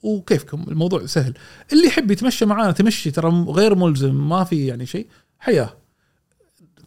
وكيفكم؟ 0.03 0.65
الموضوع 0.67 1.05
سهل. 1.05 1.33
اللي 1.73 1.87
يحب 1.87 2.11
يتمشى 2.11 2.45
معانا 2.45 2.71
تمشي 2.71 3.11
ترى 3.11 3.29
غير 3.47 3.75
ملزم 3.75 4.29
ما 4.29 4.43
في 4.43 4.65
يعني 4.67 4.85
شيء 4.85 5.07
حياة. 5.39 5.73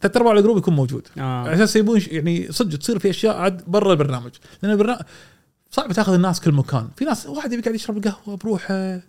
ثلاث 0.01 0.17
ارباع 0.17 0.33
ال 0.33 0.37
group 0.37 0.57
يكون 0.57 0.75
موجود. 0.75 1.07
آه. 1.17 1.53
أساس 1.53 1.75
يبون 1.75 2.01
يعني 2.07 2.51
صدق 2.51 2.77
تصير 2.77 2.99
في 2.99 3.09
أشياء 3.09 3.35
عاد 3.37 3.61
برا 3.67 3.91
البرنامج. 3.91 4.31
لأن 4.63 4.71
البرنامج 4.71 5.01
صعب 5.71 5.91
تاخذ 5.91 6.13
الناس 6.13 6.41
كل 6.41 6.51
مكان. 6.51 6.87
في 6.97 7.05
ناس 7.05 7.25
واحد 7.25 7.53
يبي 7.53 7.61
قاعد 7.61 7.75
يشرب 7.75 8.03
قهوة 8.07 8.37
بروحه 8.37 8.99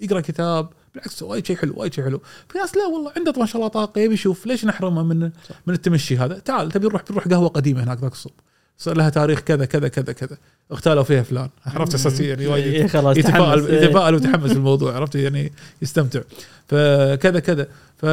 يقرأ 0.00 0.20
كتاب 0.20 0.68
بالعكس 0.94 1.22
وايد 1.22 1.46
شيء 1.46 1.56
حلو 1.56 1.72
وايد 1.76 1.94
شيء 1.94 2.04
حلو. 2.04 2.20
في 2.48 2.58
ناس 2.58 2.76
لا 2.76 2.86
والله 2.86 3.12
عنده 3.16 3.32
ما 3.36 3.46
شاء 3.46 3.56
الله 3.56 3.68
طاقة 3.68 4.00
يبي 4.00 4.14
يشوف 4.14 4.46
ليش 4.46 4.64
نحرمه 4.64 5.02
من 5.02 5.20
من 5.66 5.74
التمشي 5.74 6.16
هذا. 6.16 6.38
تعال 6.38 6.72
تبي 6.72 6.86
نروح 6.86 7.02
بنروح 7.10 7.28
قهوة 7.28 7.48
قديمة 7.48 7.84
هناك 7.84 7.98
ذاك 7.98 8.12
الصوب 8.12 8.32
صار 8.78 8.96
لها 8.96 9.10
تاريخ 9.10 9.40
كذا 9.40 9.64
كذا 9.64 9.88
كذا 9.88 10.12
كذا. 10.12 10.36
اغتالوا 10.72 11.02
فيها 11.02 11.22
فلان. 11.22 11.48
عرفت 11.66 11.94
أساس 11.94 12.20
يعني 12.20 12.46
وايد 12.46 12.86
خلاص 12.96 13.16
يتفائل. 13.16 13.74
يتفائل 13.74 14.14
ويتحمس 14.14 14.52
بالموضوع 14.52 14.94
عرفت 14.96 15.14
يعني 15.14 15.52
يستمتع. 15.82 16.20
فكذا 16.68 17.40
كذا. 17.40 17.66
ف 17.96 18.06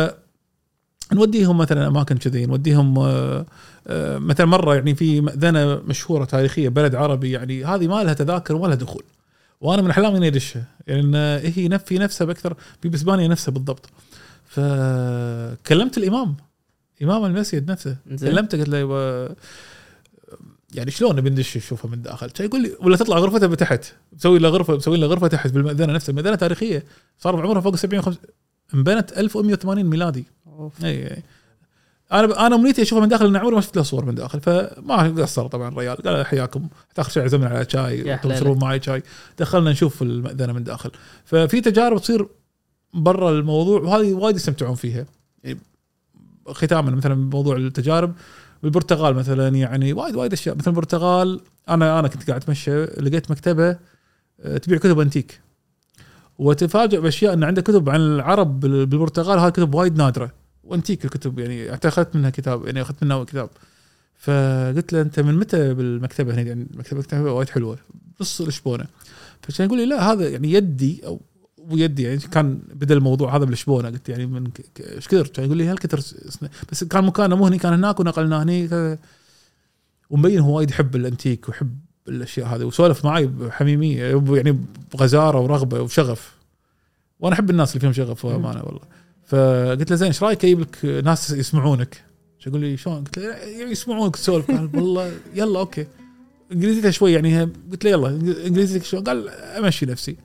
نوديهم 1.14 1.58
مثلا 1.58 1.88
أماكن 1.88 2.18
كذي 2.18 2.46
نوديهم 2.46 3.00
آه، 3.00 3.46
آه، 3.88 4.18
مثلا 4.18 4.46
مرة 4.46 4.76
يعني 4.76 4.96
في 4.96 5.22
مأذنة 5.22 5.76
مشهورة 5.76 6.26
تاريخية 6.26 6.70
بلد 6.70 6.96
عربي 6.96 7.32
يعني 7.32 7.66
هذه 7.66 7.88
ما 7.88 8.04
لها 8.04 8.14
تذاكر 8.14 8.56
ولا 8.56 8.76
دخول. 8.76 9.04
وأنا 9.62 9.82
من 9.82 9.90
احلامي 9.90 10.18
إني 10.18 10.28
ادشها 10.28 10.64
لأن 10.88 11.14
يعني 11.14 11.54
هي 11.58 11.70
نف- 11.70 11.84
في 11.84 11.98
نفسها 11.98 12.26
بأكثر 12.26 12.56
في 12.82 12.90
باسبانيا 12.90 13.28
نفسها 13.28 13.52
بالضبط. 13.52 13.90
فكلمت 14.46 15.98
الإمام 15.98 16.36
إمام 17.04 17.26
المسجد 17.26 17.72
نفسه. 17.72 17.98
كلمته 18.20 18.58
قلت 18.58 18.70
له 18.70 18.86
و- 18.86 19.30
يعني 20.74 20.92
شلون 20.92 21.16
نبي 21.16 21.30
ندش 21.30 21.58
نشوفها 21.58 21.92
من 21.92 22.02
داخل؟ 22.02 22.30
يقول 22.40 22.62
لي 22.64 22.72
ولا 22.82 22.98
تطلع 22.98 23.18
غرفتها 23.18 23.48
بتحت 23.48 23.86
مسوي 24.14 24.40
له 24.40 24.50
غرفة 24.50 24.76
مسوي 24.76 24.98
له 24.98 25.08
غرفة 25.08 25.28
تحت 25.28 25.52
بالمأذنة 25.52 25.94
نفسها. 25.94 26.14
مأذنة 26.14 26.36
تاريخية 26.36 26.84
صار 27.20 27.36
بعمرها 27.36 27.62
فوق 27.62 27.76
70 27.76 28.00
وخمس- 28.04 28.18
انبنت 28.74 29.12
1180 29.18 29.86
ميلادي. 29.86 30.26
أوف. 30.60 30.86
اي 30.86 31.12
اي 31.12 31.24
أنا 32.12 32.48
أنا 32.48 32.56
أمنيتي 32.56 32.82
أشوفها 32.82 33.02
من 33.04 33.10
داخل 33.10 33.26
لأن 33.26 33.36
عمري 33.36 33.56
ما 33.56 33.62
شفت 33.62 33.76
لها 33.76 33.84
صور 33.84 34.06
من 34.06 34.16
داخل 34.16 34.42
فما 34.42 35.22
قصر 35.22 35.48
طبعا 35.48 35.68
الرجال 35.68 35.96
قال 35.98 36.26
حياكم. 36.26 36.68
تاخر 36.96 37.12
شيء 37.12 37.24
عزمنا 37.24 37.48
على 37.48 37.66
شاي. 37.70 38.18
تشربون 38.18 38.60
معي 38.60 38.82
شاي. 38.82 39.04
دخلنا 39.40 39.72
نشوف 39.72 40.02
المأذنة 40.02 40.54
من 40.54 40.64
داخل. 40.64 40.92
ففي 41.26 41.62
تجارب 41.62 42.00
تصير 42.00 42.28
برا 42.94 43.32
الموضوع 43.32 43.82
وهذه 43.82 44.14
وايد 44.14 44.36
يستمتعون 44.36 44.76
فيها. 44.76 45.06
يعني 45.44 45.60
ختاما 46.48 46.92
مثلا 46.92 47.16
موضوع 47.16 47.56
التجارب 47.58 48.14
بالبرتغال 48.64 49.16
مثلا 49.16 49.48
يعني 49.48 49.94
وايد 49.94 50.16
وايد 50.16 50.34
أشياء. 50.34 50.56
مثلا 50.56 50.68
البرتغال 50.74 51.42
أنا 51.70 52.00
أنا 52.00 52.08
كنت 52.08 52.28
قاعد 52.30 52.42
أتمشى 52.42 52.84
لقيت 52.86 53.32
مكتبة 53.32 53.78
آه، 54.42 54.58
تبيع 54.58 54.78
كتب 54.78 55.00
أنتيك. 55.00 55.42
وتفاجئ 56.38 57.00
بأشياء 57.00 57.34
إن 57.34 57.44
عنده 57.44 57.62
كتب 57.62 57.90
عن 57.90 58.00
العرب 58.00 58.60
بال- 58.60 58.86
بالبرتغال 58.86 59.40
هاي 59.40 59.52
كتب 59.52 59.76
وايد 59.76 59.98
نادرة. 59.98 60.39
وأنتيك 60.70 61.06
الكتب 61.06 61.40
يعني 61.40 61.72
حتى 61.72 61.88
أخذت 61.88 62.16
منها 62.16 62.30
كتاب 62.30 62.66
يعني 62.66 62.82
أخذت 62.82 63.04
منها 63.04 63.24
كتاب. 63.24 63.50
فقلت 64.16 64.94
له 64.94 65.02
أنت 65.02 65.20
من 65.20 65.36
متى 65.36 65.74
بالمكتبة 65.74 66.34
هنا؟ 66.34 66.42
يعني 66.42 66.68
المكتبه 66.74 67.00
مكتبة 67.00 67.32
وايد 67.32 67.50
حلوة 67.50 67.78
نص 68.22 68.42
الشبونه 68.42 68.86
فكان 69.42 69.68
يقول 69.68 69.80
لي 69.80 69.86
لا 69.86 70.12
هذا 70.12 70.30
يعني 70.30 70.54
يدي 70.54 71.02
أو 71.06 71.22
مو 71.66 71.78
يدي 71.78 72.04
يعني 72.04 72.18
كان 72.18 72.60
بدأ 72.74 72.94
الموضوع 72.96 73.36
هذا 73.36 73.46
بالشبونه 73.46 73.90
قلت 73.90 74.10
يعني 74.10 74.26
من 74.26 74.50
إيش 74.80 75.08
كثر؟ 75.08 75.28
كان 75.28 75.46
يقول 75.46 75.58
لي 75.58 75.68
هالكثر 75.68 76.00
سنة. 76.00 76.50
بس 76.72 76.84
كان 76.84 77.04
مكانه 77.04 77.36
مو 77.36 77.48
هني 77.48 77.58
كان 77.58 77.74
هناك 77.74 78.00
ونقلناه 78.00 78.44
هني. 78.44 78.98
ومبين 80.10 80.40
هو 80.40 80.58
وايد 80.58 80.70
يحب 80.70 80.96
الأنتيك 80.96 81.50
ويحب 81.50 81.80
الأشياء 82.08 82.48
هذه 82.48 82.64
وسولف 82.64 83.06
معي 83.06 83.28
بحميميه 83.28 84.04
يعني 84.36 84.60
بغزارة 84.94 85.40
ورغبة 85.40 85.82
وشغف. 85.82 86.36
وأنا 87.20 87.36
أحب 87.36 87.50
الناس 87.50 87.70
اللي 87.70 87.80
فيهم 87.80 87.94
شغف 87.94 88.26
وأمانة 88.26 88.64
والله. 88.64 88.99
فقلت 89.30 89.92
له 89.92 89.96
زين 89.96 90.08
إيش 90.08 90.24
رأيك 90.24 90.46
أجيب 90.46 90.60
لك 90.60 90.86
ناس 90.86 91.32
يسمعونك؟ 91.32 92.04
يقول 92.48 92.62
لي 92.62 92.78
شلون؟ 92.78 93.04
قلت 93.04 93.20
له 93.20 93.24
يعني 93.24 93.72
يسمعونك 93.72 94.16
تسولف 94.16 94.52
قال 94.52 94.70
والله 94.76 95.12
يلا 95.36 95.60
أوكي. 95.60 95.88
إنجليزيته 96.52 96.90
شوي 96.90 97.14
يعني 97.14 97.50
قلت 97.72 97.84
له 97.84 97.92
يلا 97.92 98.08
إنجليزيتك 98.48 98.86
شلون 98.86 99.04
قال 99.04 99.30
أمشي 99.30 99.86
نفسي. 99.86 100.16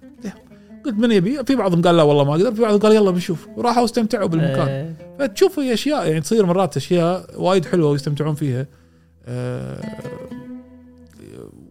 قلت 0.85 0.95
من 0.95 1.13
يبي؟ 1.13 1.45
في 1.45 1.55
بعضهم 1.55 1.83
قال 1.83 1.97
لا 1.97 2.03
والله 2.03 2.25
ما 2.25 2.31
أقدر. 2.31 2.55
في 2.55 2.63
بعضهم 2.63 2.79
قال 2.79 2.93
يلا 2.93 3.11
بنشوف. 3.11 3.49
وراحوا 3.57 3.83
واستمتعوا 3.83 4.29
بالمكان. 4.29 4.69
آه، 4.69 4.95
فتشوف 5.19 5.59
هي 5.59 5.75
أشياء 5.75 6.07
يعني 6.09 6.21
تصير 6.21 6.47
مرات 6.47 6.77
أشياء 6.77 7.31
وايد 7.37 7.65
حلوة 7.65 7.91
ويستمتعون 7.91 8.35
فيها. 8.35 8.67
آه، 9.27 9.81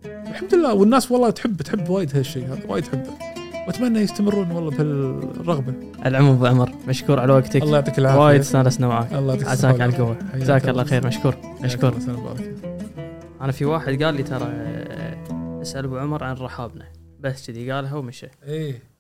الحمد 0.06 0.56
لله 0.56 0.74
والناس 0.74 1.12
والله 1.12 1.30
تحب 1.30 1.62
تحب 1.62 1.90
وايد 1.90 2.16
هالشيء 2.18 2.46
هذا 2.46 2.62
وايد 2.68 2.84
تحبه. 2.84 3.33
وأتمنى 3.68 4.00
يستمرون 4.00 4.52
والله 4.52 4.70
بهالرغبة. 4.70 5.74
العموم 6.06 6.36
أبو 6.36 6.46
عمر 6.46 6.72
مشكور 6.88 7.20
على 7.20 7.34
وقتك. 7.34 7.64
الله 7.64 7.76
يعطيك 7.76 8.00
العافية. 8.00 8.20
وايد 8.20 8.40
استانسنا 8.40 8.88
معك 8.88 9.14
الله 9.14 9.34
يعطيك 9.34 9.48
عساك 9.48 9.82
على 9.82 9.92
القوة. 9.92 10.18
جزاك 10.36 10.70
الله. 10.70 10.84
خير 10.84 11.08
مشكور. 11.08 11.36
مشكور. 11.62 11.94
أنا 13.42 13.52
في 13.52 13.66
واحد 13.66 14.04
قال 14.04 14.16
لي 14.16 14.24
ترى 14.24 14.48
أسأل 15.62 15.86
أبو 15.86 15.98
عمر 15.98 16.24
عن 16.24 16.36
رحابنا. 16.36 16.86
بس 17.20 17.48
كذي 17.48 17.72
قالها 17.72 17.96
ومشى. 17.96 18.28
إيه. 18.48 18.93